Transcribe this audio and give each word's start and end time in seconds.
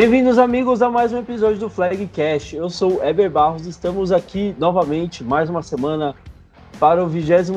Bem-vindos, 0.00 0.38
amigos, 0.38 0.80
a 0.80 0.88
mais 0.88 1.12
um 1.12 1.18
episódio 1.18 1.58
do 1.58 1.68
Flag 1.68 2.06
Cash. 2.06 2.52
Eu 2.52 2.70
sou 2.70 3.04
Eber 3.04 3.28
Barros, 3.28 3.66
estamos 3.66 4.12
aqui 4.12 4.54
novamente, 4.56 5.24
mais 5.24 5.50
uma 5.50 5.60
semana, 5.60 6.14
para 6.78 7.02
o 7.02 7.08
26 7.08 7.50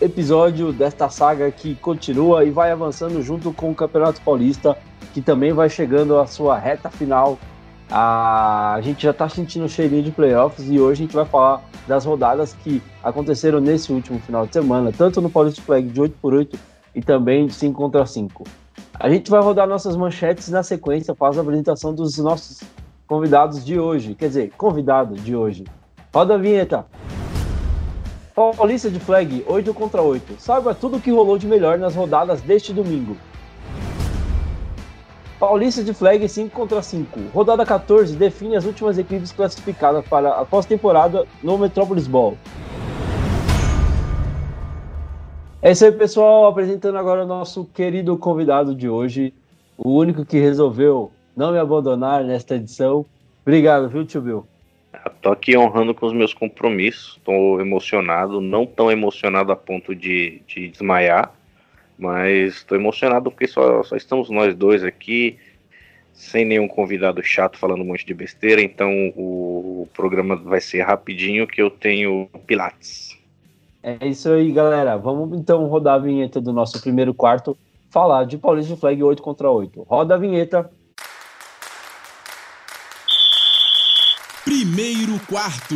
episódio 0.00 0.72
desta 0.72 1.08
saga 1.08 1.48
que 1.52 1.76
continua 1.76 2.44
e 2.44 2.50
vai 2.50 2.72
avançando 2.72 3.22
junto 3.22 3.52
com 3.52 3.70
o 3.70 3.74
Campeonato 3.74 4.20
Paulista, 4.22 4.76
que 5.12 5.22
também 5.22 5.52
vai 5.52 5.70
chegando 5.70 6.18
à 6.18 6.26
sua 6.26 6.58
reta 6.58 6.90
final. 6.90 7.38
A 7.88 8.80
gente 8.82 9.04
já 9.04 9.12
está 9.12 9.28
sentindo 9.28 9.66
o 9.66 9.68
cheirinho 9.68 10.02
de 10.02 10.10
playoffs 10.10 10.68
e 10.68 10.80
hoje 10.80 11.04
a 11.04 11.06
gente 11.06 11.14
vai 11.14 11.24
falar 11.24 11.62
das 11.86 12.04
rodadas 12.04 12.52
que 12.64 12.82
aconteceram 13.00 13.60
nesse 13.60 13.92
último 13.92 14.18
final 14.18 14.44
de 14.44 14.54
semana, 14.54 14.90
tanto 14.90 15.20
no 15.20 15.30
Paulista 15.30 15.62
Flag 15.62 15.86
de 15.86 16.00
8x8 16.00 16.56
e 16.96 17.00
também 17.00 17.46
de 17.46 17.54
5 17.54 17.80
contra 17.80 18.04
5. 18.04 18.42
A 18.98 19.10
gente 19.10 19.28
vai 19.28 19.40
rodar 19.40 19.66
nossas 19.66 19.96
manchetes 19.96 20.48
na 20.48 20.62
sequência 20.62 21.12
após 21.12 21.36
a 21.36 21.40
apresentação 21.40 21.92
dos 21.92 22.16
nossos 22.18 22.62
convidados 23.08 23.64
de 23.64 23.78
hoje. 23.78 24.14
Quer 24.14 24.28
dizer, 24.28 24.52
convidado 24.56 25.14
de 25.16 25.34
hoje. 25.34 25.64
Roda 26.14 26.34
a 26.34 26.38
vinheta. 26.38 26.86
Paulista 28.34 28.88
de 28.88 29.00
Flag 29.00 29.44
8 29.48 29.74
contra 29.74 30.00
8. 30.00 30.36
Saiba 30.38 30.74
tudo 30.74 30.98
o 30.98 31.00
que 31.00 31.10
rolou 31.10 31.36
de 31.36 31.46
melhor 31.46 31.76
nas 31.76 31.96
rodadas 31.96 32.40
deste 32.40 32.72
domingo. 32.72 33.16
Paulista 35.40 35.82
de 35.82 35.92
Flag 35.92 36.28
5 36.28 36.54
contra 36.54 36.80
5. 36.80 37.20
Rodada 37.34 37.66
14 37.66 38.14
define 38.14 38.54
as 38.54 38.64
últimas 38.64 38.96
equipes 38.96 39.32
classificadas 39.32 40.06
para 40.06 40.40
a 40.40 40.44
pós-temporada 40.44 41.26
no 41.42 41.58
Metrópolis 41.58 42.06
Ball. 42.06 42.38
É 45.64 45.72
isso 45.72 45.82
aí, 45.82 45.92
pessoal. 45.92 46.46
Apresentando 46.46 46.98
agora 46.98 47.24
o 47.24 47.26
nosso 47.26 47.64
querido 47.64 48.18
convidado 48.18 48.74
de 48.74 48.86
hoje, 48.86 49.32
o 49.78 49.96
único 49.96 50.22
que 50.22 50.38
resolveu 50.38 51.10
não 51.34 51.52
me 51.52 51.58
abandonar 51.58 52.22
nesta 52.22 52.56
edição. 52.56 53.06
Obrigado, 53.40 53.88
viu, 53.88 54.04
tio 54.04 54.20
Bill? 54.20 54.46
Estou 55.06 55.32
aqui 55.32 55.56
honrando 55.56 55.94
com 55.94 56.04
os 56.04 56.12
meus 56.12 56.34
compromissos. 56.34 57.16
Estou 57.16 57.62
emocionado, 57.62 58.42
não 58.42 58.66
tão 58.66 58.92
emocionado 58.92 59.52
a 59.52 59.56
ponto 59.56 59.94
de, 59.94 60.42
de 60.46 60.68
desmaiar, 60.68 61.32
mas 61.98 62.56
estou 62.56 62.76
emocionado 62.76 63.30
porque 63.30 63.46
só, 63.46 63.82
só 63.84 63.96
estamos 63.96 64.28
nós 64.28 64.54
dois 64.54 64.84
aqui, 64.84 65.38
sem 66.12 66.44
nenhum 66.44 66.68
convidado 66.68 67.22
chato 67.22 67.56
falando 67.56 67.80
um 67.80 67.86
monte 67.86 68.04
de 68.04 68.12
besteira. 68.12 68.60
Então 68.60 68.90
o, 69.16 69.84
o 69.84 69.88
programa 69.94 70.36
vai 70.36 70.60
ser 70.60 70.82
rapidinho, 70.82 71.46
que 71.46 71.62
eu 71.62 71.70
tenho 71.70 72.28
Pilates. 72.46 73.03
É 73.86 74.08
isso 74.08 74.30
aí, 74.30 74.50
galera. 74.50 74.96
Vamos 74.96 75.38
então 75.38 75.66
rodar 75.66 75.96
a 75.96 75.98
vinheta 75.98 76.40
do 76.40 76.54
nosso 76.54 76.80
primeiro 76.80 77.12
quarto, 77.12 77.54
falar 77.90 78.24
de 78.24 78.38
Paulista 78.38 78.74
Flag 78.78 79.02
8 79.02 79.22
contra 79.22 79.50
8. 79.50 79.82
Roda 79.82 80.14
a 80.14 80.16
vinheta. 80.16 80.70
Primeiro 84.42 85.20
quarto. 85.28 85.74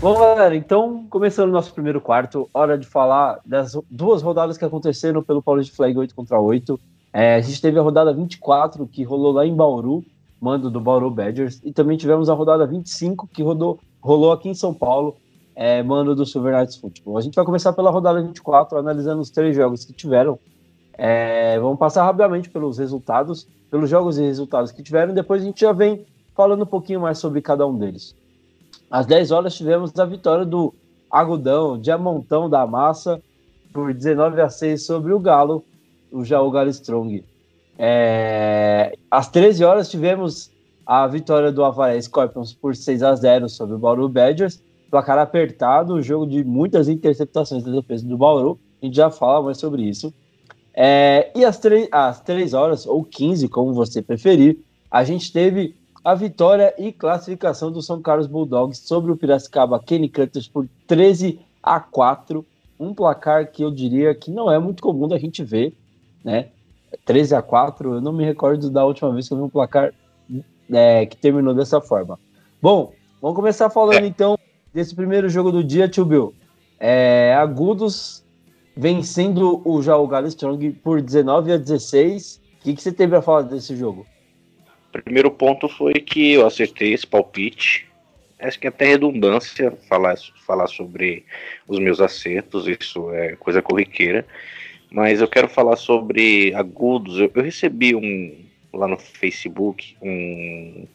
Bom, 0.00 0.18
galera, 0.18 0.56
então, 0.56 1.06
começando 1.10 1.50
o 1.50 1.52
nosso 1.52 1.74
primeiro 1.74 2.00
quarto, 2.00 2.48
hora 2.54 2.78
de 2.78 2.86
falar 2.86 3.38
das 3.44 3.76
duas 3.90 4.22
rodadas 4.22 4.56
que 4.56 4.64
aconteceram 4.64 5.22
pelo 5.22 5.42
Paulista 5.42 5.76
Flag 5.76 5.98
8 5.98 6.14
contra 6.14 6.40
8. 6.40 6.80
É, 7.12 7.34
a 7.34 7.40
gente 7.42 7.60
teve 7.60 7.78
a 7.78 7.82
rodada 7.82 8.10
24, 8.10 8.86
que 8.86 9.04
rolou 9.04 9.32
lá 9.32 9.46
em 9.46 9.54
Bauru, 9.54 10.02
mando 10.40 10.70
do 10.70 10.80
Bauru 10.80 11.10
Badgers, 11.10 11.60
e 11.62 11.74
também 11.74 11.98
tivemos 11.98 12.30
a 12.30 12.34
rodada 12.34 12.66
25, 12.66 13.28
que 13.28 13.42
rodou, 13.42 13.78
rolou 14.00 14.32
aqui 14.32 14.48
em 14.48 14.54
São 14.54 14.72
Paulo, 14.72 15.14
é, 15.54 15.82
mando 15.82 16.14
do 16.14 16.24
Silver 16.24 16.54
Knights 16.54 16.76
Football. 16.76 17.18
A 17.18 17.20
gente 17.20 17.34
vai 17.34 17.44
começar 17.44 17.72
pela 17.72 17.90
rodada 17.90 18.22
24, 18.22 18.78
analisando 18.78 19.20
os 19.20 19.30
três 19.30 19.54
jogos 19.54 19.84
que 19.84 19.92
tiveram. 19.92 20.38
É, 20.94 21.58
vamos 21.58 21.78
passar 21.78 22.04
rapidamente 22.04 22.50
pelos 22.50 22.78
resultados, 22.78 23.46
pelos 23.70 23.88
jogos 23.88 24.18
e 24.18 24.22
resultados 24.22 24.70
que 24.70 24.82
tiveram, 24.82 25.14
depois 25.14 25.42
a 25.42 25.44
gente 25.44 25.60
já 25.60 25.72
vem 25.72 26.04
falando 26.34 26.62
um 26.62 26.66
pouquinho 26.66 27.00
mais 27.00 27.18
sobre 27.18 27.40
cada 27.40 27.66
um 27.66 27.76
deles. 27.76 28.14
Às 28.90 29.06
10 29.06 29.30
horas 29.30 29.54
tivemos 29.54 29.98
a 29.98 30.04
vitória 30.04 30.44
do 30.44 30.74
Agudão, 31.10 31.78
Diamontão 31.78 32.48
da 32.48 32.66
Massa, 32.66 33.22
por 33.72 33.92
19 33.92 34.40
a 34.40 34.50
6 34.50 34.84
sobre 34.84 35.12
o 35.12 35.18
Galo, 35.18 35.64
o 36.10 36.24
Jaú 36.24 36.50
Galo 36.50 36.68
Strong. 36.68 37.24
É, 37.78 38.94
às 39.10 39.28
13 39.28 39.64
horas 39.64 39.90
tivemos 39.90 40.50
a 40.84 41.06
vitória 41.06 41.50
do 41.50 41.64
Avaré 41.64 42.00
Scorpions 42.00 42.52
por 42.52 42.76
6 42.76 43.02
a 43.02 43.14
0 43.14 43.48
sobre 43.48 43.74
o 43.74 43.78
Bauru 43.78 44.08
Badgers 44.08 44.60
placar 44.92 45.18
apertado, 45.18 46.02
jogo 46.02 46.26
de 46.26 46.44
muitas 46.44 46.86
interceptações 46.86 47.64
da 47.64 47.72
defesa 47.72 48.06
do 48.06 48.18
Bauru, 48.18 48.60
a 48.80 48.84
gente 48.84 48.94
já 48.94 49.10
fala 49.10 49.42
mais 49.42 49.56
sobre 49.56 49.84
isso. 49.84 50.12
É, 50.74 51.32
e 51.34 51.46
às, 51.46 51.58
às 51.90 52.20
3 52.20 52.52
horas, 52.52 52.86
ou 52.86 53.02
15, 53.02 53.48
como 53.48 53.72
você 53.72 54.02
preferir, 54.02 54.58
a 54.90 55.02
gente 55.02 55.32
teve 55.32 55.74
a 56.04 56.14
vitória 56.14 56.74
e 56.76 56.92
classificação 56.92 57.72
do 57.72 57.80
São 57.80 58.02
Carlos 58.02 58.26
Bulldogs 58.26 58.80
sobre 58.86 59.10
o 59.10 59.16
Piracicaba 59.16 59.80
Kenny 59.80 60.10
Cutters 60.10 60.46
por 60.46 60.68
13 60.86 61.40
a 61.62 61.80
4, 61.80 62.44
um 62.78 62.92
placar 62.92 63.50
que 63.50 63.64
eu 63.64 63.70
diria 63.70 64.14
que 64.14 64.30
não 64.30 64.52
é 64.52 64.58
muito 64.58 64.82
comum 64.82 65.08
da 65.08 65.16
gente 65.16 65.42
ver, 65.42 65.74
né? 66.22 66.48
13 67.06 67.34
a 67.34 67.40
4, 67.40 67.94
eu 67.94 68.00
não 68.02 68.12
me 68.12 68.26
recordo 68.26 68.68
da 68.68 68.84
última 68.84 69.10
vez 69.10 69.26
que 69.26 69.32
eu 69.32 69.38
vi 69.38 69.44
um 69.44 69.48
placar 69.48 69.94
é, 70.70 71.06
que 71.06 71.16
terminou 71.16 71.54
dessa 71.54 71.80
forma. 71.80 72.20
Bom, 72.60 72.92
vamos 73.22 73.36
começar 73.36 73.70
falando 73.70 74.04
é. 74.04 74.06
então 74.06 74.36
desse 74.72 74.94
primeiro 74.94 75.28
jogo 75.28 75.52
do 75.52 75.62
dia, 75.62 75.88
Tio 75.88 76.04
Bill. 76.04 76.34
É, 76.78 77.34
Agudos 77.34 78.24
vencendo 78.76 79.60
o 79.64 79.82
Jaú 79.82 80.06
Galo 80.06 80.26
Strong 80.28 80.70
por 80.82 81.00
19 81.00 81.52
a 81.52 81.56
16. 81.56 82.40
O 82.60 82.64
que, 82.64 82.74
que 82.74 82.82
você 82.82 82.92
teve 82.92 83.14
a 83.16 83.22
falar 83.22 83.42
desse 83.42 83.76
jogo? 83.76 84.06
Primeiro 84.92 85.30
ponto 85.30 85.68
foi 85.68 85.94
que 85.94 86.32
eu 86.32 86.46
acertei 86.46 86.92
esse 86.92 87.06
palpite. 87.06 87.88
Acho 88.38 88.58
que 88.58 88.66
é 88.66 88.70
até 88.70 88.86
redundância 88.86 89.72
falar, 89.88 90.16
falar 90.46 90.66
sobre 90.66 91.24
os 91.68 91.78
meus 91.78 92.00
acertos, 92.00 92.66
isso 92.66 93.12
é 93.12 93.36
coisa 93.36 93.62
corriqueira. 93.62 94.26
Mas 94.90 95.20
eu 95.20 95.28
quero 95.28 95.48
falar 95.48 95.76
sobre 95.76 96.52
agudos. 96.54 97.18
Eu, 97.18 97.30
eu 97.34 97.42
recebi 97.42 97.94
um 97.94 98.44
lá 98.72 98.88
no 98.88 98.98
Facebook 98.98 99.96
um, 100.02 100.86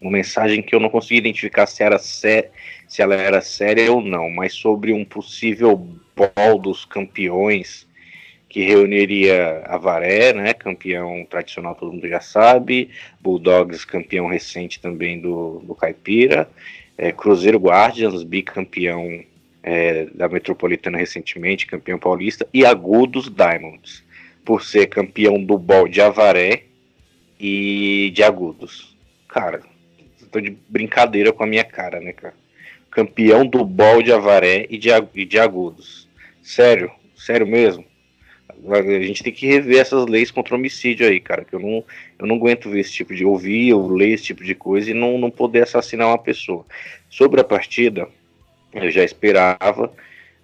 uma 0.00 0.10
mensagem 0.10 0.62
que 0.62 0.74
eu 0.74 0.80
não 0.80 0.88
consegui 0.88 1.18
identificar 1.18 1.66
se 1.66 1.82
era 1.82 1.98
sé 1.98 2.50
se 2.88 3.02
ela 3.02 3.14
era 3.14 3.40
séria 3.40 3.92
ou 3.92 4.00
não, 4.00 4.30
mas 4.30 4.54
sobre 4.54 4.92
um 4.92 5.04
possível 5.04 5.76
bol 5.76 6.58
dos 6.58 6.84
campeões 6.84 7.86
que 8.48 8.62
reuniria 8.62 9.62
Avaré, 9.66 10.32
né, 10.32 10.54
campeão 10.54 11.26
tradicional, 11.28 11.74
todo 11.74 11.92
mundo 11.92 12.08
já 12.08 12.20
sabe, 12.20 12.90
Bulldogs, 13.20 13.84
campeão 13.84 14.28
recente 14.28 14.80
também 14.80 15.20
do, 15.20 15.60
do 15.66 15.74
Caipira, 15.74 16.48
é, 16.96 17.12
Cruzeiro 17.12 17.58
Guardians, 17.58 18.22
bicampeão 18.22 19.22
é, 19.62 20.06
da 20.14 20.28
Metropolitana 20.28 20.96
recentemente, 20.96 21.66
campeão 21.66 21.98
paulista, 21.98 22.48
e 22.54 22.64
Agudos 22.64 23.28
Diamonds, 23.28 24.02
por 24.44 24.62
ser 24.62 24.86
campeão 24.86 25.42
do 25.42 25.58
bol 25.58 25.88
de 25.88 26.00
Avaré 26.00 26.62
e 27.38 28.10
de 28.14 28.22
Agudos. 28.22 28.95
Cara, 29.36 29.60
tô 30.32 30.40
de 30.40 30.56
brincadeira 30.66 31.30
com 31.30 31.44
a 31.44 31.46
minha 31.46 31.62
cara, 31.62 32.00
né, 32.00 32.14
cara? 32.14 32.32
campeão 32.90 33.44
do 33.46 33.62
bol 33.62 34.02
de 34.02 34.10
Avaré 34.10 34.66
e 34.70 34.78
de, 34.78 34.88
e 35.14 35.26
de 35.26 35.38
Agudos. 35.38 36.08
Sério, 36.42 36.90
sério 37.14 37.46
mesmo. 37.46 37.84
A 38.70 39.02
gente 39.02 39.22
tem 39.22 39.34
que 39.34 39.46
rever 39.46 39.78
essas 39.78 40.06
leis 40.06 40.30
contra 40.30 40.54
homicídio 40.54 41.06
aí, 41.06 41.20
cara. 41.20 41.44
Que 41.44 41.54
eu 41.54 41.60
não, 41.60 41.84
eu 42.18 42.26
não 42.26 42.36
aguento 42.36 42.70
ver 42.70 42.80
esse 42.80 42.92
tipo 42.92 43.14
de 43.14 43.26
ouvir 43.26 43.74
ou 43.74 43.86
ler 43.86 44.12
esse 44.12 44.24
tipo 44.24 44.42
de 44.42 44.54
coisa 44.54 44.90
e 44.90 44.94
não, 44.94 45.18
não 45.18 45.30
poder 45.30 45.64
assassinar 45.64 46.08
uma 46.08 46.16
pessoa. 46.16 46.64
Sobre 47.10 47.38
a 47.38 47.44
partida, 47.44 48.08
eu 48.72 48.90
já 48.90 49.04
esperava. 49.04 49.92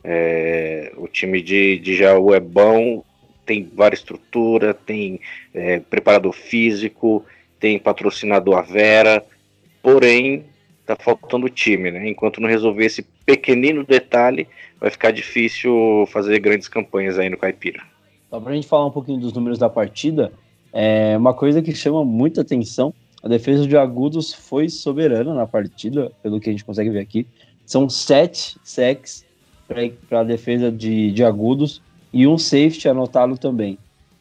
É, 0.05 0.93
o 0.99 1.09
time 1.09 1.41
de, 1.41 1.79
de 1.79 1.97
Jaú 1.97 2.35
é 2.35 2.41
bom, 2.41 3.03
tem 3.47 3.67
várias 3.75 4.01
estrutura, 4.01 4.75
tem 4.75 5.19
é, 5.55 5.81
preparador 5.81 6.35
físico, 6.35 7.25
tem 7.63 7.79
patrocinador 7.79 8.59
a 8.59 8.63
Vera, 8.63 9.25
porém 9.81 10.45
tá 10.85 10.97
faltando 10.97 11.49
time, 11.49 11.93
né? 11.93 12.09
Enquanto 12.09 12.41
não 12.41 12.49
resolver 12.49 12.85
esse 12.85 13.07
pequenino 13.25 13.87
detalhe, 13.87 14.49
vai 14.81 14.91
ficar 14.91 15.13
difícil 15.13 16.05
fazer 16.09 16.41
grandes 16.41 16.67
campanhas 16.67 17.21
aí 17.21 17.31
no 17.31 17.39
Caipira. 17.39 17.81
Só 18.29 18.41
para 18.41 18.51
a 18.51 18.55
gente 18.57 18.67
falar 18.67 18.87
um 18.87 18.91
pouquinho 18.91 19.21
dos 19.21 19.33
números 19.33 19.61
da 19.61 19.71
partida, 19.71 20.33
é 20.73 21.17
uma 21.17 21.33
coisa 21.33 21.63
que 21.63 21.73
chama 21.73 22.05
muita 22.05 22.41
atenção, 22.41 22.93
a 23.23 23.29
defesa 23.29 23.65
de 23.65 23.77
Agudos 23.77 24.35
foi 24.35 24.69
soberana 24.69 25.33
na 25.33 25.47
partida, 25.47 26.11
pelo 26.21 26.41
que 26.41 26.49
a 26.49 26.53
gente 26.53 26.65
consegue 26.65 26.91
ver 26.91 26.99
aqui. 26.99 27.25
São 27.65 27.89
sete 27.89 28.57
sacks 28.65 29.25
para 30.09 30.21
a 30.21 30.25
defesa 30.25 30.73
de, 30.73 31.13
de 31.13 31.23
Agudos 31.23 31.81
e 32.13 32.27
um 32.27 32.37
safety 32.37 32.89
anotado 32.89 33.39
também. 33.39 33.79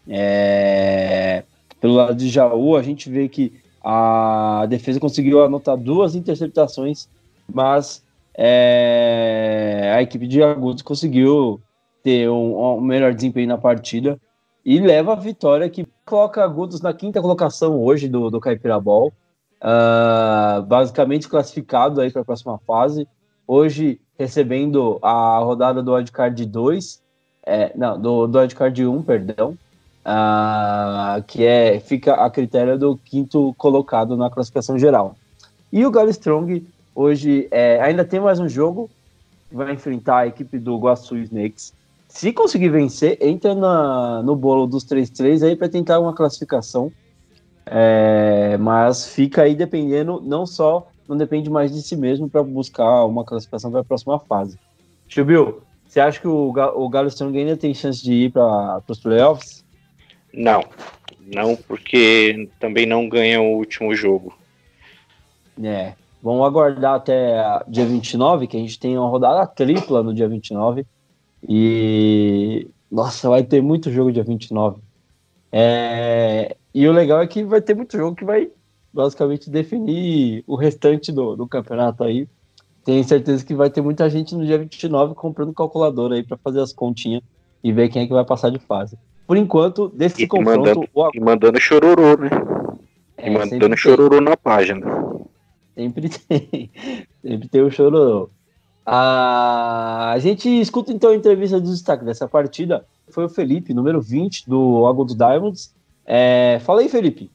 É... 0.07 1.43
Pelo 1.81 1.95
lado 1.95 2.15
de 2.15 2.29
Jaú, 2.29 2.77
a 2.77 2.83
gente 2.83 3.09
vê 3.09 3.27
que 3.27 3.51
a 3.83 4.67
defesa 4.69 4.99
conseguiu 4.99 5.43
anotar 5.43 5.75
duas 5.75 6.13
interceptações, 6.13 7.09
mas 7.51 8.05
é, 8.37 9.91
a 9.95 10.01
equipe 10.01 10.27
de 10.27 10.43
Agudos 10.43 10.83
conseguiu 10.83 11.59
ter 12.03 12.29
um, 12.29 12.77
um, 12.77 12.81
melhor 12.81 13.13
desempenho 13.13 13.47
na 13.47 13.57
partida. 13.57 14.19
e 14.63 14.79
leva 14.79 15.13
a 15.13 15.15
vitória 15.15 15.67
que 15.69 15.87
coloca 16.05 16.43
Agudos 16.43 16.81
na 16.81 16.93
quinta 16.93 17.19
colocação 17.19 17.81
hoje 17.81 18.07
do, 18.07 18.29
do 18.29 18.39
Caipira 18.39 18.79
Ball, 18.79 19.11
uh, 19.61 20.61
basicamente 20.63 21.27
classificado 21.27 21.99
aí 21.99 22.11
para 22.11 22.21
a 22.21 22.25
próxima 22.25 22.59
fase. 22.59 23.07
Hoje 23.47 23.99
recebendo 24.19 24.99
a 25.01 25.39
rodada 25.39 25.81
do 25.81 25.93
Wildcard 25.93 26.45
2, 26.45 27.01
é, 27.43 27.71
não, 27.75 27.99
do, 27.99 28.27
do 28.27 28.37
Wildcard 28.37 28.85
1, 28.85 29.01
perdão, 29.01 29.57
uh, 30.05 31.23
que 31.23 31.45
é, 31.45 31.79
fica 31.79 32.13
a 32.13 32.29
critério 32.29 32.77
do 32.77 32.97
quinto 32.97 33.53
colocado 33.57 34.15
na 34.17 34.29
classificação 34.29 34.77
geral. 34.77 35.15
E 35.71 35.85
o 35.85 35.91
Galo 35.91 36.09
Strong 36.09 36.65
hoje 36.93 37.47
é, 37.51 37.79
ainda 37.81 38.03
tem 38.03 38.19
mais 38.19 38.39
um 38.39 38.49
jogo, 38.49 38.89
vai 39.51 39.73
enfrentar 39.73 40.19
a 40.19 40.27
equipe 40.27 40.59
do 40.59 40.77
Guaçu 40.77 41.17
Snakes. 41.17 41.73
Se 42.07 42.33
conseguir 42.33 42.69
vencer, 42.69 43.17
entra 43.21 43.55
na, 43.55 44.21
no 44.21 44.35
bolo 44.35 44.67
dos 44.67 44.85
3-3 44.85 45.47
aí 45.47 45.55
para 45.55 45.69
tentar 45.69 45.99
uma 45.99 46.13
classificação. 46.13 46.91
É, 47.65 48.57
mas 48.57 49.07
fica 49.07 49.43
aí 49.43 49.55
dependendo, 49.55 50.19
não 50.21 50.45
só, 50.45 50.87
não 51.07 51.15
depende 51.15 51.49
mais 51.49 51.71
de 51.71 51.81
si 51.81 51.95
mesmo 51.95 52.29
para 52.29 52.43
buscar 52.43 53.05
uma 53.05 53.23
classificação 53.23 53.71
para 53.71 53.79
a 53.79 53.83
próxima 53.83 54.19
fase. 54.19 54.57
Chubil, 55.07 55.61
você 55.87 55.99
acha 55.99 56.19
que 56.19 56.27
o, 56.27 56.49
o 56.49 56.89
Galo 56.89 57.07
Strong 57.07 57.37
ainda 57.37 57.55
tem 57.55 57.73
chance 57.73 58.03
de 58.03 58.13
ir 58.13 58.31
para 58.31 58.81
os 58.87 58.99
playoffs? 58.99 59.63
Não, 60.33 60.63
não, 61.33 61.55
porque 61.55 62.49
também 62.59 62.85
não 62.85 63.07
ganha 63.07 63.41
o 63.41 63.57
último 63.57 63.93
jogo. 63.95 64.33
É, 65.61 65.93
vamos 66.21 66.45
aguardar 66.45 66.95
até 66.95 67.63
dia 67.67 67.85
29, 67.85 68.47
que 68.47 68.57
a 68.57 68.59
gente 68.59 68.79
tem 68.79 68.97
uma 68.97 69.09
rodada 69.09 69.45
tripla 69.47 70.01
no 70.03 70.13
dia 70.13 70.27
29. 70.27 70.85
E. 71.47 72.67
Nossa, 72.91 73.29
vai 73.29 73.43
ter 73.43 73.61
muito 73.61 73.91
jogo 73.91 74.11
dia 74.11 74.23
29. 74.23 74.81
É, 75.51 76.55
e 76.73 76.87
o 76.87 76.91
legal 76.91 77.21
é 77.21 77.27
que 77.27 77.43
vai 77.43 77.61
ter 77.61 77.75
muito 77.75 77.97
jogo 77.97 78.15
que 78.15 78.25
vai 78.25 78.49
basicamente 78.93 79.49
definir 79.49 80.43
o 80.47 80.55
restante 80.55 81.11
do, 81.11 81.35
do 81.35 81.47
campeonato 81.47 82.03
aí. 82.03 82.27
Tenho 82.83 83.03
certeza 83.03 83.45
que 83.45 83.53
vai 83.53 83.69
ter 83.69 83.81
muita 83.81 84.09
gente 84.09 84.35
no 84.35 84.45
dia 84.45 84.57
29 84.57 85.13
comprando 85.13 85.53
calculadora 85.53 86.15
aí 86.15 86.23
para 86.23 86.37
fazer 86.37 86.61
as 86.61 86.73
continhas 86.73 87.21
e 87.63 87.71
ver 87.71 87.89
quem 87.89 88.03
é 88.03 88.07
que 88.07 88.13
vai 88.13 88.25
passar 88.25 88.49
de 88.49 88.59
fase. 88.59 88.97
Por 89.31 89.37
enquanto, 89.37 89.87
desse 89.87 90.23
e 90.23 90.27
confronto. 90.27 90.59
Mandando, 90.59 90.89
o... 90.93 91.09
E 91.13 91.19
mandando 91.21 91.57
chororô, 91.57 92.17
né? 92.17 92.29
É, 93.15 93.29
e 93.29 93.33
mandando 93.33 93.77
chororô 93.77 94.19
na 94.19 94.35
página. 94.35 94.85
Sempre 95.73 96.09
tem. 96.27 96.69
Sempre 97.21 97.47
tem 97.47 97.61
o 97.61 97.71
chororô. 97.71 98.29
A 98.85 100.17
gente 100.19 100.49
escuta 100.49 100.91
então 100.91 101.11
a 101.11 101.15
entrevista 101.15 101.61
do 101.61 101.71
destaque 101.71 102.03
dessa 102.03 102.27
partida. 102.27 102.85
Foi 103.07 103.23
o 103.23 103.29
Felipe, 103.29 103.73
número 103.73 104.01
20 104.01 104.49
do 104.49 104.85
Agudos 104.85 105.15
Diamonds. 105.15 105.73
É... 106.05 106.59
Fala 106.65 106.81
aí, 106.81 106.89
Felipe. 106.89 107.31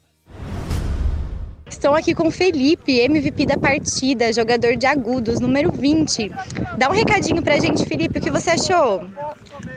Estou 1.69 1.95
aqui 1.95 2.15
com 2.15 2.29
o 2.29 2.31
Felipe, 2.31 3.01
MVP 3.01 3.45
da 3.45 3.59
partida, 3.59 4.33
jogador 4.33 4.77
de 4.77 4.87
agudos, 4.87 5.41
número 5.41 5.73
20. 5.73 6.31
Dá 6.79 6.89
um 6.89 6.93
recadinho 6.93 7.43
pra 7.43 7.59
gente, 7.59 7.85
Felipe, 7.85 8.21
o 8.21 8.23
que 8.23 8.31
você 8.31 8.51
achou? 8.51 9.05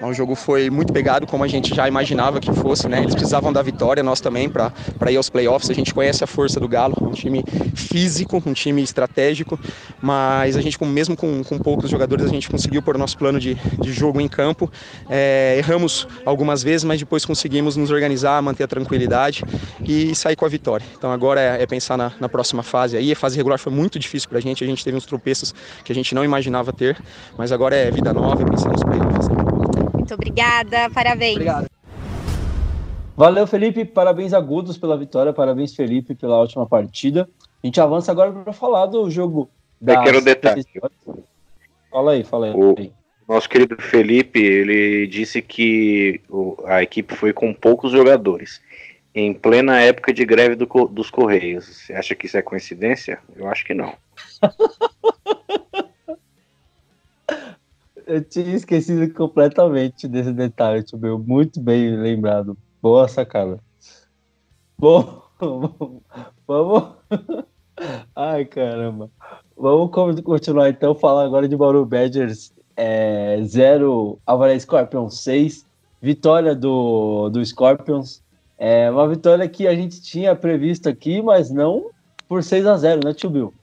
O 0.02 0.14
jogo 0.14 0.36
foi 0.36 0.70
muito 0.70 0.94
pegado, 0.94 1.26
como 1.26 1.44
a 1.44 1.48
gente 1.48 1.74
já 1.74 1.88
imaginava 1.88 2.40
que 2.40 2.54
fosse, 2.54 2.88
né? 2.88 3.00
Eles 3.00 3.16
precisavam 3.16 3.52
da 3.52 3.62
vitória, 3.64 4.04
nós 4.04 4.22
também, 4.22 4.48
para 4.48 4.72
ir 5.12 5.18
aos 5.18 5.30
playoffs. 5.32 5.70
A 5.70 5.74
gente 5.74 5.92
conhece 5.92 6.24
a 6.24 6.28
força 6.28 6.60
do 6.60 6.68
Galo, 6.68 6.96
um 7.02 7.12
time 7.12 7.44
físico, 7.76 8.42
um 8.46 8.54
time 8.54 8.84
estratégico, 8.84 9.60
mas 10.00 10.56
a 10.56 10.62
gente, 10.62 10.82
mesmo 10.86 11.18
com, 11.18 11.44
com 11.44 11.58
poucos 11.58 11.90
jogadores, 11.90 12.26
a 12.26 12.30
gente 12.30 12.50
conseguiu 12.50 12.84
pôr 12.84 12.96
o 12.96 13.00
nosso 13.00 13.18
plano 13.18 13.40
de, 13.40 13.56
de 13.56 13.92
jogo 13.92 14.22
em 14.22 14.28
campo. 14.28 14.72
É, 15.10 15.56
erramos 15.58 16.08
algumas 16.24 16.62
vezes, 16.62 16.84
mas 16.84 17.00
depois 17.00 17.26
conseguimos 17.26 17.76
nos 17.76 17.90
organizar, 17.90 18.42
manter 18.44 18.64
a 18.64 18.68
tranquilidade 18.68 19.44
e 19.84 20.14
sair 20.14 20.36
com 20.36 20.46
a 20.46 20.50
vitória. 20.50 20.86
Então 20.96 21.12
agora 21.12 21.42
é, 21.42 21.64
é 21.64 21.66
na, 21.98 22.12
na, 22.20 22.30
próxima 22.30 22.64
fase 22.64 22.98
aí. 22.98 23.12
A 23.12 23.16
fase 23.16 23.38
regular 23.38 23.60
foi 23.60 23.72
muito 23.72 23.98
difícil 24.00 24.30
pra 24.30 24.40
gente, 24.40 24.64
a 24.64 24.68
gente 24.68 24.84
teve 24.84 24.98
uns 24.98 25.06
tropeços 25.06 25.54
que 25.84 25.92
a 25.92 25.96
gente 25.96 26.14
não 26.14 26.24
imaginava 26.24 26.74
ter, 26.74 26.98
mas 27.38 27.52
agora 27.52 27.76
é 27.76 27.90
vida 27.92 28.14
nova 28.14 28.42
e 28.42 28.46
pensar 28.46 28.70
nos 28.70 28.84
playoffs. 28.84 29.28
Muito 29.94 30.14
obrigada, 30.14 30.90
parabéns. 30.90 31.36
Obrigado. 31.36 31.68
Valeu, 33.16 33.46
Felipe. 33.46 33.84
Parabéns 33.84 34.34
agudos 34.34 34.78
pela 34.78 34.98
vitória. 34.98 35.34
Parabéns, 35.34 35.76
Felipe, 35.76 36.16
pela 36.16 36.40
última 36.40 36.66
partida. 36.66 37.30
A 37.62 37.68
gente 37.68 37.82
avança 37.82 38.12
agora 38.12 38.32
para 38.32 38.54
falar 38.54 38.86
do 38.86 39.10
jogo. 39.12 39.50
Eu 39.86 40.02
quero 40.04 40.22
detalhe. 40.22 40.64
Fala 41.92 42.14
aí, 42.14 42.24
fala 42.24 42.46
aí. 42.48 42.54
O 42.54 42.94
nosso 43.28 43.50
querido 43.50 43.76
Felipe, 43.78 44.40
ele 44.40 45.06
disse 45.06 45.42
que 45.42 46.22
a 46.66 46.82
equipe 46.82 47.14
foi 47.14 47.34
com 47.34 47.54
poucos 47.54 47.92
jogadores 47.92 48.62
em 49.20 49.34
plena 49.34 49.82
época 49.82 50.14
de 50.14 50.26
greve 50.26 50.56
do, 50.56 50.66
dos 50.88 51.10
Correios. 51.10 51.66
Você 51.66 51.94
acha 51.94 52.16
que 52.16 52.26
isso 52.26 52.38
é 52.38 52.42
coincidência? 52.42 53.20
Eu 53.36 53.48
acho 53.48 53.66
que 53.66 53.74
não. 53.74 53.94
Eu 58.08 58.24
tinha 58.24 58.56
esquecido 58.56 59.14
completamente 59.14 60.08
desse 60.08 60.34
detalhe, 60.34 60.84
meu. 60.96 61.20
Muito 61.20 61.60
bem 61.60 61.96
lembrado. 61.96 62.58
Boa 62.82 63.08
sacada. 63.08 63.60
Bom, 64.76 65.22
vamos. 66.48 66.96
Ai, 68.16 68.46
caramba. 68.46 69.12
Vamos 69.56 69.92
continuar 70.24 70.70
então, 70.70 70.96
falar 70.96 71.24
agora 71.26 71.48
de 71.48 71.56
Bauru 71.56 71.86
Badgers 71.86 72.52
0, 73.46 74.18
é, 74.18 74.22
Alvarez 74.26 74.64
Scorpions 74.64 75.22
6. 75.22 75.68
Vitória 76.02 76.56
do, 76.56 77.30
do 77.30 77.46
Scorpions 77.46 78.24
é 78.60 78.92
uma 78.92 79.08
vitória 79.08 79.48
que 79.48 79.66
a 79.66 79.74
gente 79.74 80.02
tinha 80.02 80.36
previsto 80.36 80.90
aqui, 80.90 81.22
mas 81.22 81.50
não 81.50 81.90
por 82.28 82.44
6 82.44 82.66
a 82.68 82.76
0 82.76 83.02
né, 83.06 83.14
Tio 83.14 83.30
Bill? 83.30 83.54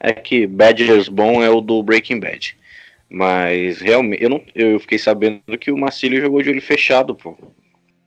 É 0.00 0.12
que 0.12 0.46
Badgers 0.46 1.08
bom 1.08 1.42
é 1.42 1.50
o 1.50 1.60
do 1.60 1.82
Breaking 1.82 2.18
Bad. 2.18 2.56
Mas 3.10 3.78
realmente, 3.80 4.22
eu, 4.22 4.30
não, 4.30 4.40
eu 4.54 4.80
fiquei 4.80 4.98
sabendo 4.98 5.42
que 5.60 5.70
o 5.70 5.76
Marcílio 5.76 6.20
jogou 6.20 6.42
de 6.42 6.48
olho 6.48 6.62
fechado, 6.62 7.14
pô. 7.14 7.36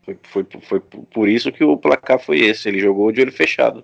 Foi, 0.01 0.17
foi, 0.23 0.45
foi 0.61 0.79
por 0.79 1.29
isso 1.29 1.51
que 1.51 1.63
o 1.63 1.77
placar 1.77 2.19
foi 2.19 2.39
esse. 2.39 2.67
Ele 2.67 2.79
jogou 2.79 3.11
de 3.11 3.21
olho 3.21 3.31
fechado. 3.31 3.83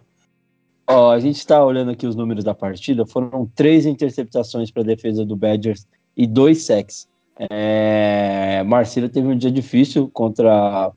Ó, 0.88 1.12
a 1.12 1.19
gente 1.19 1.38
está 1.38 1.63
olhando 1.63 1.91
aqui 1.91 2.07
os 2.07 2.15
números 2.15 2.43
da 2.43 2.55
partida. 2.55 3.05
Foram 3.05 3.50
três 3.55 3.86
interceptações 3.86 4.71
para 4.71 4.81
a 4.81 4.86
defesa 4.86 5.24
do 5.24 5.36
Badgers 5.36 5.88
e 6.17 6.25
dois 6.25 6.63
sacks. 6.63 7.07
É, 7.38 8.63
Marcílio 8.65 9.10
teve 9.10 9.27
um 9.27 9.38
dia 9.38 9.51
difícil 9.51 10.10
contra 10.10 10.91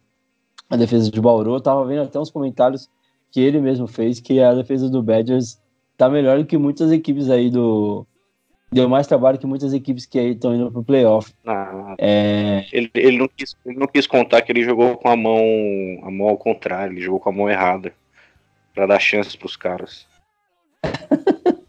a 0.68 0.76
defesa 0.76 1.10
de 1.10 1.20
Bauru. 1.20 1.54
Eu 1.54 1.60
tava 1.60 1.84
vendo 1.86 2.02
até 2.02 2.18
uns 2.18 2.30
comentários 2.30 2.88
que 3.30 3.40
ele 3.40 3.60
mesmo 3.60 3.86
fez 3.86 4.20
que 4.20 4.40
a 4.40 4.54
defesa 4.54 4.88
do 4.88 5.02
Badgers 5.02 5.60
tá 5.96 6.08
melhor 6.08 6.38
do 6.38 6.46
que 6.46 6.56
muitas 6.56 6.92
equipes 6.92 7.30
aí 7.30 7.50
do. 7.50 8.06
Deu 8.72 8.88
mais 8.88 9.06
trabalho 9.06 9.38
que 9.38 9.46
muitas 9.46 9.72
equipes 9.72 10.04
que 10.04 10.18
aí 10.18 10.32
estão 10.32 10.54
indo 10.54 10.70
pro 10.70 10.82
playoff. 10.82 11.32
Ah, 11.46 11.94
é... 11.98 12.64
ele, 12.72 12.90
ele, 12.94 13.18
não 13.18 13.28
quis, 13.28 13.54
ele 13.64 13.78
não 13.78 13.86
quis 13.86 14.06
contar 14.06 14.42
que 14.42 14.50
ele 14.50 14.64
jogou 14.64 14.96
com 14.96 15.08
a 15.08 15.16
mão, 15.16 15.40
a 16.02 16.10
mão 16.10 16.28
ao 16.28 16.36
contrário, 16.36 16.92
ele 16.92 17.00
jogou 17.00 17.20
com 17.20 17.28
a 17.28 17.32
mão 17.32 17.48
errada. 17.48 17.92
para 18.74 18.86
dar 18.86 18.98
chances 18.98 19.36
pros 19.36 19.56
caras. 19.56 20.08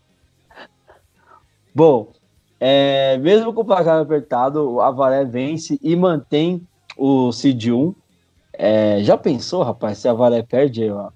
Bom, 1.76 2.12
é, 2.60 3.18
mesmo 3.18 3.54
com 3.54 3.62
o 3.62 3.66
placar 3.66 4.02
apertado, 4.02 4.72
o 4.72 4.82
Avaré 4.82 5.26
vence 5.26 5.78
e 5.84 5.96
mantém 5.96 6.66
o 6.98 7.32
Seed 7.32 7.68
1. 7.68 7.94
É, 8.58 9.04
já 9.04 9.18
pensou, 9.18 9.64
rapaz, 9.64 9.98
se 9.98 10.08
a 10.08 10.14
Varé 10.14 10.42
perde 10.42 10.90
a, 10.90 11.12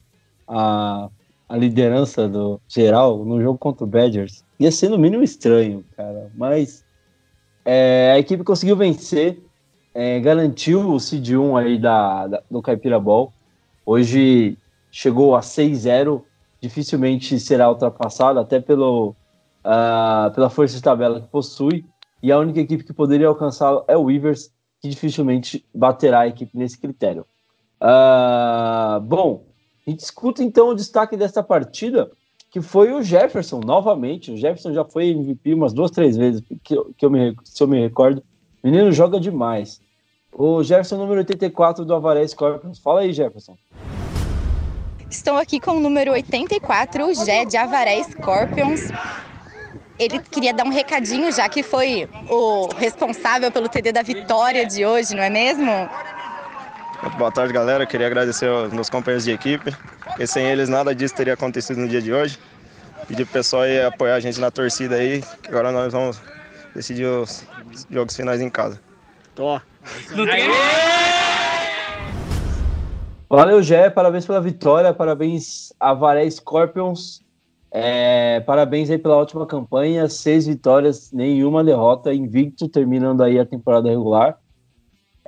a, 0.48 1.10
a, 1.48 1.58
liderança 1.58 2.28
do 2.28 2.60
geral 2.68 3.24
no 3.26 3.42
jogo 3.42 3.58
contra 3.58 3.84
o 3.84 3.88
Badgers? 3.88 4.44
Ia 4.60 4.72
ser 4.72 4.90
no 4.90 4.98
mínimo 4.98 5.24
estranho, 5.24 5.84
cara. 5.96 6.32
Mas 6.36 6.84
é, 7.66 8.12
a 8.14 8.20
equipe 8.20 8.44
conseguiu 8.44 8.76
vencer, 8.76 9.42
é, 9.94 10.20
garantiu 10.20 10.90
o 10.90 11.00
Seed 11.00 11.30
1 11.30 11.58
aí 11.58 11.78
da, 11.78 12.28
da, 12.28 12.44
do 12.50 12.62
Caipira 12.62 13.00
Ball. 13.00 13.32
Hoje 13.86 14.58
chegou 14.92 15.36
a 15.36 15.42
6-0, 15.42 16.22
dificilmente 16.62 17.40
será 17.40 17.70
ultrapassado, 17.70 18.40
até 18.40 18.60
pelo, 18.60 19.16
uh, 19.66 20.32
pela 20.34 20.50
força 20.50 20.76
de 20.76 20.82
tabela 20.82 21.22
que 21.22 21.28
possui. 21.28 21.86
E 22.22 22.32
a 22.32 22.38
única 22.38 22.60
equipe 22.60 22.84
que 22.84 22.94
poderia 22.94 23.28
alcançá-lo 23.28 23.84
é 23.88 23.96
o 23.96 24.04
Weavers, 24.04 24.52
que 24.82 24.88
dificilmente 24.88 25.66
baterá 25.74 26.22
a 26.22 26.28
equipe 26.28 26.58
nesse 26.58 26.78
critério. 26.78 27.26
Uh, 27.82 29.00
bom, 29.02 29.46
a 29.86 29.90
gente 29.90 30.02
escuta 30.02 30.44
então 30.44 30.70
o 30.70 30.76
destaque 30.76 31.18
dessa 31.18 31.44
partida, 31.44 32.10
que 32.52 32.62
foi 32.62 32.94
o 32.94 33.02
Jefferson, 33.02 33.60
novamente. 33.60 34.32
O 34.32 34.38
Jefferson 34.38 34.74
já 34.74 34.86
foi 34.86 35.10
MVP 35.10 35.54
umas 35.54 35.74
duas, 35.74 35.92
três 35.92 36.16
vezes, 36.16 36.42
que, 36.64 36.76
que 36.98 37.06
eu 37.06 37.10
me, 37.10 37.36
se 37.44 37.62
eu 37.62 37.68
me 37.68 37.80
recordo. 37.80 38.24
O 38.64 38.68
menino 38.68 38.92
joga 38.92 39.20
demais. 39.20 39.82
O 40.34 40.64
Jefferson, 40.64 40.98
número 40.98 41.20
84 41.20 41.86
do 41.86 41.94
Avaré 41.94 42.26
Scorpions. 42.28 42.80
Fala 42.80 43.02
aí, 43.02 43.14
Jefferson. 43.14 43.58
Estou 45.10 45.38
aqui 45.38 45.60
com 45.60 45.72
o 45.72 45.80
número 45.80 46.12
84, 46.12 47.06
o 47.08 47.14
Jé 47.16 47.44
de 47.44 47.58
Avaré 47.58 48.04
Scorpions 48.04 48.92
ele 50.00 50.20
queria 50.20 50.54
dar 50.54 50.66
um 50.66 50.70
recadinho, 50.70 51.30
já 51.32 51.50
que 51.50 51.62
foi 51.62 52.10
o 52.30 52.70
responsável 52.78 53.52
pelo 53.52 53.68
TD 53.68 53.92
da 53.92 54.02
vitória 54.02 54.66
de 54.66 54.86
hoje, 54.86 55.14
não 55.14 55.22
é 55.22 55.30
mesmo? 55.30 55.70
Boa 57.18 57.32
tarde, 57.32 57.52
galera. 57.54 57.86
Queria 57.86 58.08
agradecer 58.08 58.48
aos 58.48 58.72
meus 58.72 58.90
companheiros 58.90 59.26
de 59.26 59.32
equipe, 59.32 59.76
porque 60.06 60.26
sem 60.26 60.46
eles 60.46 60.70
nada 60.70 60.96
disso 60.96 61.14
teria 61.14 61.34
acontecido 61.34 61.78
no 61.78 61.88
dia 61.88 62.02
de 62.02 62.14
hoje. 62.14 62.40
Pedir 63.08 63.26
pro 63.26 63.34
pessoal 63.34 63.64
aí 63.64 63.82
apoiar 63.84 64.16
a 64.16 64.20
gente 64.22 64.40
na 64.40 64.50
torcida 64.50 64.96
aí, 64.96 65.22
que 65.42 65.50
agora 65.50 65.72
nós 65.72 65.92
vamos 65.92 66.22
decidir 66.74 67.06
os 67.06 67.46
jogos 67.90 68.16
finais 68.16 68.40
em 68.40 68.50
casa. 68.50 68.80
Tô. 69.36 69.60
Valeu, 73.30 73.62
Gé. 73.62 73.90
Parabéns 73.90 74.26
pela 74.26 74.42
vitória. 74.42 74.94
Parabéns 74.94 75.74
a 75.80 75.94
Varé 75.94 76.30
Scorpions. 76.30 77.22
É, 77.72 78.40
parabéns 78.42 78.90
aí 78.90 78.98
pela 78.98 79.18
ótima 79.18 79.46
campanha. 79.46 80.08
Seis 80.10 80.48
vitórias, 80.48 81.12
nenhuma 81.12 81.64
derrota. 81.64 82.14
Invicto, 82.14 82.68
terminando 82.68 83.22
aí 83.22 83.40
a 83.40 83.46
temporada 83.46 83.90
regular. 83.90 84.38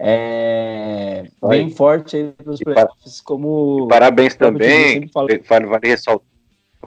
É, 0.03 1.27
bem 1.47 1.69
forte 1.69 2.15
aí 2.15 2.31
para 2.31 2.51
os 2.51 2.59
playoffs, 2.59 3.21
como. 3.21 3.87
Parabéns 3.87 4.33
também. 4.33 5.07
Vale, 5.13 5.67
vale, 5.67 5.87
ressaltar, 5.87 6.27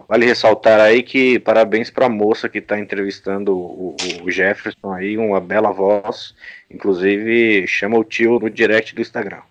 vale 0.09 0.27
ressaltar 0.27 0.81
aí 0.81 1.01
que 1.01 1.39
parabéns 1.39 1.91
para 1.91 2.07
a 2.07 2.09
moça 2.09 2.49
que 2.49 2.59
está 2.59 2.77
entrevistando 2.77 3.57
o, 3.57 3.95
o, 4.25 4.31
Jefferson 4.33 4.93
aí, 4.93 5.17
uma 5.17 5.41
bela 5.41 5.71
voz. 5.71 6.35
Inclusive, 6.69 7.69
chama 7.69 7.97
o 7.99 8.03
tio 8.03 8.41
no 8.41 8.51
direct 8.51 8.97
do 8.97 9.01
Instagram. 9.01 9.43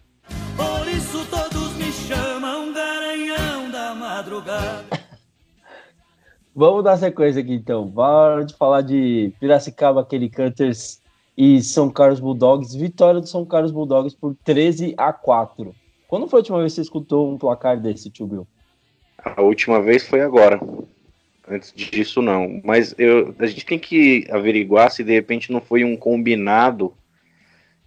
Por 0.57 0.87
isso 0.89 1.25
todos 1.27 1.73
me 1.77 1.89
chamam 1.89 2.73
Garanhão 2.73 3.71
da 3.71 3.95
Madrugada. 3.95 4.92
Vamos 6.55 6.83
dar 6.83 6.97
sequência 6.97 7.41
aqui 7.41 7.53
então. 7.53 7.87
Bora 7.87 8.45
de 8.45 8.53
falar 8.55 8.81
de 8.81 9.33
Piracicaba, 9.39 10.05
Kelly 10.05 10.29
Cutters 10.29 11.01
e 11.35 11.61
São 11.63 11.89
Carlos 11.89 12.19
Bulldogs. 12.19 12.75
Vitória 12.75 13.19
do 13.19 13.27
São 13.27 13.43
Carlos 13.43 13.71
Bulldogs 13.71 14.15
por 14.15 14.35
13 14.43 14.93
a 14.95 15.11
4. 15.11 15.73
Quando 16.07 16.27
foi 16.27 16.37
a 16.37 16.41
última 16.41 16.59
vez 16.59 16.73
que 16.73 16.75
você 16.75 16.81
escutou 16.81 17.33
um 17.33 17.39
placar 17.39 17.79
desse, 17.79 18.11
tio 18.11 18.27
Bill? 18.27 18.47
A 19.17 19.41
última 19.41 19.81
vez 19.81 20.07
foi 20.07 20.21
agora. 20.21 20.59
Antes 21.47 21.73
disso, 21.73 22.21
não. 22.21 22.61
Mas 22.63 22.93
eu, 22.99 23.33
a 23.39 23.45
gente 23.47 23.65
tem 23.65 23.79
que 23.79 24.27
averiguar 24.29 24.91
se 24.91 25.03
de 25.03 25.11
repente 25.11 25.51
não 25.51 25.59
foi 25.59 25.83
um 25.83 25.97
combinado 25.97 26.93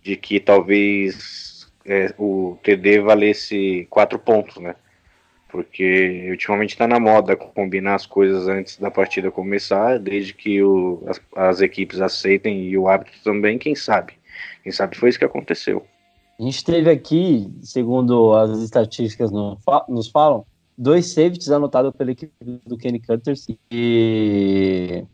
de 0.02 0.16
que 0.16 0.40
talvez 0.40 1.70
é, 1.84 2.12
o 2.18 2.58
TD 2.64 3.00
valesse 3.00 3.86
quatro 3.88 4.18
pontos, 4.18 4.56
né? 4.56 4.74
Porque 5.48 6.28
ultimamente 6.30 6.70
está 6.70 6.86
na 6.86 6.98
moda 6.98 7.36
combinar 7.36 7.94
as 7.94 8.06
coisas 8.06 8.48
antes 8.48 8.78
da 8.78 8.90
partida 8.90 9.30
começar, 9.30 9.98
desde 9.98 10.34
que 10.34 10.62
o, 10.62 11.02
as, 11.06 11.20
as, 11.34 11.60
equipes 11.60 12.00
aceitem 12.00 12.64
e 12.64 12.76
o 12.76 12.88
árbitro 12.88 13.18
também, 13.22 13.58
quem 13.58 13.74
sabe? 13.74 14.14
Quem 14.62 14.72
sabe 14.72 14.96
foi 14.96 15.08
isso 15.08 15.18
que 15.18 15.24
aconteceu. 15.24 15.84
A 16.38 16.42
gente 16.42 16.64
teve 16.64 16.90
aqui, 16.90 17.50
segundo 17.62 18.34
as 18.34 18.58
estatísticas 18.58 19.30
no, 19.30 19.58
nos 19.88 20.08
falam, 20.08 20.44
dois 20.76 21.06
safeties 21.06 21.50
anotados 21.50 21.92
pela 21.96 22.10
equipe 22.10 22.32
do 22.66 22.76
Kenny 22.76 23.00
Cutters 23.00 23.46
e 23.70 25.04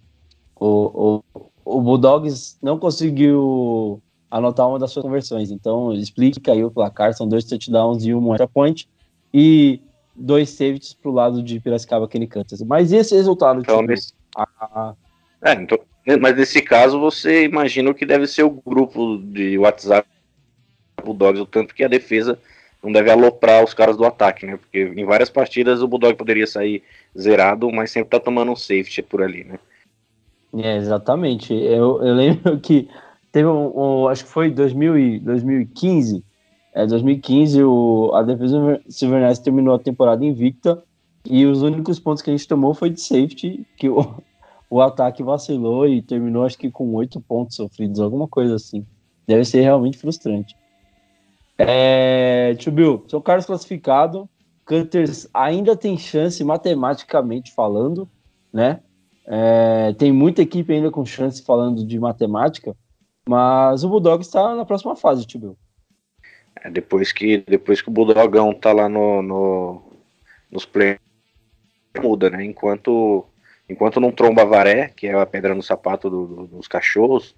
o, 0.56 1.22
o, 1.34 1.42
o 1.64 1.80
Bulldogs 1.80 2.58
não 2.60 2.78
conseguiu 2.78 4.02
anotar 4.30 4.68
uma 4.68 4.78
das 4.78 4.90
suas 4.90 5.04
conversões. 5.04 5.50
Então, 5.50 5.90
que 6.14 6.40
caiu 6.40 6.68
o 6.68 6.70
placar, 6.70 7.12
são 7.12 7.28
dois 7.28 7.44
touchdowns 7.44 8.04
e 8.04 8.14
um 8.14 8.32
extra 8.32 8.48
point. 8.48 8.88
E 9.32 9.80
dois 10.14 10.50
safeties 10.50 10.94
pro 10.94 11.12
lado 11.12 11.42
de 11.42 11.60
Piracicaba 11.60 12.08
Cutters. 12.08 12.62
Mas 12.62 12.92
esse 12.92 13.14
resultado, 13.14 13.60
então, 13.60 13.78
tipo, 13.78 13.88
nesse... 13.88 14.12
a... 14.36 14.94
é, 15.42 15.52
então, 15.54 15.78
mas 16.20 16.36
nesse 16.36 16.60
caso 16.60 16.98
você 16.98 17.44
imagina 17.44 17.94
que 17.94 18.04
deve 18.04 18.26
ser 18.26 18.42
o 18.42 18.50
grupo 18.50 19.18
de 19.18 19.56
WhatsApp 19.58 20.08
Bulldogs, 21.04 21.40
o 21.40 21.46
tanto 21.46 21.74
que 21.74 21.84
a 21.84 21.88
defesa 21.88 22.38
não 22.82 22.90
deve 22.90 23.10
aloprar 23.10 23.62
os 23.62 23.72
caras 23.72 23.96
do 23.96 24.04
ataque, 24.04 24.44
né? 24.44 24.56
Porque 24.56 24.92
em 24.96 25.04
várias 25.04 25.30
partidas 25.30 25.82
o 25.82 25.88
Bulldog 25.88 26.14
poderia 26.16 26.46
sair 26.46 26.82
zerado, 27.18 27.70
mas 27.70 27.90
sempre 27.90 28.10
tá 28.10 28.18
tomando 28.18 28.50
um 28.50 28.56
safety 28.56 29.02
por 29.02 29.22
ali, 29.22 29.44
né? 29.44 29.58
É, 30.54 30.76
exatamente. 30.76 31.54
Eu, 31.54 32.02
eu 32.02 32.14
lembro 32.14 32.58
que 32.60 32.88
teve 33.30 33.46
um, 33.48 33.72
um 34.02 34.08
acho 34.08 34.24
que 34.24 34.30
foi 34.30 34.50
2000 34.50 34.98
e, 34.98 35.18
2015, 35.20 36.24
é, 36.74 36.86
2015, 36.86 37.62
o, 37.62 38.10
a 38.14 38.22
defesa 38.22 38.80
Silvernice 38.88 39.42
terminou 39.42 39.74
a 39.74 39.78
temporada 39.78 40.24
invicta 40.24 40.82
e 41.24 41.44
os 41.44 41.62
únicos 41.62 42.00
pontos 42.00 42.22
que 42.22 42.30
a 42.30 42.36
gente 42.36 42.48
tomou 42.48 42.74
foi 42.74 42.90
de 42.90 43.00
safety, 43.00 43.66
que 43.76 43.88
o, 43.88 44.22
o 44.70 44.80
ataque 44.80 45.22
vacilou 45.22 45.86
e 45.86 46.00
terminou 46.00 46.44
acho 46.44 46.58
que 46.58 46.70
com 46.70 46.94
oito 46.94 47.20
pontos 47.20 47.56
sofridos, 47.56 48.00
alguma 48.00 48.26
coisa 48.26 48.54
assim. 48.54 48.86
Deve 49.26 49.44
ser 49.44 49.60
realmente 49.60 49.98
frustrante. 49.98 50.56
É, 51.58 52.56
Bill, 52.72 53.04
São 53.06 53.20
Carlos 53.20 53.46
classificado, 53.46 54.28
Cutters 54.64 55.28
ainda 55.32 55.76
tem 55.76 55.98
chance 55.98 56.42
matematicamente 56.42 57.52
falando, 57.52 58.08
né? 58.52 58.80
É, 59.26 59.92
tem 59.92 60.10
muita 60.10 60.42
equipe 60.42 60.72
ainda 60.72 60.90
com 60.90 61.04
chance 61.04 61.42
falando 61.42 61.86
de 61.86 61.98
matemática, 62.00 62.74
mas 63.28 63.84
o 63.84 63.88
Bulldog 63.88 64.22
está 64.22 64.56
na 64.56 64.64
próxima 64.64 64.96
fase, 64.96 65.26
Tio 65.26 65.38
Bill. 65.38 65.56
É, 66.62 66.70
depois 66.70 67.12
que 67.12 67.38
depois 67.46 67.80
que 67.80 67.88
o 67.88 67.92
Bulldogão 67.92 68.54
tá 68.54 68.72
lá 68.72 68.88
no, 68.88 69.22
no 69.22 69.82
nos 70.50 70.64
play 70.64 70.98
muda, 72.00 72.30
né? 72.30 72.44
Enquanto 72.44 73.26
enquanto 73.68 74.00
não 74.00 74.12
tromba 74.12 74.44
varé, 74.44 74.92
que 74.94 75.06
é 75.06 75.14
a 75.14 75.26
pedra 75.26 75.54
no 75.54 75.62
sapato 75.62 76.10
do, 76.10 76.26
do, 76.26 76.46
dos 76.46 76.68
cachorros, 76.68 77.34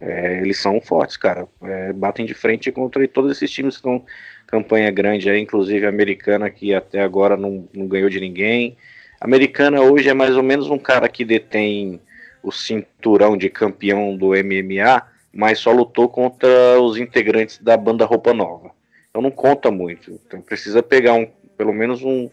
é, 0.00 0.40
eles 0.40 0.58
são 0.58 0.80
fortes, 0.80 1.16
cara. 1.16 1.48
É, 1.62 1.92
batem 1.92 2.26
de 2.26 2.34
frente 2.34 2.72
contra 2.72 3.06
todos 3.08 3.32
esses 3.32 3.50
times 3.50 3.74
que 3.74 3.80
estão 3.80 4.04
campanha 4.46 4.90
grande 4.90 5.28
aí, 5.28 5.40
inclusive 5.40 5.86
a 5.86 5.88
americana 5.88 6.48
que 6.50 6.72
até 6.74 7.00
agora 7.00 7.36
não, 7.36 7.68
não 7.74 7.86
ganhou 7.86 8.08
de 8.08 8.20
ninguém. 8.20 8.76
A 9.20 9.24
americana 9.24 9.80
hoje 9.80 10.08
é 10.08 10.14
mais 10.14 10.36
ou 10.36 10.42
menos 10.42 10.70
um 10.70 10.78
cara 10.78 11.08
que 11.08 11.24
detém 11.24 12.00
o 12.42 12.52
cinturão 12.52 13.36
de 13.36 13.50
campeão 13.50 14.16
do 14.16 14.28
MMA, 14.28 15.02
mas 15.36 15.58
só 15.58 15.70
lutou 15.70 16.08
contra 16.08 16.80
os 16.80 16.96
integrantes 16.96 17.58
da 17.58 17.76
banda 17.76 18.06
Roupa 18.06 18.32
Nova. 18.32 18.70
Então 19.10 19.20
não 19.20 19.30
conta 19.30 19.70
muito. 19.70 20.18
Então 20.26 20.40
precisa 20.40 20.82
pegar 20.82 21.12
um, 21.12 21.28
pelo 21.58 21.74
menos 21.74 22.02
um, 22.02 22.30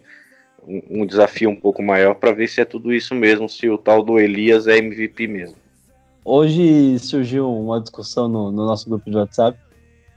um, 0.65 0.81
um 0.89 1.05
desafio 1.05 1.50
um 1.50 1.55
pouco 1.55 1.83
maior 1.83 2.15
para 2.15 2.31
ver 2.31 2.48
se 2.48 2.62
é 2.62 2.65
tudo 2.65 2.93
isso 2.93 3.13
mesmo, 3.13 3.50
se 3.50 3.69
o 3.69 3.77
tal 3.77 4.01
do 4.01 4.17
Elias 4.17 4.67
é 4.67 4.77
MVP 4.77 5.27
mesmo. 5.27 5.57
Hoje 6.24 6.98
surgiu 7.00 7.53
uma 7.53 7.81
discussão 7.81 8.29
no, 8.29 8.50
no 8.50 8.65
nosso 8.65 8.89
grupo 8.89 9.12
de 9.12 9.17
WhatsApp. 9.17 9.60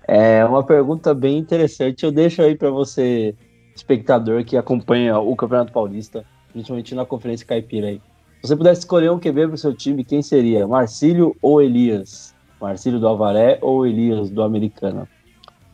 É 0.07 0.45
uma 0.45 0.62
pergunta 0.62 1.12
bem 1.12 1.37
interessante. 1.37 2.05
Eu 2.05 2.12
deixo 2.12 2.40
aí 2.40 2.55
para 2.55 2.71
você, 2.71 3.35
espectador 3.75 4.45
que 4.45 4.57
acompanha 4.57 5.19
o 5.19 5.35
Campeonato 5.35 5.73
Paulista, 5.73 6.25
principalmente 6.52 6.95
na 6.95 7.05
Conferência 7.05 7.45
Caipira 7.45 7.88
aí. 7.88 8.00
Se 8.40 8.49
você 8.49 8.57
pudesse 8.57 8.81
escolher 8.83 9.11
um 9.11 9.19
QB 9.19 9.47
para 9.49 9.55
o 9.55 9.59
seu 9.59 9.75
time, 9.75 10.05
quem 10.05 10.23
seria? 10.23 10.69
Marcílio 10.69 11.35
ou 11.43 11.61
Elias? 11.61 12.36
Marcílio 12.61 12.99
do 12.99 13.09
Avaré 13.09 13.59
ou 13.61 13.87
Elias 13.87 14.31
do 14.31 14.43
Americana? 14.43 15.09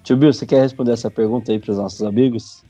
Tio 0.02 0.16
Bill, 0.16 0.32
você 0.32 0.44
quer 0.44 0.60
responder 0.60 0.92
essa 0.92 1.10
pergunta 1.10 1.52
aí 1.52 1.58
para 1.58 1.70
os 1.70 1.78
nossos 1.78 2.02
amigos? 2.02 2.64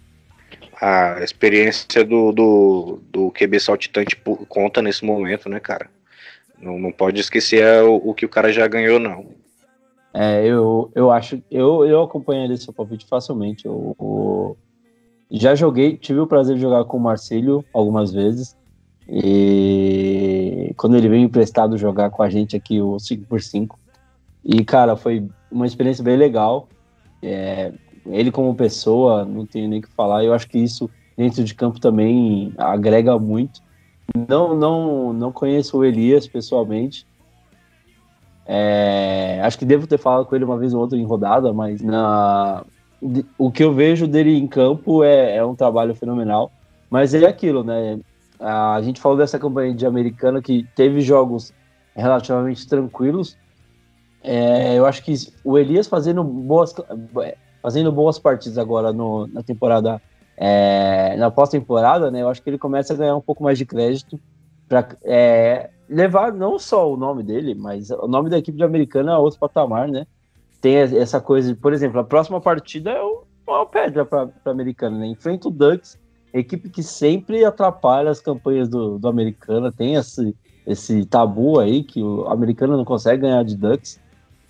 A 0.80 1.22
experiência 1.22 2.04
do, 2.04 2.32
do, 2.32 3.00
do 3.10 3.30
QB 3.30 3.60
saltitante 3.60 4.16
conta 4.48 4.82
nesse 4.82 5.04
momento, 5.04 5.48
né, 5.48 5.58
cara? 5.58 5.88
Não, 6.60 6.78
não 6.78 6.92
pode 6.92 7.20
esquecer 7.20 7.82
o, 7.82 7.96
o 7.96 8.14
que 8.14 8.26
o 8.26 8.28
cara 8.28 8.52
já 8.52 8.66
ganhou, 8.66 8.98
não. 8.98 9.26
É, 10.14 10.44
eu, 10.46 10.90
eu 10.94 11.10
acho. 11.10 11.42
Eu, 11.50 11.86
eu 11.86 12.02
acompanharia 12.02 12.56
seu 12.56 12.72
palpite 12.72 13.06
facilmente. 13.06 13.64
Eu, 13.64 13.96
eu, 13.98 14.56
já 15.30 15.54
joguei, 15.54 15.96
tive 15.96 16.20
o 16.20 16.26
prazer 16.26 16.56
de 16.56 16.60
jogar 16.60 16.84
com 16.84 16.98
o 16.98 17.00
Marcílio 17.00 17.64
algumas 17.72 18.12
vezes. 18.12 18.56
E 19.08 20.72
quando 20.76 20.96
ele 20.96 21.08
veio 21.08 21.22
emprestado 21.22 21.78
jogar 21.78 22.10
com 22.10 22.22
a 22.22 22.30
gente 22.30 22.54
aqui 22.54 22.80
o 22.80 22.96
5x5, 22.96 23.74
e, 24.44 24.64
cara, 24.64 24.96
foi 24.96 25.28
uma 25.50 25.66
experiência 25.66 26.02
bem 26.02 26.16
legal. 26.16 26.68
É, 27.22 27.72
ele 28.06 28.30
como 28.30 28.54
pessoa, 28.54 29.24
não 29.24 29.46
tenho 29.46 29.68
nem 29.68 29.78
o 29.78 29.82
que 29.82 29.88
falar. 29.88 30.24
Eu 30.24 30.34
acho 30.34 30.48
que 30.48 30.58
isso 30.58 30.90
dentro 31.16 31.44
de 31.44 31.54
campo 31.54 31.80
também 31.80 32.52
agrega 32.58 33.18
muito. 33.18 33.60
Não, 34.28 34.54
não, 34.56 35.12
não 35.12 35.32
conheço 35.32 35.78
o 35.78 35.84
Elias 35.84 36.26
pessoalmente. 36.26 37.06
É, 38.44 39.40
acho 39.44 39.58
que 39.58 39.64
devo 39.64 39.86
ter 39.86 39.98
falado 39.98 40.26
com 40.26 40.34
ele 40.34 40.44
uma 40.44 40.58
vez 40.58 40.74
ou 40.74 40.80
outra 40.80 40.98
em 40.98 41.04
rodada, 41.04 41.52
mas 41.52 41.80
na, 41.80 42.64
o 43.38 43.50
que 43.50 43.62
eu 43.62 43.72
vejo 43.72 44.06
dele 44.06 44.36
em 44.36 44.46
campo 44.46 45.04
é, 45.04 45.36
é 45.36 45.44
um 45.44 45.54
trabalho 45.54 45.94
fenomenal. 45.94 46.50
Mas 46.90 47.14
é 47.14 47.24
aquilo, 47.26 47.62
né? 47.62 47.98
A 48.38 48.80
gente 48.82 49.00
falou 49.00 49.16
dessa 49.16 49.38
campanha 49.38 49.72
de 49.72 49.86
americana 49.86 50.42
que 50.42 50.66
teve 50.74 51.00
jogos 51.00 51.52
relativamente 51.94 52.66
tranquilos, 52.66 53.38
é, 54.22 54.78
eu 54.78 54.86
acho 54.86 55.02
que 55.02 55.14
o 55.44 55.58
Elias 55.58 55.86
fazendo 55.86 56.22
boas, 56.22 56.74
fazendo 57.60 57.90
boas 57.90 58.18
partidas 58.18 58.58
agora 58.58 58.92
no, 58.92 59.26
na 59.26 59.42
temporada, 59.42 60.00
é, 60.36 61.16
na 61.16 61.30
pós-temporada, 61.30 62.10
né? 62.10 62.22
Eu 62.22 62.28
acho 62.28 62.42
que 62.42 62.50
ele 62.50 62.58
começa 62.58 62.92
a 62.92 62.96
ganhar 62.96 63.16
um 63.16 63.20
pouco 63.20 63.42
mais 63.42 63.58
de 63.58 63.66
crédito 63.66 64.18
para 64.68 64.88
é, 65.04 65.70
levar 65.88 66.32
não 66.32 66.58
só 66.58 66.90
o 66.90 66.96
nome 66.96 67.22
dele, 67.22 67.54
mas 67.54 67.90
o 67.90 68.08
nome 68.08 68.30
da 68.30 68.38
equipe 68.38 68.56
de 68.56 68.64
americana 68.64 69.12
a 69.12 69.18
outro 69.18 69.38
patamar, 69.38 69.88
né? 69.88 70.06
Tem 70.60 70.76
essa 70.76 71.20
coisa, 71.20 71.54
por 71.56 71.72
exemplo, 71.72 72.00
a 72.00 72.04
próxima 72.04 72.40
partida 72.40 72.90
é 72.90 73.02
uma 73.46 73.66
pedra 73.66 74.04
para 74.04 74.30
americana, 74.46 74.98
né? 74.98 75.06
Enfrenta 75.06 75.48
o 75.48 75.50
Ducks, 75.50 75.98
equipe 76.32 76.70
que 76.70 76.82
sempre 76.82 77.44
atrapalha 77.44 78.10
as 78.10 78.20
campanhas 78.20 78.68
do, 78.68 78.98
do 78.98 79.08
americana, 79.08 79.72
tem 79.72 79.96
esse, 79.96 80.34
esse 80.66 81.04
tabu 81.04 81.58
aí 81.58 81.82
que 81.82 82.02
o 82.02 82.26
americano 82.28 82.76
não 82.76 82.84
consegue 82.84 83.22
ganhar 83.22 83.42
de 83.44 83.56
Ducks. 83.56 84.00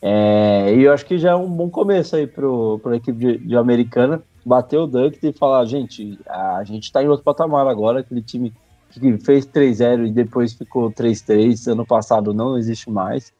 É, 0.05 0.75
e 0.75 0.83
eu 0.83 0.93
acho 0.93 1.07
que 1.07 1.17
já 1.17 1.31
é 1.31 1.35
um 1.37 1.49
bom 1.49 1.71
começo 1.71 2.17
aí 2.17 2.27
para 2.27 2.45
a 2.91 2.97
equipe 2.97 3.17
de, 3.17 3.39
de, 3.39 3.57
americana 3.57 4.21
bater 4.45 4.77
o 4.77 4.89
Ducks 4.89 5.23
e 5.23 5.33
falar, 5.33 5.65
gente, 5.65 6.19
a 6.29 6.65
gente 6.65 6.83
está 6.83 7.01
em 7.01 7.07
outro 7.07 7.25
patamar 7.25 7.69
agora, 7.69 8.01
aquele 8.01 8.21
time 8.21 8.53
que 8.91 9.17
fez 9.19 9.47
3-0 9.47 10.09
e 10.09 10.11
depois 10.11 10.55
ficou 10.55 10.91
3-3, 10.91 11.71
ano 11.71 11.87
passado 11.87 12.35
não 12.35 12.59
existe 12.59 12.91
mais. 12.91 13.33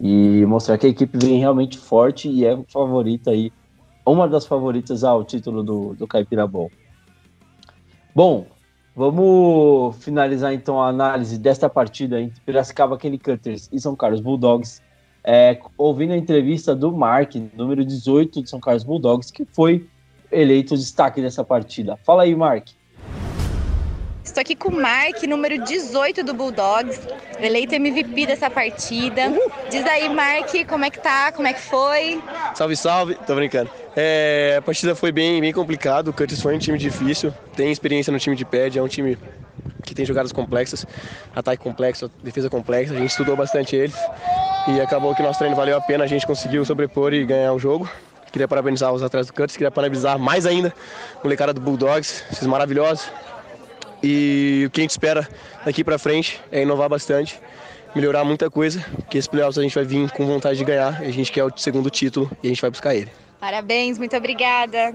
E 0.00 0.44
mostrar 0.46 0.76
que 0.76 0.86
a 0.86 0.90
equipe 0.90 1.16
vem 1.16 1.38
realmente 1.38 1.78
forte 1.78 2.28
e 2.28 2.44
é 2.44 2.58
favorita 2.68 3.30
aí, 3.30 3.52
uma 4.04 4.28
das 4.28 4.44
favoritas 4.44 5.04
ao 5.04 5.22
título 5.24 5.62
do, 5.62 5.94
do 5.94 6.06
Caipira 6.06 6.46
Ball. 6.46 6.70
Bom, 8.14 8.46
vamos 8.94 9.96
finalizar 10.02 10.52
então 10.52 10.82
a 10.82 10.88
análise 10.88 11.38
desta 11.38 11.68
partida 11.68 12.20
entre 12.20 12.40
Piracicaba 12.40 12.98
Kenny 12.98 13.18
Cutters 13.18 13.68
e 13.72 13.80
São 13.80 13.94
Carlos 13.94 14.20
Bulldogs, 14.20 14.82
é, 15.30 15.58
ouvindo 15.76 16.14
a 16.14 16.16
entrevista 16.16 16.74
do 16.74 16.90
Mark, 16.90 17.34
número 17.54 17.84
18 17.84 18.42
de 18.42 18.48
São 18.48 18.58
Carlos 18.58 18.82
Bulldogs, 18.82 19.30
que 19.30 19.44
foi 19.44 19.86
eleito 20.32 20.72
o 20.72 20.76
destaque 20.78 21.20
dessa 21.20 21.44
partida. 21.44 21.98
Fala 22.02 22.22
aí, 22.22 22.34
Mark. 22.34 22.68
Estou 24.24 24.40
aqui 24.40 24.56
com 24.56 24.70
o 24.70 24.80
Mark, 24.80 25.22
número 25.24 25.62
18 25.62 26.24
do 26.24 26.32
Bulldogs, 26.32 27.06
eleito 27.38 27.74
MVP 27.74 28.26
dessa 28.26 28.48
partida. 28.48 29.24
Diz 29.70 29.84
aí, 29.84 30.08
Mark, 30.08 30.48
como 30.66 30.86
é 30.86 30.90
que 30.90 30.98
tá? 30.98 31.30
Como 31.30 31.46
é 31.46 31.52
que 31.52 31.60
foi? 31.60 32.22
Salve, 32.54 32.74
salve. 32.74 33.14
Tô 33.26 33.34
brincando. 33.34 33.70
É, 33.94 34.56
a 34.58 34.62
partida 34.62 34.94
foi 34.94 35.12
bem, 35.12 35.42
bem 35.42 35.52
complicada. 35.52 36.08
O 36.08 36.12
Curtis 36.14 36.40
foi 36.40 36.56
um 36.56 36.58
time 36.58 36.78
difícil. 36.78 37.34
Tem 37.54 37.70
experiência 37.70 38.10
no 38.10 38.18
time 38.18 38.34
de 38.34 38.46
pad, 38.46 38.78
é 38.78 38.82
um 38.82 38.88
time 38.88 39.18
que 39.88 39.94
tem 39.94 40.04
jogadas 40.04 40.32
complexas, 40.32 40.86
ataque 41.34 41.62
complexo, 41.62 42.10
defesa 42.22 42.50
complexa. 42.50 42.94
A 42.94 42.98
gente 42.98 43.10
estudou 43.10 43.36
bastante 43.36 43.74
eles 43.74 43.96
e 44.68 44.80
acabou 44.80 45.14
que 45.14 45.22
nosso 45.22 45.38
treino 45.38 45.56
valeu 45.56 45.76
a 45.76 45.80
pena. 45.80 46.04
A 46.04 46.06
gente 46.06 46.26
conseguiu 46.26 46.64
sobrepor 46.64 47.14
e 47.14 47.24
ganhar 47.24 47.52
o 47.52 47.58
jogo. 47.58 47.88
Queria 48.30 48.46
parabenizar 48.46 48.92
os 48.92 49.02
atletas 49.02 49.28
do 49.28 49.32
Curtis, 49.32 49.56
queria 49.56 49.70
parabenizar 49.70 50.18
mais 50.18 50.44
ainda 50.44 50.72
o 51.16 51.24
molecada 51.24 51.52
do 51.52 51.60
Bulldogs, 51.60 52.24
esses 52.30 52.46
maravilhosos. 52.46 53.10
E 54.02 54.64
o 54.66 54.70
que 54.70 54.80
a 54.80 54.82
gente 54.82 54.90
espera 54.90 55.26
daqui 55.64 55.82
para 55.82 55.98
frente 55.98 56.40
é 56.52 56.62
inovar 56.62 56.88
bastante, 56.88 57.40
melhorar 57.94 58.24
muita 58.24 58.50
coisa, 58.50 58.84
porque 58.96 59.16
esse 59.16 59.28
playoffs 59.28 59.58
a 59.58 59.62
gente 59.62 59.74
vai 59.74 59.84
vir 59.84 60.10
com 60.10 60.26
vontade 60.26 60.58
de 60.58 60.64
ganhar, 60.64 61.00
a 61.00 61.10
gente 61.10 61.32
quer 61.32 61.42
o 61.42 61.52
segundo 61.56 61.88
título 61.88 62.30
e 62.42 62.48
a 62.48 62.50
gente 62.50 62.60
vai 62.60 62.70
buscar 62.70 62.94
ele. 62.94 63.10
Parabéns, 63.40 63.98
muito 63.98 64.16
obrigada. 64.16 64.94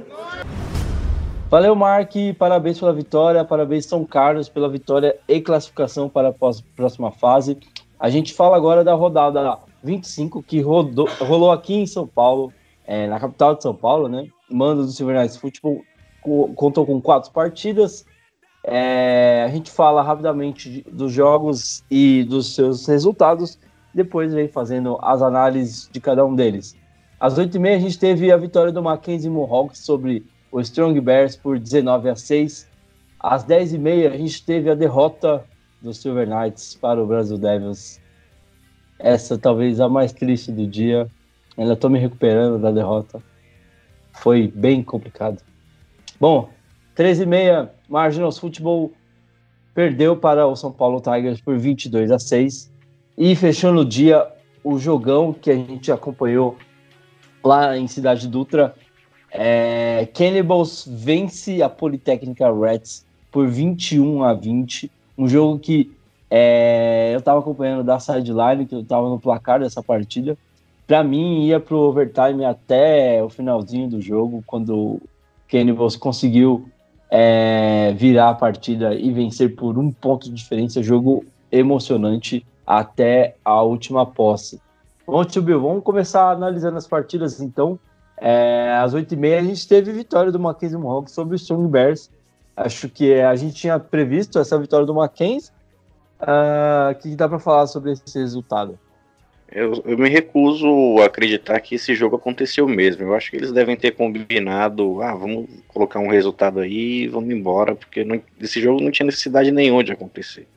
Valeu, 1.54 1.76
Mark, 1.76 2.12
parabéns 2.40 2.80
pela 2.80 2.92
vitória, 2.92 3.46
parabéns 3.46 3.86
São 3.86 4.04
Carlos 4.04 4.50
pela 4.50 4.68
vitória 4.68 5.16
e 5.28 5.40
classificação 5.40 6.10
para 6.10 6.30
a 6.30 6.34
próxima 6.76 7.12
fase. 7.12 7.60
A 8.00 8.10
gente 8.10 8.34
fala 8.34 8.58
agora 8.58 8.84
da 8.84 8.96
rodada 8.96 9.60
25 9.84 10.42
que 10.42 10.62
rodou, 10.62 11.08
rolou 11.20 11.52
aqui 11.52 11.76
em 11.76 11.86
São 11.86 12.08
Paulo, 12.08 12.52
é, 12.88 13.06
na 13.06 13.20
capital 13.20 13.54
de 13.54 13.62
São 13.62 13.76
Paulo, 13.76 14.10
né? 14.10 14.26
Mando 14.50 14.84
do 14.84 14.92
Silver 14.92 15.16
Knights 15.16 15.38
Futebol 15.38 15.84
contou 16.56 16.88
com 16.88 17.00
quatro 17.00 17.32
partidas, 17.32 18.04
é, 18.64 19.44
a 19.46 19.50
gente 19.50 19.70
fala 19.70 20.02
rapidamente 20.02 20.84
dos 20.92 21.12
jogos 21.12 21.84
e 21.88 22.24
dos 22.24 22.56
seus 22.56 22.88
resultados, 22.88 23.60
depois 23.94 24.34
vem 24.34 24.48
fazendo 24.48 24.98
as 25.04 25.22
análises 25.22 25.88
de 25.92 26.02
cada 26.02 26.26
um 26.26 26.34
deles. 26.34 26.76
Às 27.20 27.38
8h30 27.38 27.76
a 27.76 27.80
gente 27.80 28.00
teve 28.00 28.32
a 28.32 28.38
vitória 28.38 28.72
do 28.72 28.82
Mackenzie 28.82 29.30
Mohawks 29.30 29.86
sobre 29.86 30.26
o 30.54 30.62
Strong 30.62 31.02
Bears 31.02 31.36
por 31.36 31.58
19 31.58 32.10
a 32.10 32.16
6. 32.16 32.70
Às 33.20 33.44
10h30 33.44 34.14
a 34.14 34.18
gente 34.18 34.46
teve 34.46 34.70
a 34.70 34.76
derrota 34.76 35.44
do 35.82 35.92
Silver 35.92 36.28
Knights 36.30 36.76
para 36.76 37.02
o 37.02 37.08
Brasil 37.08 37.40
Devils. 37.40 38.00
Essa 39.00 39.36
talvez 39.36 39.80
a 39.80 39.90
mais 39.90 40.14
triste 40.14 40.52
do 40.52 40.68
dia. 40.68 41.08
Ainda 41.58 41.74
estou 41.74 41.90
me 41.90 41.98
recuperando 41.98 42.62
da 42.62 42.72
derrota. 42.72 43.22
Foi 44.12 44.48
bem 44.48 44.84
complicado. 44.84 45.42
Bom, 46.20 46.50
13h30 46.96 47.70
Marginals 47.90 48.38
Football 48.38 48.94
perdeu 49.74 50.16
para 50.16 50.46
o 50.46 50.56
São 50.56 50.72
Paulo 50.72 51.02
Tigers 51.02 51.42
por 51.42 51.58
22 51.58 52.12
a 52.12 52.20
6 52.20 52.72
e 53.18 53.36
fechando 53.36 53.82
o 53.82 53.86
dia 53.86 54.28
o 54.64 54.78
jogão 54.78 55.34
que 55.34 55.50
a 55.50 55.56
gente 55.56 55.92
acompanhou 55.92 56.58
lá 57.44 57.76
em 57.76 57.88
Cidade 57.88 58.28
Dutra. 58.28 58.76
É, 59.34 60.08
Cannibals 60.14 60.88
vence 60.88 61.64
a 61.64 61.68
Politécnica 61.68 62.52
Reds 62.54 63.04
por 63.32 63.48
21 63.48 64.24
a 64.24 64.34
20. 64.34 64.92
Um 65.18 65.28
jogo 65.28 65.58
que 65.58 65.92
é, 66.30 67.12
eu 67.14 67.20
estava 67.20 67.40
acompanhando 67.40 67.84
da 67.84 68.00
sideline, 68.00 68.68
que 68.68 68.76
eu 68.76 68.82
estava 68.82 69.10
no 69.10 69.20
placar 69.20 69.60
dessa 69.60 69.82
partida. 69.82 70.38
Para 70.86 71.04
mim, 71.04 71.46
ia 71.46 71.60
para 71.60 71.76
o 71.76 71.80
overtime 71.80 72.46
até 72.46 73.24
o 73.24 73.30
finalzinho 73.30 73.90
do 73.90 74.00
jogo, 74.00 74.44
quando 74.46 75.02
Cannibals 75.48 75.96
conseguiu 75.96 76.70
é, 77.10 77.94
virar 77.96 78.30
a 78.30 78.36
partida 78.36 78.94
e 78.94 79.12
vencer 79.12 79.56
por 79.56 79.78
um 79.78 79.92
ponto 79.92 80.30
de 80.30 80.36
diferença. 80.36 80.84
Jogo 80.84 81.26
emocionante 81.52 82.46
até 82.66 83.36
a 83.44 83.62
última 83.62 84.06
posse. 84.06 84.62
Tio 85.30 85.42
Bill, 85.42 85.62
vamos 85.62 85.84
começar 85.84 86.32
analisando 86.32 86.78
as 86.78 86.88
partidas 86.88 87.42
então. 87.42 87.80
É, 88.18 88.78
às 88.82 88.94
8h30 88.94 89.40
a 89.40 89.44
gente 89.44 89.68
teve 89.68 89.92
vitória 89.92 90.32
do 90.32 90.40
Mackenzie 90.40 90.78
Mohawk 90.78 91.12
sobre 91.12 91.36
o 91.36 91.38
Strong 91.38 91.68
Bears. 91.68 92.10
Acho 92.56 92.88
que 92.88 93.14
a 93.16 93.36
gente 93.36 93.56
tinha 93.56 93.80
previsto 93.80 94.40
essa 94.40 94.58
vitória 94.60 94.86
do 94.86 94.94
Mackenzie. 94.94 95.52
Uh, 96.22 96.92
o 96.92 96.96
que 96.96 97.16
dá 97.16 97.28
para 97.28 97.40
falar 97.40 97.68
sobre 97.68 97.92
esse 97.92 98.18
resultado? 98.18 98.80
Eu, 99.52 99.84
eu, 99.86 99.98
me 99.98 100.10
recuso 100.10 100.68
a 101.00 101.06
acreditar 101.06 101.60
que 101.60 101.76
esse 101.76 101.94
jogo 101.94 102.16
aconteceu 102.16 102.68
mesmo. 102.68 103.04
Eu 103.04 103.14
acho 103.14 103.30
que 103.30 103.38
eles 103.38 103.52
devem 103.52 103.76
ter 103.76 103.92
combinado, 103.92 105.02
ah, 105.02 105.14
vamos 105.14 105.48
colocar 105.68 106.00
um 106.00 106.10
resultado 106.10 106.60
aí 106.60 107.04
e 107.04 107.08
vamos 107.08 107.30
embora, 107.30 107.76
porque 107.76 108.04
não, 108.04 108.20
esse 108.42 108.60
jogo 108.60 108.82
não 108.82 108.90
tinha 108.90 109.06
necessidade 109.06 109.52
nenhuma 109.52 109.84
de 109.84 109.92
acontecer. 109.92 110.48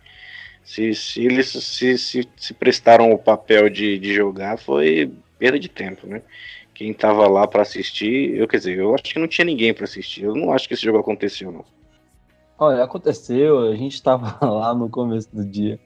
Se, 0.65 0.95
se 0.95 1.25
eles 1.25 1.49
se, 1.49 1.99
se, 1.99 2.29
se 2.37 2.55
prestaram 2.55 3.13
o 3.13 3.19
papel 3.19 3.69
de, 3.69 3.99
de 3.99 4.15
jogar, 4.15 4.57
foi 4.57 5.13
perda 5.39 5.59
de 5.59 5.69
tempo, 5.69 6.07
né? 6.07 6.23
Quem 6.77 6.93
tava 6.93 7.27
lá 7.27 7.47
para 7.47 7.63
assistir, 7.63 8.37
eu 8.37 8.47
quer 8.47 8.59
dizer, 8.59 8.79
eu 8.79 8.95
acho 8.95 9.05
que 9.05 9.19
não 9.19 9.27
tinha 9.27 9.47
ninguém 9.47 9.73
para 9.73 9.85
assistir. 9.85 10.25
Eu 10.25 10.35
não 10.35 10.53
acho 10.53 10.69
que 10.69 10.75
esse 10.75 10.85
jogo 10.85 10.99
aconteceu, 10.99 11.51
não. 11.51 11.65
Olha, 12.59 12.85
aconteceu, 12.85 13.61
a 13.61 13.75
gente 13.75 14.03
tava 14.03 14.37
lá 14.47 14.75
no 14.75 14.91
começo 14.91 15.35
do 15.35 15.43
dia. 15.43 15.81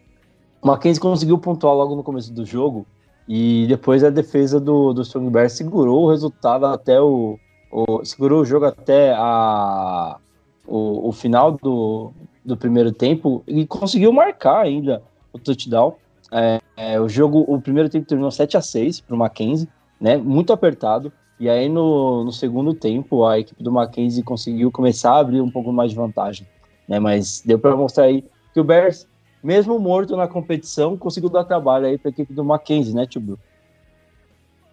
O 0.60 0.66
Mackenzie 0.66 1.00
conseguiu 1.00 1.38
pontuar 1.38 1.76
logo 1.76 1.94
no 1.94 2.02
começo 2.02 2.32
do 2.32 2.44
jogo, 2.44 2.84
e 3.28 3.66
depois 3.68 4.02
a 4.02 4.10
defesa 4.10 4.58
do, 4.58 4.92
do 4.92 5.02
Strong 5.02 5.30
Bear 5.30 5.48
segurou 5.48 6.02
o 6.06 6.10
resultado 6.10 6.66
até 6.66 7.00
o, 7.00 7.38
o 7.70 8.04
segurou 8.04 8.40
o 8.40 8.44
jogo 8.44 8.64
até 8.64 9.14
a, 9.16 10.18
o, 10.66 11.08
o 11.08 11.12
final 11.12 11.52
do, 11.52 12.10
do 12.44 12.56
primeiro 12.56 12.90
tempo 12.90 13.44
e 13.46 13.64
conseguiu 13.64 14.12
marcar 14.12 14.62
ainda 14.62 15.00
o 15.32 15.38
touchdown. 15.38 15.94
É, 16.32 16.60
é, 16.76 17.00
o 17.00 17.08
jogo, 17.08 17.44
o 17.46 17.60
primeiro 17.60 17.88
tempo 17.88 18.08
terminou 18.08 18.32
7 18.32 18.56
a 18.56 18.60
6 18.60 19.02
para 19.02 19.14
o 19.14 19.18
Mackenzie, 19.18 19.68
né? 20.00 20.16
Muito 20.16 20.52
apertado. 20.52 21.12
E 21.38 21.48
aí 21.48 21.68
no, 21.68 22.24
no 22.24 22.32
segundo 22.32 22.74
tempo 22.74 23.24
a 23.24 23.38
equipe 23.38 23.62
do 23.62 23.72
Mackenzie 23.72 24.22
conseguiu 24.22 24.70
começar 24.70 25.12
a 25.12 25.18
abrir 25.18 25.40
um 25.40 25.50
pouco 25.50 25.72
mais 25.72 25.90
de 25.90 25.96
vantagem, 25.96 26.46
né? 26.88 26.98
Mas 26.98 27.42
deu 27.44 27.58
para 27.58 27.76
mostrar 27.76 28.04
aí 28.04 28.24
que 28.52 28.60
o 28.60 28.64
Bears 28.64 29.08
mesmo 29.42 29.78
morto 29.78 30.16
na 30.16 30.28
competição, 30.28 30.96
conseguiu 30.96 31.30
dar 31.30 31.44
trabalho 31.44 31.86
aí 31.86 31.98
para 31.98 32.10
a 32.10 32.12
equipe 32.12 32.32
do 32.32 32.44
Mackenzie, 32.44 32.94
né, 32.94 33.06
Tio? 33.06 33.38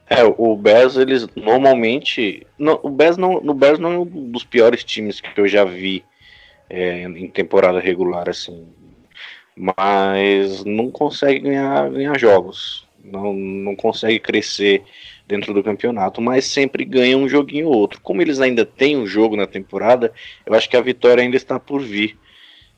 É, 0.10 0.24
o 0.24 0.56
Bears, 0.56 0.96
eles 0.96 1.28
normalmente. 1.36 2.46
Não, 2.58 2.80
o 2.82 2.90
Bears 2.90 3.18
não, 3.18 3.42
no 3.42 3.54
Bears 3.54 3.80
não 3.80 3.92
é 3.92 4.00
um 4.00 4.06
dos 4.06 4.44
piores 4.44 4.84
times 4.84 5.20
que 5.20 5.40
eu 5.40 5.48
já 5.48 5.66
vi 5.66 6.04
é, 6.70 7.04
em 7.04 7.28
temporada 7.28 7.80
regular, 7.80 8.30
assim. 8.30 8.68
Mas 9.56 10.64
não 10.64 10.90
consegue 10.92 11.40
ganhar, 11.40 11.90
ganhar 11.90 12.18
jogos. 12.18 12.88
Não, 13.04 13.34
não 13.34 13.76
consegue 13.76 14.20
crescer 14.20 14.84
dentro 15.28 15.54
do 15.54 15.64
campeonato, 15.64 16.22
mas 16.22 16.46
sempre 16.46 16.86
ganha 16.86 17.18
um 17.18 17.28
joguinho 17.28 17.68
ou 17.68 17.76
outro. 17.76 18.00
Como 18.02 18.22
eles 18.22 18.40
ainda 18.40 18.66
têm 18.66 18.98
um 18.98 19.06
jogo 19.06 19.36
na 19.36 19.46
temporada, 19.46 20.14
eu 20.46 20.54
acho 20.54 20.70
que 20.70 20.78
a 20.78 20.82
vitória 20.82 21.22
ainda 21.22 21.36
está 21.36 21.60
por 21.60 21.82
vir. 21.82 22.18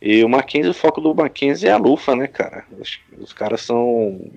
E 0.01 0.23
o 0.23 0.29
Mackenzie, 0.29 0.71
o 0.71 0.73
foco 0.73 0.99
do 0.99 1.13
Mackenzie 1.13 1.67
é 1.69 1.71
a 1.71 1.77
lufa, 1.77 2.15
né, 2.15 2.25
cara? 2.25 2.65
Os, 3.17 3.33
caras 3.33 3.61
são, 3.61 4.31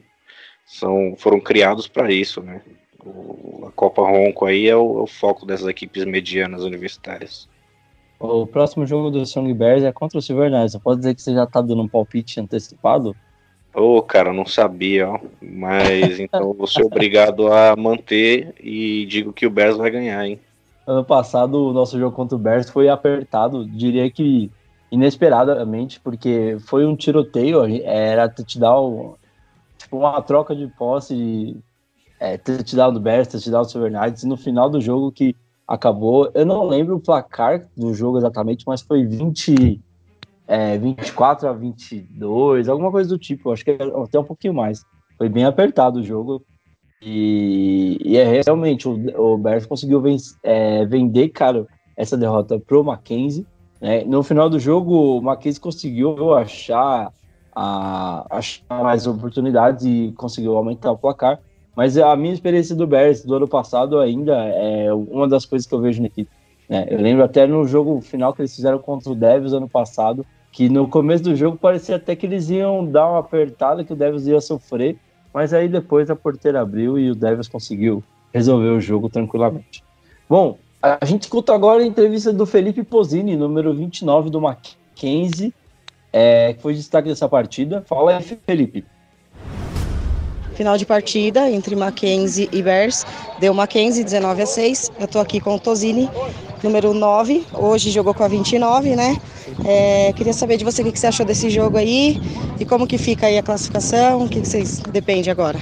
são 0.67 1.15
foram 1.17 1.41
criados 1.41 1.89
para 1.89 2.13
isso, 2.13 2.43
né? 2.43 2.61
O, 3.05 3.67
a 3.67 3.73
Copa 3.73 4.03
Ronco 4.03 4.45
aí 4.45 4.69
é 4.69 4.77
o, 4.77 4.99
é 4.99 5.03
o, 5.03 5.07
foco 5.07 5.47
dessas 5.47 5.67
equipes 5.67 6.05
medianas 6.05 6.63
universitárias. 6.63 7.49
O 8.21 8.47
próximo 8.47 8.87
jogo 8.87 9.11
do 9.11 9.25
Song 9.25 9.53
Bears 9.55 9.83
é 9.83 9.93
contra 9.93 10.19
o 10.19 10.23
Silver 10.23 10.51
Knights. 10.51 10.77
Pode 10.77 11.01
dizer 11.01 11.15
que 11.15 11.23
você 11.23 11.33
já 11.33 11.47
tá 11.47 11.61
dando 11.61 11.83
um 11.83 11.89
palpite 11.89 12.39
antecipado? 12.39 13.17
Ô, 13.75 13.97
oh, 13.97 14.03
cara, 14.03 14.33
não 14.33 14.45
sabia, 14.45 15.09
ó. 15.09 15.21
Mas 15.41 16.21
então 16.21 16.53
vou 16.53 16.67
ser 16.67 16.85
obrigado 16.85 17.53
a 17.53 17.75
manter 17.77 18.55
e 18.61 19.07
digo 19.07 19.33
que 19.33 19.47
o 19.47 19.51
Bears 19.51 19.77
vai 19.77 19.91
ganhar, 19.91 20.27
hein? 20.27 20.39
ano 20.87 21.05
passado 21.05 21.69
o 21.69 21.73
nosso 21.73 21.99
jogo 21.99 22.15
contra 22.15 22.37
o 22.37 22.39
Bears 22.39 22.69
foi 22.69 22.89
apertado, 22.89 23.65
diria 23.67 24.11
que 24.11 24.51
inesperadamente, 24.91 25.99
porque 26.01 26.59
foi 26.67 26.85
um 26.85 26.95
tiroteio, 26.95 27.65
era 27.85 28.29
touchdown, 28.29 29.15
tipo 29.79 29.99
uma 29.99 30.21
troca 30.21 30.55
de 30.55 30.67
posse 30.67 31.15
de 31.15 31.57
é, 32.21 32.37
touchdown 32.37 32.93
do 32.93 33.01
Bears, 33.01 33.29
touchdown 33.29 33.63
do 33.63 33.71
Silver 33.71 33.93
no 34.25 34.37
final 34.37 34.69
do 34.69 34.81
jogo 34.81 35.11
que 35.11 35.35
acabou, 35.67 36.31
eu 36.35 36.45
não 36.45 36.67
lembro 36.67 36.97
o 36.97 37.01
placar 37.01 37.67
do 37.77 37.95
jogo 37.95 38.19
exatamente, 38.19 38.65
mas 38.67 38.83
foi 38.83 39.05
20, 39.05 39.81
é, 40.47 40.77
24 40.79 41.49
a 41.49 41.53
22, 41.53 42.69
alguma 42.69 42.91
coisa 42.91 43.09
do 43.09 43.19
tipo, 43.19 43.53
acho 43.53 43.65
que 43.65 43.71
até 43.71 44.19
um 44.19 44.25
pouquinho 44.25 44.55
mais. 44.55 44.85
Foi 45.17 45.29
bem 45.29 45.45
apertado 45.45 46.01
o 46.01 46.03
jogo. 46.03 46.45
E, 47.01 47.99
e 48.05 48.17
é 48.17 48.43
realmente 48.45 48.89
o, 48.89 48.95
o 49.21 49.37
Bears 49.37 49.67
conseguiu 49.67 50.03
é, 50.43 50.85
vender, 50.87 51.31
cara, 51.31 51.67
essa 51.97 52.17
derrota 52.17 52.59
pro 52.59 52.85
Mackenzie. 52.85 53.47
Né? 53.81 54.05
No 54.05 54.23
final 54.23 54.49
do 54.49 54.59
jogo, 54.59 55.19
o 55.19 55.23
Mackenzie 55.23 55.61
conseguiu 55.61 56.35
achar, 56.35 57.13
a, 57.55 58.27
achar 58.31 58.83
mais 58.83 59.07
oportunidades 59.07 59.85
e 59.85 60.13
conseguiu 60.17 60.57
aumentar 60.57 60.93
o 60.93 60.99
placar. 60.99 61.41
Mas 61.75 61.97
a 61.97 62.15
minha 62.15 62.35
experiência 62.35 62.77
do 62.77 62.87
Bears 62.87 63.25
do 63.25 63.35
ano 63.35 63.49
passado 63.49 63.99
ainda 63.99 64.37
é 64.37 64.93
uma 64.93 65.27
das 65.27 65.47
coisas 65.47 65.67
que 65.67 65.75
eu 65.75 65.81
vejo 65.81 66.01
na 66.01 66.07
equipe. 66.07 66.31
Né? 66.73 66.87
Eu 66.89 66.99
lembro 66.99 67.23
até 67.23 67.47
no 67.47 67.67
jogo 67.67 68.01
final 68.01 68.33
que 68.33 68.41
eles 68.41 68.57
fizeram 68.57 68.79
contra 68.79 69.13
o 69.13 69.15
Devils 69.15 69.53
ano 69.53 69.69
passado, 69.69 70.25
que 70.51 70.71
no 70.71 70.89
começo 70.89 71.23
do 71.23 71.37
jogo 71.37 71.59
parecia 71.59 71.97
até 71.97 72.17
que 72.17 72.25
eles 72.25 72.49
iam 72.49 72.83
dar 72.83 73.11
uma 73.11 73.19
apertada, 73.19 73.85
que 73.85 73.93
o 73.93 73.97
Devils 73.97 74.27
ia 74.27 74.41
sofrer, 74.41 74.97
mas 75.35 75.53
aí 75.53 75.69
depois 75.69 76.09
a 76.09 76.17
porteira 76.17 76.63
abriu 76.63 76.99
e 76.99 77.11
o 77.11 77.15
Devils 77.15 77.47
conseguiu 77.47 78.03
resolver 78.33 78.71
o 78.71 78.81
jogo 78.81 79.11
tranquilamente. 79.11 79.85
Bom, 80.27 80.57
a 80.81 81.05
gente 81.05 81.25
escuta 81.25 81.55
agora 81.55 81.83
a 81.83 81.87
entrevista 81.87 82.33
do 82.33 82.47
Felipe 82.47 82.83
Posini, 82.83 83.37
número 83.37 83.75
29 83.75 84.31
do 84.31 84.41
Mackenzie, 84.41 85.53
é, 86.11 86.55
que 86.55 86.63
foi 86.63 86.73
destaque 86.73 87.07
dessa 87.07 87.29
partida. 87.29 87.85
Fala 87.87 88.17
aí, 88.17 88.39
Felipe. 88.47 88.83
Final 90.55 90.79
de 90.79 90.87
partida 90.87 91.51
entre 91.51 91.77
Mackenzie 91.77 92.49
e 92.51 92.63
Bears. 92.63 93.05
Deu 93.41 93.53
Mackenzie 93.53 94.05
19 94.05 94.43
a 94.43 94.47
6. 94.47 94.93
Eu 94.99 95.09
tô 95.09 95.19
aqui 95.19 95.41
com 95.41 95.55
o 95.55 95.61
Tosini, 95.61 96.09
número 96.63 96.95
9. 96.95 97.45
Hoje 97.53 97.91
jogou 97.91 98.15
com 98.15 98.23
a 98.23 98.29
29, 98.29 98.95
né? 98.95 99.17
É, 99.65 100.13
queria 100.15 100.33
saber 100.33 100.57
de 100.57 100.65
você 100.65 100.83
o 100.83 100.93
que 100.93 100.99
você 100.99 101.07
achou 101.07 101.27
desse 101.27 101.51
jogo 101.51 101.77
aí 101.77 102.21
e 102.59 102.65
como 102.65 102.87
que 102.87 102.97
fica 102.97 103.27
aí 103.27 103.37
a 103.37 103.43
classificação, 103.43 104.25
o 104.25 104.29
que, 104.29 104.41
vocês 104.41 104.81
depende 104.81 105.31
agora. 105.31 105.59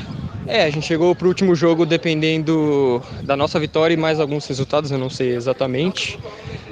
É, 0.47 0.65
a 0.65 0.71
gente 0.71 0.87
chegou 0.87 1.15
para 1.15 1.27
o 1.27 1.29
último 1.29 1.55
jogo 1.55 1.87
dependendo 1.87 3.03
da 3.23 3.37
nossa 3.37 3.59
vitória 3.59 3.95
e 3.95 3.97
mais 3.97 4.19
alguns 4.21 4.47
resultados, 4.47 4.91
eu 4.91 4.99
não 4.99 5.11
sei 5.11 5.35
exatamente. 5.35 6.19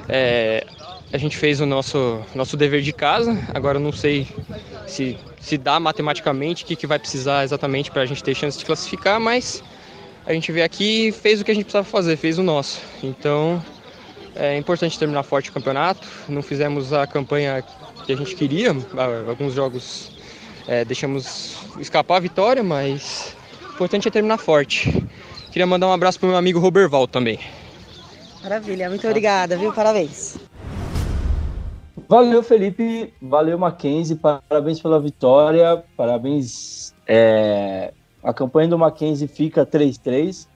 É, 0.07 0.65
a 1.11 1.17
gente 1.17 1.37
fez 1.37 1.59
o 1.59 1.65
nosso, 1.65 2.19
nosso 2.35 2.55
dever 2.55 2.81
de 2.81 2.93
casa, 2.93 3.37
agora 3.53 3.77
eu 3.77 3.81
não 3.81 3.91
sei 3.91 4.27
se, 4.85 5.17
se 5.39 5.57
dá 5.57 5.79
matematicamente 5.79 6.63
o 6.63 6.67
que, 6.67 6.75
que 6.75 6.85
vai 6.85 6.99
precisar 6.99 7.43
exatamente 7.43 7.89
para 7.89 8.03
a 8.03 8.05
gente 8.05 8.23
ter 8.23 8.35
chance 8.35 8.57
de 8.57 8.65
classificar, 8.65 9.19
mas 9.19 9.63
a 10.25 10.33
gente 10.33 10.51
veio 10.51 10.65
aqui 10.65 11.07
e 11.07 11.11
fez 11.11 11.41
o 11.41 11.45
que 11.45 11.51
a 11.51 11.53
gente 11.53 11.63
precisava 11.63 11.85
fazer, 11.85 12.15
fez 12.17 12.37
o 12.37 12.43
nosso. 12.43 12.81
Então 13.01 13.63
é 14.39 14.57
importante 14.57 14.97
terminar 14.97 15.23
forte 15.23 15.49
o 15.49 15.53
campeonato. 15.53 16.07
Não 16.29 16.41
fizemos 16.41 16.93
a 16.93 17.05
campanha 17.05 17.61
que 18.05 18.13
a 18.13 18.15
gente 18.15 18.35
queria. 18.35 18.75
Alguns 19.27 19.53
jogos 19.53 20.11
é, 20.65 20.85
deixamos 20.85 21.57
escapar 21.77 22.17
a 22.17 22.19
vitória, 22.21 22.63
mas 22.63 23.35
o 23.69 23.73
importante 23.73 24.07
é 24.07 24.11
terminar 24.11 24.37
forte. 24.37 25.05
Queria 25.51 25.67
mandar 25.67 25.87
um 25.87 25.91
abraço 25.91 26.17
para 26.19 26.27
o 26.27 26.29
meu 26.29 26.37
amigo 26.37 26.57
Roberval 26.57 27.05
também. 27.05 27.39
Maravilha, 28.41 28.87
muito 28.87 29.05
obrigada, 29.05 29.57
viu? 29.57 29.73
Parabéns. 29.73 30.37
Valeu, 32.07 32.41
Felipe. 32.41 33.13
Valeu, 33.21 33.59
Mackenzie. 33.59 34.15
Parabéns 34.15 34.79
pela 34.79 34.99
vitória. 34.99 35.83
Parabéns. 35.97 36.93
É... 37.05 37.93
A 38.23 38.33
campanha 38.33 38.69
do 38.69 38.77
Mackenzie 38.77 39.27
fica 39.27 39.65
3-3. 39.65 40.47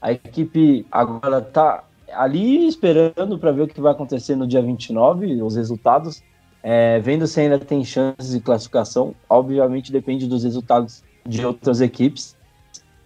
A 0.00 0.12
equipe 0.12 0.86
agora 0.90 1.38
está 1.38 1.84
ali 2.12 2.66
esperando 2.66 3.38
para 3.38 3.52
ver 3.52 3.62
o 3.62 3.68
que 3.68 3.80
vai 3.80 3.92
acontecer 3.92 4.36
no 4.36 4.46
dia 4.46 4.62
29, 4.62 5.42
os 5.42 5.56
resultados, 5.56 6.22
é, 6.62 6.98
vendo 7.00 7.26
se 7.26 7.40
ainda 7.40 7.58
tem 7.58 7.84
chances 7.84 8.32
de 8.32 8.40
classificação. 8.40 9.14
Obviamente 9.28 9.92
depende 9.92 10.26
dos 10.26 10.44
resultados 10.44 11.02
de 11.24 11.44
outras 11.44 11.80
equipes. 11.80 12.36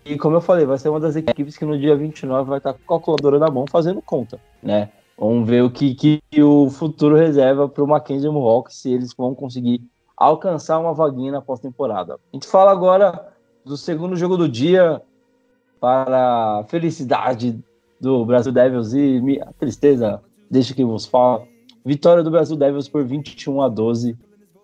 E 0.04 0.16
como 0.16 0.36
eu 0.36 0.40
falei, 0.40 0.64
vai 0.64 0.78
ser 0.78 0.88
uma 0.88 1.00
das 1.00 1.16
equipes 1.16 1.56
que 1.56 1.64
no 1.64 1.78
dia 1.78 1.96
29 1.96 2.48
vai 2.48 2.58
estar 2.58 2.72
com 2.72 2.78
a 2.78 2.88
calculadora 2.88 3.38
na 3.38 3.50
mão 3.50 3.64
fazendo 3.70 4.00
conta, 4.00 4.40
né? 4.62 4.90
Vamos 5.18 5.46
ver 5.46 5.62
o 5.62 5.70
que, 5.70 5.94
que 5.94 6.42
o 6.42 6.70
futuro 6.70 7.14
reserva 7.14 7.68
para 7.68 7.84
o 7.84 7.86
Mackenzie 7.86 8.30
Mohawk, 8.30 8.74
se 8.74 8.90
eles 8.90 9.12
vão 9.14 9.34
conseguir 9.34 9.82
alcançar 10.16 10.78
uma 10.78 10.94
vaguinha 10.94 11.32
na 11.32 11.42
pós-temporada. 11.42 12.14
A 12.14 12.36
gente 12.36 12.46
fala 12.46 12.70
agora 12.72 13.28
do 13.62 13.76
segundo 13.76 14.16
jogo 14.16 14.38
do 14.38 14.48
dia, 14.48 15.02
para 15.80 16.60
a 16.60 16.64
felicidade 16.64 17.58
do 18.00 18.24
Brasil 18.24 18.50
Devils 18.50 18.94
e 18.94 19.38
a 19.42 19.52
tristeza, 19.52 20.22
deixa 20.50 20.74
que 20.74 20.84
vos 20.84 21.04
fala. 21.04 21.46
Vitória 21.84 22.22
do 22.22 22.30
Brasil 22.30 22.56
Devils 22.56 22.88
por 22.88 23.04
21 23.04 23.60
a 23.60 23.68
12. 23.68 24.16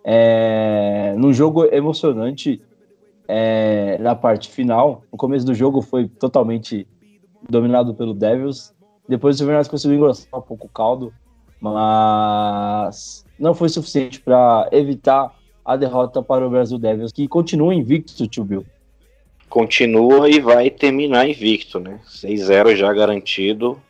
É, 0.02 1.14
num 1.18 1.32
jogo 1.32 1.64
emocionante 1.64 2.62
é, 3.28 3.98
na 3.98 4.14
parte 4.14 4.48
final. 4.48 5.02
O 5.10 5.16
começo 5.16 5.44
do 5.44 5.54
jogo 5.54 5.82
foi 5.82 6.08
totalmente 6.08 6.86
dominado 7.48 7.94
pelo 7.94 8.14
Devils. 8.14 8.74
Depois 9.08 9.40
o 9.40 9.44
Fernandes 9.44 9.68
conseguiu 9.68 9.96
engrossar 9.96 10.38
um 10.38 10.42
pouco 10.42 10.66
o 10.66 10.70
caldo, 10.70 11.12
mas 11.60 13.24
não 13.38 13.54
foi 13.54 13.68
suficiente 13.68 14.20
para 14.20 14.68
evitar 14.72 15.34
a 15.64 15.76
derrota 15.76 16.22
para 16.22 16.46
o 16.46 16.50
Brasil 16.50 16.78
Devils, 16.78 17.12
que 17.12 17.28
continua 17.28 17.74
invicto, 17.74 18.26
tio 18.26 18.44
Bill 18.44 18.64
continua 19.56 20.28
e 20.28 20.38
vai 20.38 20.68
terminar 20.68 21.26
invicto, 21.26 21.80
né? 21.80 21.98
6-0 22.06 22.76
já 22.76 22.92
garantido. 22.92 23.80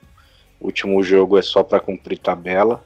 O 0.61 0.67
último 0.67 1.03
jogo 1.03 1.37
é 1.37 1.43
só 1.43 1.65
para 1.65 1.81
cumprir 1.81 2.19
tabela. 2.19 2.85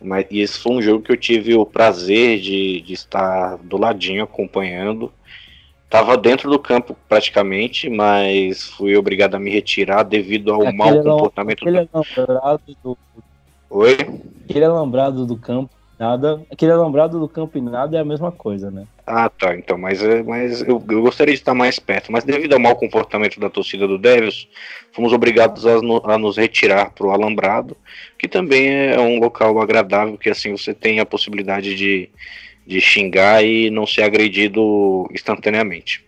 Mas 0.00 0.26
e 0.30 0.40
esse 0.40 0.56
foi 0.56 0.74
um 0.74 0.80
jogo 0.80 1.02
que 1.02 1.10
eu 1.10 1.16
tive 1.16 1.56
o 1.56 1.66
prazer 1.66 2.38
de, 2.38 2.80
de 2.82 2.92
estar 2.92 3.58
do 3.58 3.76
ladinho 3.76 4.22
acompanhando. 4.22 5.12
Tava 5.90 6.16
dentro 6.16 6.48
do 6.48 6.60
campo 6.60 6.96
praticamente, 7.08 7.90
mas 7.90 8.68
fui 8.68 8.96
obrigado 8.96 9.34
a 9.34 9.40
me 9.40 9.50
retirar 9.50 10.04
devido 10.04 10.52
ao 10.52 10.62
aquele 10.62 10.76
mau 10.76 11.02
comportamento. 11.02 11.62
Aquele 11.62 11.84
do... 11.86 11.90
alambrado 11.92 12.76
do. 12.84 12.98
Oi? 13.68 13.96
Aquele 14.48 14.64
alambrado 14.64 15.26
do 15.26 15.36
campo 15.36 15.74
nada. 16.02 16.42
Aquele 16.50 16.72
alambrado 16.72 17.20
do 17.20 17.28
campo 17.28 17.56
e 17.56 17.60
nada 17.60 17.96
é 17.96 18.00
a 18.00 18.04
mesma 18.04 18.32
coisa, 18.32 18.70
né? 18.72 18.86
Ah, 19.06 19.28
tá. 19.28 19.54
Então, 19.56 19.78
mas, 19.78 20.02
é, 20.02 20.20
mas 20.22 20.60
eu, 20.62 20.82
eu, 20.88 21.02
gostaria 21.02 21.32
de 21.32 21.40
estar 21.40 21.54
mais 21.54 21.78
perto. 21.78 22.10
Mas 22.10 22.24
devido 22.24 22.54
ao 22.54 22.60
mau 22.60 22.74
comportamento 22.74 23.38
da 23.38 23.48
torcida 23.48 23.86
do 23.86 23.98
Devils, 23.98 24.48
fomos 24.92 25.12
obrigados 25.12 25.64
a, 25.64 25.74
a 26.04 26.18
nos 26.18 26.36
retirar 26.36 26.90
para 26.90 27.06
o 27.06 27.10
alambrado, 27.10 27.76
que 28.18 28.26
também 28.26 28.68
é 28.68 28.98
um 28.98 29.20
local 29.20 29.60
agradável, 29.60 30.18
que 30.18 30.28
assim 30.28 30.50
você 30.50 30.74
tem 30.74 30.98
a 30.98 31.06
possibilidade 31.06 31.76
de, 31.76 32.08
de 32.66 32.80
xingar 32.80 33.44
e 33.44 33.70
não 33.70 33.86
ser 33.86 34.02
agredido 34.02 35.08
instantaneamente. 35.12 36.04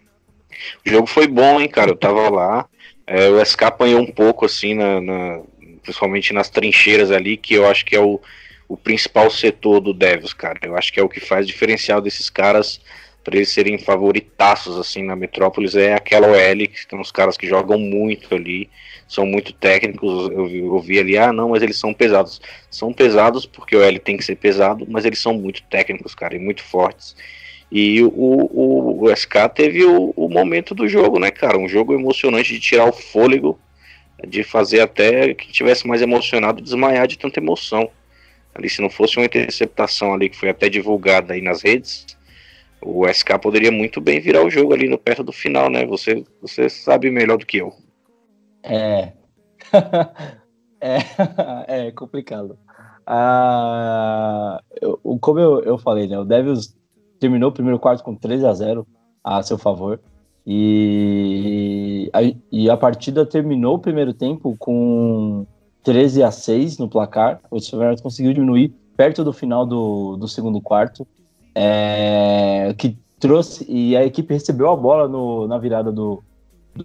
O 0.85 0.91
jogo 0.91 1.07
foi 1.07 1.29
bom, 1.29 1.61
hein, 1.61 1.69
cara? 1.69 1.91
Eu 1.91 1.97
tava 1.97 2.29
lá. 2.29 2.67
É, 3.07 3.29
o 3.29 3.45
SK 3.45 3.65
apanhou 3.65 4.01
um 4.01 4.11
pouco, 4.11 4.45
assim, 4.45 4.75
na, 4.75 5.01
na, 5.01 5.41
principalmente 5.83 6.33
nas 6.33 6.51
trincheiras 6.51 7.13
ali, 7.13 7.37
que 7.37 7.55
eu 7.55 7.69
acho 7.69 7.85
que 7.85 7.95
é 7.95 8.01
o 8.01 8.21
o 8.69 8.77
principal 8.77 9.31
setor 9.31 9.81
do 9.81 9.93
Devils, 9.93 10.33
cara. 10.33 10.59
Eu 10.63 10.77
acho 10.77 10.93
que 10.93 11.01
é 11.01 11.03
o 11.03 11.09
que 11.09 11.21
faz 11.21 11.47
diferencial 11.47 12.01
desses 12.01 12.31
caras 12.31 12.81
para 13.25 13.37
eles 13.37 13.49
serem 13.49 13.79
favoritaços 13.79 14.79
assim 14.79 15.03
na 15.03 15.17
Metrópolis 15.17 15.75
é 15.75 15.95
aquela 15.95 16.29
OL, 16.29 16.69
que 16.69 16.87
tem 16.87 16.99
uns 16.99 17.11
caras 17.11 17.39
que 17.39 17.47
jogam 17.47 17.79
muito 17.79 18.35
ali, 18.35 18.69
são 19.09 19.25
muito 19.25 19.53
técnicos. 19.55 20.31
Eu 20.31 20.47
vi, 20.47 20.59
eu 20.59 20.79
vi 20.81 20.99
ali, 20.99 21.17
ah, 21.17 21.33
não, 21.33 21.49
mas 21.49 21.63
eles 21.63 21.79
são 21.79 21.95
pesados. 21.95 22.41
São 22.71 22.93
pesados 22.93 23.47
porque 23.47 23.75
o 23.75 23.81
OL 23.81 23.99
tem 23.99 24.19
que 24.19 24.25
ser 24.25 24.37
pesado, 24.37 24.87
mas 24.89 25.07
eles 25.07 25.19
são 25.19 25.33
muito 25.33 25.63
técnicos, 25.65 26.15
cara, 26.15 26.37
e 26.37 26.39
muito 26.39 26.63
fortes. 26.63 27.17
E 27.73 28.03
o, 28.03 28.09
o, 28.15 29.05
o 29.05 29.17
SK 29.17 29.49
teve 29.55 29.85
o, 29.85 30.13
o 30.15 30.29
momento 30.29 30.75
do 30.75 30.87
jogo, 30.87 31.19
né, 31.19 31.31
cara? 31.31 31.59
Um 31.59 31.69
jogo 31.69 31.95
emocionante 31.95 32.53
de 32.53 32.61
tirar 32.61 32.89
o 32.89 32.93
fôlego, 32.93 33.59
de 34.29 34.45
fazer 34.45 34.81
até 34.81 35.35
que 35.35 35.51
tivesse 35.51 35.87
mais 35.87 36.03
emocionado 36.03 36.63
desmaiar 36.63 37.07
de 37.07 37.19
tanta 37.19 37.41
emoção. 37.41 37.91
Ali, 38.55 38.69
se 38.69 38.81
não 38.81 38.89
fosse 38.89 39.17
uma 39.17 39.27
interceptação 39.27 40.15
ali 40.15 40.29
que 40.29 40.37
foi 40.37 40.51
até 40.51 40.69
divulgada 40.69 41.35
aí 41.35 41.43
nas 41.43 41.63
redes, 41.63 42.07
o 42.81 43.07
SK 43.09 43.39
poderia 43.41 43.73
muito 43.73 44.01
bem 44.01 44.21
virar 44.21 44.45
o 44.45 44.51
jogo 44.51 44.73
ali 44.73 44.89
no 44.89 44.99
perto 44.99 45.25
do 45.25 45.33
final, 45.33 45.71
né? 45.71 45.85
Você, 45.87 46.25
você 46.41 46.69
sabe 46.69 47.11
melhor 47.11 47.39
do 47.39 47.47
que 47.47 47.59
eu. 47.59 47.73
É. 48.63 49.13
é, 50.81 50.99
é 51.89 51.91
complicado. 51.93 52.59
Ah, 53.07 54.61
eu, 54.81 54.99
como 55.21 55.41
eu, 55.41 55.63
eu 55.63 55.79
falei, 55.79 56.07
né? 56.07 56.19
O 56.19 56.25
Devils 56.25 56.77
terminou 57.19 57.51
o 57.51 57.53
primeiro 57.53 57.79
quarto 57.79 58.05
com 58.05 58.15
3 58.15 58.45
a 58.45 58.53
0 58.53 58.87
a 59.23 59.43
seu 59.43 59.59
favor. 59.59 60.01
E 60.47 62.11
a, 62.13 62.21
e 62.53 62.69
a 62.69 62.77
partida 62.77 63.25
terminou 63.25 63.77
o 63.77 63.79
primeiro 63.79 64.13
tempo 64.13 64.55
com 64.59 65.47
13 65.85 66.23
a 66.23 66.31
6 66.31 66.79
no 66.79 66.89
placar. 66.89 67.41
O 67.51 67.61
Silverado 67.61 68.03
conseguiu 68.03 68.33
diminuir 68.33 68.75
perto 68.97 69.23
do 69.23 69.33
final 69.33 69.67
do, 69.67 70.17
do 70.17 70.27
segundo 70.27 70.61
quarto, 70.61 71.07
é, 71.55 72.75
que 72.77 72.97
trouxe 73.21 73.65
e 73.69 73.97
a 73.97 74.05
equipe 74.05 74.33
recebeu 74.33 74.71
a 74.71 74.77
bola 74.77 75.09
no, 75.09 75.47
na 75.47 75.59
virada 75.59 75.93
do, 75.93 76.23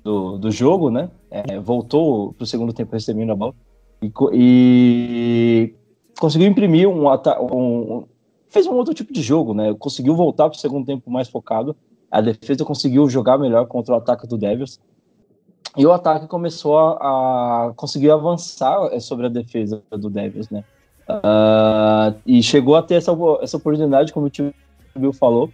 do, 0.03 0.37
do 0.37 0.51
jogo, 0.51 0.91
né? 0.91 1.09
É, 1.31 1.59
voltou 1.59 2.33
para 2.33 2.43
o 2.43 2.47
segundo 2.47 2.73
tempo 2.73 2.93
recebendo 2.93 3.31
a 3.31 3.35
bola 3.35 3.53
e, 4.01 4.11
e 4.33 5.73
conseguiu 6.19 6.47
imprimir 6.47 6.87
um, 6.87 7.07
um, 7.07 8.05
fez 8.47 8.67
um 8.67 8.73
outro 8.73 8.93
tipo 8.93 9.13
de 9.13 9.21
jogo, 9.21 9.53
né? 9.53 9.73
Conseguiu 9.77 10.15
voltar 10.15 10.49
para 10.49 10.57
o 10.57 10.59
segundo 10.59 10.85
tempo 10.85 11.09
mais 11.09 11.29
focado. 11.29 11.75
A 12.11 12.21
defesa 12.21 12.65
conseguiu 12.65 13.07
jogar 13.09 13.37
melhor 13.37 13.67
contra 13.67 13.93
o 13.93 13.97
ataque 13.97 14.27
do 14.27 14.37
Devils. 14.37 14.79
E 15.77 15.85
o 15.85 15.91
ataque 15.91 16.27
começou 16.27 16.77
a, 16.77 17.67
a 17.67 17.73
conseguir 17.75 18.11
avançar 18.11 18.89
é, 18.91 18.99
sobre 18.99 19.27
a 19.27 19.29
defesa 19.29 19.81
do 19.91 20.09
Devils, 20.09 20.49
né? 20.49 20.63
Uh, 21.09 22.15
e 22.25 22.41
chegou 22.43 22.75
a 22.75 22.83
ter 22.83 22.95
essa, 22.95 23.11
essa 23.41 23.57
oportunidade, 23.57 24.13
como 24.13 24.27
o 24.27 24.29
Tio 24.29 24.53
Bill 24.95 25.13
falou. 25.13 25.49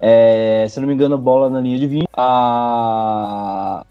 É, 0.00 0.66
se 0.68 0.78
não 0.80 0.86
me 0.86 0.94
engano, 0.94 1.18
bola 1.18 1.48
na 1.48 1.60
linha 1.60 1.78
de 1.78 1.86
vinho. 1.86 2.08
A... 2.14 3.84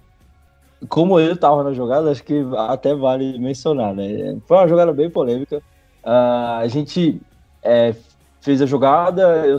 Como 0.87 1.19
ele 1.19 1.33
estava 1.33 1.63
na 1.63 1.73
jogada, 1.73 2.11
acho 2.11 2.23
que 2.23 2.45
até 2.55 2.93
vale 2.93 3.37
mencionar, 3.39 3.93
né? 3.95 4.37
Foi 4.45 4.57
uma 4.57 4.67
jogada 4.67 4.93
bem 4.93 5.09
polêmica. 5.09 5.57
Uh, 6.03 6.61
a 6.61 6.67
gente 6.67 7.19
é, 7.63 7.95
fez 8.39 8.61
a 8.61 8.65
jogada, 8.65 9.45
eu 9.45 9.57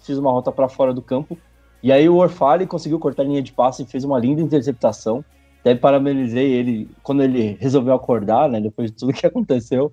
fiz 0.00 0.18
uma 0.18 0.30
rota 0.30 0.50
para 0.50 0.68
fora 0.68 0.92
do 0.92 1.02
campo, 1.02 1.36
e 1.82 1.90
aí 1.90 2.08
o 2.08 2.16
Orfale 2.16 2.66
conseguiu 2.66 2.98
cortar 2.98 3.22
a 3.22 3.26
linha 3.26 3.42
de 3.42 3.52
passe 3.52 3.82
e 3.82 3.86
fez 3.86 4.04
uma 4.04 4.18
linda 4.18 4.40
interceptação. 4.40 5.24
Até 5.60 5.74
parabenizei 5.74 6.52
ele 6.52 6.88
quando 7.02 7.22
ele 7.22 7.56
resolveu 7.60 7.94
acordar, 7.94 8.48
né? 8.48 8.60
Depois 8.60 8.90
de 8.90 8.96
tudo 8.96 9.12
que 9.12 9.24
aconteceu. 9.26 9.92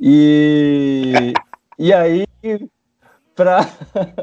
E, 0.00 1.32
e 1.78 1.92
aí, 1.92 2.24
para 3.34 3.60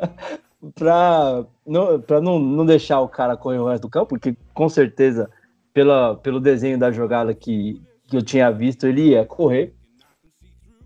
para 0.73 1.45
não, 1.65 1.99
pra 2.01 2.21
não, 2.21 2.39
não 2.39 2.65
deixar 2.65 3.01
o 3.01 3.09
cara 3.09 3.37
correr 3.37 3.59
o 3.59 3.67
resto 3.67 3.83
do 3.83 3.89
campo, 3.89 4.07
porque 4.07 4.35
com 4.53 4.67
certeza, 4.67 5.29
pela, 5.73 6.15
pelo 6.15 6.39
desenho 6.39 6.79
da 6.79 6.91
jogada 6.91 7.33
que, 7.33 7.81
que 8.07 8.17
eu 8.17 8.21
tinha 8.21 8.51
visto, 8.51 8.87
ele 8.87 9.09
ia 9.09 9.25
correr. 9.25 9.73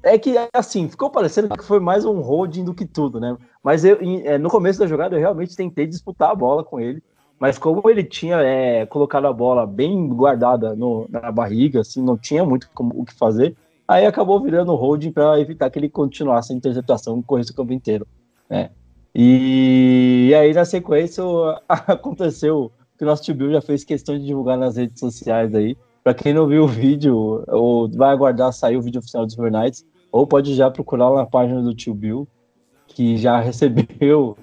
É 0.01 0.17
que, 0.17 0.33
assim, 0.53 0.87
ficou 0.87 1.09
parecendo 1.09 1.49
que 1.49 1.63
foi 1.63 1.79
mais 1.79 2.05
um 2.05 2.21
holding 2.21 2.63
do 2.63 2.73
que 2.73 2.85
tudo, 2.85 3.19
né? 3.19 3.35
Mas 3.63 3.83
eu, 3.83 3.97
é, 4.23 4.37
no 4.37 4.49
começo 4.49 4.79
da 4.79 4.87
jogada 4.87 5.15
eu 5.15 5.19
realmente 5.19 5.55
tentei 5.55 5.85
disputar 5.85 6.31
a 6.31 6.35
bola 6.35 6.63
com 6.63 6.79
ele. 6.79 7.03
Mas 7.39 7.57
como 7.57 7.89
ele 7.89 8.03
tinha 8.03 8.37
é, 8.41 8.85
colocado 8.85 9.25
a 9.25 9.33
bola 9.33 9.65
bem 9.65 10.07
guardada 10.09 10.75
no, 10.75 11.07
na 11.09 11.31
barriga, 11.31 11.81
assim, 11.81 12.01
não 12.01 12.17
tinha 12.17 12.43
muito 12.43 12.69
como, 12.73 12.93
o 12.95 13.05
que 13.05 13.13
fazer, 13.13 13.55
aí 13.87 14.05
acabou 14.05 14.41
virando 14.41 14.75
holding 14.75 15.11
para 15.11 15.39
evitar 15.39 15.69
que 15.69 15.79
ele 15.79 15.89
continuasse 15.89 16.51
a 16.51 16.55
interceptação 16.55 17.17
e 17.17 17.23
corresse 17.23 17.51
o 17.51 17.55
campo 17.55 17.71
inteiro, 17.71 18.05
né? 18.49 18.71
E, 19.15 20.27
e 20.29 20.35
aí, 20.35 20.53
na 20.53 20.65
sequência, 20.65 21.23
aconteceu 21.67 22.71
que 22.97 23.03
o 23.03 23.07
nosso 23.07 23.23
tio 23.23 23.35
Bill 23.35 23.51
já 23.51 23.61
fez 23.61 23.83
questão 23.83 24.17
de 24.17 24.25
divulgar 24.25 24.57
nas 24.57 24.75
redes 24.75 24.99
sociais 24.99 25.55
aí. 25.55 25.77
Para 26.09 26.15
quem 26.15 26.33
não 26.33 26.47
viu 26.47 26.63
o 26.63 26.67
vídeo, 26.67 27.43
ou 27.47 27.87
vai 27.87 28.09
aguardar 28.09 28.51
sair 28.51 28.75
o 28.75 28.81
vídeo 28.81 28.97
oficial 28.97 29.27
dos 29.27 29.37
Overnights, 29.37 29.85
ou 30.11 30.25
pode 30.25 30.55
já 30.55 30.71
procurar 30.71 31.11
na 31.11 31.23
página 31.23 31.61
do 31.61 31.71
tio 31.71 31.93
Bill, 31.93 32.27
que 32.87 33.15
já 33.15 33.37
recebeu 33.39 34.35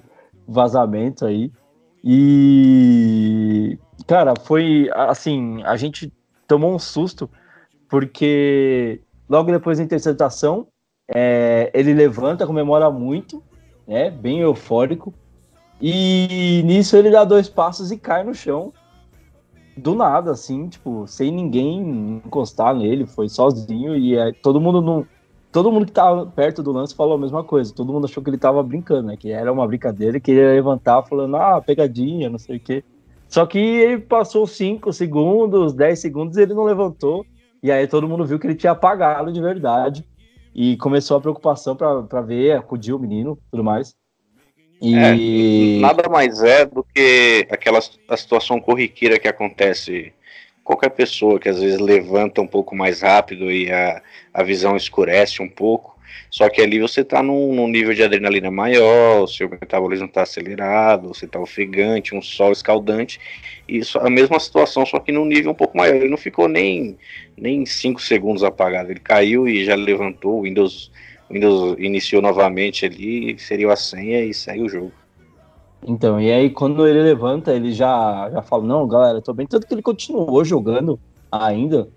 vazamento 0.47 1.25
aí. 1.25 1.51
E, 2.01 3.77
cara, 4.07 4.33
foi 4.45 4.89
assim, 4.93 5.61
a 5.63 5.75
gente 5.75 6.09
tomou 6.47 6.73
um 6.73 6.79
susto, 6.79 7.29
porque 7.89 9.01
logo 9.27 9.51
depois 9.51 9.77
da 9.77 9.83
interceptação, 9.83 10.67
é, 11.13 11.69
ele 11.73 11.93
levanta, 11.93 12.47
comemora 12.47 12.89
muito, 12.89 13.43
né? 13.85 14.09
Bem 14.09 14.39
eufórico. 14.39 15.13
E 15.81 16.61
nisso 16.63 16.95
ele 16.95 17.11
dá 17.11 17.25
dois 17.25 17.49
passos 17.49 17.91
e 17.91 17.97
cai 17.97 18.23
no 18.23 18.33
chão. 18.33 18.71
Do 19.77 19.93
nada, 19.93 20.31
assim, 20.31 20.67
tipo, 20.67 21.05
sem 21.07 21.31
ninguém 21.31 22.21
encostar 22.25 22.75
nele, 22.75 23.05
foi 23.05 23.29
sozinho 23.29 23.95
e 23.95 24.15
é, 24.15 24.31
todo 24.33 24.59
mundo 24.59 24.81
não. 24.81 25.05
Todo 25.51 25.71
mundo 25.71 25.85
que 25.85 25.91
tava 25.91 26.25
perto 26.25 26.61
do 26.63 26.71
lance 26.71 26.95
falou 26.95 27.15
a 27.15 27.19
mesma 27.19 27.43
coisa. 27.43 27.73
Todo 27.73 27.93
mundo 27.93 28.05
achou 28.05 28.23
que 28.23 28.29
ele 28.29 28.37
tava 28.37 28.61
brincando, 28.63 29.07
né? 29.07 29.17
Que 29.17 29.31
era 29.31 29.51
uma 29.51 29.67
brincadeira, 29.67 30.19
que 30.19 30.31
ele 30.31 30.41
ia 30.41 30.53
levantar 30.53 31.03
falando, 31.03 31.35
ah, 31.37 31.61
pegadinha, 31.61 32.29
não 32.29 32.39
sei 32.39 32.57
o 32.57 32.59
quê. 32.59 32.83
Só 33.29 33.45
que 33.45 33.59
ele 33.59 34.01
passou 34.01 34.47
5 34.47 34.91
segundos, 34.91 35.73
10 35.73 35.99
segundos 35.99 36.37
e 36.37 36.41
ele 36.41 36.53
não 36.53 36.63
levantou. 36.63 37.25
E 37.61 37.71
aí 37.71 37.87
todo 37.87 38.07
mundo 38.07 38.25
viu 38.25 38.39
que 38.39 38.47
ele 38.47 38.55
tinha 38.55 38.71
apagado 38.71 39.31
de 39.31 39.41
verdade. 39.41 40.05
E 40.55 40.75
começou 40.77 41.17
a 41.17 41.21
preocupação 41.21 41.75
para 41.75 42.21
ver, 42.21 42.57
acudir 42.57 42.93
o 42.93 42.99
menino 42.99 43.37
tudo 43.51 43.63
mais. 43.63 43.95
E... 44.81 44.95
É, 44.95 45.79
nada 45.79 46.07
mais 46.07 46.41
é 46.43 46.65
do 46.65 46.83
que 46.83 47.47
aquela 47.49 47.79
a 48.07 48.17
situação 48.17 48.59
corriqueira 48.59 49.17
que 49.17 49.27
acontece 49.27 50.13
qualquer 50.63 50.89
pessoa 50.89 51.39
que 51.39 51.47
às 51.47 51.61
vezes 51.61 51.79
levanta 51.79 52.41
um 52.41 52.47
pouco 52.47 52.75
mais 52.75 53.01
rápido 53.01 53.49
e 53.49 53.71
a, 53.71 54.01
a 54.33 54.43
visão 54.43 54.75
escurece 54.75 55.41
um 55.41 55.47
pouco. 55.47 55.97
Só 56.29 56.49
que 56.49 56.61
ali 56.61 56.79
você 56.79 57.01
está 57.01 57.23
num, 57.23 57.53
num, 57.53 57.67
nível 57.69 57.93
de 57.93 58.03
adrenalina 58.03 58.51
maior, 58.51 59.23
o 59.23 59.27
seu 59.27 59.47
metabolismo 59.49 60.07
está 60.07 60.23
acelerado, 60.23 61.07
você 61.07 61.25
está 61.25 61.39
ofegante, 61.39 62.13
um 62.13 62.21
sol 62.21 62.51
escaldante. 62.51 63.19
Isso 63.67 63.97
a 63.99 64.09
mesma 64.09 64.39
situação, 64.39 64.85
só 64.85 64.99
que 64.99 65.11
num 65.11 65.25
nível 65.25 65.51
um 65.51 65.55
pouco 65.55 65.77
maior. 65.77 65.95
Ele 65.95 66.09
não 66.09 66.17
ficou 66.17 66.47
nem 66.47 66.97
nem 67.37 67.65
cinco 67.65 68.01
segundos 68.01 68.43
apagado. 68.43 68.91
Ele 68.91 68.99
caiu 68.99 69.47
e 69.47 69.63
já 69.63 69.75
levantou. 69.75 70.39
O 70.39 70.41
Windows, 70.41 70.91
Windows 71.29 71.75
iniciou 71.79 72.21
novamente 72.21 72.85
ali, 72.85 73.37
seria 73.37 73.71
a 73.71 73.75
senha 73.75 74.23
e 74.23 74.33
segue 74.33 74.63
o 74.63 74.69
jogo. 74.69 74.91
Então, 75.85 76.19
e 76.19 76.31
aí 76.31 76.49
quando 76.49 76.87
ele 76.87 77.01
levanta, 77.01 77.53
ele 77.53 77.71
já, 77.71 78.29
já 78.31 78.41
fala, 78.41 78.63
não, 78.63 78.87
galera, 78.87 79.21
tô 79.21 79.33
bem. 79.33 79.45
Tanto 79.45 79.67
que 79.67 79.73
ele 79.73 79.81
continuou 79.81 80.43
jogando 80.43 80.99
ainda, 81.31 81.87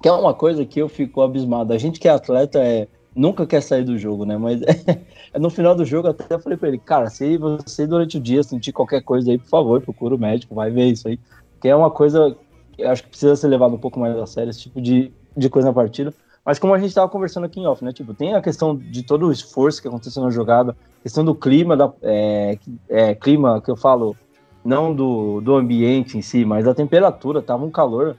que 0.00 0.08
é 0.08 0.12
uma 0.12 0.34
coisa 0.34 0.64
que 0.64 0.80
eu 0.80 0.88
fico 0.88 1.20
abismado. 1.20 1.72
A 1.72 1.78
gente 1.78 2.00
que 2.00 2.08
é 2.08 2.10
atleta 2.10 2.58
é, 2.58 2.88
nunca 3.14 3.46
quer 3.46 3.60
sair 3.60 3.84
do 3.84 3.98
jogo, 3.98 4.24
né? 4.24 4.36
Mas 4.36 4.62
é, 4.62 5.38
no 5.38 5.50
final 5.50 5.74
do 5.74 5.84
jogo 5.84 6.08
até 6.08 6.38
falei 6.38 6.56
pra 6.56 6.68
ele, 6.68 6.78
cara, 6.78 7.10
se 7.10 7.36
você 7.36 7.86
durante 7.86 8.16
o 8.16 8.20
dia 8.20 8.42
sentir 8.42 8.72
qualquer 8.72 9.02
coisa 9.02 9.30
aí, 9.30 9.38
por 9.38 9.48
favor, 9.48 9.80
procura 9.80 10.14
o 10.14 10.18
médico, 10.18 10.54
vai 10.54 10.70
ver 10.70 10.86
isso 10.86 11.08
aí. 11.08 11.18
Que 11.60 11.68
é 11.68 11.76
uma 11.76 11.90
coisa 11.90 12.36
que 12.72 12.82
eu 12.82 12.90
acho 12.90 13.02
que 13.04 13.10
precisa 13.10 13.36
ser 13.36 13.48
levado 13.48 13.74
um 13.74 13.78
pouco 13.78 14.00
mais 14.00 14.16
a 14.16 14.26
sério, 14.26 14.50
esse 14.50 14.62
tipo 14.62 14.80
de, 14.80 15.12
de 15.36 15.48
coisa 15.48 15.68
na 15.68 15.74
partida. 15.74 16.12
Mas 16.44 16.58
como 16.58 16.74
a 16.74 16.78
gente 16.78 16.88
estava 16.88 17.08
conversando 17.08 17.44
aqui 17.44 17.60
em 17.60 17.66
off, 17.66 17.84
né? 17.84 17.92
Tipo, 17.92 18.12
tem 18.14 18.34
a 18.34 18.42
questão 18.42 18.76
de 18.76 19.02
todo 19.04 19.26
o 19.26 19.32
esforço 19.32 19.80
que 19.80 19.88
aconteceu 19.88 20.22
na 20.22 20.30
jogada, 20.30 20.76
questão 21.02 21.24
do 21.24 21.34
clima, 21.34 21.76
da, 21.76 21.92
é, 22.02 22.58
é, 22.88 23.14
clima 23.14 23.60
que 23.60 23.70
eu 23.70 23.76
falo, 23.76 24.16
não 24.64 24.94
do, 24.94 25.40
do 25.40 25.54
ambiente 25.54 26.18
em 26.18 26.22
si, 26.22 26.44
mas 26.44 26.64
da 26.64 26.74
temperatura, 26.74 27.40
tava 27.40 27.64
um 27.64 27.70
calor 27.70 28.16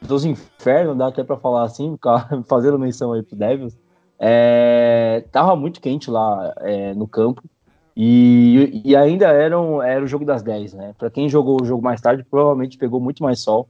dos 0.00 0.24
infernos, 0.24 0.96
dá 0.96 1.08
até 1.08 1.24
para 1.24 1.36
falar 1.36 1.64
assim, 1.64 1.98
fazendo 2.46 2.78
menção 2.78 3.12
aí 3.12 3.22
pro 3.22 3.36
Devils. 3.36 3.76
É, 4.18 5.24
tava 5.32 5.56
muito 5.56 5.80
quente 5.80 6.10
lá 6.10 6.54
é, 6.58 6.94
no 6.94 7.06
campo. 7.06 7.42
E, 7.96 8.82
e 8.84 8.94
ainda 8.94 9.28
era, 9.28 9.58
um, 9.58 9.82
era 9.82 10.04
o 10.04 10.06
jogo 10.06 10.24
das 10.24 10.42
10, 10.42 10.74
né? 10.74 10.94
Para 10.98 11.10
quem 11.10 11.30
jogou 11.30 11.62
o 11.62 11.64
jogo 11.64 11.82
mais 11.82 11.98
tarde, 11.98 12.26
provavelmente 12.30 12.76
pegou 12.76 13.00
muito 13.00 13.22
mais 13.22 13.40
sol. 13.40 13.66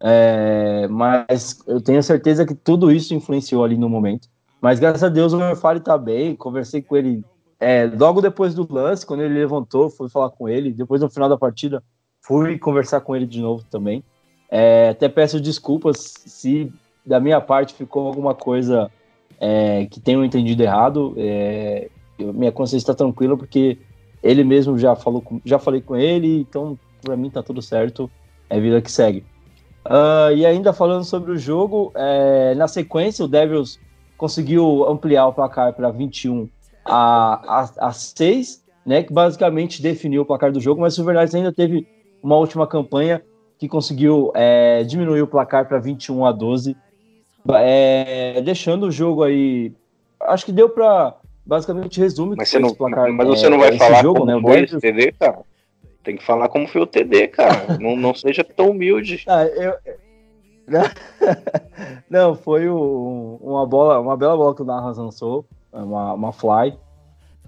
É, 0.00 0.86
mas 0.88 1.62
eu 1.66 1.80
tenho 1.80 2.02
certeza 2.02 2.46
que 2.46 2.54
tudo 2.54 2.90
isso 2.90 3.14
influenciou 3.14 3.64
ali 3.64 3.76
no 3.76 3.88
momento. 3.88 4.28
Mas 4.60 4.78
graças 4.78 5.02
a 5.02 5.08
Deus 5.08 5.32
o 5.32 5.38
Merfari 5.38 5.80
tá 5.80 5.96
bem. 5.96 6.34
Conversei 6.34 6.82
com 6.82 6.96
ele 6.96 7.24
é, 7.58 7.86
logo 7.86 8.20
depois 8.20 8.54
do 8.54 8.66
lance, 8.70 9.06
quando 9.06 9.22
ele 9.22 9.34
levantou, 9.34 9.90
fui 9.90 10.08
falar 10.08 10.30
com 10.30 10.48
ele. 10.48 10.72
Depois 10.72 11.00
no 11.00 11.10
final 11.10 11.28
da 11.28 11.36
partida, 11.36 11.82
fui 12.20 12.58
conversar 12.58 13.00
com 13.00 13.16
ele 13.16 13.26
de 13.26 13.40
novo 13.40 13.64
também. 13.70 14.02
É, 14.50 14.90
até 14.90 15.08
peço 15.08 15.40
desculpas 15.40 16.14
se 16.26 16.72
da 17.04 17.18
minha 17.20 17.40
parte 17.40 17.74
ficou 17.74 18.06
alguma 18.06 18.34
coisa 18.34 18.90
é, 19.40 19.86
que 19.86 20.00
tenham 20.00 20.24
entendido 20.24 20.62
errado. 20.62 21.14
É, 21.16 21.88
eu, 22.18 22.32
minha 22.32 22.52
consciência 22.52 22.84
está 22.84 22.94
tranquila 22.94 23.36
porque 23.36 23.78
ele 24.22 24.44
mesmo 24.44 24.78
já 24.78 24.94
falou, 24.94 25.20
com, 25.20 25.40
já 25.44 25.58
falei 25.58 25.80
com 25.80 25.96
ele, 25.96 26.40
então 26.40 26.78
para 27.00 27.16
mim 27.16 27.30
tá 27.30 27.42
tudo 27.42 27.62
certo, 27.62 28.10
é 28.50 28.58
vida 28.58 28.80
que 28.80 28.90
segue. 28.90 29.24
Uh, 29.86 30.34
e 30.34 30.44
ainda 30.44 30.72
falando 30.72 31.04
sobre 31.04 31.30
o 31.30 31.38
jogo, 31.38 31.92
é, 31.94 32.54
na 32.56 32.66
sequência 32.66 33.24
o 33.24 33.28
Devils 33.28 33.78
conseguiu 34.16 34.84
ampliar 34.88 35.28
o 35.28 35.32
placar 35.32 35.72
para 35.74 35.90
21 35.90 36.48
a, 36.84 37.62
a, 37.78 37.88
a 37.88 37.92
6, 37.92 38.64
né, 38.84 39.02
que 39.02 39.12
basicamente 39.12 39.80
definiu 39.80 40.22
o 40.22 40.24
placar 40.24 40.50
do 40.50 40.60
jogo, 40.60 40.80
mas 40.80 40.94
o 40.94 40.96
Silverknights 40.96 41.34
ainda 41.34 41.52
teve 41.52 41.86
uma 42.22 42.36
última 42.36 42.66
campanha 42.66 43.22
que 43.58 43.68
conseguiu 43.68 44.32
é, 44.34 44.82
diminuir 44.82 45.22
o 45.22 45.26
placar 45.26 45.66
para 45.66 45.78
21 45.78 46.24
a 46.26 46.32
12, 46.32 46.76
é, 47.54 48.40
deixando 48.42 48.86
o 48.86 48.90
jogo 48.90 49.22
aí. 49.22 49.72
Acho 50.20 50.44
que 50.44 50.52
deu 50.52 50.68
para 50.68 51.14
basicamente 51.44 52.00
resume 52.00 52.34
mas 52.36 52.48
você 52.48 52.58
não, 52.58 52.74
placar, 52.74 53.12
mas 53.12 53.28
você 53.28 53.48
não 53.48 53.58
vai 53.58 53.78
falar 53.78 54.02
jogo, 54.02 54.20
como 54.20 54.50
né, 54.50 54.66
foi 54.66 54.80
TD, 54.80 55.12
cara. 55.12 55.38
Tem 56.06 56.16
que 56.16 56.24
falar 56.24 56.48
como 56.48 56.68
foi 56.68 56.80
o 56.80 56.86
TD, 56.86 57.26
cara. 57.26 57.78
não, 57.82 57.96
não 57.96 58.14
seja 58.14 58.44
tão 58.44 58.70
humilde. 58.70 59.24
Ah, 59.26 59.44
eu, 59.44 59.74
Não, 62.08 62.36
foi 62.36 62.68
uma 62.68 63.66
bola, 63.66 63.98
uma 63.98 64.16
bela 64.16 64.36
bola 64.36 64.54
que 64.54 64.62
o 64.62 64.64
Narras 64.64 64.98
lançou, 64.98 65.44
uma, 65.72 66.12
uma 66.12 66.32
fly. 66.32 66.78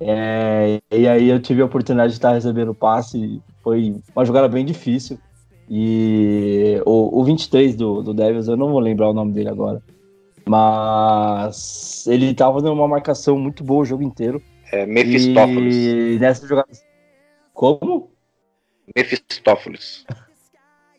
É, 0.01 0.81
e 0.91 1.07
aí 1.07 1.29
eu 1.29 1.41
tive 1.41 1.63
a 1.63 1.67
oportunidade 1.67 2.11
de 2.11 2.19
estar 2.19 2.33
recebendo 2.33 2.71
o 2.71 2.75
passe. 2.75 3.41
Foi 3.63 3.95
uma 4.15 4.25
jogada 4.25 4.49
bem 4.49 4.65
difícil. 4.65 5.21
E 5.71 6.83
o, 6.85 7.21
o 7.21 7.23
23 7.23 7.77
do, 7.77 8.03
do 8.03 8.13
Devils, 8.13 8.49
eu 8.49 8.57
não 8.57 8.73
vou 8.73 8.81
lembrar 8.81 9.09
o 9.09 9.15
nome 9.15 9.33
dele 9.33 9.51
agora. 9.51 9.81
Mas 10.45 12.09
ele 12.09 12.27
estava 12.31 12.55
fazendo 12.55 12.73
uma 12.73 12.89
marcação 12.89 13.39
muito 13.39 13.63
boa 13.63 13.83
o 13.83 13.85
jogo 13.85 14.03
inteiro. 14.03 14.43
É 14.73 14.85
Mephistófeles. 14.85 15.77
E 15.77 16.19
nessa 16.19 16.45
jogada. 16.45 16.69
Como? 17.55 18.18
Mephistófeles. 18.97 20.05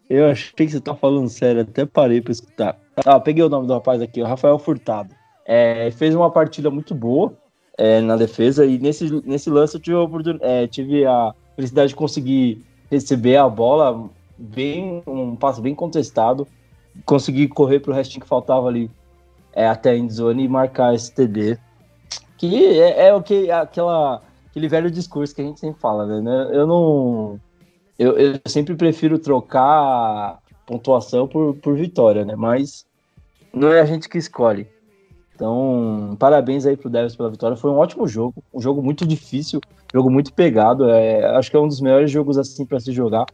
Eu 0.10 0.28
achei 0.28 0.52
que 0.54 0.69
você 0.69 0.82
tá 0.82 0.95
falando 0.95 1.30
sério, 1.30 1.62
até 1.62 1.86
parei 1.86 2.19
pra 2.19 2.32
escutar. 2.32 2.80
Ah, 3.06 3.19
peguei 3.19 3.43
o 3.43 3.49
nome 3.49 3.67
do 3.67 3.73
rapaz 3.73 4.02
aqui, 4.02 4.21
o 4.21 4.25
Rafael 4.25 4.58
Furtado. 4.58 5.13
É, 5.45 5.91
fez 5.91 6.15
uma 6.15 6.32
partida 6.32 6.69
muito 6.71 6.95
boa 6.95 7.38
é, 7.78 8.02
na 8.02 8.15
defesa 8.15 8.65
e 8.65 8.78
nesse, 8.78 9.10
nesse 9.25 9.49
lance 9.49 9.75
eu 9.75 9.80
tive 9.80 9.97
a, 9.97 10.08
é, 10.41 10.67
tive 10.67 11.06
a 11.06 11.34
felicidade 11.56 11.89
de 11.89 11.95
conseguir 11.95 12.63
receber 12.89 13.38
a 13.38 13.47
bola 13.47 14.10
bem 14.38 15.04
um 15.06 15.36
passo 15.36 15.62
bem 15.62 15.75
contestado, 15.75 16.47
conseguir 17.06 17.47
correr 17.49 17.80
pro 17.80 17.93
restinho 17.93 18.21
que 18.21 18.28
faltava 18.28 18.67
ali 18.67 18.89
é, 19.54 19.67
até 19.67 19.91
a 19.91 19.97
endzone 19.97 20.43
e 20.43 20.47
marcar 20.47 20.93
esse 20.93 21.13
TD. 21.13 21.58
Que 22.38 22.80
é, 22.80 23.08
é 23.08 23.13
o 23.13 23.21
que 23.21 23.52
aquela 23.52 24.21
aquele 24.49 24.67
velho 24.67 24.89
discurso 24.89 25.36
que 25.36 25.41
a 25.41 25.45
gente 25.45 25.60
sempre 25.60 25.80
fala, 25.80 26.06
né? 26.21 26.49
Eu 26.52 26.65
não 26.65 27.39
eu, 27.99 28.17
eu 28.17 28.39
sempre 28.47 28.75
prefiro 28.75 29.19
trocar 29.19 30.39
pontuação 30.65 31.27
por, 31.27 31.55
por 31.55 31.75
vitória, 31.75 32.23
né? 32.23 32.33
Mas 32.33 32.85
não 33.53 33.73
é 33.73 33.81
a 33.81 33.85
gente 33.85 34.07
que 34.07 34.17
escolhe. 34.17 34.67
Então, 35.35 36.15
parabéns 36.17 36.65
aí 36.65 36.77
pro 36.77 36.89
Devils 36.89 37.15
pela 37.15 37.29
vitória. 37.29 37.57
Foi 37.57 37.69
um 37.69 37.77
ótimo 37.77 38.07
jogo, 38.07 38.41
um 38.53 38.62
jogo 38.62 38.81
muito 38.81 39.05
difícil, 39.05 39.59
jogo 39.93 40.09
muito 40.09 40.33
pegado. 40.33 40.89
É, 40.89 41.25
acho 41.38 41.51
que 41.51 41.57
é 41.57 41.59
um 41.59 41.67
dos 41.67 41.81
melhores 41.81 42.09
jogos 42.09 42.38
assim 42.38 42.65
para 42.65 42.79
se 42.79 42.93
jogar. 42.93 43.25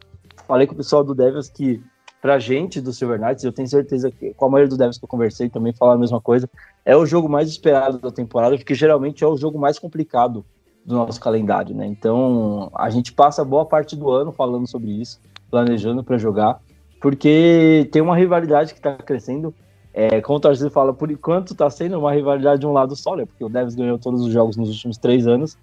Falei 0.48 0.66
com 0.66 0.74
o 0.74 0.76
pessoal 0.76 1.04
do 1.04 1.14
Devils 1.14 1.48
que 1.48 1.80
pra 2.20 2.40
gente 2.40 2.80
do 2.80 2.92
Silver 2.92 3.20
Knights, 3.20 3.44
eu 3.44 3.52
tenho 3.52 3.68
certeza 3.68 4.10
que 4.10 4.34
com 4.34 4.46
a 4.46 4.50
maioria 4.50 4.68
do 4.70 4.76
Devils 4.76 4.98
que 4.98 5.04
eu 5.04 5.08
conversei 5.08 5.48
também 5.48 5.72
falaram 5.72 5.98
a 5.98 6.00
mesma 6.00 6.20
coisa. 6.20 6.50
É 6.84 6.96
o 6.96 7.06
jogo 7.06 7.28
mais 7.28 7.48
esperado 7.48 7.98
da 7.98 8.10
temporada, 8.10 8.56
porque 8.56 8.74
geralmente 8.74 9.22
é 9.22 9.26
o 9.26 9.36
jogo 9.36 9.58
mais 9.58 9.78
complicado 9.78 10.44
do 10.86 10.94
nosso 10.94 11.20
calendário, 11.20 11.74
né? 11.74 11.84
Então 11.84 12.70
a 12.72 12.88
gente 12.88 13.12
passa 13.12 13.44
boa 13.44 13.66
parte 13.66 13.96
do 13.96 14.08
ano 14.08 14.30
falando 14.30 14.68
sobre 14.68 14.92
isso, 14.92 15.20
planejando 15.50 16.04
para 16.04 16.16
jogar, 16.16 16.60
porque 17.02 17.88
tem 17.90 18.00
uma 18.00 18.16
rivalidade 18.16 18.72
que 18.72 18.78
está 18.78 18.94
crescendo. 18.94 19.52
É, 19.92 20.20
como 20.20 20.36
o 20.36 20.40
torcedor 20.40 20.70
fala, 20.70 20.92
por 20.92 21.10
enquanto 21.10 21.52
está 21.52 21.68
sendo 21.70 21.98
uma 21.98 22.12
rivalidade 22.12 22.60
de 22.60 22.66
um 22.66 22.72
lado 22.72 22.94
só, 22.94 23.16
né? 23.16 23.24
Porque 23.24 23.42
o 23.42 23.48
Devils 23.48 23.74
ganhou 23.74 23.98
todos 23.98 24.20
os 24.20 24.30
jogos 24.30 24.56
nos 24.56 24.68
últimos 24.68 24.98
três 24.98 25.26
anos, 25.26 25.56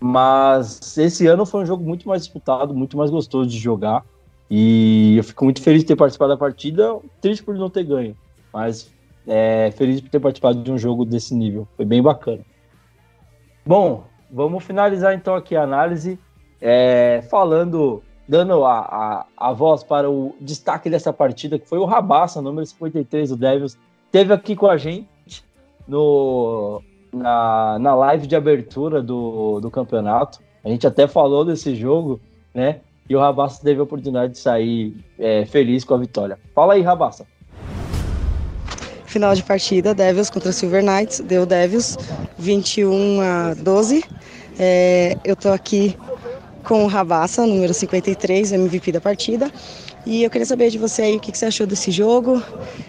mas 0.00 0.96
esse 0.96 1.26
ano 1.26 1.44
foi 1.44 1.62
um 1.62 1.66
jogo 1.66 1.84
muito 1.84 2.08
mais 2.08 2.22
disputado, 2.22 2.72
muito 2.72 2.96
mais 2.96 3.10
gostoso 3.10 3.50
de 3.50 3.58
jogar. 3.58 4.04
E 4.48 5.16
eu 5.16 5.24
fico 5.24 5.44
muito 5.44 5.60
feliz 5.60 5.80
de 5.80 5.88
ter 5.88 5.96
participado 5.96 6.32
da 6.32 6.36
partida, 6.36 6.96
triste 7.20 7.42
por 7.42 7.56
não 7.56 7.68
ter 7.68 7.82
ganho, 7.82 8.16
mas 8.52 8.92
é, 9.26 9.72
feliz 9.72 10.00
por 10.00 10.08
ter 10.08 10.20
participado 10.20 10.62
de 10.62 10.70
um 10.70 10.78
jogo 10.78 11.04
desse 11.04 11.34
nível. 11.34 11.66
Foi 11.76 11.84
bem 11.84 12.00
bacana. 12.00 12.42
Bom, 13.66 14.04
vamos 14.34 14.64
finalizar 14.64 15.14
então 15.14 15.36
aqui 15.36 15.54
a 15.54 15.62
análise, 15.62 16.18
é, 16.60 17.22
falando, 17.30 18.02
dando 18.28 18.64
a, 18.64 18.78
a, 18.80 19.26
a, 19.36 19.52
voz 19.52 19.84
para 19.84 20.10
o 20.10 20.34
destaque 20.40 20.90
dessa 20.90 21.12
partida, 21.12 21.58
que 21.58 21.68
foi 21.68 21.78
o 21.78 21.84
Rabassa, 21.84 22.42
número 22.42 22.66
53 22.66 23.30
do 23.30 23.36
Devils, 23.36 23.78
teve 24.10 24.32
aqui 24.32 24.56
com 24.56 24.66
a 24.66 24.76
gente 24.76 25.44
no, 25.86 26.82
na, 27.12 27.78
na 27.78 27.94
live 27.94 28.26
de 28.26 28.34
abertura 28.34 29.00
do, 29.00 29.60
do 29.60 29.70
campeonato. 29.70 30.40
A 30.64 30.68
gente 30.68 30.86
até 30.86 31.06
falou 31.06 31.44
desse 31.44 31.76
jogo, 31.76 32.20
né? 32.52 32.80
E 33.08 33.14
o 33.14 33.20
Rabassa 33.20 33.62
teve 33.62 33.80
a 33.80 33.84
oportunidade 33.84 34.32
de 34.32 34.38
sair 34.38 34.96
é, 35.18 35.44
feliz 35.44 35.84
com 35.84 35.94
a 35.94 35.98
vitória. 35.98 36.38
Fala 36.54 36.72
aí, 36.72 36.80
Rabassa. 36.80 37.26
Final 39.14 39.32
de 39.36 39.44
partida, 39.44 39.94
Devils 39.94 40.28
contra 40.28 40.50
Silver 40.50 40.82
Knights, 40.82 41.20
deu 41.20 41.46
Devils 41.46 41.96
21 42.36 43.20
a 43.20 43.54
12. 43.54 44.02
É, 44.58 45.16
eu 45.24 45.36
tô 45.36 45.52
aqui 45.52 45.96
com 46.64 46.82
o 46.82 46.88
Rabassa, 46.88 47.46
número 47.46 47.72
53, 47.72 48.50
MVP 48.50 48.90
da 48.90 49.00
partida. 49.00 49.52
E 50.04 50.24
eu 50.24 50.30
queria 50.30 50.44
saber 50.44 50.68
de 50.68 50.78
você 50.78 51.02
aí 51.02 51.16
o 51.16 51.20
que, 51.20 51.30
que 51.30 51.38
você 51.38 51.46
achou 51.46 51.64
desse 51.64 51.92
jogo 51.92 52.42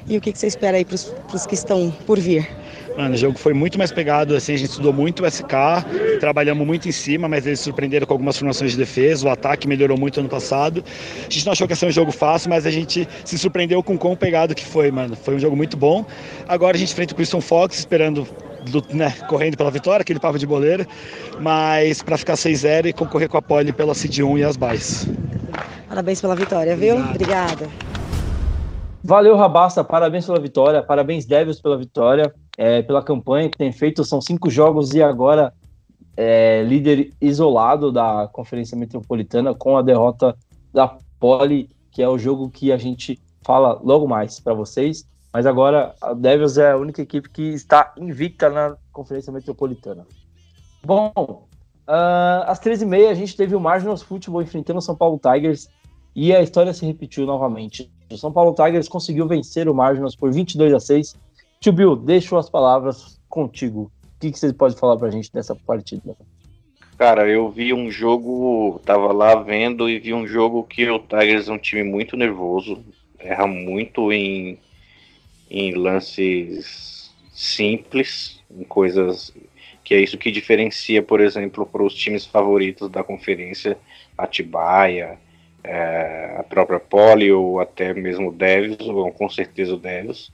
e 0.08 0.18
o 0.18 0.22
que, 0.22 0.34
que 0.34 0.40
você 0.40 0.48
espera 0.48 0.78
aí 0.78 0.84
para 0.84 0.96
os 0.96 1.46
que 1.46 1.54
estão 1.54 1.94
por 2.08 2.20
vir. 2.20 2.50
Mano, 2.98 3.14
o 3.14 3.18
jogo 3.18 3.38
foi 3.38 3.54
muito 3.54 3.78
mais 3.78 3.92
pegado, 3.92 4.36
assim, 4.36 4.54
a 4.54 4.58
gente 4.58 4.70
estudou 4.70 4.94
muito 4.94 5.24
o 5.24 5.30
SK, 5.30 5.50
trabalhamos 6.22 6.66
muito 6.66 6.88
em 6.88 6.94
cima, 6.94 7.28
mas 7.28 7.46
eles 7.46 7.60
surpreenderam 7.60 8.08
com 8.08 8.14
algumas 8.14 8.38
formações 8.38 8.72
de 8.72 8.78
defesa, 8.78 9.28
o 9.28 9.30
ataque 9.30 9.68
melhorou 9.68 9.98
muito 9.98 10.20
ano 10.22 10.30
passado. 10.30 10.82
A 11.20 11.30
gente 11.30 11.46
não 11.46 11.52
achou 11.52 11.68
que 11.68 11.74
ia 11.74 11.76
ser 11.76 11.88
um 11.88 11.92
jogo 11.92 12.12
fácil, 12.12 12.50
mas 12.50 12.66
a 12.66 12.72
gente 12.72 13.08
se 13.26 13.38
surpreendeu 13.38 13.84
com 13.84 13.96
o 13.96 13.98
quão 13.98 14.16
pegado 14.16 14.56
que 14.56 14.64
foi, 14.64 14.92
mano. 14.92 15.14
Foi 15.16 15.36
um 15.36 15.40
jogo 15.40 15.58
muito 15.58 15.76
bom. 15.76 16.06
Agora 16.48 16.78
a 16.78 16.80
gente 16.80 16.94
enfrenta 16.94 17.12
o 17.12 17.16
Christian 17.18 17.42
Fox, 17.42 17.80
esperando, 17.80 18.26
né, 18.94 19.14
correndo 19.28 19.58
pela 19.58 19.72
vitória, 19.72 20.02
aquele 20.02 20.20
papo 20.20 20.40
de 20.40 20.48
boleira, 20.48 20.88
mas 21.42 22.02
para 22.02 22.18
ficar 22.18 22.36
6-0 22.36 22.88
e 22.88 22.94
concorrer 22.94 23.28
com 23.28 23.38
a 23.38 23.42
pole 23.42 23.74
pela 23.74 23.94
Cid 23.94 24.24
1 24.24 24.38
e 24.38 24.44
as 24.46 24.56
bays. 24.56 25.06
Parabéns 25.90 26.22
pela 26.22 26.36
vitória, 26.36 26.76
viu? 26.78 26.96
Obrigada. 26.98 27.68
Valeu, 29.04 29.36
Rabassa. 29.36 29.84
Parabéns 29.84 30.26
pela 30.26 30.40
vitória. 30.40 30.82
Parabéns, 30.82 31.26
Devils, 31.26 31.62
pela 31.62 31.78
vitória 31.78 32.34
é, 32.58 32.82
pela 32.82 33.04
campanha 33.04 33.50
que 33.50 33.58
tem 33.58 33.72
feito. 33.72 34.04
São 34.04 34.22
cinco 34.22 34.50
jogos 34.50 34.94
e 34.94 35.02
agora 35.02 35.54
é, 36.15 36.63
líder 36.63 37.12
isolado 37.22 37.91
da 37.91 38.28
Conferência 38.32 38.78
Metropolitana 38.78 39.54
com 39.54 39.78
a 39.78 39.82
derrota 39.82 40.36
da 40.74 40.98
Poli, 41.20 41.70
que 41.91 42.02
é 42.02 42.10
o 42.10 42.18
jogo 42.18 42.50
que 42.50 42.72
a 42.72 42.78
gente 42.78 43.20
fala 43.44 43.80
logo 43.84 44.08
mais 44.08 44.39
para 44.39 44.54
vocês. 44.54 45.08
Mas 45.34 45.46
agora 45.46 45.94
a 46.02 46.13
Devils 46.13 46.58
é 46.58 46.72
a 46.72 46.78
única 46.78 47.02
equipe 47.02 47.30
que 47.30 47.41
está 47.41 47.94
invicta 47.98 48.50
na 48.50 48.78
Conferência 48.91 49.34
Metropolitana. 49.34 50.08
Bom, 50.84 51.12
uh, 51.18 52.46
às 52.46 52.60
13h30 52.60 53.10
a 53.10 53.13
gente 53.13 53.36
teve 53.36 53.56
o 53.56 53.60
Marginals 53.60 54.02
Football 54.02 54.44
enfrentando 54.44 54.80
o 54.80 54.82
São 54.82 54.96
Paulo 54.96 55.20
Tigers 55.20 55.68
e 56.15 56.34
a 56.34 56.41
história 56.41 56.74
se 56.74 56.86
repetiu 56.86 57.26
novamente. 57.26 57.91
O 58.10 58.18
São 58.18 58.32
Paulo 58.32 58.54
Tigers 58.54 58.88
conseguiu 58.88 59.28
vencer 59.28 59.68
o 59.68 59.76
Marginals 59.76 60.15
por 60.15 60.32
22 60.32 60.74
a 60.74 60.80
6 60.80 61.15
Tio 61.65 61.73
Bill, 61.73 61.95
deixo 61.95 62.38
as 62.38 62.47
palavras 62.47 63.19
contigo. 63.28 63.91
O 64.04 64.19
que, 64.19 64.32
que 64.32 64.38
você 64.38 64.54
pode 64.54 64.75
falar 64.75 64.97
pra 64.97 65.10
gente 65.10 65.34
dessa 65.34 65.56
partida? 65.56 66.15
Cara, 66.95 67.28
eu 67.28 67.49
vi 67.49 67.73
um 67.73 67.89
jogo, 67.89 68.80
tava 68.86 69.12
lá 69.12 69.34
vendo 69.34 69.89
e 69.89 69.97
vi 69.97 70.13
um 70.13 70.28
jogo 70.28 70.63
que 70.63 70.88
o 70.88 70.99
Tigers 70.99 71.49
é 71.49 71.51
um 71.51 71.58
time 71.58 71.84
muito 71.84 72.15
nervoso, 72.15 72.86
erra 73.17 73.47
muito 73.47 74.13
em, 74.13 74.60
em 75.49 75.73
lances 75.73 77.12
simples, 77.34 78.43
em 78.56 78.63
coisas 78.63 79.34
que 79.84 79.95
é 79.95 79.99
isso 79.99 80.19
que 80.19 80.30
diferencia, 80.30 81.01
por 81.01 81.19
exemplo, 81.19 81.66
para 81.66 81.82
os 81.82 81.95
times 81.95 82.28
favoritos 82.28 82.91
da 82.91 83.03
conferência, 83.03 83.76
Atibaia, 84.16 85.18
é, 85.63 86.36
a 86.38 86.43
própria 86.43 86.80
Poli 86.80 87.32
ou 87.32 87.59
até 87.59 87.91
mesmo 87.91 88.30
o 88.30 88.32
Devils, 88.32 88.82
ou 88.82 89.11
com 89.11 89.28
certeza 89.28 89.74
o 89.74 89.80
Devils. 89.80 90.32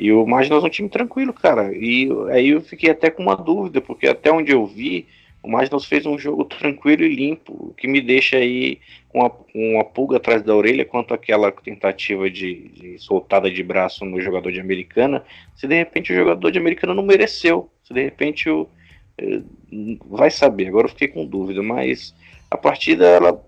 E 0.00 0.10
o 0.10 0.26
Maginas 0.26 0.64
é 0.64 0.66
um 0.66 0.70
time 0.70 0.88
tranquilo, 0.88 1.30
cara. 1.30 1.76
E 1.76 2.08
aí 2.32 2.48
eu 2.48 2.62
fiquei 2.62 2.88
até 2.88 3.10
com 3.10 3.22
uma 3.22 3.36
dúvida, 3.36 3.82
porque 3.82 4.08
até 4.08 4.32
onde 4.32 4.50
eu 4.50 4.64
vi, 4.64 5.06
o 5.42 5.50
Maginas 5.50 5.84
fez 5.84 6.06
um 6.06 6.18
jogo 6.18 6.46
tranquilo 6.48 7.02
e 7.02 7.14
limpo, 7.14 7.52
o 7.52 7.74
que 7.74 7.86
me 7.86 8.00
deixa 8.00 8.38
aí 8.38 8.78
com 9.10 9.18
uma, 9.20 9.30
uma 9.54 9.84
pulga 9.84 10.16
atrás 10.16 10.42
da 10.42 10.56
orelha 10.56 10.86
quanto 10.86 11.12
àquela 11.12 11.52
tentativa 11.52 12.30
de, 12.30 12.68
de, 12.68 12.98
soltada 12.98 13.50
de 13.50 13.62
braço 13.62 14.06
no 14.06 14.22
jogador 14.22 14.50
de 14.50 14.58
Americana, 14.58 15.22
se 15.54 15.68
de 15.68 15.74
repente 15.74 16.14
o 16.14 16.16
jogador 16.16 16.50
de 16.50 16.58
Americana 16.58 16.94
não 16.94 17.02
mereceu, 17.02 17.70
se 17.84 17.92
de 17.92 18.02
repente 18.02 18.48
o. 18.48 18.66
Eh, 19.18 19.42
vai 20.06 20.30
saber, 20.30 20.68
agora 20.68 20.86
eu 20.86 20.90
fiquei 20.90 21.08
com 21.08 21.26
dúvida, 21.26 21.62
mas 21.62 22.14
a 22.50 22.56
partida, 22.56 23.06
ela, 23.06 23.44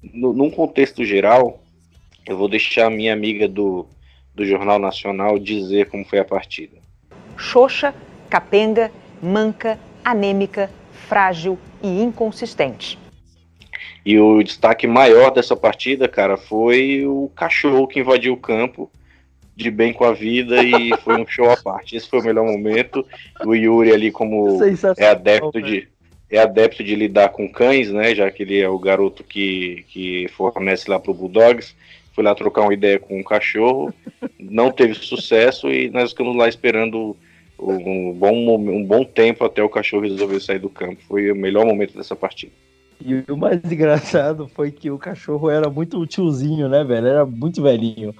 no, 0.00 0.32
num 0.32 0.50
contexto 0.50 1.04
geral, 1.04 1.60
eu 2.28 2.36
vou 2.38 2.48
deixar 2.48 2.86
a 2.86 2.90
minha 2.90 3.12
amiga 3.12 3.48
do 3.48 3.88
do 4.34 4.44
Jornal 4.44 4.78
Nacional 4.78 5.38
dizer 5.38 5.88
como 5.88 6.04
foi 6.04 6.18
a 6.18 6.24
partida. 6.24 6.76
Xoxa, 7.36 7.94
capenga, 8.28 8.90
manca, 9.22 9.78
anêmica, 10.04 10.70
frágil 11.08 11.58
e 11.82 12.02
inconsistente. 12.02 12.98
E 14.04 14.18
o 14.18 14.42
destaque 14.42 14.86
maior 14.86 15.30
dessa 15.30 15.56
partida, 15.56 16.08
cara, 16.08 16.36
foi 16.36 17.06
o 17.06 17.30
cachorro 17.34 17.86
que 17.86 18.00
invadiu 18.00 18.34
o 18.34 18.38
campo 18.38 18.90
de 19.56 19.70
bem 19.70 19.92
com 19.92 20.04
a 20.04 20.12
vida 20.12 20.62
e 20.62 20.90
foi 21.02 21.20
um 21.20 21.26
show 21.26 21.50
à 21.50 21.56
parte. 21.56 21.96
Esse 21.96 22.08
foi 22.08 22.20
o 22.20 22.24
melhor 22.24 22.44
momento. 22.44 23.06
O 23.44 23.54
Yuri 23.54 23.92
ali 23.92 24.10
como 24.10 24.58
é 24.96 25.06
adepto 25.06 25.60
de 25.62 25.88
é 26.30 26.38
adepto 26.38 26.82
de 26.82 26.96
lidar 26.96 27.28
com 27.28 27.48
cães, 27.48 27.92
né? 27.92 28.14
Já 28.14 28.30
que 28.30 28.42
ele 28.42 28.58
é 28.58 28.68
o 28.68 28.78
garoto 28.78 29.22
que, 29.22 29.84
que 29.88 30.26
fornece 30.28 30.90
lá 30.90 30.98
pro 30.98 31.14
Bulldogs 31.14 31.74
fui 32.14 32.24
lá 32.24 32.34
trocar 32.34 32.62
uma 32.62 32.72
ideia 32.72 32.98
com 32.98 33.18
um 33.18 33.22
cachorro, 33.22 33.92
não 34.38 34.70
teve 34.70 34.94
sucesso 34.94 35.68
e 35.68 35.90
nós 35.90 36.10
ficamos 36.10 36.36
lá 36.36 36.48
esperando 36.48 37.16
um 37.58 38.12
bom, 38.12 38.56
um 38.56 38.84
bom 38.84 39.04
tempo 39.04 39.44
até 39.44 39.62
o 39.62 39.68
cachorro 39.68 40.02
resolver 40.02 40.40
sair 40.40 40.58
do 40.58 40.68
campo. 40.68 41.02
Foi 41.08 41.30
o 41.30 41.36
melhor 41.36 41.66
momento 41.66 41.96
dessa 41.96 42.14
partida. 42.14 42.52
E 43.04 43.24
o 43.30 43.36
mais 43.36 43.60
engraçado 43.70 44.48
foi 44.48 44.70
que 44.70 44.90
o 44.90 44.98
cachorro 44.98 45.50
era 45.50 45.68
muito 45.68 46.04
tiozinho, 46.06 46.68
né, 46.68 46.84
velho? 46.84 47.06
Era 47.06 47.26
muito 47.26 47.62
velhinho. 47.62 48.14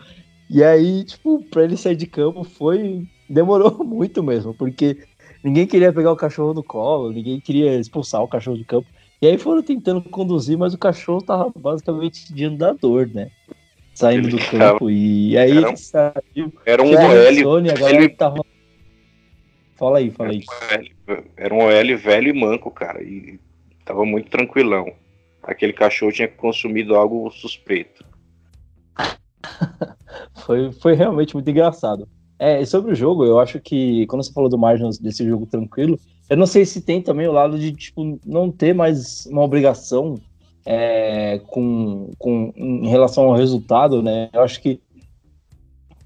E 0.50 0.62
aí, 0.62 1.04
tipo, 1.04 1.42
pra 1.50 1.64
ele 1.64 1.76
sair 1.76 1.96
de 1.96 2.06
campo 2.06 2.44
foi. 2.44 3.02
Demorou 3.28 3.72
muito 3.84 4.22
mesmo, 4.22 4.52
porque 4.54 4.98
ninguém 5.42 5.66
queria 5.66 5.92
pegar 5.92 6.12
o 6.12 6.16
cachorro 6.16 6.52
no 6.52 6.62
colo, 6.62 7.10
ninguém 7.12 7.40
queria 7.40 7.78
expulsar 7.78 8.22
o 8.22 8.28
cachorro 8.28 8.58
de 8.58 8.64
campo. 8.64 8.86
E 9.22 9.26
aí 9.26 9.38
foram 9.38 9.62
tentando 9.62 10.02
conduzir, 10.02 10.58
mas 10.58 10.74
o 10.74 10.78
cachorro 10.78 11.22
tava 11.22 11.50
basicamente 11.56 12.32
de 12.32 12.44
andador, 12.44 13.08
né? 13.12 13.30
Saindo 13.94 14.28
do 14.28 14.38
campo. 14.38 14.90
E 14.90 15.38
aí 15.38 15.56
era, 15.56 15.68
ele 15.68 15.76
saiu. 15.76 16.52
Era 16.66 16.82
um 16.82 16.90
OL. 16.90 17.34
Sony, 17.42 17.70
a 17.70 17.74
galera 17.74 18.08
tava... 18.10 18.44
Fala 19.76 19.98
aí, 19.98 20.10
fala 20.10 20.30
aí. 20.30 20.42
Era 21.36 21.54
um 21.54 21.58
OL 21.58 21.98
velho 21.98 22.28
e 22.28 22.32
manco, 22.32 22.70
cara. 22.70 23.02
E 23.02 23.38
tava 23.84 24.04
muito 24.04 24.30
tranquilão. 24.30 24.92
Aquele 25.42 25.72
cachorro 25.72 26.12
tinha 26.12 26.28
consumido 26.28 26.94
algo 26.94 27.30
suspeito. 27.30 28.04
foi, 30.44 30.72
foi 30.72 30.94
realmente 30.94 31.34
muito 31.34 31.50
engraçado. 31.50 32.08
É, 32.38 32.64
sobre 32.64 32.92
o 32.92 32.94
jogo, 32.96 33.24
eu 33.24 33.38
acho 33.38 33.60
que 33.60 34.06
quando 34.06 34.24
você 34.24 34.32
falou 34.32 34.50
do 34.50 34.58
Margins 34.58 34.98
desse 34.98 35.24
jogo 35.26 35.46
tranquilo, 35.46 35.98
eu 36.28 36.36
não 36.36 36.46
sei 36.46 36.64
se 36.64 36.80
tem 36.80 37.00
também 37.00 37.28
o 37.28 37.32
lado 37.32 37.58
de 37.58 37.72
tipo, 37.72 38.18
não 38.26 38.50
ter 38.50 38.74
mais 38.74 39.26
uma 39.26 39.42
obrigação 39.42 40.20
é, 40.64 41.40
com, 41.46 42.10
com, 42.18 42.52
em 42.56 42.88
relação 42.88 43.24
ao 43.24 43.36
resultado, 43.36 44.02
né? 44.02 44.30
Eu 44.32 44.42
acho 44.42 44.60
que 44.60 44.80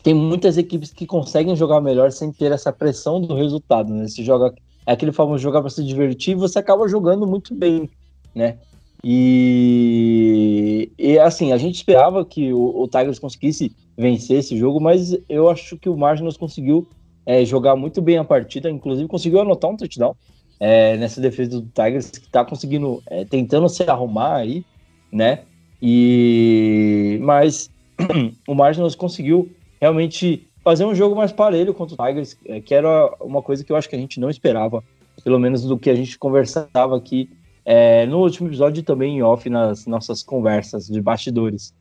tem 0.02 0.14
muitas 0.14 0.56
equipes 0.56 0.92
que 0.92 1.06
conseguem 1.06 1.54
jogar 1.54 1.80
melhor 1.80 2.10
sem 2.12 2.32
ter 2.32 2.52
essa 2.52 2.72
pressão 2.72 3.20
do 3.20 3.34
resultado, 3.34 3.92
né? 3.92 4.08
Se 4.08 4.24
joga 4.24 4.54
é 4.86 4.92
aquele 4.92 5.12
famoso 5.12 5.42
jogar 5.42 5.60
para 5.60 5.68
se 5.68 5.84
divertir, 5.84 6.34
você 6.34 6.58
acaba 6.58 6.88
jogando 6.88 7.26
muito 7.26 7.54
bem, 7.54 7.90
né? 8.34 8.56
E, 9.04 10.90
e 10.98 11.18
assim, 11.18 11.52
a 11.52 11.58
gente 11.58 11.76
esperava 11.76 12.24
que 12.24 12.52
o, 12.54 12.82
o 12.82 12.88
Tigers 12.88 13.18
conseguisse 13.18 13.70
vencer 13.96 14.38
esse 14.38 14.56
jogo, 14.56 14.80
mas 14.80 15.14
eu 15.28 15.50
acho 15.50 15.76
que 15.76 15.90
o 15.90 15.96
Margins 15.96 16.38
conseguiu 16.38 16.88
é, 17.26 17.44
jogar 17.44 17.76
muito 17.76 18.00
bem 18.00 18.16
a 18.16 18.24
partida, 18.24 18.70
inclusive 18.70 19.06
conseguiu 19.06 19.40
anotar 19.40 19.70
um 19.70 19.76
touchdown 19.76 20.16
é, 20.60 20.96
nessa 20.96 21.20
defesa 21.20 21.60
do 21.60 21.62
Tigers, 21.62 22.10
que 22.10 22.26
está 22.26 22.44
conseguindo, 22.44 23.02
é, 23.08 23.24
tentando 23.24 23.68
se 23.68 23.82
arrumar 23.84 24.36
aí, 24.36 24.64
né? 25.12 25.40
E 25.80 27.18
mas 27.22 27.70
o 28.46 28.54
Margins 28.54 28.94
conseguiu 28.94 29.50
realmente 29.80 30.46
fazer 30.62 30.84
um 30.84 30.94
jogo 30.94 31.14
mais 31.14 31.32
parelho 31.32 31.72
contra 31.72 31.94
o 31.94 32.06
Tigers, 32.06 32.36
é, 32.44 32.60
que 32.60 32.74
era 32.74 33.14
uma 33.20 33.40
coisa 33.40 33.64
que 33.64 33.72
eu 33.72 33.76
acho 33.76 33.88
que 33.88 33.96
a 33.96 33.98
gente 33.98 34.20
não 34.20 34.28
esperava, 34.28 34.82
pelo 35.22 35.38
menos 35.38 35.62
do 35.62 35.78
que 35.78 35.88
a 35.88 35.94
gente 35.94 36.18
conversava 36.18 36.96
aqui 36.96 37.30
é, 37.64 38.06
no 38.06 38.18
último 38.18 38.48
episódio 38.48 38.80
e 38.80 38.82
também 38.82 39.18
em 39.18 39.22
off 39.22 39.48
nas 39.48 39.86
nossas 39.86 40.22
conversas 40.22 40.86
de 40.86 41.00
bastidores. 41.00 41.72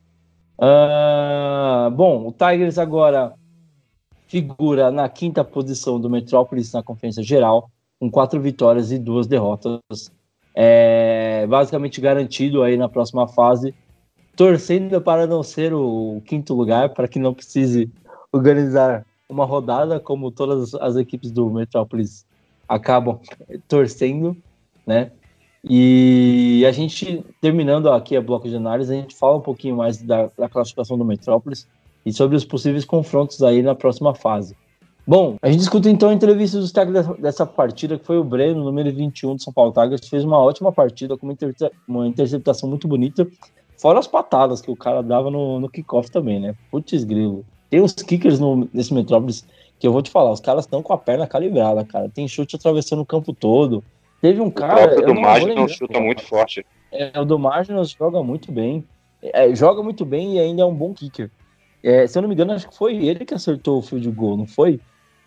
Uh, 0.58 1.90
bom, 1.92 2.26
o 2.26 2.32
Tigers 2.32 2.78
agora 2.78 3.32
figura 4.26 4.90
na 4.90 5.08
quinta 5.08 5.42
posição 5.42 5.98
do 5.98 6.10
Metrópolis 6.10 6.72
na 6.72 6.82
Conferência 6.82 7.22
Geral, 7.22 7.70
com 7.98 8.10
quatro 8.10 8.40
vitórias 8.40 8.92
e 8.92 8.98
duas 8.98 9.26
derrotas. 9.26 9.80
É, 10.54 11.46
basicamente 11.46 12.00
garantido 12.00 12.62
aí 12.62 12.76
na 12.76 12.88
próxima 12.88 13.28
fase, 13.28 13.74
torcendo 14.36 15.00
para 15.00 15.26
não 15.26 15.42
ser 15.42 15.72
o 15.72 16.20
quinto 16.24 16.54
lugar, 16.54 16.90
para 16.94 17.06
que 17.06 17.18
não 17.18 17.32
precise 17.32 17.90
organizar 18.32 19.06
uma 19.28 19.44
rodada, 19.44 20.00
como 20.00 20.30
todas 20.30 20.74
as 20.74 20.96
equipes 20.96 21.30
do 21.30 21.48
Metrópolis 21.50 22.26
acabam 22.68 23.20
torcendo, 23.68 24.36
né? 24.86 25.12
E 25.62 26.64
a 26.66 26.72
gente, 26.72 27.24
terminando 27.40 27.90
aqui 27.90 28.16
a 28.16 28.20
bloco 28.20 28.48
de 28.48 28.56
análise, 28.56 28.92
a 28.92 28.96
gente 28.96 29.14
fala 29.14 29.36
um 29.36 29.40
pouquinho 29.40 29.76
mais 29.76 30.00
da, 30.00 30.30
da 30.38 30.48
classificação 30.48 30.96
do 30.96 31.04
Metrópolis 31.04 31.68
e 32.06 32.12
sobre 32.12 32.36
os 32.36 32.44
possíveis 32.44 32.84
confrontos 32.84 33.42
aí 33.42 33.62
na 33.62 33.74
próxima 33.74 34.14
fase. 34.14 34.56
Bom, 35.08 35.38
a 35.40 35.50
gente 35.50 35.62
escuta 35.62 35.88
então 35.88 36.10
a 36.10 36.12
entrevista 36.12 36.60
dos 36.60 36.70
técnicos 36.70 37.18
dessa 37.18 37.46
partida, 37.46 37.98
que 37.98 38.04
foi 38.04 38.18
o 38.18 38.22
Breno, 38.22 38.62
número 38.62 38.94
21 38.94 39.36
do 39.36 39.42
São 39.42 39.50
Paulo 39.50 39.72
Tigers, 39.72 40.06
fez 40.06 40.22
uma 40.22 40.36
ótima 40.36 40.70
partida, 40.70 41.16
com 41.16 41.24
uma, 41.26 41.34
uma 41.88 42.06
interceptação 42.06 42.68
muito 42.68 42.86
bonita, 42.86 43.26
fora 43.80 43.98
as 43.98 44.06
patadas 44.06 44.60
que 44.60 44.70
o 44.70 44.76
cara 44.76 45.02
dava 45.02 45.30
no, 45.30 45.58
no 45.60 45.70
kickoff 45.70 46.10
também, 46.10 46.38
né? 46.38 46.54
Putz 46.70 47.04
grilo. 47.04 47.42
Tem 47.70 47.80
uns 47.80 47.94
kickers 47.94 48.38
no, 48.38 48.68
nesse 48.70 48.92
Metrópolis 48.92 49.46
que 49.78 49.86
eu 49.86 49.92
vou 49.92 50.02
te 50.02 50.10
falar, 50.10 50.30
os 50.30 50.40
caras 50.40 50.66
estão 50.66 50.82
com 50.82 50.92
a 50.92 50.98
perna 50.98 51.26
calibrada, 51.26 51.82
cara. 51.86 52.10
Tem 52.10 52.28
chute 52.28 52.56
atravessando 52.56 53.00
o 53.00 53.06
campo 53.06 53.32
todo. 53.32 53.82
Teve 54.20 54.42
um 54.42 54.50
cara. 54.50 54.94
O 54.98 55.06
do 55.06 55.14
Marginal 55.14 55.66
chuta 55.68 55.98
muito 55.98 56.22
forte. 56.22 56.66
É, 56.92 57.18
o 57.18 57.24
do 57.24 57.38
Marginal 57.38 57.82
joga 57.86 58.22
muito 58.22 58.52
bem. 58.52 58.84
É, 59.22 59.54
joga 59.54 59.82
muito 59.82 60.04
bem 60.04 60.36
e 60.36 60.38
ainda 60.38 60.60
é 60.60 60.66
um 60.66 60.74
bom 60.74 60.92
kicker. 60.92 61.30
É, 61.82 62.06
se 62.06 62.18
eu 62.18 62.20
não 62.20 62.28
me 62.28 62.34
engano, 62.34 62.52
acho 62.52 62.68
que 62.68 62.76
foi 62.76 63.06
ele 63.06 63.24
que 63.24 63.32
acertou 63.32 63.78
o 63.78 63.82
field 63.82 64.10
goal, 64.10 64.36
não 64.36 64.46
foi? 64.46 64.78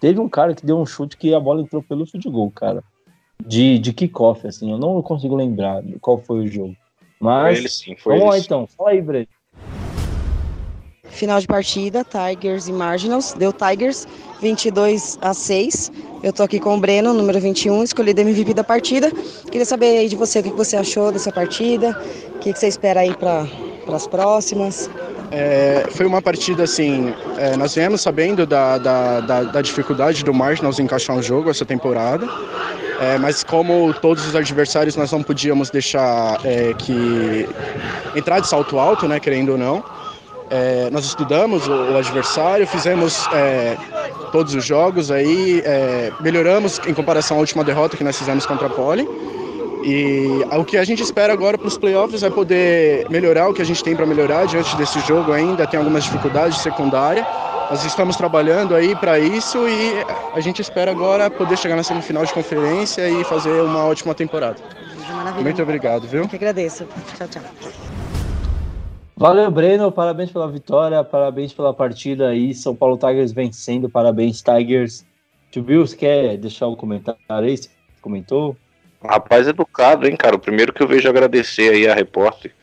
Teve 0.01 0.19
um 0.19 0.27
cara 0.27 0.55
que 0.55 0.65
deu 0.65 0.79
um 0.79 0.85
chute 0.85 1.15
que 1.15 1.31
a 1.31 1.39
bola 1.39 1.61
entrou 1.61 1.83
pelo 1.83 2.07
field 2.07 2.27
goal, 2.27 2.49
cara. 2.49 2.83
De, 3.45 3.77
de 3.77 3.93
kickoff, 3.93 4.47
assim. 4.47 4.71
Eu 4.71 4.79
não 4.79 4.99
consigo 5.03 5.35
lembrar 5.35 5.83
qual 6.01 6.17
foi 6.17 6.39
o 6.39 6.47
jogo. 6.47 6.75
Mas. 7.19 7.57
Foi 7.57 7.59
ele 7.59 7.69
sim, 7.69 7.95
foi 7.95 8.17
vamos 8.17 8.33
ele 8.33 8.39
lá 8.39 8.45
então. 8.45 8.67
Fala 8.75 8.89
aí, 8.89 9.01
Breno. 9.01 9.27
Final 11.03 11.39
de 11.39 11.45
partida, 11.45 12.03
Tigers 12.03 12.67
e 12.67 12.73
Marginals. 12.73 13.33
Deu 13.33 13.53
Tigers 13.53 14.07
22 14.41 15.19
a 15.21 15.35
6. 15.35 15.91
Eu 16.23 16.33
tô 16.33 16.41
aqui 16.41 16.59
com 16.59 16.75
o 16.75 16.79
Breno, 16.79 17.13
número 17.13 17.39
21, 17.39 17.83
escolhido 17.83 18.21
MVP 18.21 18.55
da 18.55 18.63
partida. 18.63 19.11
Queria 19.51 19.65
saber 19.65 19.99
aí 19.99 20.09
de 20.09 20.15
você 20.15 20.39
o 20.39 20.43
que 20.43 20.49
você 20.49 20.77
achou 20.77 21.11
dessa 21.11 21.31
partida, 21.31 21.95
o 22.35 22.39
que 22.39 22.53
você 22.53 22.67
espera 22.67 23.01
aí 23.01 23.13
para 23.13 23.45
as 23.93 24.07
próximas. 24.07 24.89
É, 25.31 25.85
foi 25.91 26.05
uma 26.05 26.21
partida 26.21 26.63
assim, 26.63 27.13
é, 27.37 27.55
nós 27.55 27.73
viemos 27.73 28.01
sabendo 28.01 28.45
da, 28.45 28.77
da, 28.77 29.19
da, 29.21 29.43
da, 29.43 29.61
dificuldade 29.61 30.25
do 30.25 30.33
Marginals 30.33 30.77
encaixar 30.77 31.15
um 31.15 31.23
jogo 31.23 31.49
essa 31.49 31.63
temporada, 31.63 32.27
é, 32.99 33.17
mas 33.17 33.41
como 33.41 33.93
todos 33.93 34.27
os 34.27 34.35
adversários 34.35 34.97
nós 34.97 35.09
não 35.09 35.23
podíamos 35.23 35.69
deixar 35.69 36.37
é, 36.43 36.73
que 36.77 37.47
entrar 38.13 38.41
de 38.41 38.47
salto 38.47 38.77
alto, 38.77 39.07
né, 39.07 39.21
querendo 39.21 39.53
ou 39.53 39.57
não. 39.57 39.81
É, 40.49 40.89
nós 40.91 41.05
estudamos 41.05 41.65
o, 41.65 41.71
o 41.71 41.97
adversário, 41.97 42.67
fizemos 42.67 43.25
é, 43.31 43.77
todos 44.33 44.53
os 44.53 44.65
jogos 44.65 45.09
aí, 45.09 45.63
melhoramos 46.19 46.81
em 46.85 46.93
comparação 46.93 47.37
à 47.37 47.39
última 47.39 47.63
derrota 47.63 47.95
que 47.95 48.03
nós 48.03 48.17
fizemos 48.17 48.45
contra 48.45 48.67
a 48.67 48.69
Poli. 48.69 49.07
E 49.83 50.45
o 50.51 50.63
que 50.63 50.77
a 50.77 50.83
gente 50.83 51.01
espera 51.01 51.33
agora 51.33 51.57
para 51.57 51.67
os 51.67 51.77
playoffs 51.77 52.23
é 52.23 52.29
poder 52.29 53.09
melhorar 53.09 53.49
o 53.49 53.53
que 53.53 53.61
a 53.61 53.65
gente 53.65 53.83
tem 53.83 53.95
para 53.95 54.05
melhorar 54.05 54.45
diante 54.45 54.75
desse 54.75 54.99
jogo 55.01 55.31
ainda, 55.31 55.65
tem 55.65 55.79
algumas 55.79 56.03
dificuldades 56.03 56.57
de 56.57 56.61
secundária. 56.61 57.25
Nós 57.69 57.85
estamos 57.85 58.15
trabalhando 58.15 58.75
aí 58.75 58.95
para 58.95 59.17
isso 59.17 59.57
e 59.67 59.93
a 60.33 60.39
gente 60.41 60.61
espera 60.61 60.91
agora 60.91 61.31
poder 61.31 61.57
chegar 61.57 61.75
na 61.75 61.83
semifinal 61.83 62.25
de 62.25 62.33
conferência 62.33 63.09
e 63.09 63.23
fazer 63.23 63.61
uma 63.61 63.85
ótima 63.85 64.13
temporada. 64.13 64.57
Maravilha. 65.09 65.43
Muito 65.43 65.61
obrigado, 65.61 66.07
viu? 66.07 66.23
Eu 66.23 66.27
que 66.27 66.35
agradeço. 66.35 66.85
Tchau, 67.17 67.27
tchau. 67.27 67.41
Valeu, 69.15 69.51
Breno. 69.51 69.91
Parabéns 69.91 70.31
pela 70.31 70.47
vitória, 70.49 71.03
parabéns 71.03 71.53
pela 71.53 71.73
partida 71.73 72.29
aí. 72.29 72.53
São 72.53 72.75
Paulo 72.75 72.97
Tigers 72.97 73.31
vencendo, 73.31 73.87
parabéns, 73.89 74.41
Tigers. 74.41 75.05
Tio 75.51 75.63
Bill, 75.63 75.85
você 75.85 75.95
quer 75.95 76.37
deixar 76.37 76.67
um 76.67 76.75
comentário 76.75 77.19
aí? 77.29 77.55
Você 77.55 77.69
comentou? 78.01 78.55
Rapaz 79.03 79.47
educado, 79.47 80.07
hein, 80.07 80.15
cara? 80.15 80.35
O 80.35 80.39
primeiro 80.39 80.71
que 80.71 80.81
eu 80.81 80.87
vejo 80.87 81.09
agradecer 81.09 81.73
aí 81.73 81.87
a 81.87 81.95
repórter. 81.95 82.53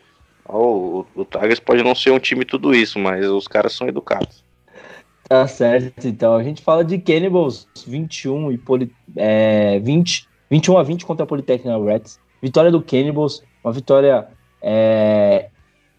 O, 0.49 1.05
o 1.15 1.25
Tigers 1.25 1.61
pode 1.61 1.83
não 1.83 1.95
ser 1.95 2.11
um 2.11 2.19
time 2.19 2.45
tudo 2.45 2.75
isso, 2.75 2.99
mas 2.99 3.27
os 3.27 3.47
caras 3.47 3.73
são 3.73 3.87
educados. 3.87 4.43
Tá 5.29 5.47
certo, 5.47 6.07
então. 6.07 6.35
A 6.35 6.43
gente 6.43 6.63
fala 6.63 6.83
de 6.83 6.99
Cannibals 6.99 7.69
21 7.87 8.53
e 8.53 8.59
Poli, 8.59 8.91
é, 9.15 9.79
20, 9.81 10.27
21 10.51 10.79
a 10.79 10.83
20 10.83 11.05
contra 11.05 11.25
a 11.25 11.27
Polytechnic 11.27 11.85
Reds. 11.85 12.19
Vitória 12.41 12.71
do 12.71 12.81
Cannibals, 12.81 13.43
uma 13.63 13.73
vitória 13.73 14.29
é, 14.63 15.51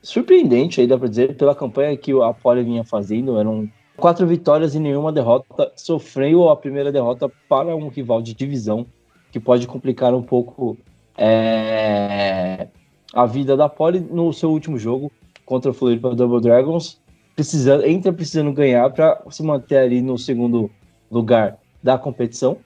surpreendente 0.01 0.81
aí, 0.81 0.87
dá 0.87 0.97
pra 0.97 1.07
dizer, 1.07 1.35
pela 1.35 1.53
campanha 1.53 1.95
que 1.95 2.11
a 2.11 2.33
Poli 2.33 2.63
vinha 2.63 2.83
fazendo. 2.83 3.37
Eram 3.37 3.69
quatro 3.97 4.25
vitórias 4.25 4.73
e 4.73 4.79
nenhuma 4.79 5.11
derrota. 5.11 5.71
Sofreu 5.75 6.49
a 6.49 6.55
primeira 6.55 6.91
derrota 6.91 7.31
para 7.47 7.75
um 7.75 7.87
rival 7.87 8.23
de 8.23 8.33
divisão, 8.33 8.87
que 9.31 9.39
pode 9.39 9.67
complicar 9.67 10.13
um 10.13 10.21
pouco 10.21 10.77
é, 11.17 12.67
a 13.13 13.25
vida 13.25 13.55
da 13.55 13.67
Poli 13.67 13.99
no 13.99 14.31
seu 14.33 14.49
último 14.49 14.77
jogo 14.77 15.11
contra 15.45 15.71
o 15.71 15.73
Floripa 15.73 16.15
Double 16.15 16.41
Dragons. 16.41 16.99
Precisando, 17.35 17.85
entra 17.85 18.11
precisando 18.11 18.51
ganhar 18.51 18.89
para 18.89 19.21
se 19.29 19.41
manter 19.43 19.77
ali 19.77 20.01
no 20.01 20.17
segundo 20.17 20.69
lugar 21.09 21.57
da 21.81 21.97
competição, 21.97 22.57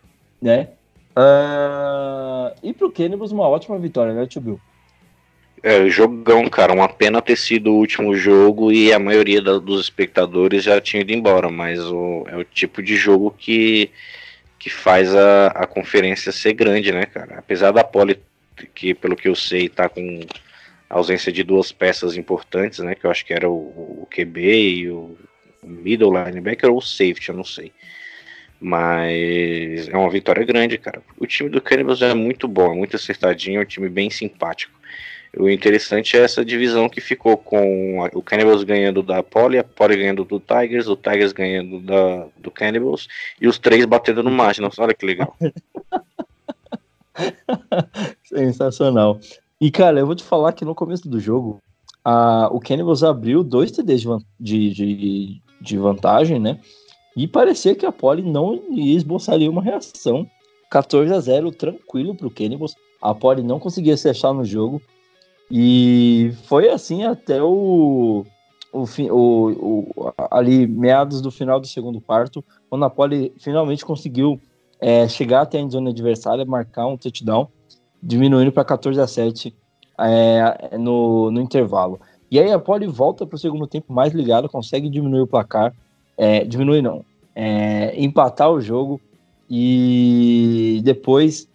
né? 0.41 0.69
Uh, 1.15 2.55
e 2.63 2.73
pro 2.73 2.91
Cannibals 2.91 3.31
uma 3.31 3.47
ótima 3.47 3.77
vitória, 3.77 4.13
né, 4.13 4.25
Tio? 4.25 4.59
É, 5.61 5.87
jogão, 5.87 6.49
cara. 6.49 6.73
Uma 6.73 6.89
pena 6.89 7.21
ter 7.21 7.37
sido 7.37 7.71
o 7.71 7.77
último 7.77 8.13
jogo 8.15 8.71
e 8.71 8.91
a 8.91 8.99
maioria 8.99 9.41
da, 9.41 9.59
dos 9.59 9.81
espectadores 9.81 10.63
já 10.63 10.81
tinha 10.81 11.01
ido 11.01 11.13
embora, 11.13 11.49
mas 11.49 11.79
o, 11.79 12.25
é 12.27 12.35
o 12.35 12.43
tipo 12.43 12.83
de 12.83 12.97
jogo 12.97 13.33
que, 13.37 13.89
que 14.63 14.69
faz 14.69 15.13
a, 15.13 15.47
a 15.47 15.67
conferência 15.67 16.31
ser 16.31 16.53
grande, 16.53 16.93
né, 16.93 17.05
cara? 17.05 17.37
Apesar 17.37 17.71
da 17.71 17.83
Poli, 17.83 18.17
que 18.73 18.93
pelo 18.93 19.13
que 19.13 19.27
eu 19.27 19.35
sei, 19.35 19.67
tá 19.67 19.89
com 19.89 20.21
ausência 20.89 21.33
de 21.33 21.43
duas 21.43 21.73
peças 21.73 22.15
importantes, 22.15 22.79
né? 22.79 22.95
Que 22.95 23.05
eu 23.05 23.11
acho 23.11 23.25
que 23.25 23.33
era 23.33 23.49
o, 23.49 24.03
o 24.03 24.07
QB 24.09 24.39
e 24.39 24.89
o 24.89 25.17
middle 25.61 26.13
linebacker 26.13 26.71
ou 26.71 26.79
safety, 26.79 27.27
eu 27.27 27.35
não 27.35 27.43
sei. 27.43 27.73
Mas 28.57 29.89
é 29.89 29.97
uma 29.97 30.09
vitória 30.09 30.45
grande, 30.45 30.77
cara. 30.77 31.03
O 31.17 31.27
time 31.27 31.49
do 31.49 31.59
Cannibals 31.59 32.01
é 32.01 32.13
muito 32.13 32.47
bom, 32.47 32.71
é 32.71 32.77
muito 32.77 32.95
acertadinho, 32.95 33.59
é 33.59 33.63
um 33.63 33.67
time 33.67 33.89
bem 33.89 34.09
simpático. 34.09 34.71
O 35.37 35.49
interessante 35.49 36.15
é 36.15 36.21
essa 36.21 36.45
divisão 36.45 36.87
que 36.87 37.01
ficou 37.01 37.35
com 37.35 37.99
o 38.13 38.21
Cannibals 38.21 38.63
ganhando 38.63 39.01
da 39.01 39.23
Poli, 39.23 39.57
a 39.57 39.63
Poli 39.63 39.97
ganhando 39.97 40.23
do 40.23 40.39
Tigers, 40.39 40.87
o 40.87 40.95
Tigers 40.95 41.33
ganhando 41.33 41.79
da, 41.79 42.27
do 42.37 42.51
Cannibals 42.51 43.07
e 43.41 43.47
os 43.47 43.57
três 43.57 43.83
batendo 43.85 44.21
no 44.21 44.29
Marginals. 44.29 44.77
Olha 44.77 44.93
que 44.93 45.05
legal. 45.05 45.35
Sensacional. 48.23 49.19
E, 49.59 49.71
cara, 49.71 49.99
eu 49.99 50.05
vou 50.05 50.15
te 50.15 50.23
falar 50.23 50.53
que 50.53 50.63
no 50.63 50.75
começo 50.75 51.09
do 51.09 51.19
jogo, 51.19 51.59
a, 52.05 52.47
o 52.51 52.59
Cannibals 52.59 53.03
abriu 53.03 53.43
dois 53.43 53.71
TDs 53.71 54.03
de, 54.39 54.69
de, 54.71 55.41
de, 55.59 55.77
vantagem, 55.77 56.39
né? 56.39 56.59
E 57.15 57.27
parecia 57.27 57.73
que 57.73 57.85
a 57.85 57.91
Poli 57.91 58.21
não 58.21 58.61
ia 58.69 58.95
esboçar 58.95 59.39
uma 59.39 59.63
reação. 59.63 60.29
14 60.69 61.13
a 61.13 61.19
0 61.19 61.51
tranquilo 61.51 62.13
para 62.13 62.27
o 62.27 62.31
Cannibals. 62.31 62.75
A 63.01 63.15
Poli 63.15 63.41
não 63.41 63.59
conseguia 63.59 63.97
se 63.97 64.09
achar 64.09 64.33
no 64.33 64.43
jogo. 64.43 64.81
E 65.55 66.33
foi 66.45 66.67
assim 66.67 67.03
até 67.03 67.39
o, 67.39 68.25
o, 68.73 68.83
o, 69.11 69.51
o, 69.51 70.13
ali 70.31 70.65
meados 70.65 71.21
do 71.21 71.29
final 71.29 71.59
do 71.59 71.67
segundo 71.67 72.01
quarto, 72.01 72.43
o 72.71 72.75
Napoli 72.75 73.31
finalmente 73.37 73.85
conseguiu 73.85 74.41
é, 74.81 75.07
chegar 75.07 75.41
até 75.41 75.59
a 75.59 75.61
endzone 75.61 75.91
adversária, 75.91 76.43
marcar 76.43 76.87
um 76.87 76.97
touchdown, 76.97 77.47
diminuindo 78.01 78.51
para 78.51 78.65
14 78.65 78.99
a 78.99 79.05
7 79.05 79.55
é, 79.99 80.75
no, 80.75 81.29
no 81.29 81.39
intervalo. 81.39 82.01
E 82.31 82.39
aí 82.39 82.51
a 82.51 82.57
Poli 82.57 82.87
volta 82.87 83.23
para 83.23 83.35
o 83.35 83.39
segundo 83.39 83.67
tempo 83.67 83.93
mais 83.93 84.11
ligado, 84.11 84.49
consegue 84.49 84.89
diminuir 84.89 85.21
o 85.21 85.27
placar, 85.27 85.71
é, 86.17 86.43
diminuir 86.43 86.81
não, 86.81 87.05
é, 87.35 87.93
empatar 88.03 88.49
o 88.49 88.59
jogo 88.59 88.99
e 89.47 90.81
depois 90.83 91.47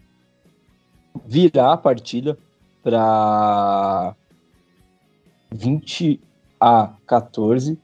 virar 1.27 1.73
a 1.73 1.77
partida 1.77 2.39
para 2.83 4.15
20 5.53 6.21
a 6.61 6.93
14. 7.07 7.79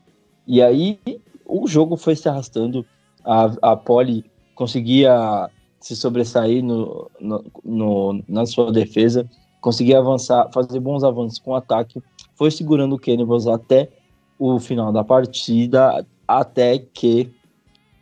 E 0.47 0.63
aí 0.63 0.99
o 1.47 1.67
jogo 1.67 1.97
foi 1.97 2.17
se 2.17 2.29
arrastando. 2.29 2.85
A, 3.25 3.73
a 3.73 3.77
Poli 3.77 4.25
conseguia 4.55 5.51
se 5.81 5.95
sobressair 5.95 6.63
no, 6.63 7.11
no, 7.21 7.45
no, 7.63 8.25
na 8.29 8.47
sua 8.47 8.73
defesa, 8.73 9.29
conseguia 9.61 9.99
avançar, 9.99 10.49
fazer 10.53 10.81
bons 10.81 11.05
avanços 11.05 11.39
com 11.39 11.51
o 11.51 11.57
ataque, 11.57 12.03
foi 12.35 12.51
segurando 12.51 12.95
o 12.95 12.99
Cannibals 12.99 13.47
até 13.47 13.91
o 14.39 14.59
final 14.59 14.93
da 14.93 15.05
partida, 15.05 16.05
até 16.27 16.79
que 16.79 17.31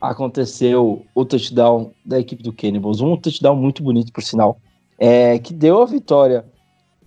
aconteceu 0.00 1.04
o 1.14 1.24
touchdown 1.24 1.92
da 2.04 2.18
equipe 2.18 2.42
do 2.42 2.52
Cannibals, 2.52 3.00
um 3.00 3.16
touchdown 3.16 3.56
muito 3.56 3.82
bonito, 3.82 4.12
por 4.12 4.22
sinal, 4.22 4.58
é, 4.98 5.38
que 5.38 5.52
deu 5.52 5.82
a 5.82 5.86
vitória 5.86 6.44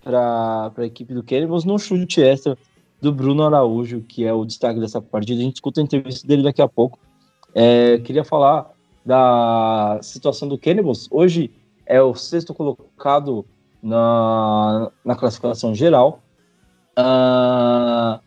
para 0.06 0.72
a 0.78 0.86
equipe 0.86 1.16
do 1.16 1.24
Cannibals 1.24 1.66
num 1.66 1.80
chute 1.80 2.22
extra 2.22 2.56
do 3.02 3.12
Bruno 3.12 3.44
Araújo, 3.44 4.02
que 4.02 4.24
é 4.24 4.32
o 4.32 4.46
destaque 4.46 4.80
dessa 4.80 5.02
partida. 5.02 5.40
A 5.42 5.44
gente 5.44 5.56
escuta 5.56 5.82
a 5.82 5.84
entrevista 5.84 6.28
dele 6.28 6.44
daqui 6.44 6.62
a 6.62 6.68
pouco. 6.68 7.00
É, 7.56 7.98
queria 7.98 8.24
falar 8.24 8.72
da 9.04 9.98
situação 10.04 10.48
do 10.48 10.60
Cannibals. 10.60 11.08
Hoje 11.10 11.52
é 11.88 12.00
o 12.02 12.14
sexto 12.14 12.54
colocado 12.54 13.46
na, 13.82 14.92
na 15.04 15.16
classificação 15.16 15.74
geral, 15.74 16.22
uh, 16.98 18.20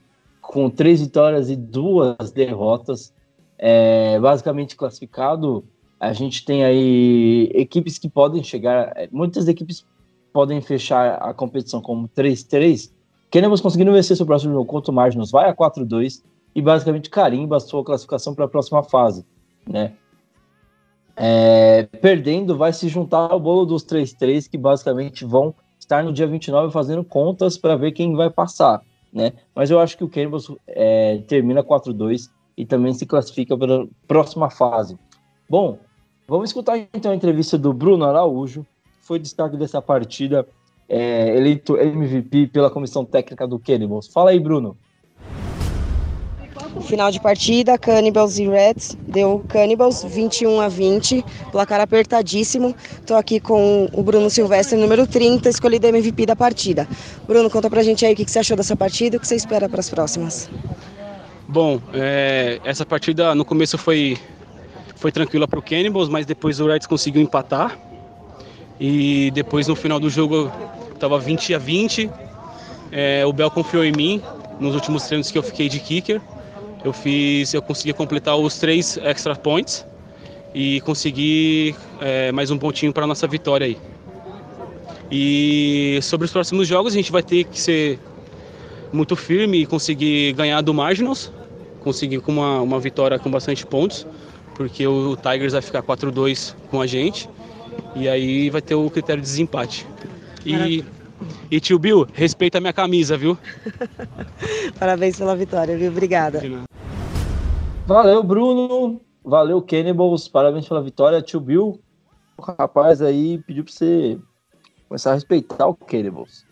com 0.42 0.68
três 0.68 1.00
vitórias 1.00 1.48
e 1.48 1.54
duas 1.54 2.32
derrotas. 2.32 3.14
É, 3.56 4.18
basicamente 4.18 4.76
classificado, 4.76 5.64
a 5.98 6.12
gente 6.12 6.44
tem 6.44 6.64
aí 6.64 7.50
equipes 7.54 7.98
que 7.98 8.08
podem 8.08 8.42
chegar, 8.42 8.92
muitas 9.10 9.48
equipes 9.48 9.84
podem 10.32 10.60
fechar 10.60 11.14
a 11.16 11.32
competição 11.32 11.80
como 11.80 12.08
3-3, 12.08 12.90
queremos 13.30 13.60
conseguindo 13.60 13.92
vencer 13.92 14.16
seu 14.16 14.26
próximo 14.26 14.52
jogo 14.52 14.66
contra 14.66 14.90
o 14.90 14.94
Marginals, 14.94 15.30
vai 15.30 15.48
a 15.48 15.54
4-2 15.54 16.22
e 16.54 16.62
basicamente 16.62 17.10
carimba 17.10 17.56
a 17.56 17.60
sua 17.60 17.84
classificação 17.84 18.34
para 18.34 18.44
a 18.44 18.48
próxima 18.48 18.82
fase, 18.82 19.24
né? 19.66 19.94
É, 21.16 21.82
perdendo, 22.00 22.56
vai 22.56 22.72
se 22.72 22.88
juntar 22.88 23.32
ao 23.32 23.40
bolo 23.40 23.66
dos 23.66 23.84
3-3, 23.84 24.48
que 24.48 24.56
basicamente 24.56 25.24
vão 25.24 25.52
estar 25.78 26.04
no 26.04 26.12
dia 26.12 26.26
29 26.26 26.72
fazendo 26.72 27.02
contas 27.02 27.58
para 27.58 27.74
ver 27.74 27.92
quem 27.92 28.14
vai 28.14 28.30
passar, 28.30 28.80
né? 29.12 29.32
Mas 29.54 29.70
eu 29.70 29.80
acho 29.80 29.96
que 29.96 30.04
o 30.04 30.08
Cannibals 30.08 30.52
é, 30.66 31.18
termina 31.26 31.62
4-2 31.62 32.30
e 32.56 32.64
também 32.64 32.92
se 32.92 33.06
classifica 33.06 33.56
para 33.56 33.82
a 33.82 33.86
próxima 34.06 34.50
fase. 34.50 34.98
Bom, 35.48 35.78
vamos 36.26 36.50
escutar 36.50 36.78
então 36.92 37.10
a 37.10 37.14
entrevista 37.14 37.56
do 37.56 37.72
Bruno 37.72 38.04
Araújo, 38.04 38.66
foi 39.08 39.18
destaque 39.18 39.56
dessa 39.56 39.80
partida, 39.80 40.46
é, 40.86 41.34
eleito 41.34 41.78
MVP 41.78 42.48
pela 42.48 42.70
comissão 42.70 43.06
técnica 43.06 43.48
do 43.48 43.58
Cannibals. 43.58 44.06
Fala 44.06 44.30
aí, 44.30 44.38
Bruno. 44.38 44.76
Final 46.82 47.10
de 47.10 47.18
partida, 47.18 47.78
Cannibals 47.78 48.38
e 48.38 48.46
Reds, 48.46 48.98
deu 49.00 49.42
Cannibals 49.48 50.04
21 50.04 50.60
a 50.60 50.68
20, 50.68 51.24
placar 51.50 51.80
apertadíssimo. 51.80 52.74
Estou 53.00 53.16
aqui 53.16 53.40
com 53.40 53.88
o 53.94 54.02
Bruno 54.02 54.28
Silvestre, 54.28 54.78
número 54.78 55.06
30, 55.06 55.48
escolhido 55.48 55.86
MVP 55.86 56.26
da 56.26 56.36
partida. 56.36 56.86
Bruno, 57.26 57.48
conta 57.48 57.70
pra 57.70 57.82
gente 57.82 58.04
aí 58.04 58.12
o 58.12 58.16
que 58.16 58.30
você 58.30 58.40
achou 58.40 58.56
dessa 58.56 58.76
partida 58.76 59.16
e 59.16 59.18
o 59.18 59.20
que 59.20 59.26
você 59.26 59.36
espera 59.36 59.68
para 59.68 59.80
as 59.80 59.88
próximas. 59.88 60.50
Bom, 61.48 61.80
é, 61.94 62.60
essa 62.62 62.84
partida 62.84 63.34
no 63.34 63.44
começo 63.44 63.78
foi, 63.78 64.18
foi 64.96 65.10
tranquila 65.10 65.48
para 65.48 65.58
o 65.58 65.62
Cannibals, 65.62 66.10
mas 66.10 66.26
depois 66.26 66.60
o 66.60 66.66
Reds 66.66 66.86
conseguiu 66.86 67.22
empatar. 67.22 67.87
E 68.80 69.30
depois 69.32 69.66
no 69.66 69.74
final 69.74 69.98
do 69.98 70.08
jogo 70.08 70.52
estava 70.94 71.18
20 71.18 71.54
a 71.54 71.58
20. 71.58 72.10
É, 72.92 73.26
o 73.26 73.32
Bel 73.32 73.50
confiou 73.50 73.84
em 73.84 73.92
mim 73.92 74.22
nos 74.60 74.74
últimos 74.74 75.04
treinos 75.04 75.30
que 75.30 75.38
eu 75.38 75.42
fiquei 75.42 75.68
de 75.68 75.80
kicker. 75.80 76.20
Eu 76.84 76.92
fiz, 76.92 77.52
eu 77.52 77.60
consegui 77.60 77.92
completar 77.92 78.36
os 78.36 78.58
três 78.58 78.96
extra 78.98 79.34
points 79.34 79.84
e 80.54 80.80
consegui 80.82 81.74
é, 82.00 82.30
mais 82.30 82.50
um 82.50 82.58
pontinho 82.58 82.92
para 82.92 83.06
nossa 83.06 83.26
vitória 83.26 83.66
aí. 83.66 83.76
E 85.10 85.98
sobre 86.02 86.26
os 86.26 86.32
próximos 86.32 86.68
jogos 86.68 86.92
a 86.92 86.96
gente 86.96 87.10
vai 87.10 87.22
ter 87.22 87.44
que 87.44 87.60
ser 87.60 87.98
muito 88.92 89.16
firme 89.16 89.62
e 89.62 89.66
conseguir 89.66 90.32
ganhar 90.34 90.60
do 90.60 90.72
Marginals, 90.72 91.32
conseguir 91.80 92.20
com 92.20 92.32
uma, 92.32 92.60
uma 92.60 92.78
vitória 92.78 93.18
com 93.18 93.30
bastante 93.30 93.66
pontos, 93.66 94.06
porque 94.54 94.86
o 94.86 95.16
Tigers 95.16 95.52
vai 95.52 95.62
ficar 95.62 95.82
4-2 95.82 96.54
com 96.70 96.80
a 96.80 96.86
gente 96.86 97.28
e 97.94 98.08
aí 98.08 98.50
vai 98.50 98.60
ter 98.60 98.74
o 98.74 98.90
critério 98.90 99.22
de 99.22 99.28
desempate. 99.28 99.86
E, 100.44 100.84
e 101.50 101.60
tio 101.60 101.78
Bill, 101.78 102.06
respeita 102.12 102.58
a 102.58 102.60
minha 102.60 102.72
camisa, 102.72 103.16
viu? 103.16 103.36
Parabéns 104.78 105.18
pela 105.18 105.34
vitória, 105.36 105.76
viu? 105.76 105.90
Obrigada. 105.90 106.42
Valeu, 107.86 108.22
Bruno. 108.22 109.00
Valeu, 109.24 109.60
Cannibals. 109.62 110.28
Parabéns 110.28 110.68
pela 110.68 110.82
vitória. 110.82 111.22
Tio 111.22 111.40
Bill, 111.40 111.80
o 112.36 112.42
rapaz 112.42 113.02
aí 113.02 113.38
pediu 113.46 113.64
pra 113.64 113.72
você 113.72 114.18
começar 114.88 115.10
a 115.10 115.14
respeitar 115.14 115.66
o 115.66 115.74
Cannibals. 115.74 116.46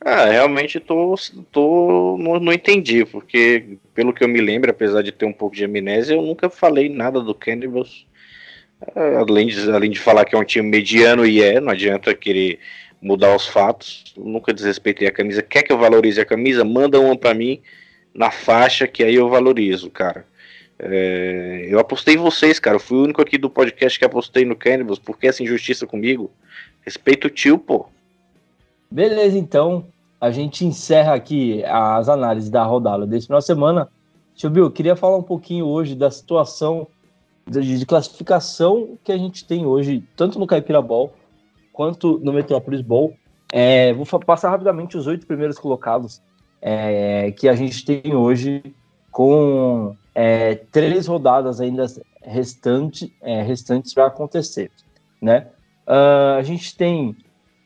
Ah, 0.00 0.26
realmente 0.26 0.78
tô, 0.78 1.14
tô 1.50 2.18
não, 2.20 2.38
não, 2.38 2.52
entendi, 2.52 3.06
porque 3.06 3.78
pelo 3.94 4.12
que 4.12 4.22
eu 4.22 4.28
me 4.28 4.38
lembro, 4.38 4.70
apesar 4.70 5.00
de 5.00 5.10
ter 5.10 5.24
um 5.24 5.32
pouco 5.32 5.56
de 5.56 5.64
amnésia, 5.64 6.14
eu 6.14 6.20
nunca 6.20 6.50
falei 6.50 6.90
nada 6.90 7.22
do 7.22 7.34
Cannibals. 7.34 8.06
É, 8.94 9.16
além 9.16 9.46
de, 9.46 9.70
além 9.70 9.90
de 9.90 9.98
falar 9.98 10.24
que 10.24 10.34
é 10.34 10.38
um 10.38 10.44
time 10.44 10.68
mediano 10.68 11.24
e 11.24 11.42
é, 11.42 11.60
não 11.60 11.70
adianta 11.70 12.14
querer 12.14 12.58
mudar 13.00 13.34
os 13.36 13.46
fatos. 13.46 14.04
nunca 14.16 14.52
desrespeitei 14.52 15.06
a 15.06 15.12
camisa. 15.12 15.42
Quer 15.42 15.62
que 15.62 15.72
eu 15.72 15.78
valorize 15.78 16.20
a 16.20 16.24
camisa? 16.24 16.64
Manda 16.64 16.98
uma 16.98 17.16
para 17.16 17.34
mim 17.34 17.60
na 18.14 18.30
faixa 18.30 18.86
que 18.86 19.02
aí 19.02 19.14
eu 19.14 19.28
valorizo, 19.28 19.90
cara. 19.90 20.26
É, 20.78 21.66
eu 21.68 21.78
apostei 21.78 22.14
em 22.14 22.18
vocês, 22.18 22.58
cara. 22.58 22.76
Eu 22.76 22.80
fui 22.80 22.98
o 22.98 23.02
único 23.02 23.22
aqui 23.22 23.38
do 23.38 23.50
podcast 23.50 23.98
que 23.98 24.04
apostei 24.04 24.44
no 24.44 24.56
Cannibals. 24.56 24.98
Por 24.98 25.18
que 25.18 25.26
essa 25.26 25.42
injustiça 25.42 25.86
comigo? 25.86 26.30
Respeito 26.82 27.26
o 27.26 27.30
tio, 27.30 27.58
pô. 27.58 27.86
Beleza, 28.90 29.38
então. 29.38 29.86
A 30.20 30.30
gente 30.30 30.64
encerra 30.64 31.14
aqui 31.14 31.62
as 31.66 32.08
análises 32.08 32.48
da 32.48 32.64
rodada 32.64 33.06
desse 33.06 33.26
final 33.26 33.40
de 33.40 33.46
semana. 33.46 33.88
Tio 34.34 34.48
Bill, 34.48 34.70
queria 34.70 34.96
falar 34.96 35.18
um 35.18 35.22
pouquinho 35.22 35.66
hoje 35.66 35.94
da 35.94 36.10
situação 36.10 36.86
de, 37.46 37.78
de, 37.78 37.86
classificação 37.86 38.98
que 39.02 39.12
a 39.12 39.18
gente 39.18 39.44
tem 39.46 39.66
hoje, 39.66 40.02
tanto 40.16 40.38
no 40.38 40.46
Caipira 40.46 40.80
Ball 40.80 41.12
quanto 41.72 42.18
no 42.20 42.32
Metrópolis 42.32 42.80
Bowl. 42.80 43.14
É, 43.52 43.92
vou 43.92 44.06
passar 44.20 44.50
rapidamente 44.50 44.96
os 44.96 45.06
oito 45.06 45.26
primeiros 45.26 45.58
colocados 45.58 46.20
é, 46.60 47.30
que 47.32 47.48
a 47.48 47.54
gente 47.54 47.84
tem 47.84 48.14
hoje, 48.14 48.62
com 49.10 49.94
é, 50.14 50.54
três 50.54 51.06
rodadas 51.06 51.60
ainda 51.60 51.86
restante, 52.22 53.14
é, 53.20 53.42
restantes 53.42 53.92
para 53.92 54.06
acontecer. 54.06 54.70
Né? 55.20 55.46
Uh, 55.86 56.38
a 56.38 56.42
gente 56.42 56.76
tem 56.76 57.16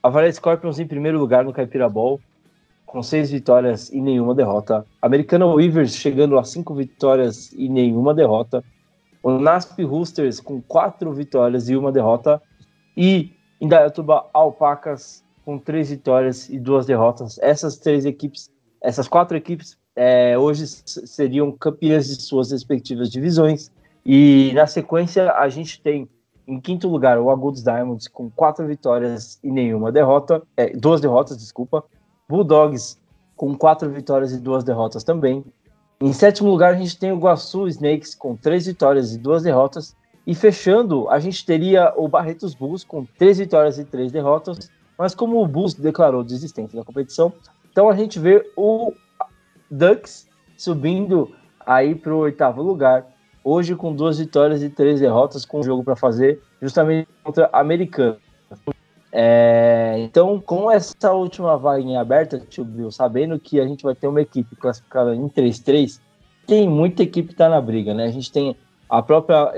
a 0.03 0.09
Vale 0.09 0.33
Scorpions 0.33 0.79
em 0.79 0.87
primeiro 0.87 1.18
lugar 1.18 1.45
no 1.45 1.53
Caipira 1.53 1.89
Ball, 1.89 2.20
com 2.85 3.03
seis 3.03 3.31
vitórias 3.31 3.91
e 3.91 4.01
nenhuma 4.01 4.35
derrota. 4.35 4.85
Americana 5.01 5.47
Weavers 5.47 5.95
chegando 5.95 6.39
a 6.39 6.45
cinco 6.45 6.74
vitórias 6.74 7.53
e 7.53 7.68
nenhuma 7.68 8.14
derrota. 8.14 8.64
O 9.22 9.38
NASP 9.38 9.82
Roosters 9.84 10.40
com 10.40 10.60
quatro 10.60 11.12
vitórias 11.12 11.68
e 11.68 11.76
uma 11.76 11.92
derrota. 11.92 12.40
E 12.96 13.32
Indaiatuba 13.60 14.26
Alpacas 14.32 15.24
com 15.44 15.58
três 15.58 15.90
vitórias 15.90 16.48
e 16.48 16.58
duas 16.58 16.86
derrotas. 16.86 17.38
Essas 17.40 17.76
três 17.76 18.04
equipes, 18.04 18.50
essas 18.82 19.08
quatro 19.08 19.36
equipes, 19.36 19.78
é, 19.96 20.38
hoje 20.38 20.66
seriam 20.66 21.50
campeãs 21.50 22.06
de 22.06 22.22
suas 22.22 22.50
respectivas 22.50 23.10
divisões. 23.10 23.70
E 24.04 24.52
na 24.54 24.66
sequência 24.66 25.32
a 25.32 25.48
gente 25.48 25.80
tem 25.82 26.08
em 26.46 26.60
quinto 26.60 26.88
lugar 26.88 27.18
o 27.18 27.30
Agudos 27.30 27.62
Diamonds 27.62 28.08
com 28.08 28.30
quatro 28.30 28.66
vitórias 28.66 29.38
e 29.42 29.50
nenhuma 29.50 29.92
derrota, 29.92 30.42
é, 30.56 30.70
duas 30.70 31.00
derrotas, 31.00 31.36
desculpa. 31.36 31.84
Bulldogs 32.28 32.98
com 33.36 33.56
quatro 33.56 33.90
vitórias 33.90 34.32
e 34.32 34.38
duas 34.38 34.64
derrotas 34.64 35.04
também. 35.04 35.44
Em 36.01 36.12
sétimo 36.12 36.49
lugar, 36.49 36.74
a 36.74 36.76
gente 36.76 36.96
tem 36.96 37.11
o 37.11 37.18
Guaçu 37.18 37.66
Snakes 37.66 38.14
com 38.14 38.36
três 38.36 38.66
vitórias 38.66 39.12
e 39.12 39.18
duas 39.18 39.42
derrotas. 39.42 39.96
E 40.24 40.32
fechando, 40.32 41.09
a 41.09 41.18
gente 41.18 41.44
teria 41.44 41.92
o 41.96 42.07
Barretos 42.07 42.55
Bulls 42.55 42.84
com 42.84 43.05
três 43.05 43.38
vitórias 43.38 43.78
e 43.78 43.84
três 43.84 44.12
derrotas. 44.12 44.70
Mas 44.96 45.12
como 45.12 45.42
o 45.42 45.49
Bulls 45.49 45.74
declarou 45.74 46.22
desistência 46.22 46.78
da 46.78 46.84
competição, 46.84 47.32
então 47.70 47.88
a 47.88 47.96
gente 47.96 48.20
vê 48.20 48.49
o 48.57 48.92
Ducks 49.68 50.28
subindo 50.57 51.34
aí 51.66 51.96
para 51.96 52.14
o 52.14 52.18
oitavo 52.18 52.62
lugar. 52.62 53.05
Hoje 53.42 53.74
com 53.74 53.92
duas 53.92 54.18
vitórias 54.18 54.62
e 54.62 54.70
três 54.70 55.01
derrotas, 55.01 55.44
com 55.44 55.59
um 55.59 55.62
jogo 55.64 55.82
para 55.82 55.96
fazer, 55.96 56.40
justamente 56.62 57.09
contra 57.24 57.51
a 57.53 57.59
Americana. 57.59 58.18
É, 59.11 59.96
então, 59.98 60.40
com 60.40 60.70
essa 60.70 61.12
última 61.12 61.56
vaga 61.56 61.80
em 61.80 61.96
aberta, 61.96 62.38
tio 62.38 62.64
Bill, 62.64 62.90
sabendo 62.90 63.38
que 63.38 63.61
a 63.61 63.66
gente 63.66 63.82
vai 63.82 63.94
ter 63.94 64.06
uma 64.06 64.20
equipe 64.20 64.54
classificada 64.56 65.14
em 65.14 65.28
3-3, 65.28 66.00
tem 66.46 66.68
muita 66.68 67.02
equipe 67.02 67.30
que 67.30 67.34
tá 67.34 67.48
na 67.48 67.61
briga, 67.61 67.94
né? 67.94 68.04
A 68.04 68.11
gente 68.11 68.30
tem 68.30 68.56
a 68.88 69.02
própria 69.02 69.52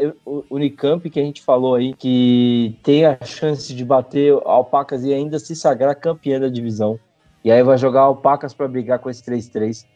Unicamp, 0.51 1.09
que 1.09 1.21
a 1.21 1.23
gente 1.23 1.43
falou 1.43 1.75
aí, 1.75 1.95
que 1.95 2.77
tem 2.83 3.07
a 3.07 3.19
chance 3.25 3.73
de 3.73 3.85
bater 3.85 4.33
Alpacas 4.45 5.05
e 5.05 5.15
ainda 5.15 5.39
se 5.39 5.55
sagrar 5.55 5.95
campeã 5.95 6.41
da 6.41 6.49
divisão. 6.49 6.99
E 7.45 7.51
aí 7.51 7.63
vai 7.63 7.79
jogar 7.79 8.03
Alpacas 8.03 8.53
para 8.53 8.69
brigar 8.69 8.99
com 8.99 9.09
esse 9.09 9.23
3-3. 9.25 9.87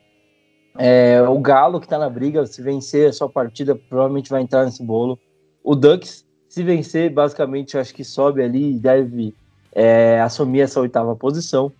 É, 0.79 1.23
o 1.23 1.39
Galo, 1.39 1.81
que 1.81 1.89
tá 1.89 1.99
na 1.99 2.09
briga, 2.09 2.45
se 2.47 2.63
vencer 2.63 3.09
a 3.09 3.13
sua 3.13 3.29
partida, 3.29 3.75
provavelmente 3.75 4.31
vai 4.31 4.43
entrar 4.43 4.65
nesse 4.65 4.83
bolo. 4.83 5.19
O 5.63 5.75
Ducks, 5.75 6.25
se 6.49 6.63
vencer, 6.63 7.11
basicamente, 7.13 7.77
acho 7.77 7.95
que 7.95 8.05
sobe 8.05 8.43
ali 8.43 8.73
e 8.73 8.79
deve 8.79 9.35
é, 9.75 10.21
assumir 10.21 10.61
essa 10.61 10.81
oitava 10.81 11.17
posição. 11.17 11.73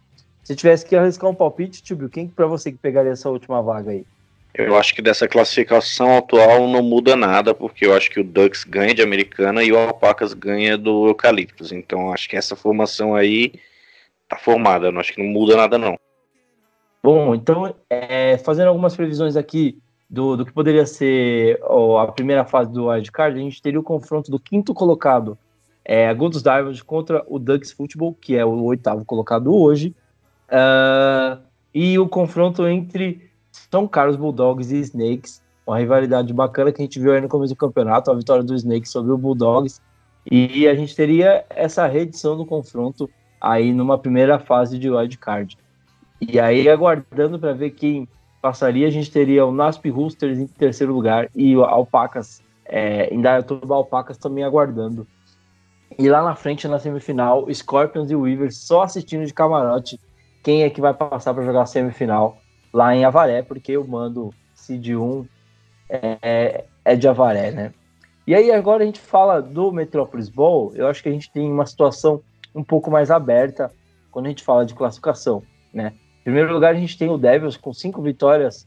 Se 0.43 0.55
tivesse 0.55 0.85
que 0.85 0.97
arriscar 0.97 1.31
um 1.31 1.35
palpite, 1.35 1.83
Tibio, 1.83 2.09
quem 2.09 2.29
para 2.29 2.47
você 2.47 2.71
que 2.71 2.79
pegaria 2.79 3.13
essa 3.13 3.31
última 3.31 3.63
vaga 3.63 3.93
aí? 3.93 4.05
Eu 4.55 4.77
acho 4.77 4.95
que 4.95 5.03
dessa 5.03 5.27
classificação 5.27 6.19
atual 6.19 6.69
não 6.69 6.83
muda 6.83 7.17
nada, 7.17 7.55
porque 7.55 7.87
eu 7.87 7.95
acho 7.95 8.09
que 8.11 8.21
o 8.21 8.25
Ducks 8.25 8.63
ganha 8.63 8.95
de 8.95 9.03
Americana 9.03 9.65
e 9.65 9.73
o 9.73 9.79
Alpacas 9.79 10.33
ganha 10.33 10.79
do 10.79 11.09
Eucaliptus. 11.09 11.73
Então 11.73 12.13
acho 12.13 12.29
que 12.29 12.37
essa 12.37 12.55
formação 12.55 13.17
aí 13.17 13.55
tá 14.29 14.37
formada. 14.37 14.87
Eu 14.87 14.93
não 14.93 15.01
acho 15.01 15.13
que 15.13 15.23
não 15.23 15.29
muda 15.29 15.57
nada, 15.57 15.77
não. 15.77 15.99
Bom, 17.03 17.35
então, 17.35 17.75
é, 17.91 18.39
fazendo 18.39 18.69
algumas 18.69 18.95
previsões 18.95 19.37
aqui 19.37 19.79
do, 20.09 20.37
do 20.37 20.47
que 20.47 20.53
poderia 20.53 20.87
ser 20.87 21.59
ó, 21.63 21.99
a 21.99 22.13
primeira 22.13 22.45
fase 22.45 22.71
do 22.71 22.87
wildcard, 22.87 23.39
a 23.39 23.43
gente 23.43 23.61
teria 23.61 23.81
o 23.81 23.83
confronto 23.83 24.31
do 24.31 24.39
quinto 24.39 24.73
colocado 24.73 25.37
é, 25.85 26.13
Golden 26.15 26.41
Diamond 26.41 26.85
contra 26.85 27.25
o 27.29 27.39
Ducks 27.39 27.73
Football, 27.73 28.15
que 28.15 28.37
é 28.37 28.45
o 28.45 28.63
oitavo 28.65 29.05
colocado 29.05 29.55
hoje, 29.55 29.95
uh, 30.49 31.41
e 31.75 31.99
o 31.99 32.09
confronto 32.09 32.67
entre 32.67 33.31
São 33.53 33.87
Carlos 33.87 34.17
Bulldogs 34.17 34.73
e 34.73 34.81
Snakes, 34.81 35.43
uma 35.67 35.79
rivalidade 35.79 36.33
bacana 36.33 36.73
que 36.73 36.81
a 36.81 36.85
gente 36.85 36.99
viu 36.99 37.13
aí 37.13 37.21
no 37.21 37.29
começo 37.29 37.55
do 37.55 37.59
campeonato, 37.59 38.11
a 38.11 38.15
vitória 38.15 38.43
do 38.43 38.55
Snakes 38.55 38.91
sobre 38.91 39.13
o 39.13 39.19
Bulldogs, 39.19 39.81
e 40.31 40.67
a 40.67 40.75
gente 40.75 40.97
teria 40.97 41.45
essa 41.51 41.87
reedição 41.87 42.37
do 42.37 42.47
confronto 42.47 43.11
aí 43.39 43.75
numa 43.75 43.99
primeira 43.99 44.39
fase 44.39 44.79
de 44.79 44.89
wildcard. 44.89 45.59
E 46.19 46.41
aí, 46.41 46.67
aguardando 46.67 47.39
para 47.39 47.53
ver 47.53 47.71
quem 47.71 48.09
passaria, 48.41 48.87
a 48.87 48.91
gente 48.91 49.11
teria 49.11 49.45
o 49.45 49.53
Nasp 49.53 49.85
Roosters 49.91 50.39
em 50.39 50.47
terceiro 50.47 50.95
lugar 50.95 51.29
e 51.35 51.55
o 51.55 51.63
Alpacas, 51.63 52.43
é, 52.65 53.13
Indaiatuba 53.13 53.75
Alpacas 53.75 54.17
também 54.17 54.45
aguardando 54.45 55.07
e 55.99 56.09
lá 56.09 56.23
na 56.23 56.35
frente, 56.35 56.67
na 56.69 56.79
semifinal, 56.79 57.47
Scorpions 57.53 58.11
e 58.11 58.17
Weavers 58.17 58.59
só 58.59 58.83
assistindo 58.83 59.25
de 59.25 59.33
camarote 59.33 60.01
quem 60.43 60.63
é 60.63 60.71
que 60.71 60.81
vai 60.81 60.93
passar 60.93 61.33
para 61.33 61.45
jogar 61.45 61.63
a 61.63 61.67
semifinal 61.67 62.37
lá 62.73 62.95
em 62.95 63.05
Avaré, 63.05 63.43
porque 63.43 63.77
o 63.79 63.87
mando 63.87 64.31
Cid 64.55 64.95
1 64.95 65.27
é, 65.89 66.65
é 66.85 66.97
de 66.97 67.09
Avaré, 67.09 67.51
né? 67.51 67.73
E 68.27 68.35
aí 68.35 68.51
agora 68.51 68.83
a 68.83 68.87
gente 68.87 69.01
fala 69.01 69.41
do 69.41 69.71
Metrópolis 69.73 70.29
Bowl, 70.29 70.73
eu 70.75 70.87
acho 70.89 71.03
que 71.03 71.09
a 71.09 71.13
gente 71.13 71.31
tem 71.31 71.51
uma 71.51 71.67
situação 71.67 72.23
um 72.55 72.63
pouco 72.63 72.91
mais 72.91 73.11
aberta 73.11 73.71
quando 74.11 74.27
a 74.27 74.29
gente 74.29 74.43
fala 74.43 74.65
de 74.65 74.75
classificação, 74.75 75.43
né? 75.73 75.93
Em 76.21 76.25
primeiro 76.25 76.53
lugar, 76.53 76.75
a 76.75 76.79
gente 76.79 76.97
tem 76.97 77.11
o 77.11 77.19
Devils 77.19 77.57
com 77.57 77.73
cinco 77.73 78.01
vitórias 78.01 78.67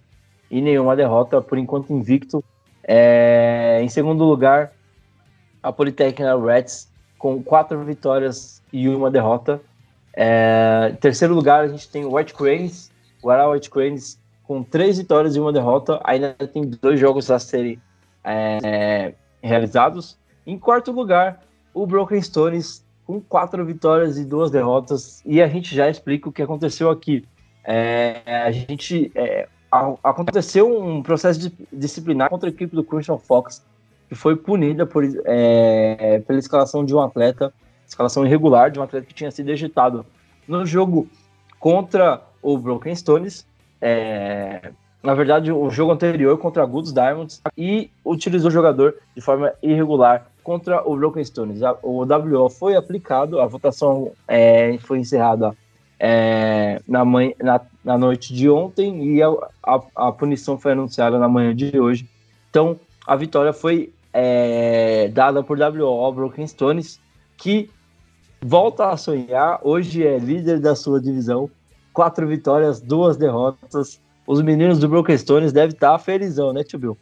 e 0.49 0.61
nenhuma 0.61 0.95
derrota, 0.95 1.41
por 1.41 1.57
enquanto 1.57 1.91
invicto. 1.91 2.43
É... 2.83 3.79
Em 3.81 3.89
segundo 3.89 4.23
lugar, 4.23 4.73
a 5.63 5.73
Polytechnic 5.73 6.21
Reds 6.45 6.87
com 7.17 7.41
quatro 7.41 7.83
vitórias 7.83 8.61
e 8.71 8.87
uma 8.87 9.09
derrota. 9.09 9.61
É, 10.15 10.89
em 10.91 10.95
terceiro 10.95 11.33
lugar, 11.33 11.63
a 11.63 11.67
gente 11.67 11.89
tem 11.89 12.05
o 12.05 12.15
White 12.15 12.33
Cranes, 12.33 12.91
o 13.21 13.29
Arau 13.29 13.51
White 13.51 13.69
Cranes, 13.69 14.19
com 14.43 14.63
três 14.63 14.97
vitórias 14.97 15.35
e 15.35 15.39
uma 15.39 15.51
derrota. 15.51 15.99
Ainda 16.03 16.33
tem 16.33 16.63
dois 16.63 16.99
jogos 16.99 17.29
a 17.29 17.39
serem 17.39 17.79
é, 18.23 19.13
realizados. 19.41 20.17
Em 20.45 20.57
quarto 20.57 20.91
lugar, 20.91 21.41
o 21.73 21.85
Broken 21.85 22.21
Stones, 22.21 22.83
com 23.05 23.21
quatro 23.21 23.63
vitórias 23.65 24.17
e 24.17 24.25
duas 24.25 24.49
derrotas. 24.49 25.21
E 25.25 25.41
a 25.41 25.47
gente 25.47 25.75
já 25.75 25.89
explica 25.89 26.29
o 26.29 26.31
que 26.31 26.41
aconteceu 26.41 26.89
aqui. 26.89 27.25
É, 27.63 28.21
a 28.25 28.51
gente 28.51 29.11
é, 29.13 29.47
aconteceu 30.03 30.81
um 30.81 31.03
processo 31.03 31.51
disciplinar 31.71 32.29
contra 32.29 32.49
a 32.49 32.51
equipe 32.51 32.75
do 32.75 32.83
Christian 32.83 33.17
Fox 33.17 33.63
que 34.07 34.15
foi 34.15 34.35
punida 34.35 34.85
por, 34.85 35.03
é, 35.25 36.19
pela 36.25 36.39
escalação 36.39 36.85
de 36.85 36.95
um 36.95 37.01
atleta, 37.01 37.53
escalação 37.87 38.25
irregular 38.25 38.71
de 38.71 38.79
um 38.79 38.83
atleta 38.83 39.05
que 39.05 39.13
tinha 39.13 39.31
sido 39.31 39.49
ejetado 39.49 40.05
no 40.47 40.65
jogo 40.65 41.07
contra 41.59 42.21
o 42.41 42.57
Broken 42.57 42.95
Stones, 42.95 43.45
é, 43.81 44.71
na 45.03 45.13
verdade, 45.13 45.51
o 45.51 45.69
jogo 45.69 45.91
anterior 45.91 46.37
contra 46.37 46.63
a 46.63 46.65
Goods 46.65 46.93
Diamonds, 46.93 47.41
e 47.57 47.89
utilizou 48.03 48.49
o 48.49 48.53
jogador 48.53 48.95
de 49.15 49.21
forma 49.21 49.53
irregular 49.61 50.27
contra 50.43 50.81
o 50.87 50.95
Broken 50.95 51.23
Stones. 51.23 51.59
O 51.83 52.03
WO 52.05 52.49
foi 52.49 52.75
aplicado, 52.75 53.39
a 53.39 53.45
votação 53.45 54.11
é, 54.27 54.77
foi 54.79 54.99
encerrada 54.99 55.55
é, 55.99 56.81
na, 56.87 57.03
manhã, 57.03 57.33
na, 57.41 57.61
na, 57.83 57.97
noite 57.97 58.33
de 58.33 58.49
ontem 58.49 59.15
e 59.15 59.21
a, 59.21 59.29
a, 59.63 59.81
a, 59.95 60.11
punição 60.11 60.57
foi 60.57 60.73
anunciada 60.73 61.17
na 61.17 61.27
manhã 61.27 61.55
de 61.55 61.79
hoje. 61.79 62.07
Então, 62.49 62.79
a 63.05 63.15
vitória 63.15 63.51
foi 63.51 63.91
é, 64.19 65.09
dada 65.09 65.43
por 65.43 65.59
WO 65.59 66.11
Broken 66.11 66.47
Stones, 66.47 66.99
que 67.37 67.69
volta 68.41 68.89
a 68.89 68.97
sonhar. 68.97 69.59
Hoje 69.61 70.03
é 70.03 70.17
líder 70.17 70.59
da 70.59 70.75
sua 70.75 70.99
divisão, 70.99 71.47
quatro 71.93 72.27
vitórias, 72.27 72.81
duas 72.81 73.15
derrotas. 73.15 74.01
Os 74.25 74.41
meninos 74.41 74.79
do 74.79 74.89
Broken 74.89 75.15
Stones 75.15 75.53
devem 75.53 75.75
estar 75.75 75.91
tá 75.91 75.99
felizão, 75.99 76.51
né, 76.51 76.63
Tio 76.63 76.79
Bill? 76.79 76.97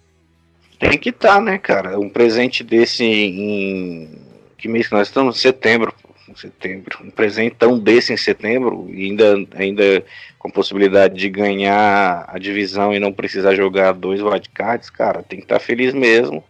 Tem 0.77 0.97
que 0.97 1.07
estar, 1.07 1.35
tá, 1.35 1.41
né, 1.41 1.57
cara? 1.57 1.97
Um 1.97 2.09
presente 2.09 2.65
desse 2.65 3.05
em. 3.05 4.09
Que 4.57 4.67
mês 4.67 4.89
que 4.89 4.93
nós 4.93 5.07
estamos? 5.07 5.39
Setembro. 5.39 5.93
Setembro. 6.35 6.99
Um 7.01 7.09
presentão 7.09 7.79
desse 7.79 8.11
em 8.11 8.17
setembro, 8.17 8.89
ainda, 8.89 9.35
ainda 9.55 10.03
com 10.37 10.51
possibilidade 10.51 11.15
de 11.15 11.29
ganhar 11.29 12.25
a 12.27 12.37
divisão 12.37 12.93
e 12.93 12.99
não 12.99 13.13
precisar 13.13 13.55
jogar 13.55 13.93
dois 13.93 14.21
wildcards, 14.21 14.89
cara, 14.89 15.23
tem 15.23 15.39
que 15.39 15.45
estar 15.45 15.59
tá 15.59 15.65
feliz 15.65 15.93
mesmo 15.93 16.43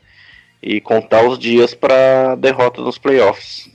e 0.62 0.82
contar 0.82 1.26
os 1.28 1.38
dias 1.38 1.74
para 1.74 2.36
derrota 2.36 2.82
nos 2.82 2.98
playoffs. 2.98 3.70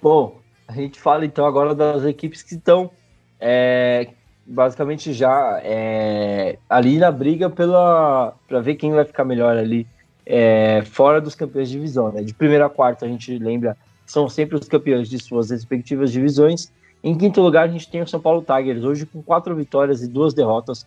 Bom, 0.00 0.38
a 0.68 0.72
gente 0.72 1.00
fala 1.00 1.24
então 1.24 1.46
agora 1.46 1.74
das 1.74 2.04
equipes 2.04 2.42
que 2.42 2.54
estão 2.54 2.90
é, 3.40 4.08
basicamente 4.46 5.12
já 5.12 5.60
é, 5.62 6.58
ali 6.68 6.98
na 6.98 7.10
briga 7.10 7.50
pela 7.50 8.34
para 8.46 8.60
ver 8.60 8.76
quem 8.76 8.92
vai 8.92 9.04
ficar 9.04 9.24
melhor 9.24 9.56
ali 9.56 9.86
é, 10.24 10.82
fora 10.84 11.20
dos 11.20 11.34
campeões 11.34 11.68
de 11.68 11.76
divisão. 11.76 12.12
Né? 12.12 12.22
De 12.22 12.34
primeira 12.34 12.66
a 12.66 12.70
quarta 12.70 13.04
a 13.04 13.08
gente 13.08 13.36
lembra 13.38 13.76
são 14.06 14.28
sempre 14.28 14.56
os 14.56 14.68
campeões 14.68 15.10
de 15.10 15.18
suas 15.18 15.50
respectivas 15.50 16.12
divisões 16.12 16.72
Em 17.02 17.16
quinto 17.18 17.40
lugar, 17.40 17.68
a 17.68 17.72
gente 17.72 17.90
tem 17.90 18.00
o 18.00 18.06
São 18.06 18.20
Paulo 18.20 18.42
Tigers, 18.42 18.84
hoje 18.84 19.04
com 19.04 19.22
quatro 19.22 19.54
vitórias 19.54 20.02
e 20.02 20.08
duas 20.08 20.32
derrotas. 20.32 20.86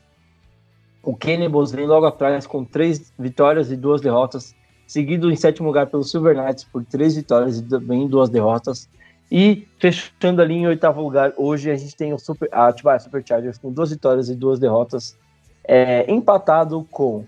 O 1.03 1.16
Cannibals 1.16 1.72
vem 1.72 1.86
logo 1.86 2.05
atrás 2.05 2.45
com 2.47 2.64
três 2.64 3.12
vitórias 3.18 3.72
e 3.72 3.76
duas 3.76 4.01
derrotas, 4.01 4.55
seguido 4.90 5.32
em 5.32 5.36
sétimo 5.36 5.68
lugar 5.68 5.86
pelo 5.86 6.04
Silver 6.04 6.36
Knights 6.36 6.64
por 6.64 6.84
três 6.84 7.16
vitórias 7.16 7.60
e 7.60 7.62
também 7.62 8.08
duas 8.08 8.28
derrotas. 8.28 8.90
E 9.32 9.68
fechando 9.78 10.42
ali 10.42 10.56
em 10.56 10.66
oitavo 10.66 11.00
lugar, 11.00 11.32
hoje 11.38 11.70
a 11.70 11.76
gente 11.76 11.96
tem 11.96 12.12
o 12.12 12.18
Super, 12.18 12.50
a 12.52 12.70
Atibaia 12.70 13.00
Superchargers 13.00 13.60
com 13.60 13.72
duas 13.72 13.92
vitórias 13.92 14.30
e 14.30 14.36
duas 14.36 14.58
derrotas, 14.58 15.16
é, 15.64 16.12
empatado 16.12 16.84
com 16.90 17.24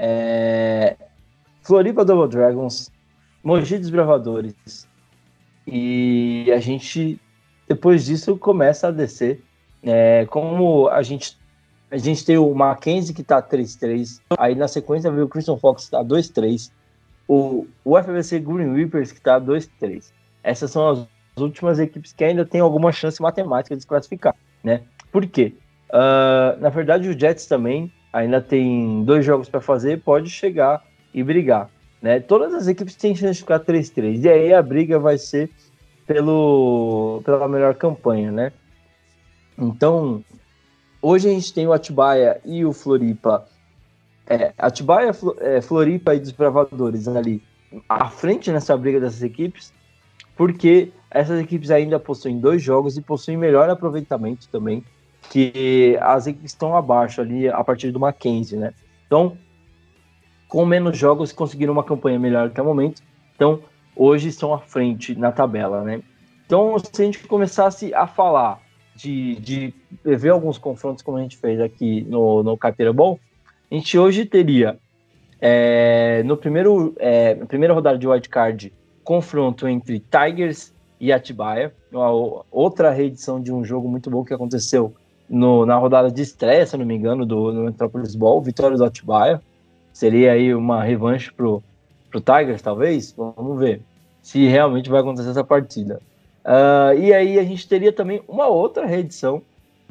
é, 0.00 0.96
Floripa 1.62 2.04
Double 2.04 2.28
Dragons, 2.28 2.90
Mogi 3.44 3.78
Desbravadores. 3.78 4.88
E 5.64 6.50
a 6.52 6.58
gente, 6.58 7.20
depois 7.68 8.04
disso, 8.04 8.36
começa 8.36 8.88
a 8.88 8.90
descer. 8.90 9.40
É, 9.80 10.26
como 10.26 10.88
a 10.88 11.02
gente, 11.02 11.38
a 11.88 11.96
gente 11.96 12.24
tem 12.26 12.36
o 12.36 12.52
Mackenzie 12.52 13.14
que 13.14 13.22
tá 13.22 13.40
3-3, 13.40 14.20
aí 14.36 14.56
na 14.56 14.66
sequência 14.66 15.08
veio 15.12 15.26
o 15.26 15.28
Christian 15.28 15.56
Fox 15.56 15.84
que 15.84 15.92
tá 15.92 16.02
2-3, 16.02 16.72
o, 17.30 17.64
o 17.84 17.96
FBC 17.96 18.40
Green 18.40 18.74
Reapers 18.74 19.12
que 19.12 19.20
tá 19.20 19.40
2-3. 19.40 20.10
Essas 20.42 20.72
são 20.72 20.88
as 20.88 21.06
últimas 21.36 21.78
equipes 21.78 22.12
que 22.12 22.24
ainda 22.24 22.44
tem 22.44 22.60
alguma 22.60 22.90
chance 22.90 23.22
matemática 23.22 23.76
de 23.76 23.82
se 23.82 23.86
classificar, 23.86 24.34
né? 24.64 24.82
Por 25.12 25.24
quê? 25.26 25.54
Uh, 25.90 26.60
na 26.60 26.70
verdade, 26.70 27.08
o 27.08 27.16
Jets 27.16 27.46
também 27.46 27.92
ainda 28.12 28.40
tem 28.40 29.04
dois 29.04 29.24
jogos 29.24 29.48
para 29.48 29.60
fazer, 29.60 30.02
pode 30.02 30.28
chegar 30.28 30.82
e 31.14 31.22
brigar. 31.22 31.70
Né? 32.02 32.18
Todas 32.18 32.52
as 32.52 32.66
equipes 32.66 32.96
têm 32.96 33.14
chance 33.14 33.34
de 33.34 33.40
ficar 33.40 33.60
3-3. 33.60 34.24
E 34.24 34.28
aí 34.28 34.52
a 34.52 34.60
briga 34.60 34.98
vai 34.98 35.16
ser 35.16 35.50
pelo, 36.08 37.22
pela 37.24 37.46
melhor 37.46 37.76
campanha, 37.76 38.32
né? 38.32 38.52
Então, 39.56 40.24
hoje 41.00 41.28
a 41.28 41.32
gente 41.32 41.54
tem 41.54 41.64
o 41.64 41.72
Atibaia 41.72 42.40
e 42.44 42.64
o 42.64 42.72
Floripa. 42.72 43.46
É, 44.26 44.52
Atibaia, 44.58 45.10
é, 45.40 45.60
Floripa 45.60 46.14
e 46.14 46.20
Desbravadores 46.20 47.08
ali 47.08 47.42
à 47.88 48.08
frente 48.08 48.50
nessa 48.50 48.76
briga 48.76 49.00
dessas 49.00 49.22
equipes, 49.22 49.72
porque 50.36 50.92
essas 51.10 51.40
equipes 51.40 51.70
ainda 51.70 51.98
possuem 51.98 52.38
dois 52.38 52.62
jogos 52.62 52.96
e 52.96 53.02
possuem 53.02 53.36
melhor 53.36 53.68
aproveitamento 53.68 54.48
também 54.48 54.84
que 55.28 55.98
as 56.00 56.26
equipes 56.26 56.52
estão 56.52 56.76
abaixo 56.76 57.20
ali 57.20 57.48
a 57.48 57.62
partir 57.62 57.90
do 57.90 58.00
Mackenzie, 58.00 58.56
né? 58.56 58.72
Então, 59.06 59.36
com 60.48 60.64
menos 60.64 60.96
jogos 60.96 61.32
conseguiram 61.32 61.72
uma 61.72 61.84
campanha 61.84 62.18
melhor 62.18 62.46
até 62.46 62.62
o 62.62 62.64
momento. 62.64 63.02
Então, 63.36 63.60
hoje 63.94 64.28
estão 64.28 64.54
à 64.54 64.58
frente 64.58 65.14
na 65.14 65.30
tabela, 65.30 65.82
né? 65.82 66.02
Então, 66.46 66.76
se 66.78 67.02
a 67.02 67.04
gente 67.04 67.26
começasse 67.26 67.94
a 67.94 68.06
falar 68.06 68.60
de, 68.94 69.36
de 69.36 69.74
ver 70.04 70.30
alguns 70.30 70.58
confrontos 70.58 71.02
como 71.02 71.16
a 71.16 71.22
gente 71.22 71.36
fez 71.36 71.60
aqui 71.60 72.02
no, 72.02 72.42
no 72.42 72.56
Caipira 72.56 72.92
Ball, 72.92 73.20
a 73.70 73.74
gente 73.74 73.98
hoje 73.98 74.24
teria 74.24 74.78
é, 75.40 76.22
no 76.24 76.36
primeiro, 76.36 76.94
é, 76.98 77.34
primeira 77.46 77.72
rodada 77.72 77.96
de 77.96 78.06
wildcard 78.06 78.72
confronto 79.04 79.66
entre 79.66 80.00
Tigers 80.00 80.72
e 81.00 81.12
Atibaia, 81.12 81.72
outra 82.50 82.90
reedição 82.90 83.40
de 83.40 83.52
um 83.52 83.64
jogo 83.64 83.88
muito 83.88 84.10
bom 84.10 84.24
que 84.24 84.34
aconteceu 84.34 84.92
no, 85.28 85.64
na 85.64 85.76
rodada 85.76 86.10
de 86.10 86.20
estreia, 86.20 86.66
se 86.66 86.76
não 86.76 86.84
me 86.84 86.94
engano, 86.94 87.24
do, 87.24 87.52
do 87.52 87.60
Metropolis 87.62 88.14
Ball, 88.14 88.42
vitória 88.42 88.76
do 88.76 88.84
Atibaia. 88.84 89.40
Seria 89.92 90.32
aí 90.32 90.54
uma 90.54 90.82
revanche 90.82 91.32
pro, 91.32 91.62
pro 92.10 92.20
Tigers, 92.20 92.60
talvez? 92.60 93.14
Vamos 93.16 93.58
ver 93.58 93.80
se 94.20 94.46
realmente 94.46 94.90
vai 94.90 95.00
acontecer 95.00 95.30
essa 95.30 95.44
partida. 95.44 96.00
Uh, 96.44 96.98
e 96.98 97.12
aí 97.12 97.38
a 97.38 97.44
gente 97.44 97.66
teria 97.68 97.92
também 97.92 98.22
uma 98.28 98.46
outra 98.46 98.84
reedição 98.84 99.42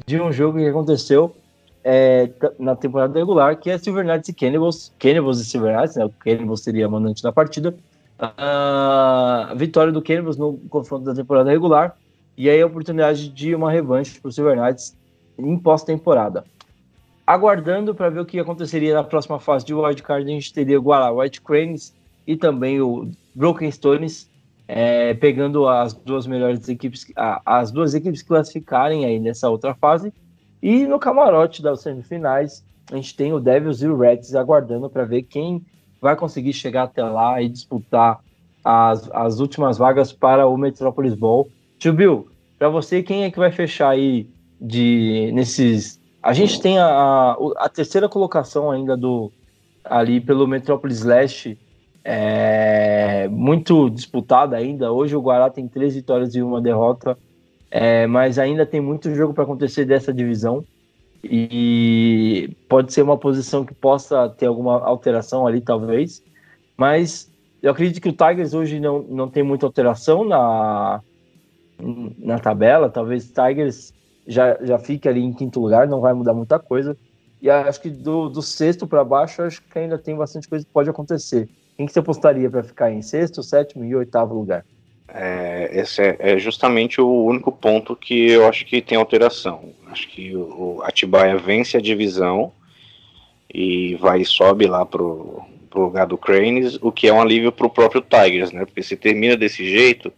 de 0.06 0.20
um 0.20 0.32
jogo 0.32 0.58
que 0.58 0.66
aconteceu 0.66 1.34
é, 1.82 2.30
na 2.58 2.76
temporada 2.76 3.18
regular, 3.18 3.56
que 3.56 3.70
é 3.70 3.78
Silver 3.78 4.04
Knights 4.04 4.28
e 4.28 4.34
Cannibals. 4.34 4.92
Cannibals 4.98 5.40
e 5.40 5.44
Silver 5.44 5.76
Knights, 5.76 5.96
né? 5.96 6.04
O 6.04 6.10
Cannibals 6.10 6.62
seria 6.62 6.88
mandante 6.88 7.22
da 7.22 7.32
partida. 7.32 7.74
Uh, 8.20 9.56
vitória 9.56 9.92
do 9.92 10.02
Cannibals 10.02 10.36
no 10.36 10.58
confronto 10.68 11.04
da 11.04 11.14
temporada 11.14 11.50
regular. 11.50 11.96
E 12.36 12.48
aí 12.48 12.60
a 12.60 12.66
oportunidade 12.66 13.28
de 13.28 13.54
uma 13.54 13.70
revanche 13.70 14.20
para 14.20 14.28
o 14.28 14.32
Silver 14.32 14.60
Knights 14.60 14.96
em 15.38 15.58
pós-temporada. 15.58 16.44
Aguardando 17.26 17.94
para 17.94 18.10
ver 18.10 18.20
o 18.20 18.26
que 18.26 18.38
aconteceria 18.38 18.94
na 18.94 19.04
próxima 19.04 19.38
fase 19.38 19.64
de 19.64 19.72
wildcard, 19.72 20.24
a 20.24 20.34
gente 20.34 20.52
teria 20.52 20.80
o 20.80 21.20
White 21.20 21.40
Cranes 21.40 21.94
e 22.26 22.36
também 22.36 22.80
o 22.80 23.10
Broken 23.34 23.70
Stones, 23.70 24.28
é, 24.66 25.14
pegando 25.14 25.68
as 25.68 25.94
duas 25.94 26.26
melhores 26.26 26.68
equipes, 26.68 27.06
as 27.46 27.70
duas 27.70 27.94
equipes 27.94 28.22
classificarem 28.22 29.04
aí 29.04 29.18
nessa 29.18 29.48
outra 29.48 29.74
fase. 29.74 30.12
E 30.62 30.86
no 30.86 30.98
camarote 30.98 31.62
das 31.62 31.80
semifinais, 31.80 32.64
a 32.90 32.96
gente 32.96 33.16
tem 33.16 33.32
o 33.32 33.40
Devils 33.40 33.82
e 33.82 33.88
o 33.88 33.96
Reds 33.96 34.34
aguardando 34.34 34.90
para 34.90 35.04
ver 35.04 35.22
quem 35.22 35.64
vai 36.00 36.16
conseguir 36.16 36.52
chegar 36.52 36.84
até 36.84 37.02
lá 37.02 37.40
e 37.40 37.48
disputar 37.48 38.20
as, 38.64 39.10
as 39.12 39.40
últimas 39.40 39.78
vagas 39.78 40.12
para 40.12 40.46
o 40.46 40.56
Metropolis 40.56 41.14
Bowl. 41.14 41.48
Tio 41.78 41.92
Bill, 41.92 42.28
para 42.58 42.68
você, 42.68 43.02
quem 43.02 43.24
é 43.24 43.30
que 43.30 43.38
vai 43.38 43.50
fechar 43.50 43.90
aí 43.90 44.28
de 44.60 45.30
nesses. 45.32 46.00
A 46.22 46.32
gente 46.32 46.60
tem 46.60 46.78
a, 46.78 47.36
a 47.56 47.68
terceira 47.68 48.08
colocação 48.08 48.70
ainda 48.70 48.96
do 48.96 49.32
ali 49.84 50.20
pelo 50.20 50.46
Metrópolis 50.46 51.02
Leste 51.02 51.58
é, 52.04 53.28
muito 53.28 53.88
disputada 53.90 54.56
ainda. 54.56 54.92
Hoje 54.92 55.16
o 55.16 55.22
Guará 55.22 55.48
tem 55.50 55.66
três 55.66 55.94
vitórias 55.94 56.34
e 56.34 56.42
uma 56.42 56.60
derrota, 56.60 57.16
é, 57.70 58.06
mas 58.06 58.38
ainda 58.38 58.66
tem 58.66 58.80
muito 58.80 59.14
jogo 59.14 59.32
para 59.32 59.44
acontecer 59.44 59.84
dessa 59.84 60.12
divisão 60.12 60.64
e 61.22 62.56
pode 62.68 62.92
ser 62.92 63.02
uma 63.02 63.16
posição 63.16 63.64
que 63.64 63.74
possa 63.74 64.28
ter 64.28 64.46
alguma 64.46 64.80
alteração 64.80 65.46
ali, 65.46 65.60
talvez. 65.60 66.22
Mas 66.76 67.30
eu 67.62 67.70
acredito 67.70 68.00
que 68.00 68.08
o 68.08 68.12
Tigers 68.12 68.54
hoje 68.54 68.80
não, 68.80 69.02
não 69.02 69.28
tem 69.28 69.42
muita 69.42 69.66
alteração 69.66 70.24
na, 70.24 71.00
na 72.18 72.38
tabela. 72.38 72.88
Talvez 72.88 73.30
Tigers 73.30 73.92
já, 74.26 74.56
já 74.64 74.78
fique 74.78 75.08
ali 75.08 75.20
em 75.20 75.32
quinto 75.32 75.60
lugar, 75.60 75.86
não 75.86 76.00
vai 76.00 76.14
mudar 76.14 76.32
muita 76.32 76.58
coisa. 76.58 76.96
E 77.42 77.48
acho 77.48 77.80
que 77.80 77.90
do, 77.90 78.28
do 78.28 78.42
sexto 78.42 78.86
para 78.86 79.04
baixo, 79.04 79.42
acho 79.42 79.62
que 79.62 79.78
ainda 79.78 79.98
tem 79.98 80.16
bastante 80.16 80.48
coisa 80.48 80.64
que 80.64 80.72
pode 80.72 80.90
acontecer. 80.90 81.48
Quem 81.76 81.86
que 81.86 81.92
você 81.92 81.98
apostaria 81.98 82.50
para 82.50 82.62
ficar 82.62 82.90
em 82.90 83.00
sexto, 83.02 83.42
sétimo 83.42 83.84
e 83.84 83.94
oitavo 83.94 84.34
lugar? 84.34 84.64
É, 85.14 85.70
esse 85.72 86.02
é, 86.02 86.16
é, 86.18 86.38
justamente 86.38 87.00
o 87.00 87.24
único 87.24 87.50
ponto 87.50 87.96
que 87.96 88.30
eu 88.30 88.46
acho 88.46 88.64
que 88.64 88.80
tem 88.80 88.96
alteração. 88.96 89.72
Acho 89.86 90.08
que 90.08 90.34
o, 90.36 90.80
Atibaia 90.84 91.36
vence 91.36 91.76
a 91.76 91.80
divisão 91.80 92.52
e 93.52 93.96
vai 93.96 94.20
e 94.20 94.24
sobe 94.24 94.66
lá 94.66 94.86
pro, 94.86 95.42
pro 95.68 95.82
lugar 95.82 96.06
do 96.06 96.16
Cranes, 96.16 96.78
o 96.80 96.92
que 96.92 97.08
é 97.08 97.12
um 97.12 97.20
alívio 97.20 97.50
pro 97.50 97.68
próprio 97.68 98.00
Tigers, 98.00 98.52
né? 98.52 98.64
Porque 98.64 98.82
se 98.82 98.96
termina 98.96 99.36
desse 99.36 99.68
jeito, 99.68 100.12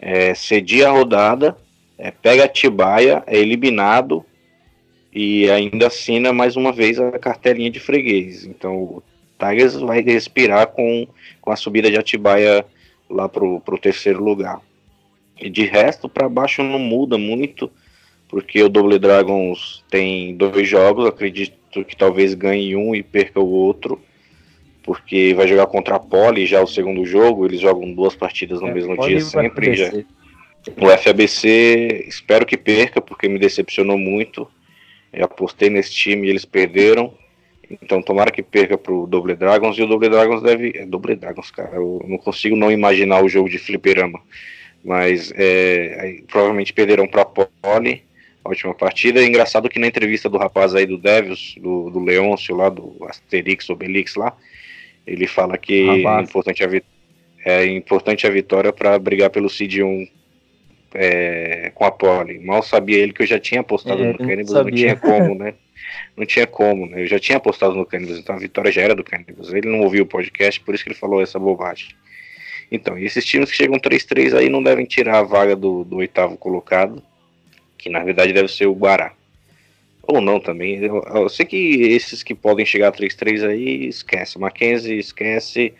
é, 0.00 0.34
cedia 0.34 0.88
a 0.88 0.92
rodada 0.92 1.56
é, 2.02 2.10
pega 2.10 2.44
Atibaia, 2.44 3.22
é 3.28 3.38
eliminado 3.38 4.24
e 5.12 5.48
ainda 5.48 5.86
assina 5.86 6.32
mais 6.32 6.56
uma 6.56 6.72
vez 6.72 6.98
a 6.98 7.16
cartelinha 7.16 7.70
de 7.70 7.78
freguês. 7.78 8.44
Então 8.44 8.74
o 8.74 9.02
Tigers 9.38 9.74
vai 9.76 10.00
respirar 10.00 10.66
com, 10.66 11.06
com 11.40 11.52
a 11.52 11.56
subida 11.56 11.88
de 11.88 11.96
Atibaia 11.96 12.64
lá 13.12 13.28
pro, 13.28 13.60
pro 13.60 13.78
terceiro 13.78 14.22
lugar. 14.22 14.60
E 15.40 15.50
de 15.50 15.64
resto, 15.64 16.08
para 16.08 16.28
baixo 16.28 16.62
não 16.62 16.78
muda 16.78 17.18
muito, 17.18 17.70
porque 18.28 18.62
o 18.62 18.68
Double 18.68 18.98
Dragons 18.98 19.84
tem 19.90 20.36
dois 20.36 20.68
jogos, 20.68 21.06
acredito 21.06 21.84
que 21.84 21.96
talvez 21.96 22.34
ganhe 22.34 22.76
um 22.76 22.94
e 22.94 23.02
perca 23.02 23.40
o 23.40 23.48
outro, 23.48 24.00
porque 24.82 25.34
vai 25.34 25.46
jogar 25.46 25.66
contra 25.66 25.96
a 25.96 26.00
Poli 26.00 26.46
já 26.46 26.62
o 26.62 26.66
segundo 26.66 27.04
jogo, 27.04 27.46
eles 27.46 27.60
jogam 27.60 27.92
duas 27.92 28.14
partidas 28.14 28.60
no 28.60 28.68
é, 28.68 28.74
mesmo 28.74 28.96
dia 29.06 29.20
sempre. 29.20 29.74
Já, 29.74 29.90
o 30.80 30.96
FABC, 30.96 32.04
espero 32.06 32.46
que 32.46 32.56
perca, 32.56 33.00
porque 33.00 33.28
me 33.28 33.38
decepcionou 33.38 33.98
muito. 33.98 34.48
Eu 35.12 35.24
apostei 35.24 35.68
nesse 35.68 35.92
time 35.92 36.26
e 36.26 36.30
eles 36.30 36.44
perderam. 36.44 37.12
Então 37.80 38.02
tomara 38.02 38.30
que 38.30 38.42
perca 38.42 38.76
pro 38.76 39.06
Double 39.06 39.34
Dragons. 39.34 39.78
E 39.78 39.82
o 39.82 39.86
Double 39.86 40.08
Dragons 40.08 40.42
deve. 40.42 40.72
É 40.74 40.84
Double 40.84 41.14
Dragons, 41.16 41.50
cara. 41.50 41.76
Eu 41.76 42.04
não 42.06 42.18
consigo 42.18 42.56
não 42.56 42.70
imaginar 42.70 43.22
o 43.22 43.28
jogo 43.28 43.48
de 43.48 43.58
fliperama. 43.58 44.20
Mas 44.84 45.32
é, 45.36 46.20
provavelmente 46.28 46.72
perderão 46.72 47.06
pra 47.06 47.24
Poli 47.24 48.02
a 48.44 48.48
última 48.48 48.74
partida. 48.74 49.20
É 49.20 49.26
engraçado 49.26 49.68
que 49.68 49.78
na 49.78 49.86
entrevista 49.86 50.28
do 50.28 50.38
rapaz 50.38 50.74
aí 50.74 50.86
do 50.86 50.98
Devils, 50.98 51.54
do, 51.58 51.90
do 51.90 52.00
Leôncio 52.00 52.56
lá, 52.56 52.68
do 52.68 52.96
Asterix, 53.08 53.70
Obelix 53.70 54.16
lá, 54.16 54.36
ele 55.06 55.26
fala 55.26 55.56
que 55.56 55.88
é 55.88 56.20
importante, 56.20 56.64
a, 56.64 56.68
é 57.44 57.66
importante 57.66 58.26
a 58.26 58.30
vitória 58.30 58.72
para 58.72 58.98
brigar 58.98 59.30
pelo 59.30 59.48
Seed 59.48 59.78
1 59.78 60.08
é, 60.94 61.70
com 61.74 61.84
a 61.84 61.90
Poli. 61.90 62.38
Mal 62.40 62.62
sabia 62.62 62.98
ele 62.98 63.12
que 63.12 63.22
eu 63.22 63.26
já 63.26 63.38
tinha 63.38 63.60
apostado 63.60 64.02
é, 64.02 64.12
no 64.12 64.18
Cannibals, 64.18 64.52
não, 64.52 64.64
não 64.64 64.70
tinha 64.70 64.96
como, 64.96 65.34
né? 65.34 65.54
Não 66.16 66.26
tinha 66.26 66.46
como, 66.46 66.86
né? 66.86 67.02
Eu 67.02 67.06
já 67.06 67.18
tinha 67.18 67.38
apostado 67.38 67.74
no 67.74 67.86
Cannibals, 67.86 68.18
então 68.18 68.34
a 68.34 68.38
vitória 68.38 68.70
já 68.70 68.82
era 68.82 68.94
do 68.94 69.04
Cannibals. 69.04 69.52
Ele 69.52 69.68
não 69.68 69.80
ouviu 69.80 70.04
o 70.04 70.06
podcast, 70.06 70.60
por 70.60 70.74
isso 70.74 70.84
que 70.84 70.90
ele 70.90 70.98
falou 70.98 71.22
essa 71.22 71.38
bobagem. 71.38 71.88
Então, 72.70 72.98
e 72.98 73.04
esses 73.04 73.24
times 73.24 73.50
que 73.50 73.56
chegam 73.56 73.78
3-3 73.78 74.34
aí 74.34 74.48
não 74.48 74.62
devem 74.62 74.86
tirar 74.86 75.18
a 75.18 75.22
vaga 75.22 75.54
do, 75.54 75.84
do 75.84 75.96
oitavo 75.96 76.38
colocado. 76.38 77.02
que 77.76 77.90
na 77.90 78.02
verdade 78.02 78.32
deve 78.32 78.48
ser 78.48 78.66
o 78.66 78.74
Guará. 78.74 79.12
Ou 80.02 80.20
não 80.20 80.40
também. 80.40 80.82
Eu, 80.82 81.02
eu 81.02 81.28
sei 81.28 81.44
que 81.46 81.56
esses 81.56 82.22
que 82.22 82.34
podem 82.34 82.64
chegar 82.64 82.88
a 82.88 82.92
3-3 82.92 83.46
aí, 83.46 83.86
esquece. 83.86 84.38
Mackenzie 84.38 84.98
esquece. 84.98 85.74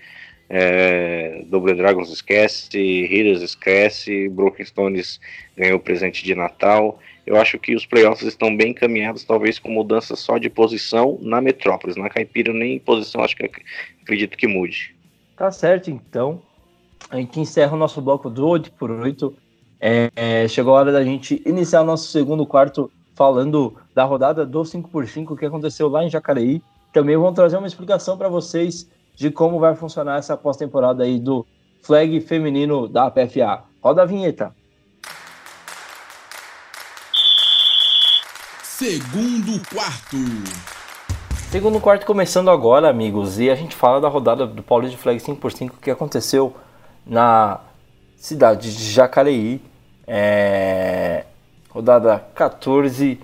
É, 0.51 1.43
Double 1.47 1.75
Dragons 1.75 2.11
esquece. 2.11 2.79
Heroes 2.79 3.41
esquece. 3.41 4.29
Broken 4.29 4.67
Stones 4.67 5.21
ganhou 5.57 5.81
presente 5.81 6.23
de 6.23 6.35
Natal. 6.35 7.01
Eu 7.27 7.37
acho 7.37 7.59
que 7.59 7.75
os 7.75 7.87
playoffs 7.87 8.27
estão 8.27 8.57
bem 8.57 8.71
encaminhados, 8.71 9.25
talvez 9.25 9.59
com 9.59 9.71
mudança 9.71 10.17
só 10.17 10.39
de 10.39 10.51
posição 10.51 11.19
na 11.23 11.41
Metrópolis. 11.41 11.97
Na 11.97 12.11
Caipira 12.11 12.53
nem 12.53 12.79
posição, 12.79 13.23
acho 13.23 13.37
que 13.37 13.49
acredito 14.03 14.37
que 14.37 14.47
mude. 14.47 14.95
Tá 15.37 15.51
certo, 15.51 15.91
então. 15.91 16.43
A 17.11 17.17
gente 17.17 17.39
encerra 17.39 17.75
o 17.75 17.79
nosso 17.79 18.01
bloco 18.01 18.29
do 18.29 18.47
8 18.47 18.73
por 18.73 18.91
8 18.91 19.37
é, 19.85 20.13
é, 20.15 20.47
chegou 20.47 20.77
a 20.77 20.79
hora 20.79 20.93
da 20.93 21.03
gente 21.03 21.43
iniciar 21.45 21.83
o 21.83 21.85
nosso 21.85 22.07
segundo 22.07 22.47
quarto 22.47 22.89
falando 23.17 23.75
da 23.93 24.05
rodada 24.05 24.47
do 24.47 24.63
5x5 24.63 25.37
que 25.37 25.45
aconteceu 25.45 25.89
lá 25.89 26.05
em 26.05 26.09
Jacareí. 26.09 26.63
Também 26.93 27.17
vamos 27.17 27.35
trazer 27.35 27.57
uma 27.57 27.67
explicação 27.67 28.17
para 28.17 28.29
vocês 28.29 28.89
de 29.17 29.29
como 29.29 29.59
vai 29.59 29.75
funcionar 29.75 30.19
essa 30.19 30.37
pós-temporada 30.37 31.03
aí 31.03 31.19
do 31.19 31.45
flag 31.83 32.21
feminino 32.21 32.87
da 32.87 33.11
PFA. 33.11 33.65
Roda 33.83 34.03
a 34.03 34.07
vinheta. 34.07 34.55
Segundo 38.83 39.63
quarto. 39.73 40.17
Segundo 41.53 41.79
quarto 41.81 42.05
começando 42.05 42.51
agora, 42.51 42.89
amigos, 42.89 43.39
e 43.39 43.49
a 43.49 43.55
gente 43.55 43.77
fala 43.77 44.01
da 44.01 44.09
rodada 44.09 44.45
do 44.45 44.61
Paulista 44.61 44.97
de 44.97 45.01
Flag 45.01 45.21
5x5 45.21 45.71
que 45.81 45.89
aconteceu 45.89 46.53
na 47.07 47.61
cidade 48.17 48.77
de 48.77 48.91
Jacareí. 48.91 49.63
É... 50.05 51.27
Rodada 51.71 52.25
14, 52.35 53.21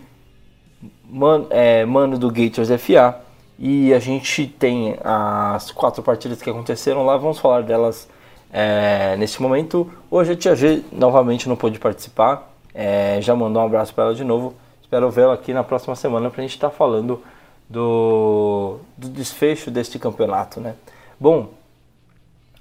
man, 1.11 1.47
é, 1.51 1.85
mano 1.85 2.17
do 2.17 2.31
Gators 2.31 2.69
FA. 2.81 3.17
E 3.59 3.93
a 3.93 3.99
gente 3.99 4.47
tem 4.47 4.97
as 5.03 5.73
quatro 5.73 6.05
partidas 6.05 6.41
que 6.41 6.49
aconteceram 6.49 7.05
lá, 7.05 7.17
vamos 7.17 7.41
falar 7.41 7.65
delas 7.65 8.09
é, 8.53 9.17
nesse 9.17 9.43
momento. 9.43 9.91
Hoje 10.09 10.35
a 10.35 10.37
Tia 10.37 10.55
G 10.55 10.85
novamente 10.93 11.49
não 11.49 11.57
pôde 11.57 11.81
participar, 11.81 12.49
é, 12.73 13.19
já 13.21 13.35
mandou 13.35 13.61
um 13.61 13.67
abraço 13.67 13.93
para 13.93 14.05
ela 14.05 14.15
de 14.15 14.23
novo. 14.23 14.55
Espero 14.89 15.11
vê-la 15.11 15.35
aqui 15.35 15.53
na 15.53 15.63
próxima 15.63 15.95
semana 15.95 16.31
para 16.31 16.41
a 16.41 16.47
gente 16.47 16.55
estar 16.55 16.71
tá 16.71 16.75
falando 16.75 17.23
do, 17.69 18.79
do 18.97 19.07
desfecho 19.11 19.71
deste 19.71 19.99
campeonato. 19.99 20.61
Né? 20.61 20.77
Bom, 21.21 21.51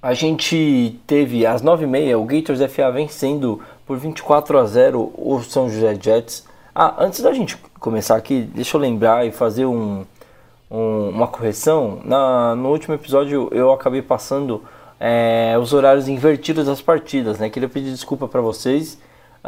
a 0.02 0.14
gente 0.14 1.00
teve 1.08 1.46
às 1.46 1.64
9h30 1.64 2.18
o 2.18 2.26
Gators 2.26 2.60
FA 2.70 2.92
vencendo 2.92 3.62
por 3.86 3.98
24 3.98 4.58
a 4.60 4.66
0 4.66 5.14
o 5.16 5.42
São 5.42 5.70
José 5.70 5.98
Jets. 6.02 6.46
Ah, 6.76 6.96
antes 7.00 7.22
da 7.22 7.32
gente 7.32 7.56
começar 7.80 8.18
aqui, 8.18 8.42
deixa 8.42 8.76
eu 8.76 8.82
lembrar 8.82 9.26
e 9.26 9.32
fazer 9.32 9.66
um, 9.66 10.04
um, 10.70 11.08
uma 11.08 11.28
correção. 11.28 12.02
Na, 12.04 12.56
no 12.56 12.72
último 12.72 12.94
episódio 12.94 13.48
eu 13.54 13.72
acabei 13.72 14.02
passando 14.02 14.62
é, 15.00 15.56
os 15.58 15.72
horários 15.72 16.10
invertidos 16.10 16.66
das 16.66 16.82
partidas, 16.82 17.40
né? 17.40 17.50
Queria 17.50 17.70
pedir 17.70 17.92
desculpa 17.92 18.28
para 18.28 18.42
vocês. 18.42 18.98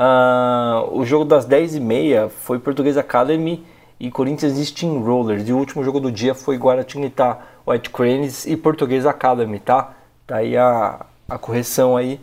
Ah, 0.02 0.86
o 0.94 1.06
jogo 1.06 1.26
das 1.26 1.46
10h30 1.46 2.30
foi 2.30 2.58
Português 2.58 2.98
Academy 2.98 3.66
e 4.00 4.10
Corinthians 4.10 4.58
Steamrollers. 4.58 5.46
E 5.46 5.52
o 5.52 5.58
último 5.58 5.84
jogo 5.84 6.00
do 6.00 6.10
dia 6.10 6.34
foi 6.34 6.56
Guaratinguetá 6.56 7.40
White 7.68 7.90
Cranes 7.90 8.46
e 8.46 8.56
Português 8.56 9.06
Academy, 9.06 9.60
tá? 9.60 9.92
Tá 10.26 10.38
aí 10.38 10.56
a, 10.56 11.06
a 11.28 11.38
correção 11.38 11.98
aí 11.98 12.18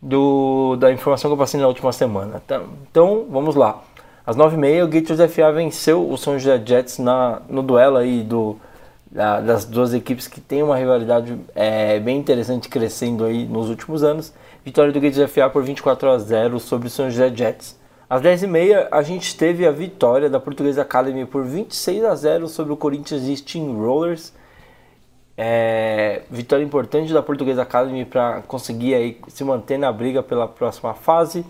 do, 0.00 0.74
da 0.76 0.90
informação 0.90 1.30
que 1.30 1.34
eu 1.34 1.38
passei 1.38 1.60
na 1.60 1.66
última 1.66 1.92
semana. 1.92 2.40
Então, 2.42 2.64
então 2.90 3.26
vamos 3.28 3.56
lá. 3.56 3.82
Às 4.26 4.34
9h30, 4.34 4.82
o 4.82 4.88
Gators 4.88 5.30
FA 5.30 5.52
venceu 5.52 6.08
o 6.08 6.16
São 6.16 6.38
José 6.38 6.62
Jets 6.64 6.98
na, 6.98 7.42
no 7.46 7.62
duelo 7.62 7.98
aí 7.98 8.22
do, 8.22 8.56
da, 9.10 9.38
das 9.38 9.66
duas 9.66 9.92
equipes 9.92 10.26
que 10.26 10.40
tem 10.40 10.62
uma 10.62 10.78
rivalidade 10.78 11.38
é, 11.54 12.00
bem 12.00 12.16
interessante 12.16 12.70
crescendo 12.70 13.26
aí 13.26 13.44
nos 13.44 13.68
últimos 13.68 14.02
anos. 14.02 14.32
Vitória 14.64 14.92
do 14.92 15.00
Gators 15.00 15.28
FA 15.28 15.50
por 15.50 15.64
24 15.64 16.08
a 16.08 16.18
0 16.18 16.60
sobre 16.60 16.86
o 16.86 16.90
São 16.90 17.10
José 17.10 17.32
Jets. 17.34 17.76
Às 18.08 18.22
10h30, 18.22 18.86
a 18.92 19.02
gente 19.02 19.36
teve 19.36 19.66
a 19.66 19.72
vitória 19.72 20.30
da 20.30 20.38
Portuguesa 20.38 20.82
Academy 20.82 21.26
por 21.26 21.44
26 21.44 22.04
a 22.04 22.14
0 22.14 22.46
sobre 22.46 22.72
o 22.72 22.76
Corinthians 22.76 23.22
Steamrollers. 23.40 24.32
É, 25.36 26.22
vitória 26.30 26.62
importante 26.62 27.12
da 27.12 27.20
Portuguesa 27.20 27.62
Academy 27.62 28.04
para 28.04 28.42
conseguir 28.42 28.94
aí 28.94 29.18
se 29.26 29.42
manter 29.42 29.78
na 29.78 29.90
briga 29.90 30.22
pela 30.22 30.46
próxima 30.46 30.94
fase. 30.94 31.44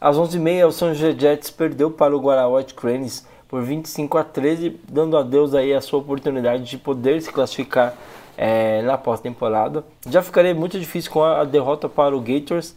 Às 0.00 0.16
11h30, 0.16 0.66
o 0.66 0.72
São 0.72 0.94
José 0.94 1.14
Jets 1.18 1.50
perdeu 1.50 1.90
para 1.90 2.16
o 2.16 2.20
Guará 2.20 2.48
White 2.48 2.72
Cranes 2.72 3.26
por 3.46 3.60
25 3.60 4.16
a 4.16 4.24
13, 4.24 4.80
dando 4.88 5.18
a 5.18 5.22
Deus 5.22 5.54
aí 5.54 5.74
a 5.74 5.82
sua 5.82 5.98
oportunidade 5.98 6.64
de 6.64 6.78
poder 6.78 7.20
se 7.20 7.30
classificar 7.30 7.94
é, 8.36 8.82
na 8.82 8.98
pós-temporada. 8.98 9.84
Já 10.08 10.22
ficaria 10.22 10.54
muito 10.54 10.78
difícil 10.78 11.10
com 11.10 11.22
a, 11.22 11.44
derrota 11.44 11.88
para 11.88 12.16
o 12.16 12.20
Gators, 12.20 12.76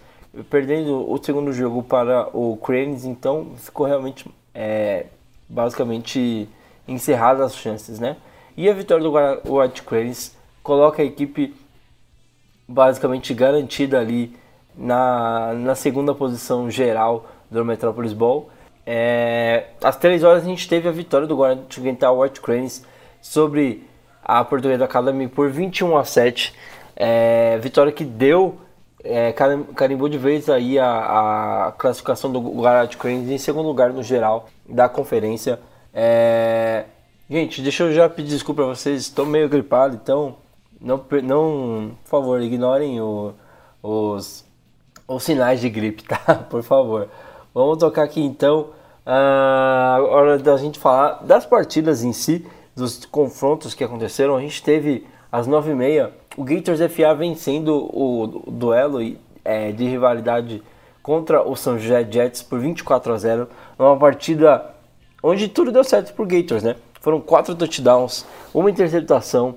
perdendo 0.50 1.10
o 1.10 1.18
segundo 1.24 1.52
jogo 1.52 1.82
para 1.84 2.30
o 2.34 2.58
Cranes, 2.58 3.06
então 3.06 3.54
ficou 3.58 3.86
realmente 3.86 4.30
é, 4.54 5.08
basicamente 5.50 6.48
encerradas 6.88 7.48
as 7.48 7.56
chances, 7.56 8.00
né? 8.00 8.18
E 8.56 8.70
a 8.70 8.74
vitória 8.74 9.04
do 9.04 9.58
White 9.58 9.84
Cranes 9.84 10.36
coloca 10.64 11.02
a 11.02 11.06
equipe 11.06 11.56
basicamente 12.68 13.34
garantida 13.34 14.00
ali 14.00 14.36
na, 14.76 15.54
na 15.54 15.76
segunda 15.76 16.14
posição 16.14 16.70
geral 16.70 17.26
do 17.50 17.64
Metropolis 17.64 18.14
Ball. 18.14 18.50
É, 18.86 19.68
às 19.84 19.96
3 19.96 20.24
horas 20.24 20.44
a 20.44 20.46
gente 20.46 20.68
teve 20.68 20.88
a 20.88 20.92
vitória 20.92 21.28
do 21.28 21.38
Guarantiguental 21.38 22.20
White 22.20 22.42
Cranes 22.42 22.86
sobre 23.22 23.87
a 24.28 24.44
Portuguesa 24.44 24.84
Academy 24.84 25.30
por 25.30 25.50
21 25.50 25.96
a 25.96 26.04
7. 26.04 26.54
É, 26.98 27.58
vitória 27.60 27.94
que 27.94 28.04
deu, 28.04 28.58
é, 29.02 29.32
carimbou 29.32 30.10
de 30.10 30.18
vez 30.18 30.50
aí 30.50 30.78
a, 30.78 31.68
a 31.68 31.72
classificação 31.72 32.30
do 32.30 32.40
Guarantiguental 32.40 33.00
Cranes 33.00 33.30
em 33.30 33.38
segundo 33.38 33.68
lugar 33.68 33.94
no 33.94 34.04
geral 34.04 34.50
da 34.68 34.90
conferência. 34.90 35.60
É, 35.94 36.84
gente, 37.30 37.62
deixa 37.62 37.84
eu 37.84 37.94
já 37.94 38.10
pedir 38.10 38.30
desculpa 38.30 38.64
para 38.64 38.76
vocês, 38.76 39.04
estou 39.04 39.26
meio 39.26 39.48
gripado, 39.48 39.96
então 39.96 40.36
não, 40.82 41.06
não 41.24 41.92
por 42.04 42.10
favor, 42.10 42.42
ignorem 42.42 43.00
o, 43.00 43.34
os, 43.82 44.44
os 45.08 45.24
sinais 45.24 45.62
de 45.62 45.70
gripe, 45.70 46.04
tá? 46.06 46.36
Por 46.50 46.64
favor. 46.64 47.08
Vamos 47.54 47.78
tocar 47.78 48.04
aqui 48.04 48.22
então. 48.22 48.72
A 49.06 50.00
hora 50.02 50.38
da 50.38 50.58
gente 50.58 50.78
falar 50.78 51.24
das 51.24 51.46
partidas 51.46 52.04
em 52.04 52.12
si, 52.12 52.46
dos 52.78 53.06
confrontos 53.06 53.74
que 53.74 53.84
aconteceram. 53.84 54.38
A 54.38 54.42
gente 54.42 54.64
teve 54.64 55.06
às 55.32 55.48
9h30 55.48 56.12
o 56.38 56.44
Gators 56.44 56.80
FA 56.92 57.14
vencendo 57.16 57.90
o, 57.94 58.44
duelo 58.48 59.00
é, 59.44 59.72
de 59.72 59.86
rivalidade 59.86 60.64
contra 61.02 61.42
o 61.42 61.56
São 61.56 61.80
José 61.80 62.08
Jets 62.10 62.42
por 62.42 62.60
24 62.60 63.14
a 63.14 63.18
0. 63.18 63.50
Uma 63.78 63.98
partida 63.98 64.74
onde 65.22 65.48
tudo 65.50 65.72
deu 65.72 65.84
certo 65.84 66.14
pro 66.14 66.26
Gators, 66.26 66.64
né? 66.64 66.76
Foram 67.02 67.20
quatro 67.20 67.56
touchdowns, 67.56 68.26
uma 68.54 68.70
interceptação, 68.70 69.56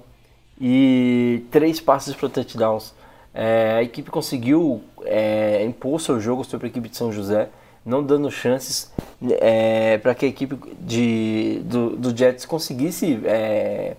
e 0.60 1.44
três 1.50 1.80
passes 1.80 2.14
para 2.14 2.28
touchdowns. 2.28 2.94
É, 3.32 3.76
a 3.78 3.82
equipe 3.82 4.10
conseguiu 4.10 4.82
é, 5.04 5.64
impor 5.64 6.00
seu 6.00 6.20
jogo 6.20 6.44
sobre 6.44 6.66
a 6.66 6.70
equipe 6.70 6.88
de 6.88 6.96
São 6.96 7.10
José, 7.10 7.48
não 7.85 8.03
dando 8.03 8.31
chances 8.31 8.93
é, 9.41 9.99
para 9.99 10.14
que 10.14 10.26
a 10.26 10.28
equipe 10.28 10.57
de, 10.81 11.61
do, 11.64 11.97
do 11.97 12.16
Jets 12.16 12.45
conseguisse 12.45 13.20
é, 13.24 13.97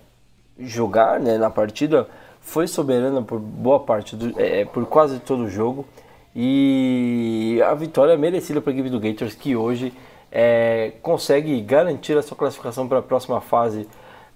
jogar 0.58 1.20
né, 1.20 1.38
na 1.38 1.50
partida. 1.50 2.08
Foi 2.40 2.66
soberana 2.66 3.22
por 3.22 3.38
boa 3.38 3.80
parte, 3.80 4.16
do, 4.16 4.40
é, 4.40 4.64
por 4.64 4.84
quase 4.86 5.20
todo 5.20 5.44
o 5.44 5.50
jogo. 5.50 5.86
E 6.34 7.60
a 7.64 7.74
vitória 7.74 8.12
é 8.12 8.16
merecida 8.16 8.60
para 8.60 8.72
a 8.72 8.74
equipe 8.74 8.90
do 8.90 8.98
Gators, 8.98 9.34
que 9.34 9.54
hoje 9.54 9.92
é, 10.30 10.92
consegue 11.02 11.60
garantir 11.60 12.16
a 12.16 12.22
sua 12.22 12.36
classificação 12.36 12.88
para 12.88 12.98
a 12.98 13.02
próxima 13.02 13.40
fase 13.40 13.88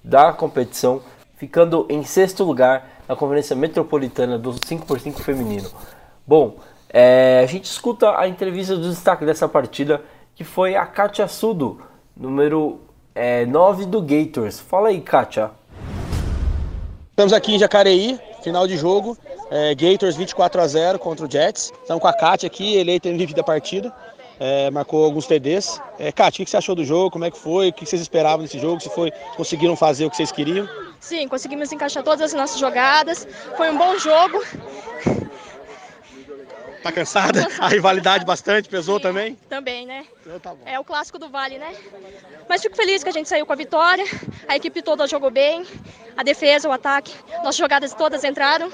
da 0.05 0.33
competição 0.33 1.03
ficando 1.37 1.87
em 1.89 2.03
sexto 2.03 2.43
lugar 2.45 2.89
na 3.09 3.15
Conferência 3.15 3.55
Metropolitana 3.55 4.39
do 4.39 4.53
5x5 4.53 5.21
feminino. 5.21 5.71
Bom, 6.27 6.57
é, 6.89 7.41
a 7.43 7.47
gente 7.47 7.64
escuta 7.64 8.18
a 8.18 8.28
entrevista 8.28 8.76
do 8.76 8.89
destaque 8.89 9.24
dessa 9.24 9.49
partida, 9.49 10.03
que 10.34 10.45
foi 10.45 10.76
a 10.76 10.87
Katia 10.87 11.26
Sudo, 11.28 11.80
número 12.16 12.80
é, 13.14 13.47
9 13.47 13.87
do 13.87 14.01
Gators. 14.01 14.61
Fala 14.61 14.89
aí, 14.89 15.01
Katia. 15.01 15.51
Estamos 17.11 17.32
aqui 17.32 17.55
em 17.55 17.59
Jacareí, 17.59 18.20
final 18.43 18.66
de 18.66 18.76
jogo. 18.76 19.16
É, 19.51 19.74
Gators 19.74 20.16
24 20.16 20.61
a 20.61 20.66
0 20.66 20.99
contra 20.99 21.26
o 21.26 21.30
Jets. 21.30 21.72
Estamos 21.80 22.01
com 22.01 22.09
a 22.09 22.12
Katia 22.12 22.47
aqui, 22.47 22.76
eleita 22.76 23.09
MVP 23.09 23.34
da 23.34 23.43
partida. 23.43 23.93
É, 24.39 24.70
marcou 24.70 25.05
alguns 25.05 25.26
TDs. 25.26 25.80
É, 25.99 26.12
Kátia, 26.12 26.43
o 26.43 26.45
que 26.45 26.51
você 26.51 26.59
achou 26.59 26.74
do 26.74 26.84
jogo? 26.84 27.11
Como 27.11 27.24
é 27.24 27.30
que 27.30 27.39
foi? 27.39 27.70
O 27.70 27.72
que 27.72 27.87
vocês 27.87 28.03
esperavam 28.03 28.45
desse 28.45 28.59
jogo? 28.59 28.80
Se 28.80 28.91
foi, 28.91 29.11
conseguiram 29.34 29.74
fazer 29.74 30.05
o 30.05 30.11
que 30.11 30.16
vocês 30.16 30.30
queriam? 30.30 30.68
Sim, 31.01 31.26
conseguimos 31.26 31.72
encaixar 31.72 32.03
todas 32.03 32.20
as 32.20 32.34
nossas 32.34 32.59
jogadas. 32.59 33.26
Foi 33.57 33.70
um 33.70 33.78
bom 33.78 33.99
jogo. 33.99 34.43
Tá 36.87 36.93
cansada? 36.93 37.49
A 37.59 37.66
rivalidade 37.66 38.24
bastante 38.24 38.68
pesou 38.68 39.01
também? 39.01 39.34
Também, 39.49 39.84
né? 39.84 40.07
Então 40.20 40.39
tá 40.39 40.51
bom. 40.51 40.61
É 40.64 40.78
o 40.78 40.84
clássico 40.84 41.18
do 41.18 41.28
Vale, 41.28 41.59
né? 41.59 41.74
Mas 42.49 42.62
fico 42.62 42.76
feliz 42.76 43.03
que 43.03 43.09
a 43.09 43.12
gente 43.12 43.28
saiu 43.28 43.45
com 43.45 43.53
a 43.53 43.57
vitória. 43.57 44.05
A 44.47 44.55
equipe 44.55 44.80
toda 44.80 45.05
jogou 45.09 45.28
bem. 45.28 45.66
A 46.16 46.22
defesa, 46.22 46.68
o 46.68 46.72
ataque. 46.72 47.12
Nossas 47.39 47.57
jogadas 47.57 47.93
todas 47.93 48.22
entraram. 48.22 48.70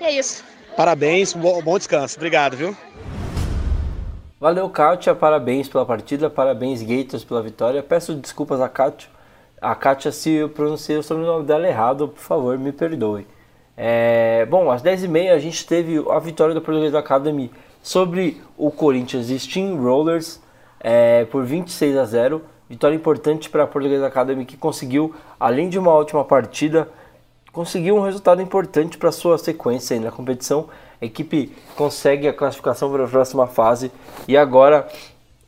E 0.00 0.04
é 0.04 0.10
isso. 0.10 0.42
Parabéns, 0.74 1.34
bom, 1.34 1.60
bom 1.60 1.76
descanso. 1.76 2.16
Obrigado, 2.16 2.56
viu? 2.56 2.74
Valeu, 4.40 4.70
Kátia. 4.70 5.14
Parabéns 5.14 5.68
pela 5.68 5.84
partida. 5.84 6.30
Parabéns, 6.30 6.80
Gators, 6.80 7.24
pela 7.24 7.42
vitória. 7.42 7.82
Peço 7.82 8.14
desculpas 8.14 8.58
a 8.62 8.70
Kátia. 8.70 9.10
A 9.60 9.74
Kátia, 9.74 10.10
se 10.12 10.30
eu 10.30 10.48
pronunciei 10.48 10.96
o 10.96 11.02
sobrenome 11.02 11.44
dela 11.44 11.68
errado, 11.68 12.08
por 12.08 12.22
favor, 12.22 12.58
me 12.58 12.72
perdoe. 12.72 13.26
É, 13.76 14.46
bom, 14.46 14.70
às 14.70 14.82
10h30 14.82 15.32
a 15.32 15.38
gente 15.38 15.66
teve 15.66 16.04
a 16.10 16.18
vitória 16.18 16.54
do 16.54 16.60
Português 16.60 16.94
Academy 16.94 17.50
sobre 17.82 18.40
o 18.56 18.70
Corinthians 18.70 19.28
Steamrollers 19.28 20.40
é, 20.80 21.24
por 21.26 21.44
26 21.44 21.96
a 21.96 22.04
0. 22.04 22.42
Vitória 22.68 22.94
importante 22.94 23.50
para 23.50 23.64
a 23.64 23.66
Português 23.66 24.02
Academy 24.02 24.44
que 24.44 24.56
conseguiu, 24.56 25.14
além 25.38 25.68
de 25.68 25.78
uma 25.78 25.90
ótima 25.90 26.24
partida, 26.24 26.88
conseguiu 27.52 27.96
um 27.96 28.02
resultado 28.02 28.40
importante 28.40 28.96
para 28.96 29.10
sua 29.10 29.38
sequência 29.38 29.98
na 29.98 30.10
competição. 30.10 30.68
A 31.00 31.04
equipe 31.04 31.52
consegue 31.74 32.28
a 32.28 32.32
classificação 32.32 32.90
para 32.92 33.04
a 33.04 33.08
próxima 33.08 33.46
fase 33.46 33.90
e 34.28 34.36
agora 34.36 34.86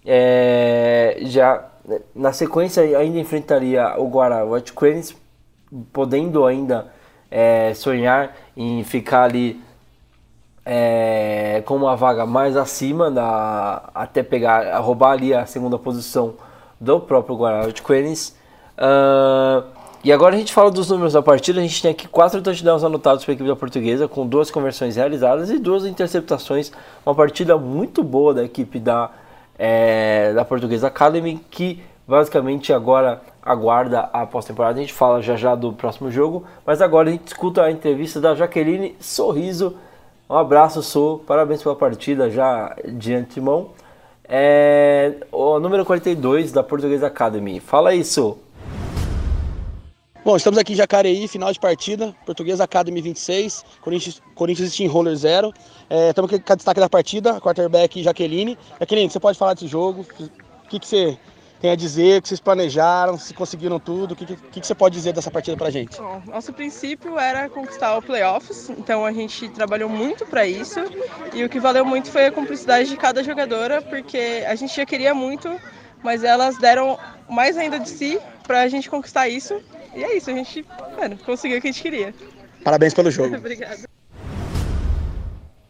é, 0.05 1.19
já 1.23 1.69
na 2.15 2.33
sequência 2.33 2.83
ainda 2.99 3.19
enfrentaria 3.19 3.95
o 3.99 4.09
Guará 4.09 4.45
White 4.45 4.73
Cranes, 4.73 5.15
podendo 5.93 6.45
ainda 6.45 6.93
é, 7.33 7.73
sonhar 7.73 8.37
em 8.55 8.85
ficar 8.85 9.25
ali 9.25 9.59
é, 10.65 11.63
com 11.65 11.75
uma 11.77 11.97
vaga 11.97 12.27
mais 12.27 12.57
acima 12.57 13.11
da 13.11 13.91
até 13.95 14.23
pegar 14.23 14.79
roubar 14.79 15.13
ali 15.13 15.33
a 15.33 15.47
segunda 15.47 15.79
posição 15.79 16.35
do 16.79 17.01
próprio 17.01 17.37
White 17.37 17.83
Cranes. 17.83 18.37
Uh, 18.77 19.65
e 20.05 20.13
agora 20.13 20.35
a 20.35 20.39
gente 20.39 20.53
fala 20.53 20.71
dos 20.71 20.91
números 20.91 21.15
da 21.15 21.23
partida. 21.23 21.61
A 21.61 21.63
gente 21.63 21.81
tem 21.81 21.91
aqui 21.91 22.07
quatro 22.07 22.43
touchdowns 22.43 22.85
anotados 22.85 23.25
para 23.25 23.33
a 23.33 23.35
equipe 23.35 23.49
da 23.49 23.57
portuguesa, 23.57 24.07
com 24.07 24.27
duas 24.27 24.51
conversões 24.51 24.97
realizadas 24.97 25.49
e 25.49 25.59
duas 25.59 25.87
interceptações. 25.87 26.71
Uma 27.07 27.15
partida 27.15 27.57
muito 27.57 28.03
boa 28.03 28.35
da 28.35 28.45
equipe 28.45 28.79
da, 28.79 29.11
é, 29.59 30.33
da 30.35 30.45
Portuguesa 30.45 30.89
Academy, 30.89 31.41
que 31.51 31.83
basicamente 32.07 32.73
agora 32.73 33.23
aguarda 33.43 34.09
a 34.13 34.25
pós-temporada. 34.25 34.79
A 34.79 34.83
gente 34.83 34.93
fala 34.93 35.21
já 35.21 35.37
já 35.37 35.55
do 35.55 35.73
próximo 35.73 36.11
jogo, 36.11 36.45
mas 36.65 36.81
agora 36.81 37.09
a 37.09 37.13
gente 37.13 37.27
escuta 37.27 37.63
a 37.63 37.71
entrevista 37.71 38.21
da 38.21 38.35
Jaqueline 38.35 38.97
Sorriso. 39.01 39.77
Um 40.31 40.37
abraço, 40.37 40.83
sou 40.83 41.19
parabéns 41.19 41.63
pela 41.63 41.77
partida 41.77 42.31
já 42.31 42.75
de 42.87 43.15
antemão. 43.15 43.71
É, 44.25 45.17
o 45.31 45.59
número 45.59 45.85
42 45.85 46.53
da 46.53 46.63
Portuguesa 46.63 47.09
Academy. 47.09 47.61
Fala 47.61 47.95
isso. 47.95 48.39
Bom, 50.25 50.37
estamos 50.37 50.57
aqui 50.57 50.73
em 50.73 50.77
Jacareí, 50.77 51.27
final 51.27 51.53
de 51.53 51.59
partida, 51.59 52.15
Portuguesa 52.25 52.63
Academy 52.63 53.03
26, 53.03 53.65
Corinthians, 53.81 54.23
Corinthians 54.37 54.79
Roller 54.89 55.17
0. 55.17 55.53
É, 55.91 56.11
estamos 56.11 56.33
aqui 56.33 56.41
com 56.43 56.53
a 56.53 56.57
destaque 56.57 56.79
da 56.79 56.89
partida, 56.89 57.41
quarterback 57.41 58.01
Jaqueline. 58.01 58.57
Jaqueline, 58.79 59.11
você 59.11 59.19
pode 59.19 59.37
falar 59.37 59.55
desse 59.55 59.67
jogo? 59.67 60.07
O 60.21 60.69
que, 60.69 60.79
que 60.79 60.87
você 60.87 61.19
tem 61.63 61.71
a 61.71 61.77
dizer? 61.77 62.19
O 62.19 62.23
que 62.23 62.29
vocês 62.29 62.41
planejaram? 62.41 63.17
Se 63.17 63.33
conseguiram 63.33 63.79
tudo? 63.79 64.13
O 64.13 64.17
que, 64.17 64.27
que, 64.27 64.61
que 64.61 64.67
você 64.67 64.75
pode 64.75 64.97
dizer 64.97 65.13
dessa 65.13 65.31
partida 65.31 65.57
pra 65.57 65.71
gente? 65.71 65.97
Bom, 65.97 66.21
nosso 66.27 66.53
princípio 66.53 67.17
era 67.17 67.49
conquistar 67.49 67.97
o 67.97 68.03
playoffs, 68.03 68.69
então 68.71 69.07
a 69.07 69.13
gente 69.13 69.49
trabalhou 69.49 69.89
muito 69.89 70.27
para 70.27 70.45
isso. 70.45 70.81
E 71.33 71.45
o 71.45 71.49
que 71.49 71.61
valeu 71.61 71.85
muito 71.85 72.11
foi 72.11 72.27
a 72.27 72.33
cumplicidade 72.33 72.89
de 72.89 72.97
cada 72.97 73.23
jogadora, 73.23 73.81
porque 73.81 74.45
a 74.45 74.57
gente 74.57 74.75
já 74.75 74.85
queria 74.85 75.15
muito, 75.15 75.49
mas 76.03 76.25
elas 76.25 76.59
deram 76.59 76.99
mais 77.31 77.57
ainda 77.57 77.79
de 77.79 77.89
si 77.89 78.19
para 78.43 78.63
a 78.63 78.69
gente 78.69 78.91
conquistar 78.91 79.29
isso. 79.29 79.63
E 79.95 80.03
é 80.03 80.17
isso, 80.17 80.31
a 80.31 80.35
gente 80.35 80.67
mano, 80.99 81.17
conseguiu 81.25 81.59
o 81.59 81.61
que 81.61 81.69
a 81.69 81.73
gente 81.73 81.83
queria. 81.83 82.13
Parabéns 82.65 82.93
pelo 82.93 83.09
jogo. 83.09 83.37
Obrigada. 83.39 83.93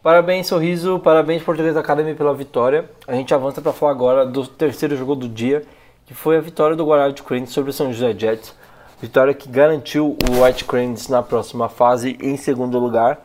Parabéns, 0.01 0.47
Sorriso. 0.47 0.99
Parabéns, 0.99 1.43
Português 1.43 1.77
Academy, 1.77 2.15
pela 2.15 2.33
vitória. 2.33 2.89
A 3.07 3.13
gente 3.13 3.31
avança 3.31 3.61
para 3.61 3.71
falar 3.71 3.91
agora 3.91 4.25
do 4.25 4.45
terceiro 4.45 4.97
jogo 4.97 5.15
do 5.15 5.29
dia, 5.29 5.63
que 6.05 6.13
foi 6.13 6.37
a 6.37 6.41
vitória 6.41 6.75
do 6.75 6.85
Guarani 6.85 7.13
de 7.13 7.23
Cranes 7.23 7.51
sobre 7.51 7.69
o 7.69 7.73
São 7.73 7.91
José 7.91 8.13
Jets. 8.17 8.53
Vitória 9.01 9.33
que 9.33 9.49
garantiu 9.49 10.17
o 10.29 10.43
White 10.43 10.65
Cranes 10.65 11.07
na 11.09 11.21
próxima 11.21 11.67
fase 11.67 12.17
em 12.21 12.37
segundo 12.37 12.79
lugar, 12.79 13.19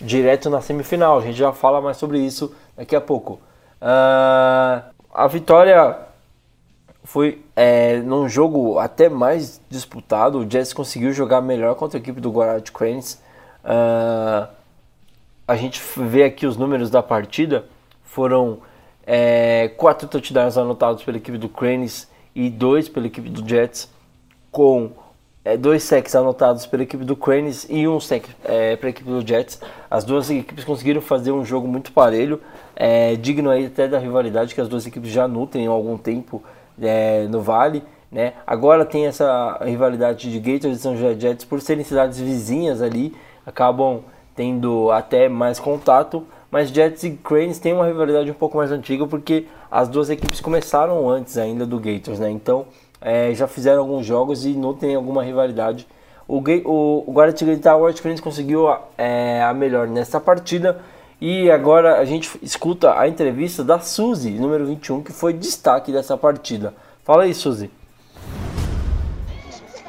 direto 0.00 0.48
na 0.48 0.60
semifinal. 0.60 1.18
A 1.18 1.22
gente 1.22 1.36
já 1.36 1.52
fala 1.52 1.80
mais 1.80 1.96
sobre 1.96 2.18
isso 2.18 2.54
daqui 2.76 2.94
a 2.94 3.00
pouco. 3.00 3.40
Uh, 3.80 4.82
a 5.12 5.26
vitória 5.28 5.98
foi 7.02 7.42
é, 7.56 7.98
num 7.98 8.28
jogo 8.28 8.78
até 8.78 9.08
mais 9.08 9.60
disputado. 9.68 10.38
O 10.38 10.48
Jets 10.50 10.72
conseguiu 10.72 11.12
jogar 11.12 11.40
melhor 11.40 11.74
contra 11.74 11.98
a 11.98 12.00
equipe 12.00 12.20
do 12.20 12.30
Guarani 12.30 12.62
Cranes. 12.62 13.20
Uh, 13.64 14.48
a 15.46 15.56
gente 15.56 15.82
vê 15.96 16.24
aqui 16.24 16.46
os 16.46 16.56
números 16.56 16.90
da 16.90 17.02
partida. 17.02 17.64
Foram 18.04 18.58
é, 19.06 19.68
quatro 19.76 20.08
touchdowns 20.08 20.56
anotados 20.56 21.02
pela 21.02 21.16
equipe 21.16 21.38
do 21.38 21.48
Cranes 21.48 22.08
e 22.34 22.50
dois 22.50 22.88
pela 22.88 23.06
equipe 23.06 23.28
do 23.28 23.48
Jets, 23.48 23.88
com 24.50 24.90
é, 25.44 25.56
dois 25.56 25.82
sacks 25.82 26.14
anotados 26.14 26.66
pela 26.66 26.82
equipe 26.82 27.04
do 27.04 27.14
Cranes 27.14 27.66
e 27.68 27.86
um 27.86 28.00
sack 28.00 28.28
é, 28.44 28.76
para 28.76 28.88
a 28.88 28.90
equipe 28.90 29.08
do 29.08 29.26
Jets. 29.26 29.60
As 29.90 30.04
duas 30.04 30.30
equipes 30.30 30.64
conseguiram 30.64 31.00
fazer 31.00 31.32
um 31.32 31.44
jogo 31.44 31.68
muito 31.68 31.92
parelho, 31.92 32.40
é, 32.74 33.14
digno 33.16 33.50
aí 33.50 33.66
até 33.66 33.86
da 33.86 33.98
rivalidade 33.98 34.54
que 34.54 34.60
as 34.60 34.68
duas 34.68 34.86
equipes 34.86 35.10
já 35.10 35.28
nutrem 35.28 35.66
há 35.66 35.70
algum 35.70 35.98
tempo 35.98 36.42
é, 36.80 37.26
no 37.28 37.40
Vale. 37.42 37.82
Né? 38.10 38.32
Agora 38.46 38.84
tem 38.84 39.06
essa 39.06 39.58
rivalidade 39.62 40.30
de 40.30 40.38
Gators 40.38 40.78
e 40.78 40.80
São 40.80 40.96
José 40.96 41.18
Jets 41.18 41.44
por 41.44 41.60
serem 41.60 41.84
cidades 41.84 42.18
vizinhas 42.18 42.80
ali, 42.80 43.14
acabam 43.44 44.02
tendo 44.36 44.90
até 44.90 45.28
mais 45.28 45.60
contato, 45.60 46.24
mas 46.54 46.68
Jets 46.68 47.02
e 47.02 47.10
Cranes 47.10 47.58
têm 47.58 47.72
uma 47.72 47.84
rivalidade 47.84 48.30
um 48.30 48.34
pouco 48.34 48.56
mais 48.56 48.70
antiga 48.70 49.04
porque 49.08 49.48
as 49.68 49.88
duas 49.88 50.08
equipes 50.08 50.40
começaram 50.40 51.10
antes 51.10 51.36
ainda 51.36 51.66
do 51.66 51.80
Gators, 51.80 52.20
né? 52.20 52.30
Então 52.30 52.66
é, 53.00 53.34
já 53.34 53.48
fizeram 53.48 53.80
alguns 53.80 54.06
jogos 54.06 54.46
e 54.46 54.50
não 54.50 54.72
tem 54.72 54.94
alguma 54.94 55.24
rivalidade. 55.24 55.84
O, 56.28 56.36
o, 56.38 57.04
o 57.08 57.20
White 57.20 58.00
Cranes 58.00 58.20
conseguiu 58.20 58.68
é, 58.96 59.42
a 59.42 59.52
melhor 59.52 59.88
nessa 59.88 60.20
partida 60.20 60.80
e 61.20 61.50
agora 61.50 61.98
a 61.98 62.04
gente 62.04 62.30
escuta 62.40 62.96
a 62.96 63.08
entrevista 63.08 63.64
da 63.64 63.80
Suzy, 63.80 64.30
número 64.30 64.64
21, 64.64 65.02
que 65.02 65.12
foi 65.12 65.32
destaque 65.32 65.90
dessa 65.90 66.16
partida. 66.16 66.72
Fala 67.02 67.24
aí, 67.24 67.34
Suzy. 67.34 67.68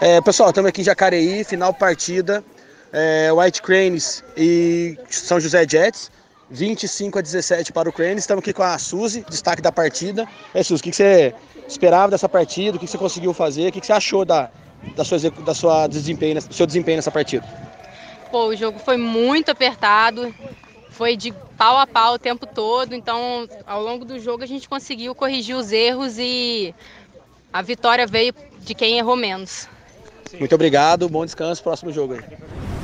É, 0.02 0.20
pessoal, 0.20 0.50
estamos 0.50 0.70
aqui 0.70 0.82
em 0.82 0.84
Jacareí, 0.84 1.44
final 1.44 1.72
partida. 1.76 2.44
É, 2.92 3.32
White 3.32 3.62
Cranes 3.62 4.24
e 4.36 4.98
São 5.12 5.40
José 5.40 5.64
Jets. 5.70 6.10
25 6.50 7.20
a 7.20 7.22
17 7.22 7.74
para 7.74 7.90
o 7.90 7.94
Cranes. 7.94 8.24
Estamos 8.24 8.42
aqui 8.42 8.54
com 8.54 8.64
a 8.64 8.78
Suzy, 8.78 9.26
destaque 9.30 9.62
da 9.62 9.72
partida. 9.72 10.28
É, 10.54 10.62
Suzy, 10.62 10.82
o 10.82 10.84
que 10.84 10.94
você 10.94 11.34
esperava 11.68 12.12
dessa 12.12 12.30
partida? 12.30 12.78
O 12.78 12.80
que 12.80 12.88
você 12.88 12.98
conseguiu 12.98 13.34
fazer? 13.34 13.70
O 13.70 13.72
que 13.72 13.86
você 13.86 13.94
achou 13.94 14.24
da, 14.26 14.50
da, 14.96 15.04
sua, 15.04 15.20
da 15.20 15.54
sua 15.54 15.88
desempenho, 15.88 16.42
do 16.42 16.54
seu 16.54 16.66
desempenho 16.66 16.98
nessa 16.98 17.12
partida? 17.12 17.46
Pô, 18.32 18.48
o 18.48 18.56
jogo 18.56 18.80
foi 18.80 18.98
muito 18.98 19.50
apertado, 19.50 20.34
foi 20.90 21.16
de 21.16 21.34
pau 21.58 21.78
a 21.78 21.88
pau 21.88 22.16
o 22.16 22.20
tempo 22.20 22.46
todo, 22.46 22.94
então 22.94 23.48
ao 23.66 23.82
longo 23.82 24.04
do 24.04 24.20
jogo 24.20 24.44
a 24.44 24.48
gente 24.48 24.68
conseguiu 24.68 25.16
corrigir 25.16 25.56
os 25.56 25.72
erros 25.72 26.18
e 26.18 26.74
a 27.52 27.62
vitória 27.62 28.06
veio 28.06 28.34
de 28.60 28.74
quem 28.74 28.98
errou 28.98 29.16
menos. 29.16 29.70
Muito 30.40 30.54
obrigado, 30.54 31.08
bom 31.08 31.24
descanso, 31.24 31.64
próximo 31.64 31.92
jogo 31.92 32.16
aí. 32.16 32.75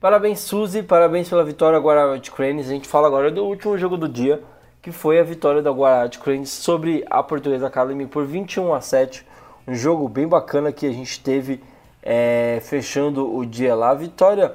Parabéns, 0.00 0.38
Suzy, 0.38 0.84
parabéns 0.84 1.28
pela 1.28 1.42
vitória 1.42 1.76
Guarani 1.76 2.20
Cranes. 2.20 2.68
A 2.68 2.72
gente 2.72 2.86
fala 2.86 3.08
agora 3.08 3.32
do 3.32 3.44
último 3.44 3.76
jogo 3.76 3.96
do 3.96 4.08
dia, 4.08 4.40
que 4.80 4.92
foi 4.92 5.18
a 5.18 5.24
vitória 5.24 5.60
da 5.60 5.72
Guarani 5.72 6.16
Cranes 6.18 6.50
sobre 6.50 7.04
a 7.10 7.20
Portuguesa 7.20 7.66
Academy 7.66 8.06
por 8.06 8.24
21 8.24 8.72
a 8.74 8.80
7. 8.80 9.26
Um 9.66 9.74
jogo 9.74 10.08
bem 10.08 10.28
bacana 10.28 10.70
que 10.70 10.86
a 10.86 10.92
gente 10.92 11.18
teve 11.18 11.60
é, 12.00 12.60
fechando 12.62 13.36
o 13.36 13.44
dia 13.44 13.74
lá. 13.74 13.90
A 13.90 13.94
vitória 13.94 14.52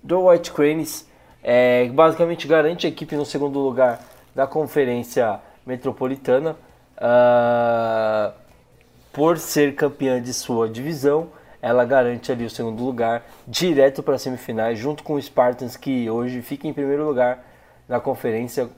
do 0.00 0.28
White 0.28 0.52
Cranes 0.52 1.08
é, 1.42 1.88
basicamente 1.88 2.46
garante 2.46 2.86
a 2.86 2.88
equipe 2.88 3.16
no 3.16 3.26
segundo 3.26 3.58
lugar 3.58 4.00
da 4.32 4.46
Conferência 4.46 5.40
Metropolitana 5.66 6.56
uh, 6.98 8.32
por 9.12 9.38
ser 9.38 9.74
campeã 9.74 10.22
de 10.22 10.32
sua 10.32 10.68
divisão 10.68 11.30
ela 11.64 11.82
garante 11.86 12.30
ali 12.30 12.44
o 12.44 12.50
segundo 12.50 12.84
lugar, 12.84 13.24
direto 13.48 14.02
para 14.02 14.16
as 14.16 14.20
semifinais, 14.22 14.78
junto 14.78 15.02
com 15.02 15.14
o 15.14 15.22
Spartans, 15.22 15.78
que 15.78 16.10
hoje 16.10 16.42
fica 16.42 16.68
em 16.68 16.74
primeiro 16.74 17.06
lugar 17.06 17.42
na 17.88 17.98
conferência. 17.98 18.68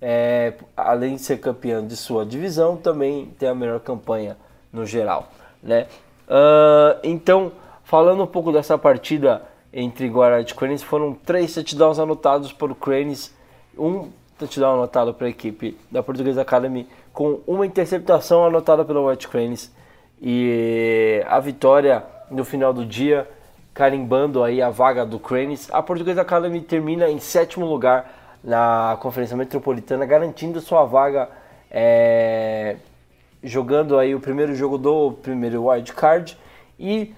É, 0.00 0.54
além 0.76 1.16
de 1.16 1.22
ser 1.22 1.40
campeão 1.40 1.84
de 1.84 1.96
sua 1.96 2.24
divisão, 2.24 2.76
também 2.76 3.34
tem 3.36 3.48
a 3.48 3.54
melhor 3.54 3.80
campanha 3.80 4.36
no 4.72 4.86
geral. 4.86 5.28
Né? 5.60 5.88
Uh, 6.28 7.00
então, 7.02 7.50
falando 7.82 8.22
um 8.22 8.28
pouco 8.28 8.52
dessa 8.52 8.78
partida 8.78 9.42
entre 9.72 10.08
Guarani 10.08 10.46
e 10.48 10.54
Cranes, 10.54 10.84
foram 10.84 11.12
três 11.12 11.52
touchdowns 11.52 11.98
anotados 11.98 12.52
por 12.52 12.72
Cranes, 12.76 13.34
um 13.76 14.08
touchdown 14.38 14.74
anotado 14.74 15.12
para 15.12 15.26
a 15.26 15.30
equipe 15.30 15.76
da 15.90 16.00
Portuguesa 16.00 16.42
Academy, 16.42 16.88
com 17.12 17.40
uma 17.44 17.66
interceptação 17.66 18.46
anotada 18.46 18.84
pelo 18.84 19.08
White 19.08 19.26
Cranes 19.26 19.74
e 20.22 21.24
a 21.26 21.40
vitória 21.40 22.04
no 22.30 22.44
final 22.44 22.72
do 22.72 22.84
dia, 22.86 23.28
carimbando 23.74 24.42
aí 24.42 24.62
a 24.62 24.70
vaga 24.70 25.04
do 25.04 25.18
Cranes. 25.18 25.68
A 25.72 25.82
Portuguesa 25.82 26.22
Academy 26.22 26.60
termina 26.60 27.08
em 27.08 27.18
sétimo 27.18 27.66
lugar 27.66 28.38
na 28.42 28.96
Conferência 29.00 29.36
Metropolitana, 29.36 30.06
garantindo 30.06 30.60
sua 30.60 30.84
vaga, 30.84 31.28
é, 31.70 32.76
jogando 33.42 33.98
aí 33.98 34.14
o 34.14 34.20
primeiro 34.20 34.54
jogo 34.54 34.78
do 34.78 35.12
primeiro 35.22 35.66
wild 35.66 35.92
card 35.92 36.38
e 36.78 37.14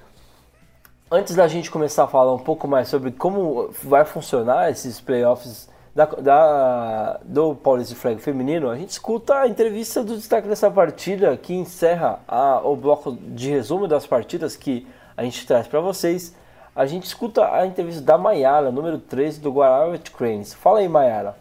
antes 1.11 1.35
da 1.35 1.47
gente 1.47 1.71
começar 1.71 2.05
a 2.05 2.09
falar 2.09 2.33
um 2.35 2.39
pouco 2.39 2.67
mais 2.67 2.89
sobre 2.89 3.11
como 3.13 3.71
vai 3.83 4.05
funcionar 4.05 4.71
esses 4.71 5.01
playoffs 5.01 5.69
da, 5.95 6.07
da, 6.07 7.21
do 7.23 7.55
Paulista 7.55 7.95
Flag 7.95 8.21
feminino, 8.21 8.71
a 8.71 8.77
gente 8.77 8.91
escuta 8.91 9.41
a 9.41 9.49
entrevista 9.49 10.03
do 10.03 10.17
destaque 10.17 10.49
dessa 10.49 10.71
partida 10.71 11.37
que 11.37 11.53
encerra 11.53 12.21
a, 12.27 12.61
o 12.65 12.75
bloco 12.75 13.13
de 13.13 13.51
resumo 13.51 13.87
das 13.87 14.07
partidas 14.07 14.57
que 14.57 14.87
a 15.17 15.25
gente 15.25 15.47
traz 15.47 15.67
para 15.67 15.81
vocês. 15.81 16.35
A 16.75 16.87
gente 16.87 17.05
escuta 17.05 17.53
a 17.53 17.67
entrevista 17.67 18.01
da 18.01 18.17
Maiara, 18.17 18.71
número 18.71 18.99
13 18.99 19.41
do 19.41 19.51
Guarauet 19.51 20.11
Cranes. 20.11 20.55
Fala 20.55 20.79
aí, 20.79 20.89
Maiara. 20.89 21.37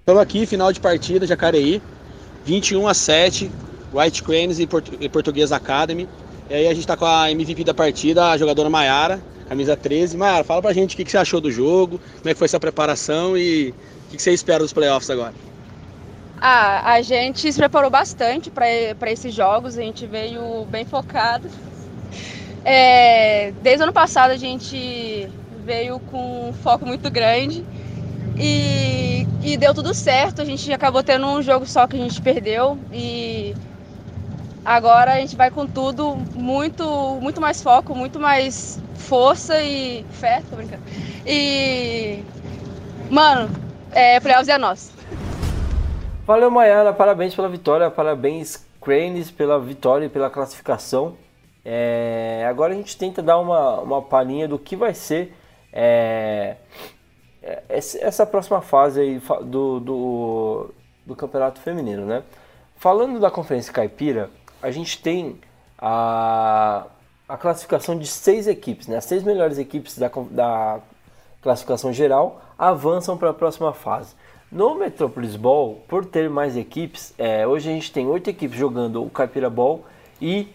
Estamos 0.00 0.20
aqui, 0.20 0.46
final 0.46 0.72
de 0.72 0.80
partida, 0.80 1.26
Jacareí, 1.26 1.80
21 2.44 2.88
a 2.88 2.94
7, 2.94 3.50
White 3.94 4.22
Cranes 4.24 4.58
e, 4.58 4.66
Port 4.66 4.88
e 4.98 5.08
Português 5.08 5.52
Academy. 5.52 6.08
E 6.50 6.54
aí 6.54 6.66
a 6.66 6.70
gente 6.70 6.80
está 6.80 6.96
com 6.96 7.06
a 7.06 7.30
MVP 7.30 7.62
da 7.62 7.72
partida, 7.72 8.30
a 8.30 8.36
jogadora 8.36 8.68
Maiara, 8.68 9.20
camisa 9.48 9.76
13. 9.76 10.16
Maiara, 10.16 10.42
fala 10.42 10.60
pra 10.60 10.72
gente 10.72 10.94
o 10.94 10.96
que, 10.96 11.04
que 11.04 11.10
você 11.12 11.18
achou 11.18 11.40
do 11.40 11.52
jogo, 11.52 12.00
como 12.18 12.28
é 12.28 12.32
que 12.32 12.38
foi 12.38 12.46
essa 12.46 12.58
preparação 12.58 13.38
e 13.38 13.72
o 14.06 14.10
que, 14.10 14.16
que 14.16 14.22
você 14.22 14.32
espera 14.32 14.58
dos 14.58 14.72
playoffs 14.72 15.08
agora. 15.08 15.34
Ah, 16.40 16.94
a 16.94 17.02
gente 17.02 17.52
se 17.52 17.56
preparou 17.56 17.88
bastante 17.88 18.50
para 18.50 19.12
esses 19.12 19.32
jogos, 19.32 19.78
a 19.78 19.82
gente 19.82 20.04
veio 20.04 20.64
bem 20.64 20.84
focado. 20.84 21.48
É, 22.64 23.52
desde 23.62 23.80
o 23.80 23.84
ano 23.84 23.92
passado 23.92 24.30
a 24.30 24.36
gente 24.36 25.28
veio 25.64 25.98
com 25.98 26.48
um 26.48 26.52
foco 26.52 26.86
muito 26.86 27.10
grande 27.10 27.64
e, 28.36 29.26
e 29.42 29.56
deu 29.56 29.74
tudo 29.74 29.92
certo. 29.92 30.42
A 30.42 30.44
gente 30.44 30.72
acabou 30.72 31.02
tendo 31.02 31.26
um 31.26 31.42
jogo 31.42 31.66
só 31.66 31.86
que 31.86 31.96
a 31.96 31.98
gente 31.98 32.20
perdeu 32.20 32.78
e 32.92 33.54
Agora 34.64 35.14
a 35.14 35.16
gente 35.16 35.34
vai 35.34 35.50
com 35.50 35.66
tudo, 35.66 36.16
muito, 36.34 37.18
muito 37.20 37.40
mais 37.40 37.60
foco, 37.60 37.96
muito 37.96 38.20
mais 38.20 38.80
força 38.94 39.60
e 39.60 40.04
fé, 40.12 40.40
tô 40.48 40.54
brincando. 40.54 40.82
E, 41.26 42.22
mano, 43.10 43.50
é, 43.90 44.20
playoffs 44.20 44.48
é 44.48 44.56
nosso. 44.56 44.92
Valeu, 46.24 46.48
Maiana, 46.48 46.92
parabéns 46.92 47.34
pela 47.34 47.48
vitória, 47.48 47.90
parabéns, 47.90 48.64
Cranes, 48.80 49.32
pela 49.32 49.58
vitória 49.58 50.06
e 50.06 50.08
pela 50.08 50.30
classificação. 50.30 51.16
É, 51.64 52.44
agora 52.48 52.72
a 52.72 52.76
gente 52.76 52.96
tenta 52.96 53.22
dar 53.22 53.38
uma, 53.38 53.80
uma 53.80 54.02
palhinha 54.02 54.48
do 54.48 54.58
que 54.58 54.74
vai 54.74 54.94
ser 54.94 55.34
é, 55.72 56.56
essa 57.68 58.26
próxima 58.26 58.60
fase 58.60 59.00
aí 59.00 59.22
do, 59.44 59.80
do, 59.80 60.70
do 61.06 61.16
campeonato 61.16 61.60
feminino, 61.60 62.04
né? 62.04 62.22
Falando 62.76 63.18
da 63.18 63.30
Conferência 63.30 63.72
Caipira, 63.72 64.30
a 64.60 64.70
gente 64.70 65.00
tem 65.00 65.40
a, 65.78 66.86
a 67.28 67.36
classificação 67.36 67.98
de 67.98 68.06
seis 68.06 68.46
equipes, 68.46 68.86
né? 68.86 68.96
As 68.96 69.04
seis 69.04 69.22
melhores 69.22 69.58
equipes 69.58 69.98
da, 69.98 70.10
da 70.30 70.80
classificação 71.40 71.92
geral 71.92 72.42
avançam 72.58 73.16
para 73.16 73.30
a 73.30 73.34
próxima 73.34 73.72
fase. 73.72 74.14
No 74.50 74.74
Metropolis 74.74 75.34
Ball, 75.34 75.82
por 75.88 76.04
ter 76.04 76.28
mais 76.28 76.56
equipes, 76.56 77.14
é, 77.16 77.46
hoje 77.46 77.70
a 77.70 77.72
gente 77.72 77.90
tem 77.90 78.06
oito 78.06 78.28
equipes 78.28 78.58
jogando 78.58 79.02
o 79.02 79.10
Caipira 79.10 79.48
Ball 79.48 79.84
e 80.20 80.48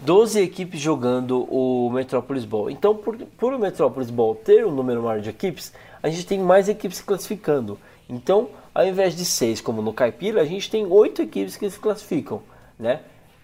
12 0.00 0.40
equipes 0.40 0.80
jogando 0.80 1.42
o 1.52 1.90
Metropolis 1.90 2.44
Ball. 2.44 2.70
Então, 2.70 2.94
por, 2.94 3.16
por 3.16 3.52
o 3.52 3.58
Metropolis 3.58 4.10
Ball 4.10 4.34
ter 4.34 4.64
um 4.64 4.70
número 4.70 5.02
maior 5.02 5.20
de 5.20 5.30
equipes, 5.30 5.72
a 6.02 6.08
gente 6.08 6.26
tem 6.26 6.38
mais 6.38 6.68
equipes 6.68 6.98
se 6.98 7.04
classificando. 7.04 7.78
Então, 8.08 8.48
ao 8.74 8.86
invés 8.86 9.16
de 9.16 9.24
seis, 9.24 9.60
como 9.60 9.82
no 9.82 9.92
Caipira, 9.92 10.40
a 10.40 10.44
gente 10.44 10.70
tem 10.70 10.86
oito 10.86 11.20
equipes 11.20 11.56
que 11.56 11.68
se 11.68 11.78
classificam, 11.78 12.42
né? 12.78 13.00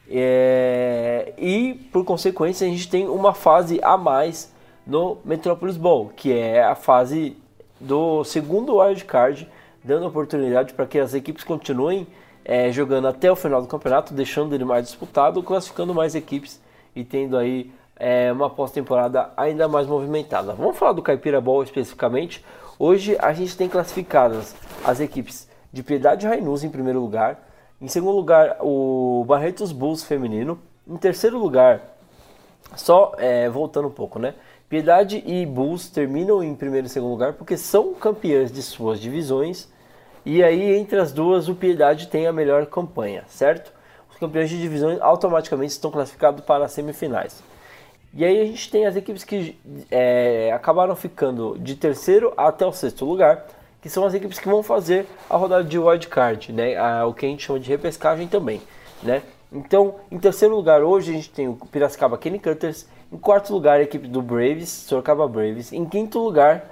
É, 0.08 1.32
e 1.38 1.74
por 1.90 2.04
consequência 2.04 2.66
a 2.66 2.70
gente 2.70 2.88
tem 2.88 3.08
uma 3.08 3.32
fase 3.32 3.80
a 3.82 3.96
mais 3.96 4.52
no 4.86 5.16
Metropolis 5.24 5.78
Bowl, 5.78 6.12
que 6.14 6.30
é 6.30 6.62
a 6.62 6.74
fase 6.74 7.36
do 7.80 8.22
segundo 8.22 8.76
wildcard, 8.76 9.48
dando 9.82 10.06
oportunidade 10.06 10.74
para 10.74 10.86
que 10.86 10.98
as 10.98 11.14
equipes 11.14 11.42
continuem 11.42 12.06
é, 12.44 12.70
jogando 12.70 13.08
até 13.08 13.30
o 13.30 13.36
final 13.36 13.62
do 13.62 13.68
campeonato, 13.68 14.12
deixando 14.12 14.54
ele 14.54 14.64
mais 14.64 14.86
disputado, 14.86 15.42
classificando 15.42 15.94
mais 15.94 16.14
equipes 16.14 16.60
e 16.94 17.04
tendo 17.04 17.36
aí 17.36 17.72
é, 17.96 18.30
uma 18.32 18.50
pós-temporada 18.50 19.30
ainda 19.36 19.66
mais 19.68 19.86
movimentada. 19.86 20.52
Vamos 20.52 20.76
falar 20.76 20.92
do 20.92 21.02
Caipira 21.02 21.40
Bowl 21.40 21.62
especificamente. 21.62 22.44
Hoje 22.78 23.16
a 23.20 23.32
gente 23.32 23.56
tem 23.56 23.68
classificadas 23.68 24.54
as 24.84 25.00
equipes 25.00 25.48
de 25.72 25.82
Piedade 25.82 26.26
Rainus 26.26 26.62
em 26.62 26.70
primeiro 26.70 27.00
lugar, 27.00 27.40
em 27.80 27.88
segundo 27.88 28.16
lugar, 28.16 28.56
o 28.60 29.24
Barretos 29.26 29.72
Bulls 29.72 30.04
feminino. 30.04 30.58
Em 30.88 30.96
terceiro 30.96 31.38
lugar, 31.38 31.82
só 32.76 33.12
é, 33.18 33.48
voltando 33.50 33.88
um 33.88 33.90
pouco, 33.90 34.18
né? 34.18 34.34
Piedade 34.68 35.22
e 35.26 35.44
Bulls 35.44 35.90
terminam 35.90 36.42
em 36.42 36.54
primeiro 36.54 36.86
e 36.86 36.90
segundo 36.90 37.10
lugar 37.10 37.34
porque 37.34 37.56
são 37.56 37.92
campeãs 37.92 38.50
de 38.50 38.62
suas 38.62 39.00
divisões. 39.00 39.68
E 40.24 40.42
aí, 40.42 40.74
entre 40.76 40.98
as 40.98 41.12
duas, 41.12 41.48
o 41.48 41.54
Piedade 41.54 42.08
tem 42.08 42.26
a 42.26 42.32
melhor 42.32 42.66
campanha, 42.66 43.24
certo? 43.28 43.72
Os 44.10 44.16
campeões 44.16 44.48
de 44.48 44.60
divisões 44.60 45.00
automaticamente 45.00 45.72
estão 45.72 45.90
classificados 45.90 46.44
para 46.44 46.64
as 46.64 46.72
semifinais. 46.72 47.42
E 48.12 48.24
aí 48.24 48.40
a 48.40 48.44
gente 48.44 48.70
tem 48.70 48.86
as 48.86 48.94
equipes 48.94 49.24
que 49.24 49.58
é, 49.90 50.52
acabaram 50.52 50.94
ficando 50.94 51.58
de 51.58 51.74
terceiro 51.74 52.32
até 52.36 52.64
o 52.64 52.72
sexto 52.72 53.04
lugar 53.04 53.44
que 53.84 53.90
são 53.90 54.06
as 54.06 54.14
equipes 54.14 54.38
que 54.38 54.48
vão 54.48 54.62
fazer 54.62 55.06
a 55.28 55.36
rodada 55.36 55.62
de 55.62 55.78
wild 55.78 56.08
card, 56.08 56.54
né? 56.54 57.04
O 57.04 57.12
que 57.12 57.26
a 57.26 57.28
gente 57.28 57.44
chama 57.44 57.60
de 57.60 57.68
repescagem 57.68 58.26
também, 58.26 58.62
né? 59.02 59.22
Então, 59.52 59.96
em 60.10 60.18
terceiro 60.18 60.56
lugar 60.56 60.82
hoje 60.82 61.10
a 61.10 61.14
gente 61.14 61.28
tem 61.28 61.48
o 61.48 61.54
Piracicaba 61.54 62.16
Kenny 62.16 62.38
Cutters, 62.38 62.88
em 63.12 63.18
quarto 63.18 63.52
lugar 63.52 63.78
a 63.78 63.82
equipe 63.82 64.08
do 64.08 64.22
Braves, 64.22 64.70
Sorocaba 64.70 65.28
Braves, 65.28 65.70
em 65.70 65.84
quinto 65.84 66.18
lugar 66.18 66.64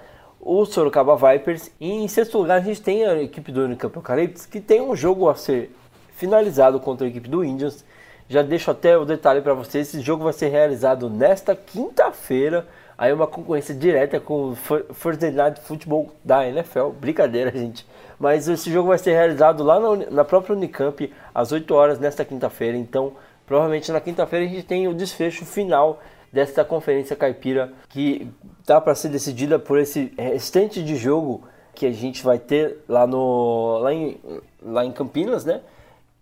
o 0.43 0.66
Sorocaba 0.66 1.16
Vipers 1.16 1.70
e 1.81 1.90
em 1.90 2.09
sexto 2.09 2.39
lugar 2.39 2.59
a 2.59 2.64
gente 2.64 2.82
tem 2.82 3.06
a 3.06 3.23
equipe 3.23 3.52
do 3.52 3.64
Unicamp 3.64 3.94
Eucaliptus, 3.94 4.44
que 4.44 4.60
tem 4.60 4.81
um 4.81 4.94
jogo 4.94 5.28
a 5.28 5.36
ser 5.36 5.74
finalizado 6.16 6.81
contra 6.81 7.06
a 7.06 7.10
equipe 7.10 7.28
do 7.28 7.44
Indians. 7.44 7.85
Já 8.28 8.43
deixo 8.43 8.70
até 8.70 8.98
o 8.98 9.05
detalhe 9.05 9.40
para 9.40 9.55
vocês, 9.55 9.89
esse 9.89 10.01
jogo 10.01 10.24
vai 10.24 10.32
ser 10.32 10.48
realizado 10.48 11.09
nesta 11.09 11.55
quinta-feira, 11.55 12.66
Aí 13.02 13.12
uma 13.12 13.27
concorrência 13.27 13.74
direta 13.74 14.20
com 14.20 14.51
o 14.51 14.56
Thursday 14.94 15.32
Night 15.32 15.60
Football 15.62 16.12
da 16.24 16.47
NFL. 16.47 16.90
Brincadeira, 16.90 17.51
gente. 17.56 17.85
Mas 18.16 18.47
esse 18.47 18.70
jogo 18.70 18.90
vai 18.90 18.98
ser 18.98 19.10
realizado 19.10 19.64
lá 19.64 19.81
na, 19.81 19.97
na 20.10 20.24
própria 20.24 20.55
Unicamp 20.55 21.12
às 21.35 21.51
8 21.51 21.74
horas 21.74 21.98
nesta 21.98 22.24
quinta-feira. 22.24 22.77
Então, 22.77 23.14
provavelmente 23.44 23.90
na 23.90 24.01
quinta-feira 24.01 24.47
a 24.47 24.48
gente 24.48 24.62
tem 24.62 24.86
o 24.86 24.94
desfecho 24.94 25.44
final 25.44 26.01
desta 26.32 26.64
conferência 26.64 27.14
caipira 27.14 27.72
que 27.88 28.28
dá 28.66 28.80
para 28.80 28.94
ser 28.94 29.09
decidida 29.10 29.59
por 29.59 29.78
esse 29.78 30.12
restante 30.16 30.82
de 30.82 30.96
jogo 30.96 31.42
que 31.74 31.86
a 31.86 31.92
gente 31.92 32.22
vai 32.22 32.38
ter 32.38 32.78
lá 32.88 33.06
no 33.06 33.78
lá 33.78 33.92
em, 33.92 34.18
lá 34.62 34.84
em 34.84 34.92
Campinas, 34.92 35.44
né? 35.44 35.60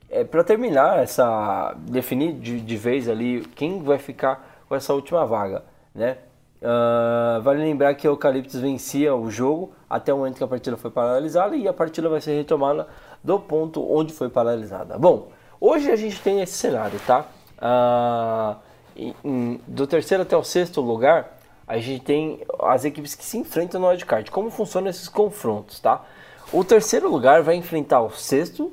É, 0.09 0.25
para 0.25 0.43
terminar 0.43 0.99
essa 0.99 1.75
definir 1.79 2.33
de, 2.33 2.61
de 2.61 2.77
vez 2.77 3.09
ali 3.09 3.43
quem 3.55 3.83
vai 3.83 3.99
ficar 3.99 4.65
com 4.69 4.75
essa 4.75 4.93
última 4.93 5.25
vaga, 5.25 5.65
né? 5.95 6.19
Uh, 6.61 7.41
vale 7.41 7.63
lembrar 7.63 7.95
que 7.95 8.07
o 8.07 8.11
Eucaliptus 8.11 8.61
vencia 8.61 9.15
o 9.15 9.31
jogo 9.31 9.73
até 9.89 10.13
o 10.13 10.19
momento 10.19 10.37
que 10.37 10.45
a 10.45 10.47
partida 10.47 10.77
foi 10.77 10.91
paralisada 10.91 11.57
e 11.57 11.67
a 11.67 11.73
partida 11.73 12.07
vai 12.07 12.21
ser 12.21 12.37
retomada 12.37 12.87
do 13.25 13.41
ponto 13.41 13.83
onde 13.91 14.13
foi 14.13 14.29
paralisada. 14.29 14.99
Bom, 14.99 15.29
hoje 15.59 15.91
a 15.91 15.97
gente 15.97 16.21
tem 16.21 16.43
esse 16.43 16.53
cenário, 16.53 17.01
tá? 17.07 17.25
Uh, 17.57 18.61
em, 18.97 19.61
do 19.67 19.87
terceiro 19.87 20.23
até 20.23 20.37
o 20.37 20.45
sexto 20.45 20.81
lugar, 20.81 21.39
a 21.67 21.79
gente 21.79 22.03
tem 22.03 22.41
as 22.61 22.85
equipes 22.85 23.15
que 23.15 23.25
se 23.25 23.39
enfrentam 23.39 23.81
no 23.81 23.89
wildcard. 23.89 24.31
Como 24.31 24.51
funcionam 24.51 24.91
esses 24.91 25.09
confrontos, 25.09 25.79
tá? 25.81 26.05
O 26.53 26.65
terceiro 26.65 27.09
lugar 27.09 27.43
vai 27.43 27.55
enfrentar 27.55 28.01
o 28.01 28.11
sexto, 28.11 28.73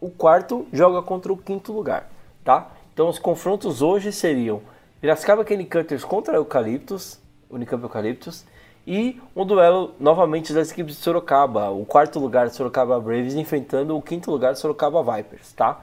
o 0.00 0.10
quarto 0.10 0.66
joga 0.72 1.00
contra 1.02 1.32
o 1.32 1.36
quinto 1.36 1.72
lugar, 1.72 2.10
tá? 2.44 2.72
Então 2.92 3.08
os 3.08 3.18
confrontos 3.18 3.80
hoje 3.80 4.10
seriam 4.10 4.60
Piracicaba 5.00 5.44
Cutters 5.44 6.04
contra 6.04 6.36
Eucaliptus, 6.36 7.20
Unicamp 7.48 7.82
Eucaliptus. 7.82 8.44
E 8.84 9.20
um 9.36 9.46
duelo 9.46 9.94
novamente 10.00 10.52
das 10.52 10.72
equipes 10.72 10.96
de 10.96 11.02
Sorocaba, 11.02 11.70
o 11.70 11.84
quarto 11.84 12.18
lugar 12.18 12.48
de 12.48 12.56
Sorocaba 12.56 12.98
Braves 12.98 13.34
enfrentando 13.34 13.96
o 13.96 14.02
quinto 14.02 14.28
lugar 14.28 14.54
de 14.54 14.58
Sorocaba 14.58 15.02
Vipers, 15.02 15.52
tá? 15.52 15.80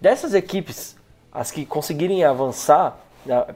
Dessas 0.00 0.34
equipes, 0.34 0.96
as 1.32 1.50
que 1.50 1.66
conseguirem 1.66 2.24
avançar 2.24 2.96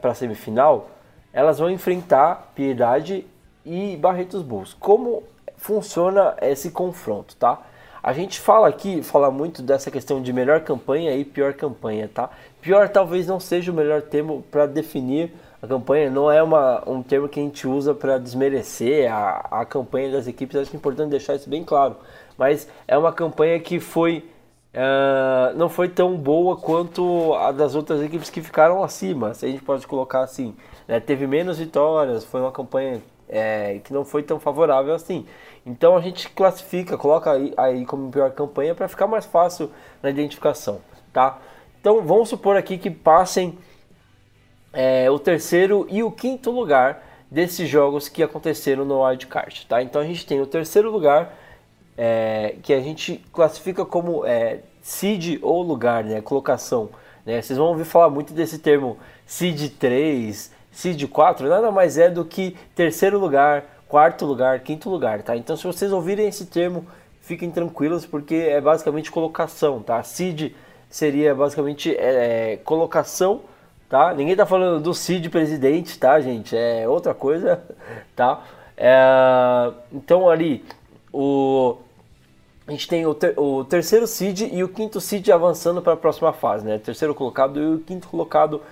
para 0.00 0.10
a 0.10 0.14
semifinal, 0.14 0.90
elas 1.32 1.58
vão 1.58 1.70
enfrentar 1.70 2.52
Piedade 2.54 3.26
e 3.64 3.96
Barretos 3.96 4.42
Bulls. 4.42 4.74
Como 4.78 5.22
funciona 5.56 6.36
esse 6.40 6.70
confronto, 6.70 7.36
tá? 7.36 7.60
A 8.02 8.12
gente 8.12 8.40
fala 8.40 8.68
aqui, 8.68 9.00
fala 9.00 9.30
muito 9.30 9.62
dessa 9.62 9.88
questão 9.88 10.20
de 10.20 10.32
melhor 10.32 10.60
campanha 10.60 11.14
e 11.14 11.24
pior 11.24 11.54
campanha, 11.54 12.10
tá? 12.12 12.30
Pior 12.60 12.88
talvez 12.88 13.28
não 13.28 13.38
seja 13.38 13.70
o 13.70 13.74
melhor 13.74 14.02
termo 14.02 14.44
para 14.50 14.66
definir 14.66 15.32
a 15.62 15.68
campanha, 15.68 16.10
não 16.10 16.28
é 16.28 16.42
uma, 16.42 16.82
um 16.84 17.00
termo 17.00 17.28
que 17.28 17.38
a 17.38 17.42
gente 17.44 17.68
usa 17.68 17.94
para 17.94 18.18
desmerecer 18.18 19.08
a, 19.12 19.60
a 19.60 19.64
campanha 19.64 20.10
das 20.10 20.26
equipes, 20.26 20.56
acho 20.56 20.70
que 20.70 20.76
é 20.76 20.78
importante 20.78 21.10
deixar 21.10 21.36
isso 21.36 21.48
bem 21.48 21.62
claro. 21.62 21.94
Mas 22.36 22.68
é 22.88 22.98
uma 22.98 23.12
campanha 23.12 23.60
que 23.60 23.78
foi 23.78 24.28
uh, 24.74 25.56
não 25.56 25.68
foi 25.68 25.88
tão 25.88 26.16
boa 26.16 26.56
quanto 26.56 27.34
a 27.34 27.52
das 27.52 27.74
outras 27.74 28.02
equipes 28.02 28.30
que 28.30 28.42
ficaram 28.42 28.82
acima, 28.82 29.34
se 29.34 29.46
a 29.46 29.48
gente 29.48 29.62
pode 29.62 29.86
colocar 29.86 30.20
assim. 30.20 30.54
Né? 30.88 31.00
Teve 31.00 31.26
menos 31.26 31.58
vitórias, 31.58 32.24
foi 32.24 32.40
uma 32.40 32.52
campanha 32.52 33.02
é, 33.28 33.80
que 33.84 33.92
não 33.92 34.04
foi 34.04 34.22
tão 34.22 34.38
favorável 34.38 34.94
assim. 34.94 35.26
Então 35.64 35.96
a 35.96 36.00
gente 36.00 36.28
classifica, 36.30 36.98
coloca 36.98 37.32
aí, 37.32 37.54
aí 37.56 37.86
como 37.86 38.10
pior 38.10 38.30
campanha 38.32 38.74
para 38.74 38.88
ficar 38.88 39.06
mais 39.06 39.24
fácil 39.24 39.70
na 40.02 40.10
identificação, 40.10 40.80
tá? 41.12 41.38
Então 41.80 42.02
vamos 42.02 42.28
supor 42.28 42.56
aqui 42.56 42.78
que 42.78 42.90
passem 42.90 43.58
é, 44.72 45.10
o 45.10 45.18
terceiro 45.18 45.86
e 45.90 46.02
o 46.02 46.10
quinto 46.10 46.50
lugar 46.50 47.02
desses 47.30 47.68
jogos 47.68 48.08
que 48.08 48.22
aconteceram 48.22 48.84
no 48.84 49.02
wildcard, 49.02 49.66
tá? 49.66 49.82
Então 49.82 50.02
a 50.02 50.04
gente 50.04 50.26
tem 50.26 50.40
o 50.40 50.46
terceiro 50.46 50.90
lugar 50.90 51.34
é, 52.04 52.56
que 52.64 52.74
a 52.74 52.80
gente 52.80 53.24
classifica 53.32 53.84
como 53.84 54.26
é, 54.26 54.58
seed 54.82 55.38
ou 55.40 55.62
lugar, 55.62 56.02
né? 56.02 56.20
Colocação. 56.20 56.90
Né? 57.24 57.40
Vocês 57.40 57.56
vão 57.56 57.68
ouvir 57.68 57.84
falar 57.84 58.10
muito 58.10 58.32
desse 58.32 58.58
termo 58.58 58.98
seed 59.24 59.68
3, 59.78 60.50
seed 60.72 61.06
4, 61.06 61.48
nada 61.48 61.70
mais 61.70 61.96
é 61.98 62.10
do 62.10 62.24
que 62.24 62.56
terceiro 62.74 63.20
lugar, 63.20 63.64
quarto 63.86 64.26
lugar, 64.26 64.58
quinto 64.58 64.90
lugar, 64.90 65.22
tá? 65.22 65.36
Então 65.36 65.56
se 65.56 65.64
vocês 65.64 65.92
ouvirem 65.92 66.26
esse 66.26 66.46
termo, 66.46 66.84
fiquem 67.20 67.52
tranquilos 67.52 68.04
porque 68.04 68.34
é 68.34 68.60
basicamente 68.60 69.08
colocação, 69.08 69.80
tá? 69.80 70.02
Seed 70.02 70.52
seria 70.90 71.32
basicamente 71.36 71.94
é, 71.96 72.58
colocação, 72.64 73.42
tá? 73.88 74.12
Ninguém 74.12 74.34
tá 74.34 74.44
falando 74.44 74.82
do 74.82 74.92
seed 74.92 75.28
presidente, 75.28 75.96
tá, 76.00 76.20
gente? 76.20 76.56
É 76.56 76.88
outra 76.88 77.14
coisa, 77.14 77.62
tá? 78.16 78.42
É, 78.76 79.72
então 79.92 80.28
ali 80.28 80.64
o 81.12 81.76
a 82.66 82.70
gente 82.70 82.86
tem 82.88 83.04
o, 83.06 83.14
ter, 83.14 83.38
o, 83.38 83.64
terceiro 83.64 84.06
seed 84.06 84.42
e 84.52 84.62
o 84.62 84.68
quinto 84.68 85.00
seed 85.00 85.28
avançando 85.30 85.82
para 85.82 85.94
a 85.94 85.96
próxima 85.96 86.32
fase, 86.32 86.64
né? 86.64 86.76
O 86.76 86.80
terceiro 86.80 87.14
colocado 87.14 87.60
e 87.60 87.74
o 87.74 87.78
quinto 87.80 88.08
colocado 88.08 88.62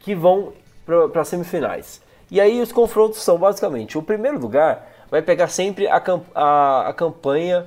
que 0.00 0.14
vão 0.14 0.52
para 0.84 1.20
as 1.20 1.28
semifinais. 1.28 2.00
E 2.30 2.40
aí 2.40 2.60
os 2.60 2.72
confrontos 2.72 3.22
são 3.22 3.38
basicamente 3.38 3.96
o 3.96 4.02
primeiro 4.02 4.38
lugar 4.38 4.88
vai 5.10 5.22
pegar 5.22 5.48
sempre 5.48 5.86
a, 5.86 6.02
a, 6.34 6.88
a 6.88 6.92
campanha 6.92 7.66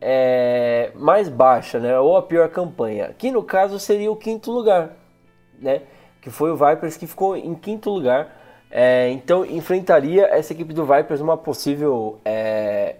é, 0.00 0.90
mais 0.96 1.28
baixa, 1.28 1.78
né? 1.78 1.98
Ou 1.98 2.16
a 2.16 2.22
pior 2.22 2.48
campanha, 2.48 3.14
que 3.16 3.30
no 3.30 3.42
caso 3.42 3.78
seria 3.78 4.10
o 4.10 4.16
quinto 4.16 4.50
lugar, 4.50 4.90
né? 5.58 5.82
Que 6.20 6.30
foi 6.30 6.50
o 6.50 6.56
Vipers 6.56 6.96
que 6.96 7.06
ficou 7.06 7.36
em 7.36 7.54
quinto 7.54 7.90
lugar. 7.90 8.40
É, 8.70 9.10
então 9.10 9.44
enfrentaria 9.44 10.26
essa 10.26 10.52
equipe 10.52 10.72
do 10.72 10.84
Vipers 10.86 11.20
uma 11.20 11.36
possível 11.36 12.18
é, 12.24 12.96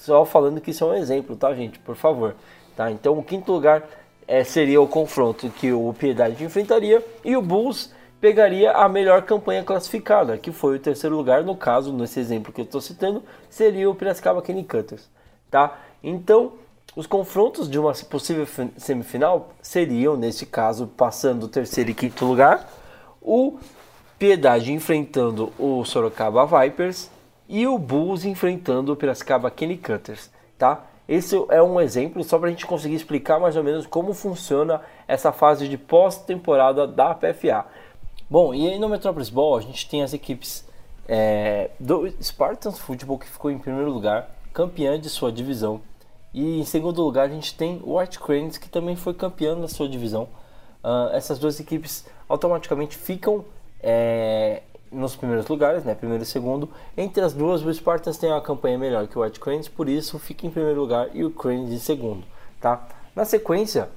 só 0.00 0.24
falando 0.24 0.60
que 0.60 0.70
isso 0.70 0.82
é 0.84 0.86
um 0.86 0.94
exemplo, 0.94 1.36
tá, 1.36 1.54
gente? 1.54 1.78
Por 1.78 1.94
favor. 1.94 2.34
Tá? 2.74 2.90
Então, 2.90 3.18
o 3.18 3.22
quinto 3.22 3.52
lugar 3.52 3.86
é, 4.26 4.42
seria 4.42 4.80
o 4.80 4.88
confronto 4.88 5.50
que 5.50 5.72
o 5.72 5.92
Piedade 5.92 6.42
enfrentaria 6.42 7.04
e 7.22 7.36
o 7.36 7.42
Bulls 7.42 7.92
pegaria 8.18 8.72
a 8.72 8.88
melhor 8.88 9.22
campanha 9.22 9.62
classificada, 9.62 10.38
que 10.38 10.52
foi 10.52 10.76
o 10.76 10.80
terceiro 10.80 11.16
lugar, 11.16 11.44
no 11.44 11.54
caso, 11.54 11.92
nesse 11.92 12.18
exemplo 12.18 12.52
que 12.52 12.62
eu 12.62 12.64
estou 12.64 12.80
citando, 12.80 13.22
seria 13.48 13.88
o 13.90 13.94
Piracicaba 13.94 14.40
Kenny 14.42 14.64
Cutters, 14.64 15.10
tá? 15.50 15.78
Então, 16.02 16.52
os 16.96 17.06
confrontos 17.06 17.68
de 17.68 17.78
uma 17.78 17.92
possível 17.92 18.46
semifinal 18.76 19.50
seriam, 19.60 20.16
nesse 20.16 20.46
caso, 20.46 20.86
passando 20.86 21.44
o 21.44 21.48
terceiro 21.48 21.90
e 21.90 21.94
quinto 21.94 22.24
lugar, 22.24 22.70
o 23.20 23.58
Piedade 24.18 24.72
enfrentando 24.72 25.52
o 25.58 25.84
Sorocaba 25.84 26.46
Vipers 26.46 27.10
e 27.50 27.66
o 27.66 27.76
Bulls 27.76 28.24
enfrentando 28.24 28.92
o 28.92 28.96
Piracicaba 28.96 29.50
Kenny 29.50 29.76
Cutters, 29.76 30.30
tá? 30.56 30.86
Esse 31.08 31.34
é 31.48 31.60
um 31.60 31.80
exemplo 31.80 32.22
só 32.22 32.38
para 32.38 32.46
a 32.46 32.50
gente 32.52 32.64
conseguir 32.64 32.94
explicar 32.94 33.40
mais 33.40 33.56
ou 33.56 33.64
menos 33.64 33.84
como 33.88 34.14
funciona 34.14 34.80
essa 35.08 35.32
fase 35.32 35.66
de 35.66 35.76
pós-temporada 35.76 36.86
da 36.86 37.12
PFA. 37.12 37.66
Bom, 38.30 38.54
e 38.54 38.68
aí 38.68 38.78
no 38.78 38.88
Metropolis 38.88 39.28
Ball 39.28 39.56
a 39.56 39.60
gente 39.60 39.88
tem 39.88 40.04
as 40.04 40.14
equipes 40.14 40.64
é, 41.08 41.70
do 41.80 42.08
Spartans 42.22 42.78
Football 42.78 43.18
que 43.18 43.26
ficou 43.26 43.50
em 43.50 43.58
primeiro 43.58 43.90
lugar, 43.90 44.30
campeã 44.54 44.98
de 45.00 45.10
sua 45.10 45.32
divisão. 45.32 45.80
E 46.32 46.60
em 46.60 46.64
segundo 46.64 47.02
lugar 47.02 47.26
a 47.26 47.32
gente 47.32 47.56
tem 47.56 47.80
o 47.82 47.98
White 47.98 48.20
Cranes 48.20 48.58
que 48.58 48.68
também 48.68 48.94
foi 48.94 49.12
campeão 49.12 49.60
da 49.60 49.66
sua 49.66 49.88
divisão. 49.88 50.28
Uh, 50.84 51.10
essas 51.12 51.40
duas 51.40 51.58
equipes 51.58 52.06
automaticamente 52.28 52.96
ficam 52.96 53.44
é, 53.82 54.62
nos 54.90 55.14
primeiros 55.14 55.46
lugares, 55.46 55.84
né, 55.84 55.94
primeiro 55.94 56.22
e 56.22 56.26
segundo. 56.26 56.68
Entre 56.96 57.22
as 57.22 57.32
duas, 57.32 57.64
o 57.64 57.72
Spartans 57.72 58.18
tem 58.18 58.30
uma 58.30 58.40
campanha 58.40 58.76
melhor 58.76 59.06
que 59.06 59.18
o 59.18 59.22
White 59.22 59.38
Cranes, 59.38 59.68
por 59.68 59.88
isso 59.88 60.18
fica 60.18 60.46
em 60.46 60.50
primeiro 60.50 60.80
lugar 60.80 61.08
e 61.14 61.24
o 61.24 61.30
Cranes 61.30 61.70
em 61.70 61.78
segundo, 61.78 62.24
tá? 62.60 62.86
Na 63.14 63.24
sequência, 63.24 63.88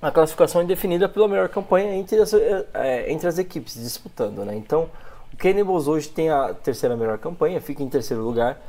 a 0.00 0.10
classificação 0.10 0.60
é 0.60 0.64
definida 0.64 1.08
pela 1.08 1.28
melhor 1.28 1.48
campanha 1.48 1.94
entre 1.94 2.18
as, 2.20 2.34
é, 2.34 3.10
entre 3.10 3.28
as 3.28 3.38
equipes 3.38 3.74
disputando, 3.74 4.44
né? 4.44 4.54
Então, 4.56 4.90
o 5.32 5.36
Cannibals 5.36 5.88
hoje 5.88 6.08
tem 6.08 6.28
a 6.28 6.52
terceira 6.52 6.96
melhor 6.96 7.18
campanha, 7.18 7.60
fica 7.60 7.82
em 7.82 7.88
terceiro 7.88 8.22
lugar, 8.22 8.60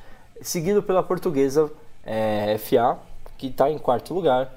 seguido 0.42 0.82
pela 0.84 1.02
portuguesa 1.04 1.72
é, 2.06 2.58
FA, 2.58 2.98
que 3.38 3.48
está 3.48 3.70
em 3.70 3.78
quarto 3.78 4.14
lugar. 4.14 4.54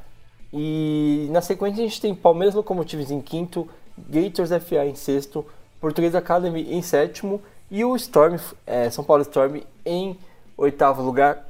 E 0.53 1.29
na 1.31 1.41
sequência 1.41 1.83
a 1.83 1.87
gente 1.87 2.01
tem 2.01 2.15
Palmeiras 2.15 2.55
Locomotives 2.55 3.11
em 3.11 3.21
quinto, 3.21 3.69
Gators 3.99 4.51
FA 4.63 4.87
em 4.87 4.95
sexto, 4.95 5.45
Português 5.81 6.15
Academy 6.15 6.75
em 6.75 6.83
sétimo 6.83 7.43
e 7.71 7.85
o 7.85 7.95
Storm, 7.97 8.37
é, 8.67 8.91
São 8.91 9.05
Paulo 9.05 9.23
Storm 9.23 9.61
em 9.85 10.19
oitavo 10.57 11.03
lugar, 11.03 11.47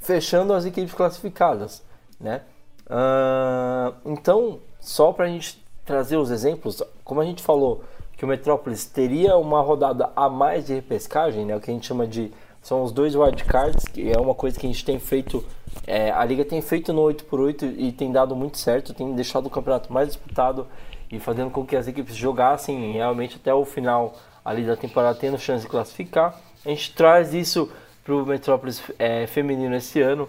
fechando 0.00 0.52
as 0.52 0.64
equipes 0.64 0.94
classificadas, 0.94 1.82
né? 2.20 2.42
Uh, 2.86 3.94
então, 4.06 4.60
só 4.80 5.12
para 5.12 5.26
a 5.26 5.28
gente 5.28 5.62
trazer 5.84 6.16
os 6.16 6.30
exemplos, 6.30 6.82
como 7.04 7.20
a 7.20 7.24
gente 7.24 7.42
falou 7.42 7.82
que 8.16 8.24
o 8.24 8.28
Metrópolis 8.28 8.84
teria 8.84 9.36
uma 9.36 9.60
rodada 9.60 10.10
a 10.14 10.28
mais 10.28 10.66
de 10.66 10.74
repescagem, 10.74 11.44
né? 11.44 11.56
O 11.56 11.60
que 11.60 11.70
a 11.70 11.74
gente 11.74 11.86
chama 11.86 12.06
de 12.06 12.32
são 12.62 12.82
os 12.82 12.92
dois 12.92 13.14
wildcards, 13.14 13.84
que 13.84 14.10
é 14.10 14.18
uma 14.18 14.34
coisa 14.34 14.58
que 14.58 14.66
a 14.66 14.68
gente 14.68 14.84
tem 14.84 14.98
feito, 14.98 15.44
é, 15.86 16.10
a 16.10 16.24
liga 16.24 16.44
tem 16.44 16.60
feito 16.60 16.92
no 16.92 17.02
8x8 17.02 17.74
e 17.78 17.92
tem 17.92 18.10
dado 18.10 18.34
muito 18.34 18.58
certo, 18.58 18.92
tem 18.92 19.14
deixado 19.14 19.46
o 19.46 19.50
campeonato 19.50 19.92
mais 19.92 20.08
disputado 20.08 20.66
e 21.10 21.18
fazendo 21.18 21.50
com 21.50 21.64
que 21.64 21.76
as 21.76 21.88
equipes 21.88 22.14
jogassem 22.14 22.92
realmente 22.92 23.36
até 23.36 23.52
o 23.52 23.64
final 23.64 24.16
ali 24.44 24.64
da 24.64 24.76
temporada 24.76 25.18
tendo 25.18 25.38
chance 25.38 25.64
de 25.64 25.70
classificar. 25.70 26.38
A 26.64 26.68
gente 26.68 26.94
traz 26.94 27.34
isso 27.34 27.70
para 28.04 28.14
o 28.14 28.24
Metrópolis 28.24 28.82
é, 28.98 29.26
feminino 29.26 29.74
esse 29.76 30.00
ano. 30.00 30.28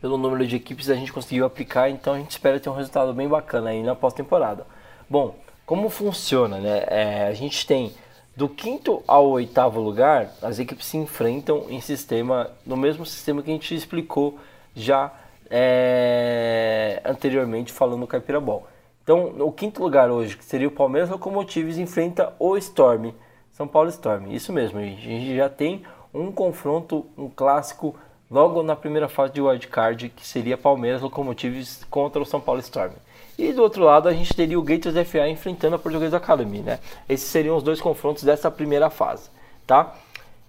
Pelo 0.00 0.16
número 0.16 0.46
de 0.46 0.56
equipes 0.56 0.88
a 0.88 0.94
gente 0.94 1.12
conseguiu 1.12 1.44
aplicar, 1.44 1.90
então 1.90 2.14
a 2.14 2.18
gente 2.18 2.30
espera 2.30 2.58
ter 2.58 2.70
um 2.70 2.74
resultado 2.74 3.12
bem 3.12 3.28
bacana 3.28 3.70
aí 3.70 3.82
na 3.82 3.94
pós-temporada. 3.94 4.66
Bom, 5.08 5.36
como 5.66 5.88
funciona, 5.90 6.58
né? 6.58 6.84
É, 6.86 7.26
a 7.28 7.34
gente 7.34 7.66
tem 7.66 7.92
do 8.34 8.48
quinto 8.48 9.02
ao 9.06 9.28
oitavo 9.28 9.80
lugar, 9.80 10.30
as 10.40 10.58
equipes 10.58 10.86
se 10.86 10.96
enfrentam 10.96 11.66
em 11.68 11.80
sistema, 11.80 12.50
no 12.64 12.76
mesmo 12.76 13.04
sistema 13.04 13.42
que 13.42 13.50
a 13.50 13.52
gente 13.52 13.74
explicou 13.74 14.38
já 14.74 15.12
é, 15.50 17.02
anteriormente 17.04 17.72
falando 17.72 18.00
no 18.00 18.06
Caipira 18.06 18.40
Ball. 18.40 18.66
Então, 19.10 19.44
o 19.44 19.50
quinto 19.50 19.82
lugar 19.82 20.08
hoje, 20.08 20.36
que 20.36 20.44
seria 20.44 20.68
o 20.68 20.70
Palmeiras 20.70 21.10
Locomotives, 21.10 21.78
enfrenta 21.78 22.32
o 22.38 22.56
Storm, 22.56 23.12
São 23.50 23.66
Paulo 23.66 23.88
Storm. 23.88 24.30
Isso 24.30 24.52
mesmo, 24.52 24.78
a 24.78 24.84
gente 24.84 25.34
já 25.34 25.48
tem 25.48 25.82
um 26.14 26.30
confronto, 26.30 27.04
um 27.18 27.28
clássico, 27.28 27.96
logo 28.30 28.62
na 28.62 28.76
primeira 28.76 29.08
fase 29.08 29.32
de 29.32 29.40
wildcard, 29.40 30.10
que 30.10 30.24
seria 30.24 30.56
Palmeiras 30.56 31.02
Locomotives 31.02 31.84
contra 31.90 32.22
o 32.22 32.24
São 32.24 32.40
Paulo 32.40 32.60
Storm. 32.60 32.92
E 33.36 33.52
do 33.52 33.62
outro 33.62 33.82
lado, 33.82 34.08
a 34.08 34.12
gente 34.12 34.32
teria 34.32 34.56
o 34.56 34.62
Gators 34.62 34.94
FA 35.08 35.28
enfrentando 35.28 35.74
a 35.74 35.78
Portuguesa 35.80 36.18
Academy, 36.18 36.60
né? 36.60 36.78
Esses 37.08 37.28
seriam 37.28 37.56
os 37.56 37.64
dois 37.64 37.80
confrontos 37.80 38.22
dessa 38.22 38.48
primeira 38.48 38.90
fase, 38.90 39.28
tá? 39.66 39.92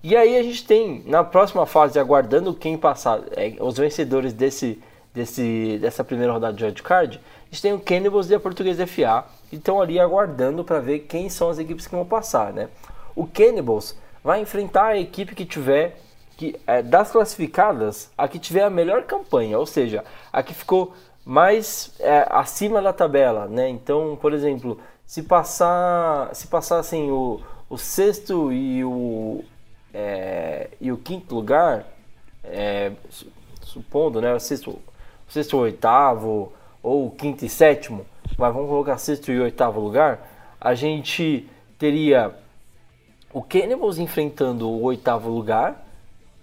E 0.03 0.15
aí 0.15 0.37
a 0.37 0.43
gente 0.43 0.63
tem, 0.67 1.01
na 1.07 1.23
próxima 1.23 1.65
fase, 1.65 1.97
aguardando 1.97 2.53
quem 2.53 2.77
passar, 2.77 3.21
é, 3.35 3.55
os 3.59 3.75
vencedores 3.75 4.33
desse, 4.33 4.79
desse, 5.11 5.79
dessa 5.81 6.03
primeira 6.03 6.31
rodada 6.31 6.53
de 6.55 6.63
wildcard, 6.63 7.19
gente 7.51 7.61
tem 7.61 7.73
o 7.73 7.79
Cannibals 7.79 8.29
e 8.29 8.35
a 8.35 8.39
Portuguesa 8.39 8.87
FA, 8.87 9.25
que 9.49 9.57
estão 9.57 9.81
ali 9.81 9.99
aguardando 9.99 10.63
para 10.63 10.79
ver 10.79 10.99
quem 10.99 11.29
são 11.29 11.49
as 11.49 11.59
equipes 11.59 11.85
que 11.85 11.95
vão 11.95 12.05
passar, 12.05 12.53
né? 12.53 12.69
O 13.15 13.27
Cannibals 13.27 13.95
vai 14.23 14.39
enfrentar 14.39 14.87
a 14.87 14.97
equipe 14.97 15.35
que 15.35 15.45
tiver 15.45 15.99
que 16.37 16.59
é, 16.65 16.81
das 16.81 17.11
classificadas, 17.11 18.09
a 18.17 18.27
que 18.27 18.39
tiver 18.39 18.63
a 18.63 18.69
melhor 18.69 19.03
campanha, 19.03 19.59
ou 19.59 19.65
seja, 19.65 20.03
a 20.31 20.41
que 20.41 20.53
ficou 20.53 20.93
mais 21.25 21.93
é, 21.99 22.25
acima 22.31 22.81
da 22.81 22.93
tabela, 22.93 23.47
né? 23.47 23.69
Então, 23.69 24.17
por 24.19 24.33
exemplo, 24.33 24.79
se 25.05 25.21
passar, 25.21 26.33
se 26.33 26.47
passassem 26.47 27.11
o, 27.11 27.41
o 27.69 27.77
sexto 27.77 28.51
e 28.51 28.83
o 28.83 29.43
é, 29.93 30.69
e 30.79 30.91
o 30.91 30.97
quinto 30.97 31.35
lugar, 31.35 31.85
é, 32.43 32.93
supondo, 33.61 34.21
né, 34.21 34.33
o 34.33 34.39
sexto, 34.39 34.71
o 34.71 35.31
sexto 35.31 35.57
ou 35.57 35.63
oitavo, 35.63 36.53
ou 36.81 37.11
quinto 37.11 37.45
e 37.45 37.49
sétimo, 37.49 38.05
mas 38.37 38.53
vamos 38.53 38.69
colocar 38.69 38.97
sexto 38.97 39.31
e 39.31 39.39
oitavo 39.39 39.79
lugar, 39.79 40.27
a 40.59 40.73
gente 40.73 41.47
teria 41.77 42.33
o 43.33 43.41
Cannibals 43.41 43.97
enfrentando 43.97 44.69
o 44.69 44.83
oitavo 44.83 45.29
lugar, 45.29 45.85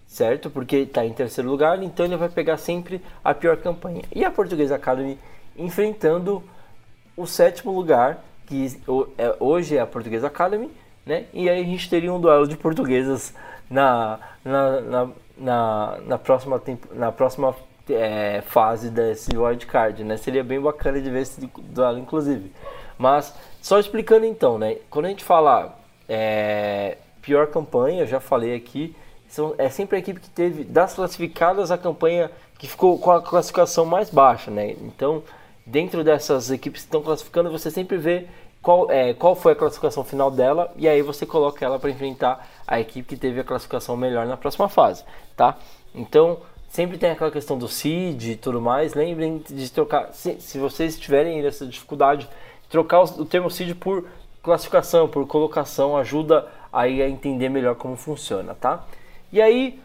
certo? 0.06 0.48
Porque 0.50 0.76
está 0.76 1.04
em 1.04 1.12
terceiro 1.12 1.50
lugar, 1.50 1.82
então 1.82 2.06
ele 2.06 2.16
vai 2.16 2.28
pegar 2.28 2.56
sempre 2.56 3.00
a 3.22 3.34
pior 3.34 3.56
campanha. 3.58 4.02
E 4.14 4.24
a 4.24 4.30
Portuguesa 4.30 4.76
Academy 4.76 5.18
enfrentando 5.56 6.42
o 7.16 7.26
sétimo 7.26 7.72
lugar, 7.72 8.24
que 8.46 8.80
é, 9.18 9.36
hoje 9.38 9.76
é 9.76 9.80
a 9.80 9.86
Portuguesa 9.86 10.28
Academy, 10.28 10.70
né? 11.04 11.26
E 11.32 11.48
aí 11.48 11.60
a 11.60 11.64
gente 11.64 11.90
teria 11.90 12.12
um 12.12 12.20
duelo 12.20 12.46
de 12.46 12.56
portuguesas 12.56 13.34
na, 13.68 14.18
na, 14.44 14.80
na, 14.80 15.08
na, 15.36 15.98
na 16.06 16.18
próxima, 16.18 16.62
na 16.92 17.12
próxima 17.12 17.54
é, 17.94 18.42
fase 18.42 18.90
desse 18.90 19.36
wildcard, 19.36 20.02
né? 20.04 20.16
Seria 20.16 20.44
bem 20.44 20.60
bacana 20.60 21.00
de 21.00 21.10
ver 21.10 21.22
esse 21.22 21.46
duelo, 21.58 21.98
inclusive. 21.98 22.52
Mas, 22.96 23.34
só 23.62 23.78
explicando 23.78 24.26
então, 24.26 24.58
né? 24.58 24.76
Quando 24.90 25.06
a 25.06 25.08
gente 25.08 25.24
fala 25.24 25.78
é, 26.08 26.98
pior 27.22 27.46
campanha, 27.48 28.02
eu 28.02 28.06
já 28.06 28.20
falei 28.20 28.54
aqui, 28.54 28.94
são, 29.28 29.54
é 29.58 29.68
sempre 29.68 29.96
a 29.96 29.98
equipe 29.98 30.20
que 30.20 30.30
teve, 30.30 30.64
das 30.64 30.94
classificadas, 30.94 31.70
a 31.70 31.78
campanha 31.78 32.30
que 32.58 32.66
ficou 32.66 32.98
com 32.98 33.10
a 33.10 33.22
classificação 33.22 33.84
mais 33.84 34.10
baixa, 34.10 34.50
né? 34.50 34.70
Então, 34.80 35.22
dentro 35.64 36.02
dessas 36.02 36.50
equipes 36.50 36.82
que 36.82 36.88
estão 36.88 37.02
classificando, 37.02 37.50
você 37.50 37.70
sempre 37.70 37.96
vê 37.96 38.26
qual, 38.62 38.90
é, 38.90 39.14
qual 39.14 39.36
foi 39.36 39.52
a 39.52 39.56
classificação 39.56 40.02
final 40.02 40.30
dela 40.30 40.72
e 40.76 40.88
aí 40.88 41.02
você 41.02 41.24
coloca 41.24 41.64
ela 41.64 41.78
para 41.78 41.90
enfrentar 41.90 42.48
a 42.66 42.80
equipe 42.80 43.08
que 43.08 43.16
teve 43.16 43.40
a 43.40 43.44
classificação 43.44 43.96
melhor 43.96 44.26
na 44.26 44.36
próxima 44.36 44.68
fase, 44.68 45.04
tá? 45.36 45.56
Então, 45.94 46.38
sempre 46.68 46.98
tem 46.98 47.10
aquela 47.10 47.30
questão 47.30 47.58
do 47.58 47.68
seed 47.68 48.24
e 48.24 48.36
tudo 48.36 48.60
mais. 48.60 48.94
Lembrem 48.94 49.42
de 49.48 49.70
trocar, 49.70 50.12
se, 50.12 50.40
se 50.40 50.58
vocês 50.58 50.98
tiverem 50.98 51.44
essa 51.46 51.66
dificuldade, 51.66 52.28
trocar 52.68 53.00
o, 53.00 53.22
o 53.22 53.24
termo 53.24 53.50
seed 53.50 53.74
por 53.74 54.04
classificação, 54.42 55.08
por 55.08 55.26
colocação, 55.26 55.96
ajuda 55.96 56.46
aí 56.72 57.02
a 57.02 57.08
entender 57.08 57.48
melhor 57.48 57.74
como 57.74 57.96
funciona, 57.96 58.54
tá? 58.54 58.84
E 59.32 59.42
aí, 59.42 59.78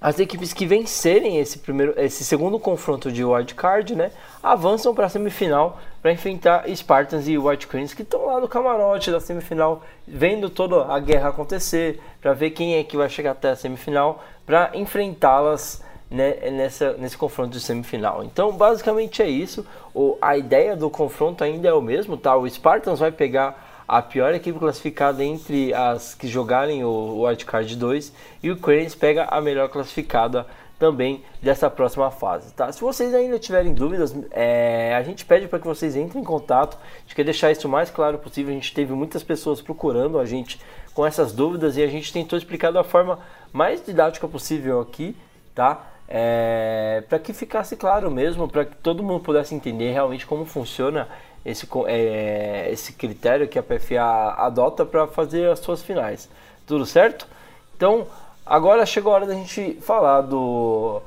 as 0.00 0.18
equipes 0.18 0.52
que 0.52 0.66
vencerem 0.66 1.38
esse 1.38 1.58
primeiro, 1.58 1.94
esse 1.96 2.22
segundo 2.22 2.58
confronto 2.58 3.10
de 3.10 3.24
wildcard, 3.24 3.96
né, 3.96 4.12
avançam 4.42 4.94
para 4.94 5.06
a 5.06 5.08
semifinal 5.08 5.80
para 6.02 6.12
enfrentar 6.12 6.64
Spartans 6.76 7.26
e 7.26 7.38
White 7.38 7.66
Cranes 7.66 7.94
que 7.94 8.02
estão 8.02 8.26
lá 8.26 8.38
no 8.38 8.46
camarote 8.46 9.10
da 9.10 9.18
semifinal, 9.18 9.82
vendo 10.06 10.50
toda 10.50 10.84
a 10.84 11.00
guerra 11.00 11.30
acontecer, 11.30 12.00
para 12.20 12.34
ver 12.34 12.50
quem 12.50 12.76
é 12.76 12.84
que 12.84 12.96
vai 12.96 13.08
chegar 13.08 13.32
até 13.32 13.50
a 13.50 13.56
semifinal, 13.56 14.22
para 14.46 14.70
enfrentá-las 14.74 15.84
né, 16.10 16.50
nessa, 16.50 16.92
nesse 16.92 17.18
confronto 17.18 17.50
de 17.50 17.60
semifinal. 17.60 18.22
Então, 18.24 18.52
basicamente 18.52 19.20
é 19.20 19.28
isso. 19.28 19.66
O, 19.92 20.16
a 20.22 20.36
ideia 20.36 20.76
do 20.76 20.88
confronto 20.88 21.42
ainda 21.42 21.68
é 21.68 21.72
o 21.72 21.82
mesmo, 21.82 22.16
tá? 22.16 22.36
O 22.36 22.48
Spartans 22.48 23.00
vai 23.00 23.10
pegar 23.10 23.84
a 23.88 24.02
pior 24.02 24.34
equipe 24.34 24.58
classificada 24.58 25.22
entre 25.22 25.72
as 25.72 26.14
que 26.14 26.26
jogarem 26.26 26.84
o 26.84 27.22
Wildcard 27.22 27.76
2 27.76 28.12
e 28.42 28.50
o 28.50 28.56
Cranes 28.56 28.94
pega 28.94 29.24
a 29.24 29.40
melhor 29.40 29.68
classificada 29.68 30.46
também 30.78 31.24
dessa 31.40 31.70
próxima 31.70 32.10
fase, 32.10 32.52
tá? 32.52 32.70
Se 32.70 32.80
vocês 32.80 33.14
ainda 33.14 33.38
tiverem 33.38 33.72
dúvidas, 33.72 34.14
é, 34.30 34.94
a 34.94 35.02
gente 35.02 35.24
pede 35.24 35.48
para 35.48 35.58
que 35.58 35.66
vocês 35.66 35.96
entrem 35.96 36.20
em 36.20 36.24
contato. 36.24 36.76
A 36.76 37.00
gente 37.00 37.14
quer 37.14 37.24
deixar 37.24 37.50
isso 37.50 37.66
o 37.66 37.70
mais 37.70 37.90
claro 37.90 38.18
possível. 38.18 38.52
A 38.52 38.54
gente 38.54 38.74
teve 38.74 38.92
muitas 38.92 39.22
pessoas 39.22 39.62
procurando 39.62 40.18
a 40.18 40.26
gente 40.26 40.60
com 40.92 41.06
essas 41.06 41.32
dúvidas 41.32 41.76
e 41.76 41.82
a 41.82 41.86
gente 41.86 42.12
tentou 42.12 42.38
explicar 42.38 42.72
da 42.72 42.84
forma 42.84 43.18
mais 43.56 43.82
didática 43.82 44.28
possível 44.28 44.82
aqui, 44.82 45.16
tá? 45.54 45.86
É, 46.06 47.02
para 47.08 47.18
que 47.18 47.32
ficasse 47.32 47.74
claro 47.74 48.10
mesmo, 48.10 48.46
para 48.46 48.66
que 48.66 48.76
todo 48.76 49.02
mundo 49.02 49.24
pudesse 49.24 49.54
entender 49.54 49.92
realmente 49.92 50.26
como 50.26 50.44
funciona 50.44 51.08
esse, 51.42 51.66
é, 51.86 52.68
esse 52.70 52.92
critério 52.92 53.48
que 53.48 53.58
a 53.58 53.62
PFA 53.62 54.34
adota 54.36 54.84
para 54.84 55.06
fazer 55.06 55.48
as 55.48 55.58
suas 55.60 55.82
finais. 55.82 56.28
Tudo 56.66 56.84
certo? 56.84 57.26
Então, 57.74 58.06
agora 58.44 58.84
chegou 58.84 59.12
a 59.12 59.16
hora 59.16 59.26
da 59.26 59.34
gente 59.34 59.78
falar 59.80 60.20
do, 60.20 61.00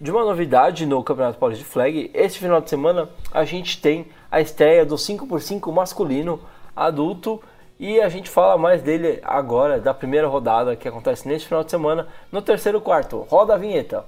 de 0.00 0.12
uma 0.12 0.24
novidade 0.24 0.86
no 0.86 1.02
Campeonato 1.02 1.36
Paulista 1.36 1.64
de 1.64 1.68
Flag. 1.68 2.12
Este 2.14 2.38
final 2.38 2.60
de 2.60 2.70
semana 2.70 3.08
a 3.32 3.44
gente 3.44 3.82
tem 3.82 4.06
a 4.30 4.40
estreia 4.40 4.86
do 4.86 4.94
5x5 4.94 5.72
masculino 5.72 6.38
adulto 6.76 7.42
e 7.82 8.00
a 8.00 8.08
gente 8.08 8.30
fala 8.30 8.56
mais 8.56 8.80
dele 8.80 9.18
agora, 9.24 9.80
da 9.80 9.92
primeira 9.92 10.28
rodada 10.28 10.76
que 10.76 10.86
acontece 10.86 11.26
neste 11.26 11.48
final 11.48 11.64
de 11.64 11.70
semana, 11.72 12.06
no 12.30 12.40
terceiro 12.40 12.80
quarto. 12.80 13.26
Roda 13.28 13.54
a 13.54 13.58
vinheta. 13.58 14.04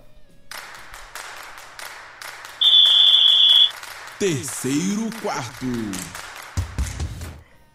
Terceiro 4.17 5.11
quarto. 5.21 5.67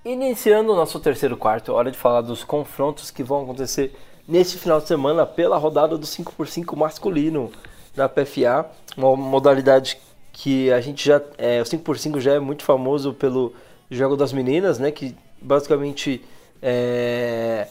Iniciando 0.06 0.72
o 0.72 0.76
nosso 0.78 1.02
terceiro 1.02 1.36
quarto, 1.36 1.74
hora 1.74 1.92
de 1.92 1.98
falar 1.98 2.22
dos 2.22 2.46
confrontos 2.46 3.12
que 3.12 3.22
vão 3.22 3.44
acontecer 3.44 3.94
neste 4.26 4.58
final 4.58 4.80
de 4.80 4.88
semana 4.88 5.26
pela 5.26 5.58
rodada 5.58 5.98
do 5.98 6.08
5x5 6.08 6.78
masculino 6.78 7.52
da 7.94 8.08
PFA, 8.08 8.72
uma 8.96 9.18
modalidade 9.18 10.00
que 10.32 10.72
a 10.72 10.80
gente 10.80 11.06
já 11.06 11.22
é, 11.38 11.62
o 11.62 11.66
5x5 11.66 12.22
já 12.22 12.36
é 12.36 12.40
muito 12.40 12.64
famoso 12.64 13.14
pelo 13.14 13.54
jogo 13.92 14.16
das 14.16 14.32
meninas, 14.32 14.80
né, 14.80 14.92
que 14.92 15.14
basicamente 15.42 16.24
é, 16.62 17.68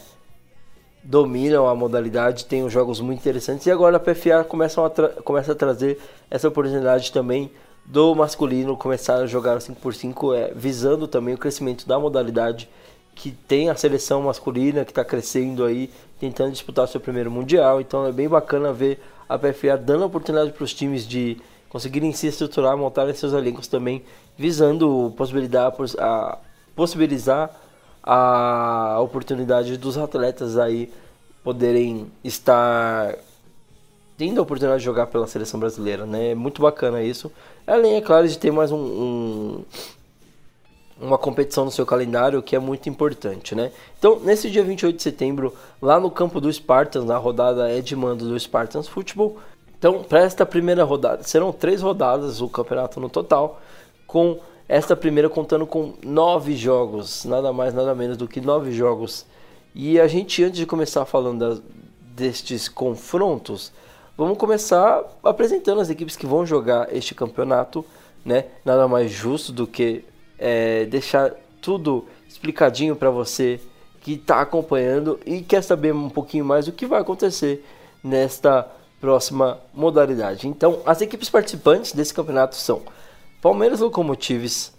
dominam 1.03 1.67
a 1.67 1.75
modalidade, 1.75 2.45
tem 2.45 2.63
os 2.65 2.73
jogos 2.73 3.01
muito 3.01 3.21
interessantes 3.21 3.67
e 3.67 3.71
agora 3.71 3.97
a 3.97 4.01
PFA 4.01 4.45
começa 4.45 4.85
a, 4.85 5.09
começa 5.23 5.53
a 5.53 5.55
trazer 5.55 5.99
essa 6.31 6.49
oportunidade 6.49 7.13
também 7.13 7.51
do 7.89 8.15
masculino 8.15 8.77
começar 8.77 9.17
a 9.17 9.27
jogar 9.27 9.59
5x5, 9.59 10.37
é, 10.37 10.53
visando 10.55 11.09
também 11.09 11.35
o 11.35 11.39
crescimento 11.39 11.89
da 11.89 11.99
modalidade, 11.99 12.69
que 13.15 13.31
tem 13.31 13.71
a 13.71 13.75
seleção 13.75 14.23
masculina 14.23 14.85
que 14.85 14.91
está 14.91 15.05
crescendo 15.05 15.65
aí, 15.65 15.91
tentando 16.21 16.53
disputar 16.53 16.87
seu 16.87 17.01
primeiro 17.01 17.31
mundial. 17.31 17.81
Então 17.81 18.07
é 18.07 18.13
bem 18.13 18.29
bacana 18.29 18.73
ver 18.73 19.01
a 19.27 19.39
PFA 19.39 19.77
dando 19.79 20.05
oportunidade 20.05 20.53
para 20.53 20.65
os 20.65 20.75
times 20.75 21.09
de 21.09 21.39
conseguirem 21.69 22.13
se 22.13 22.27
estruturar, 22.27 22.77
montarem 22.77 23.15
seus 23.15 23.33
elencos 23.33 23.67
também, 23.67 24.05
visando 24.37 25.13
possibilitar, 25.17 25.73
a, 25.99 26.39
possibilizar 26.79 27.51
a 28.05 29.01
oportunidade 29.01 29.77
dos 29.77 29.99
atletas 29.99 30.57
aí 30.57 30.93
poderem 31.43 32.07
estar 32.23 33.17
tendo 34.17 34.39
a 34.39 34.43
oportunidade 34.43 34.79
de 34.79 34.85
jogar 34.85 35.09
pela 35.09 35.27
seleção 35.27 35.59
brasileira, 35.59 36.07
né? 36.07 36.31
É 36.31 36.35
muito 36.37 36.63
bacana 36.63 37.03
isso. 37.03 37.33
Além, 37.67 37.97
é 37.97 38.01
claro, 38.01 38.29
de 38.29 38.39
ter 38.39 38.53
mais 38.53 38.71
um, 38.71 38.77
um, 38.79 39.65
uma 41.01 41.19
competição 41.19 41.65
no 41.65 41.73
seu 41.73 41.85
calendário, 41.85 42.41
que 42.41 42.55
é 42.55 42.61
muito 42.61 42.89
importante, 42.89 43.57
né? 43.57 43.73
Então, 43.99 44.21
nesse 44.21 44.49
dia 44.49 44.63
28 44.63 44.97
de 44.97 45.03
setembro, 45.03 45.53
lá 45.83 45.99
no 45.99 46.13
campo 46.13 46.41
do 46.41 46.53
Spartans, 46.53 47.05
na 47.05 47.17
rodada 47.17 47.69
é 47.69 47.81
de 47.81 47.97
mando 47.97 48.29
do 48.29 48.39
Spartans 48.39 48.87
Futebol. 48.87 49.37
Então, 49.77 50.05
para 50.05 50.21
esta 50.21 50.47
primeira 50.47 50.85
rodada, 50.85 51.25
serão 51.25 51.53
três 51.53 51.83
rodadas 51.83 52.41
o 52.41 52.49
campeonato 52.49 53.01
no 53.01 53.09
total, 53.09 53.61
com 54.07 54.39
esta 54.69 54.95
primeira 54.95 55.29
contando 55.29 55.67
com 55.67 55.95
nove 56.05 56.57
jogos, 56.57 57.25
nada 57.25 57.53
mais, 57.53 57.73
nada 57.73 57.95
menos 57.95 58.17
do 58.17 58.29
que 58.29 58.41
nove 58.41 58.73
jogos. 58.73 59.25
E 59.75 59.99
a 59.99 60.07
gente, 60.07 60.45
antes 60.45 60.59
de 60.59 60.67
começar 60.67 61.05
falando 61.05 61.63
destes 62.15 62.69
confrontos, 62.69 63.73
Vamos 64.19 64.37
começar 64.37 65.05
apresentando 65.23 65.81
as 65.81 65.91
equipes 65.91 66.17
que 66.17 66.27
vão 66.27 66.45
jogar 66.45 66.93
este 66.93 67.15
campeonato, 67.15 67.85
né? 68.25 68.47
Nada 68.65 68.89
mais 68.89 69.13
justo 69.13 69.53
do 69.53 69.65
que 69.65 70.05
é, 70.37 70.87
deixar 70.87 71.33
tudo 71.63 72.05
explicadinho 72.29 72.97
para 72.97 73.11
você 73.11 73.61
que 74.01 74.15
está 74.15 74.41
acompanhando 74.41 75.21
e 75.25 75.41
quer 75.41 75.63
saber 75.63 75.95
um 75.95 76.11
pouquinho 76.11 76.45
mais 76.45 76.67
o 76.67 76.73
que 76.73 76.85
vai 76.85 77.01
acontecer 77.01 77.65
nesta 78.03 78.67
próxima 79.01 79.61
modalidade. 79.73 80.49
Então, 80.49 80.81
as 80.85 81.01
equipes 81.01 81.31
participantes 81.31 81.93
desse 81.93 82.13
campeonato 82.13 82.57
são 82.57 82.83
Palmeiras 83.41 83.79
Locomotives, 83.79 84.73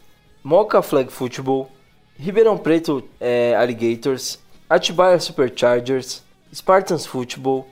Moca 0.44 0.82
Flag 0.82 1.10
Football, 1.10 1.70
Ribeirão 2.18 2.58
Preto 2.58 3.02
é, 3.18 3.56
Alligators, 3.56 4.38
Atibaia 4.70 5.18
Superchargers, 5.18 6.22
Spartans 6.54 7.06
Football, 7.06 7.66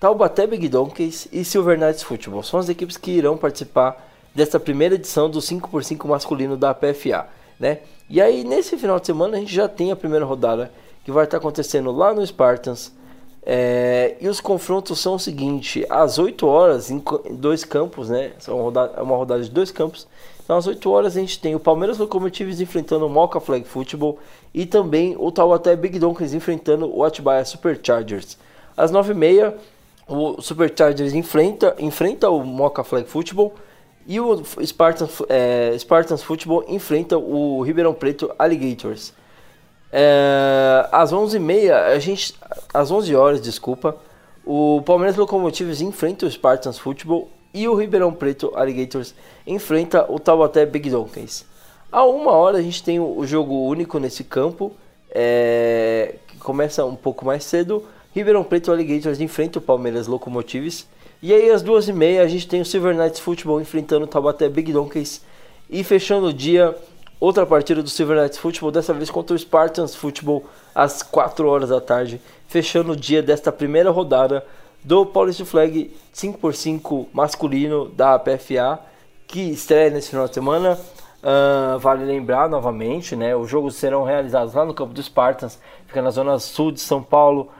Taubaté 0.00 0.46
Big 0.46 0.66
Donkeys 0.66 1.28
e 1.30 1.44
Silver 1.44 1.78
Knights 1.78 2.02
Football 2.02 2.42
são 2.42 2.58
as 2.58 2.70
equipes 2.70 2.96
que 2.96 3.10
irão 3.10 3.36
participar 3.36 4.02
desta 4.34 4.58
primeira 4.58 4.94
edição 4.94 5.28
do 5.28 5.40
5x5 5.40 6.08
masculino 6.08 6.56
da 6.56 6.72
PFA, 6.72 7.28
né? 7.58 7.80
E 8.08 8.18
aí 8.18 8.42
nesse 8.42 8.78
final 8.78 8.98
de 8.98 9.04
semana 9.04 9.36
a 9.36 9.40
gente 9.40 9.54
já 9.54 9.68
tem 9.68 9.92
a 9.92 9.96
primeira 9.96 10.24
rodada 10.24 10.72
que 11.04 11.12
vai 11.12 11.24
estar 11.24 11.36
acontecendo 11.36 11.92
lá 11.92 12.14
no 12.14 12.26
Spartans. 12.26 12.90
É, 13.42 14.16
e 14.20 14.28
os 14.28 14.40
confrontos 14.40 14.98
são 15.00 15.14
o 15.14 15.18
seguinte: 15.18 15.84
às 15.88 16.18
8 16.18 16.46
horas, 16.46 16.90
em 16.90 17.02
dois 17.30 17.64
campos, 17.64 18.08
né? 18.10 18.32
São 18.38 18.58
uma 18.58 19.16
rodada, 19.16 19.42
de 19.42 19.50
dois 19.50 19.70
campos. 19.70 20.06
Então, 20.44 20.56
às 20.56 20.66
8 20.66 20.90
horas, 20.90 21.16
a 21.16 21.20
gente 21.20 21.38
tem 21.40 21.54
o 21.54 21.60
Palmeiras 21.60 21.98
Locomotives 21.98 22.60
enfrentando 22.60 23.06
o 23.06 23.08
Mocha 23.08 23.40
Flag 23.40 23.64
Football 23.64 24.18
e 24.52 24.66
também 24.66 25.16
o 25.18 25.30
Taubaté 25.30 25.76
Big 25.76 25.98
Donkeys 25.98 26.34
enfrentando 26.34 26.92
o 26.92 27.04
Atibaia 27.04 27.44
Superchargers. 27.44 28.36
Às 28.76 28.90
9h30, 28.90 29.54
o 30.08 30.42
Superchargers 30.42 31.14
enfrenta, 31.14 31.76
enfrenta 31.78 32.28
o 32.28 32.44
Mocha 32.44 32.82
Flag 32.82 33.08
Football 33.08 33.54
e 34.06 34.18
o 34.18 34.42
Spartans, 34.64 35.22
é, 35.28 35.76
Spartans 35.78 36.22
Football 36.22 36.64
enfrenta 36.66 37.16
o 37.16 37.62
Ribeirão 37.62 37.94
Preto 37.94 38.30
Alligators. 38.38 39.12
É, 39.92 40.88
às 40.92 41.12
11h30, 41.12 41.72
a 41.72 41.98
gente, 41.98 42.34
às 42.72 42.90
11 42.90 43.14
horas, 43.14 43.40
desculpa, 43.40 43.96
o 44.44 44.82
Palmeiras 44.82 45.16
Locomotives 45.16 45.80
enfrenta 45.80 46.26
o 46.26 46.30
Spartans 46.30 46.78
Football 46.78 47.28
e 47.52 47.66
o 47.68 47.74
Ribeirão 47.74 48.12
Preto 48.12 48.52
Alligators 48.54 49.14
enfrenta 49.46 50.10
o 50.10 50.18
Taubaté 50.18 50.64
Big 50.64 50.90
Donkeys. 50.90 51.44
A 51.90 52.04
uma 52.04 52.32
hora 52.32 52.58
a 52.58 52.62
gente 52.62 52.82
tem 52.82 53.00
o 53.00 53.26
jogo 53.26 53.66
único 53.66 53.98
nesse 53.98 54.22
campo, 54.22 54.72
é, 55.10 56.14
que 56.28 56.36
começa 56.36 56.84
um 56.84 56.94
pouco 56.94 57.24
mais 57.24 57.44
cedo. 57.44 57.84
Ribeirão 58.14 58.44
Preto 58.44 58.70
Alligators 58.70 59.20
enfrenta 59.20 59.58
o 59.58 59.62
Palmeiras 59.62 60.06
Locomotives. 60.06 60.86
E 61.22 61.34
aí 61.34 61.50
às 61.50 61.62
duas 61.62 61.88
e 61.88 61.92
meia 61.92 62.22
a 62.22 62.28
gente 62.28 62.46
tem 62.48 62.60
o 62.60 62.64
Silver 62.64 62.96
Knights 62.96 63.20
Football 63.20 63.60
enfrentando 63.60 64.04
o 64.04 64.08
Taubaté 64.08 64.48
Big 64.48 64.72
Donkeys. 64.72 65.22
E 65.68 65.84
fechando 65.84 66.28
o 66.28 66.32
dia, 66.32 66.76
outra 67.20 67.44
partida 67.44 67.82
do 67.82 67.90
Silver 67.90 68.16
Knights 68.16 68.38
Football, 68.38 68.72
dessa 68.72 68.94
vez 68.94 69.10
contra 69.10 69.36
o 69.36 69.38
Spartans 69.38 69.94
Football 69.94 70.44
às 70.74 71.02
4 71.02 71.46
horas 71.46 71.68
da 71.68 71.80
tarde. 71.80 72.20
Fechando 72.48 72.92
o 72.92 72.96
dia 72.96 73.22
desta 73.22 73.52
primeira 73.52 73.90
rodada 73.90 74.44
do 74.82 75.04
Paulista 75.04 75.44
Flag 75.44 75.94
5x5 76.14 77.08
masculino 77.12 77.90
da 77.90 78.18
PFA, 78.18 78.80
que 79.26 79.50
estreia 79.50 79.90
nesse 79.90 80.08
final 80.08 80.26
de 80.26 80.34
semana. 80.34 80.78
Uh, 81.22 81.78
vale 81.78 82.04
lembrar 82.06 82.48
novamente, 82.48 83.14
né? 83.14 83.36
Os 83.36 83.50
jogos 83.50 83.74
serão 83.74 84.04
realizados 84.04 84.54
lá 84.54 84.64
no 84.64 84.72
campo 84.72 84.94
do 84.94 85.02
Spartans, 85.02 85.60
fica 85.86 86.00
na 86.00 86.10
zona 86.10 86.38
sul 86.38 86.72
de 86.72 86.80
São 86.80 87.02
Paulo. 87.02 87.50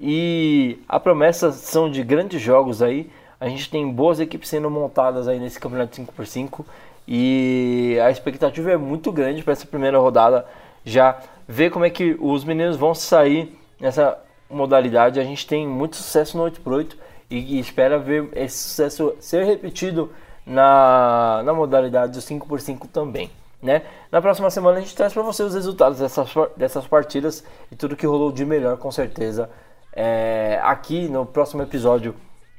E 0.00 0.78
a 0.88 1.00
promessa 1.00 1.50
são 1.50 1.90
de 1.90 2.04
grandes 2.04 2.40
jogos 2.40 2.80
aí. 2.80 3.10
A 3.40 3.48
gente 3.48 3.68
tem 3.68 3.90
boas 3.90 4.20
equipes 4.20 4.48
sendo 4.48 4.70
montadas 4.70 5.26
aí 5.26 5.40
nesse 5.40 5.58
campeonato 5.58 6.00
5x5 6.00 6.64
e 7.10 7.98
a 8.04 8.10
expectativa 8.10 8.70
é 8.70 8.76
muito 8.76 9.10
grande 9.10 9.42
para 9.42 9.54
essa 9.54 9.66
primeira 9.66 9.98
rodada. 9.98 10.44
Já 10.84 11.18
ver 11.48 11.70
como 11.70 11.86
é 11.86 11.90
que 11.90 12.14
os 12.20 12.44
meninos 12.44 12.76
vão 12.76 12.94
sair 12.94 13.58
nessa 13.80 14.18
modalidade. 14.50 15.18
A 15.18 15.24
gente 15.24 15.46
tem 15.46 15.66
muito 15.66 15.96
sucesso 15.96 16.36
no 16.36 16.44
8x8 16.44 16.96
e 17.30 17.58
espera 17.58 17.98
ver 17.98 18.28
esse 18.34 18.58
sucesso 18.58 19.16
ser 19.20 19.44
repetido 19.44 20.12
na, 20.44 21.42
na 21.44 21.54
modalidade 21.54 22.12
do 22.12 22.18
5x5 22.18 22.86
também. 22.92 23.30
Né? 23.62 23.82
Na 24.12 24.20
próxima 24.20 24.50
semana 24.50 24.76
a 24.76 24.80
gente 24.80 24.94
traz 24.94 25.14
para 25.14 25.22
você 25.22 25.42
os 25.42 25.54
resultados 25.54 25.98
dessas, 25.98 26.30
dessas 26.58 26.86
partidas 26.86 27.42
e 27.72 27.76
tudo 27.76 27.96
que 27.96 28.06
rolou 28.06 28.30
de 28.30 28.44
melhor 28.44 28.76
com 28.76 28.92
certeza 28.92 29.50
é, 29.92 30.60
aqui 30.62 31.08
no 31.08 31.24
próximo 31.24 31.62
episódio 31.62 32.14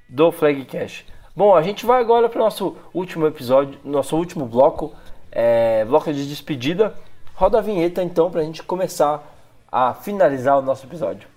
do 0.10 0.32
Flag 0.32 0.66
Cash. 0.66 1.06
Bom, 1.40 1.56
a 1.56 1.62
gente 1.62 1.86
vai 1.86 2.02
agora 2.02 2.28
para 2.28 2.42
o 2.42 2.44
nosso 2.44 2.76
último 2.94 3.26
episódio, 3.26 3.80
nosso 3.86 4.14
último 4.18 4.46
bloco, 4.46 4.94
é, 5.32 5.86
bloco 5.86 6.12
de 6.12 6.28
despedida. 6.28 6.94
Roda 7.34 7.60
a 7.60 7.62
vinheta 7.62 8.04
então 8.04 8.30
para 8.30 8.42
a 8.42 8.44
gente 8.44 8.62
começar 8.62 9.24
a 9.72 9.94
finalizar 9.94 10.60
o 10.60 10.62
nosso 10.62 10.86
episódio. 10.86 11.30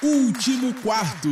Último 0.00 0.72
quarto. 0.80 1.28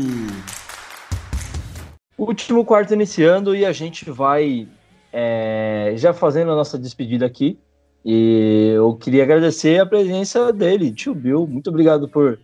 Último 2.19 2.65
quarto 2.65 2.93
iniciando 2.93 3.55
e 3.55 3.65
a 3.65 3.71
gente 3.71 4.11
vai 4.11 4.67
é, 5.12 5.93
já 5.95 6.12
fazendo 6.12 6.51
a 6.51 6.57
nossa 6.57 6.77
despedida 6.77 7.25
aqui. 7.25 7.57
E 8.05 8.73
eu 8.75 8.97
queria 8.97 9.23
agradecer 9.23 9.81
a 9.81 9.87
presença 9.87 10.53
dele, 10.53 10.91
tio 10.91 11.15
Bill. 11.15 11.47
Muito 11.47 11.71
obrigado 11.71 12.09
por 12.09 12.41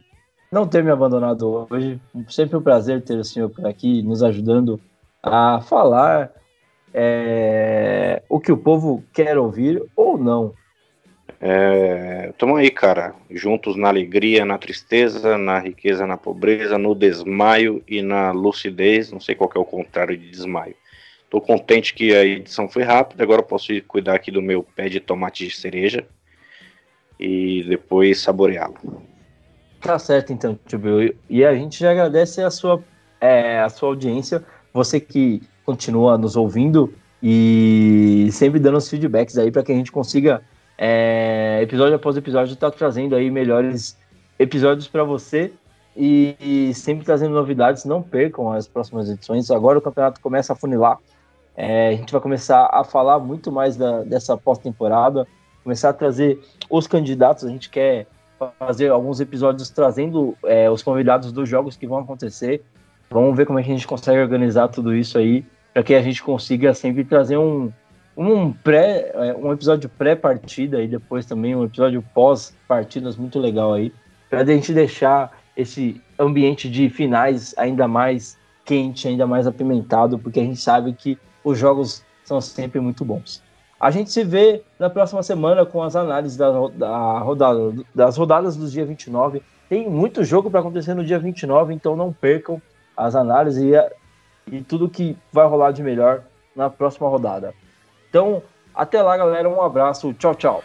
não 0.57 0.67
ter 0.67 0.83
me 0.83 0.91
abandonado 0.91 1.69
hoje. 1.71 2.01
Sempre 2.31 2.57
um 2.57 2.63
prazer 2.63 3.03
ter 3.03 3.19
o 3.19 3.25
senhor 3.25 3.51
por 3.51 3.67
aqui 3.67 4.01
nos 4.03 4.23
ajudando 4.23 4.81
a 5.23 5.61
falar 5.61 6.33
é, 6.95 8.23
o 8.27 8.41
que 8.41 8.51
o 8.51 8.57
povo 8.57 9.05
quer 9.13 9.37
ouvir 9.37 9.83
ou 9.95 10.17
não. 10.17 10.55
É, 11.39 12.33
tamo 12.39 12.57
aí, 12.57 12.71
cara, 12.71 13.15
juntos 13.31 13.77
na 13.77 13.89
alegria, 13.89 14.47
na 14.47 14.57
tristeza, 14.57 15.37
na 15.37 15.59
riqueza, 15.59 16.07
na 16.07 16.17
pobreza, 16.17 16.79
no 16.79 16.95
desmaio 16.95 17.85
e 17.87 18.01
na 18.01 18.33
lucidez. 18.33 19.13
Não 19.13 19.21
sei 19.21 19.35
qual 19.35 19.51
é 19.55 19.59
o 19.59 19.65
contrário 19.65 20.17
de 20.17 20.31
desmaio. 20.31 20.75
Tô 21.29 21.39
contente 21.39 21.93
que 21.93 22.15
a 22.15 22.25
edição 22.25 22.67
foi 22.67 22.83
rápida. 22.83 23.23
Agora 23.23 23.43
posso 23.43 23.75
ir 23.75 23.83
cuidar 23.83 24.15
aqui 24.15 24.31
do 24.31 24.41
meu 24.41 24.63
pé 24.63 24.89
de 24.89 25.01
tomate 25.01 25.47
de 25.47 25.55
cereja 25.55 26.07
e 27.21 27.63
depois 27.69 28.23
saboreá-lo. 28.23 29.16
Tá 29.87 30.01
certo, 30.01 30.33
então, 30.33 30.59
tio. 30.67 30.81
E 31.31 31.45
a 31.45 31.55
gente 31.55 31.79
já 31.79 31.93
agradece 31.93 32.43
a 32.43 32.51
sua, 32.51 32.83
é, 33.21 33.61
a 33.61 33.69
sua 33.69 33.91
audiência, 33.91 34.45
você 34.75 34.99
que 34.99 35.41
continua 35.65 36.19
nos 36.19 36.35
ouvindo 36.35 36.93
e 37.23 38.29
sempre 38.33 38.59
dando 38.59 38.79
os 38.79 38.91
feedbacks 38.91 39.39
aí 39.39 39.53
para 39.53 39.63
que 39.63 39.71
a 39.71 39.75
gente 39.77 39.93
consiga 39.93 40.43
é, 40.77 41.61
episódio 41.63 41.95
após 41.95 42.17
episódio, 42.17 42.55
está 42.55 42.69
trazendo 42.69 43.15
aí 43.15 43.31
melhores 43.31 43.97
episódios 44.41 44.89
para 44.89 45.05
você 45.05 45.53
e, 45.97 46.35
e, 46.41 46.75
sempre 46.75 47.05
trazendo 47.05 47.35
novidades. 47.35 47.85
Não 47.85 48.03
percam 48.03 48.51
as 48.51 48.67
próximas 48.67 49.09
edições. 49.09 49.53
Agora 49.53 49.79
o 49.79 49.83
campeonato 49.83 50.21
começa 50.21 50.53
a 50.53 50.57
funilar. 50.57 50.99
É, 51.57 51.91
a 51.91 51.93
gente 51.93 52.11
vai 52.11 52.21
começar 52.21 52.69
a 52.73 52.83
falar 52.83 53.21
muito 53.21 53.53
mais 53.53 53.77
da, 53.77 54.03
dessa 54.03 54.37
pós-temporada, 54.37 55.29
começar 55.63 55.91
a 55.91 55.93
trazer 55.93 56.41
os 56.69 56.89
candidatos. 56.89 57.45
A 57.45 57.49
gente 57.49 57.71
quer 57.71 58.09
fazer 58.59 58.91
alguns 58.91 59.21
episódios 59.21 59.71
trazendo 59.71 60.37
é, 60.45 60.71
os 60.71 60.83
convidados 60.83 61.33
dos 61.33 61.49
jogos 61.49 61.77
que 61.77 61.87
vão 61.87 61.99
acontecer. 61.99 62.63
Vamos 63.11 63.37
ver 63.37 63.47
como 63.47 63.59
é 63.59 63.63
que 63.63 63.71
a 63.71 63.75
gente 63.75 63.87
consegue 63.87 64.21
organizar 64.21 64.69
tudo 64.69 64.95
isso 64.95 65.17
aí, 65.17 65.45
para 65.73 65.83
que 65.83 65.95
a 65.95 66.03
gente 66.03 66.23
consiga 66.23 66.75
sempre 66.75 67.05
trazer 67.05 67.37
um, 67.37 67.73
um 68.17 68.53
pré, 68.53 69.13
é, 69.15 69.35
um 69.35 69.53
episódio 69.53 69.89
pré-partida 69.89 70.83
e 70.83 70.89
depois 70.89 71.25
também 71.27 71.55
um 71.55 71.65
episódio 71.65 72.03
pós-partidas 72.15 73.17
muito 73.17 73.39
legal 73.39 73.75
aí, 73.75 73.93
para 74.29 74.41
a 74.41 74.45
gente 74.45 74.73
deixar 74.73 75.39
esse 75.57 76.01
ambiente 76.19 76.69
de 76.69 76.91
finais 76.91 77.55
ainda 77.57 77.87
mais 77.87 78.37
quente, 78.65 79.07
ainda 79.07 79.27
mais 79.27 79.47
apimentado, 79.47 80.19
porque 80.19 80.41
a 80.41 80.43
gente 80.43 80.61
sabe 80.61 80.93
que 80.93 81.17
os 81.45 81.59
jogos 81.59 82.03
são 82.25 82.41
sempre 82.41 82.81
muito 82.81 83.05
bons. 83.05 83.43
A 83.79 83.91
gente 83.91 84.11
se 84.11 84.25
vê 84.25 84.63
na 84.79 84.89
próxima 84.89 85.23
semana 85.23 85.67
com 85.67 85.83
as 85.83 85.95
análises 85.95 86.37
da, 86.37 86.51
da 86.69 87.19
rodada, 87.19 87.75
das 87.95 88.17
rodadas 88.17 88.57
do 88.57 88.69
dia 88.69 88.87
29. 88.87 89.43
Tem 89.69 89.89
muito 89.89 90.25
jogo 90.25 90.51
para 90.51 90.61
acontecer 90.61 90.95
no 90.95 91.05
dia 91.05 91.19
29, 91.19 91.75
então 91.75 91.95
não 91.95 92.13
percam 92.13 92.61
as 92.97 93.15
análises 93.15 93.63
e, 93.63 94.55
e 94.57 94.63
tudo 94.63 94.89
que 94.89 95.17
vai 95.31 95.47
rolar 95.47 95.73
de 95.73 95.83
melhor 95.83 96.23
na 96.55 96.71
próxima 96.71 97.09
rodada. 97.09 97.53
Então, 98.09 98.43
até 98.75 99.03
lá, 99.03 99.17
galera. 99.17 99.49
Um 99.49 99.61
abraço. 99.61 100.15
Tchau, 100.15 100.35
tchau. 100.35 100.65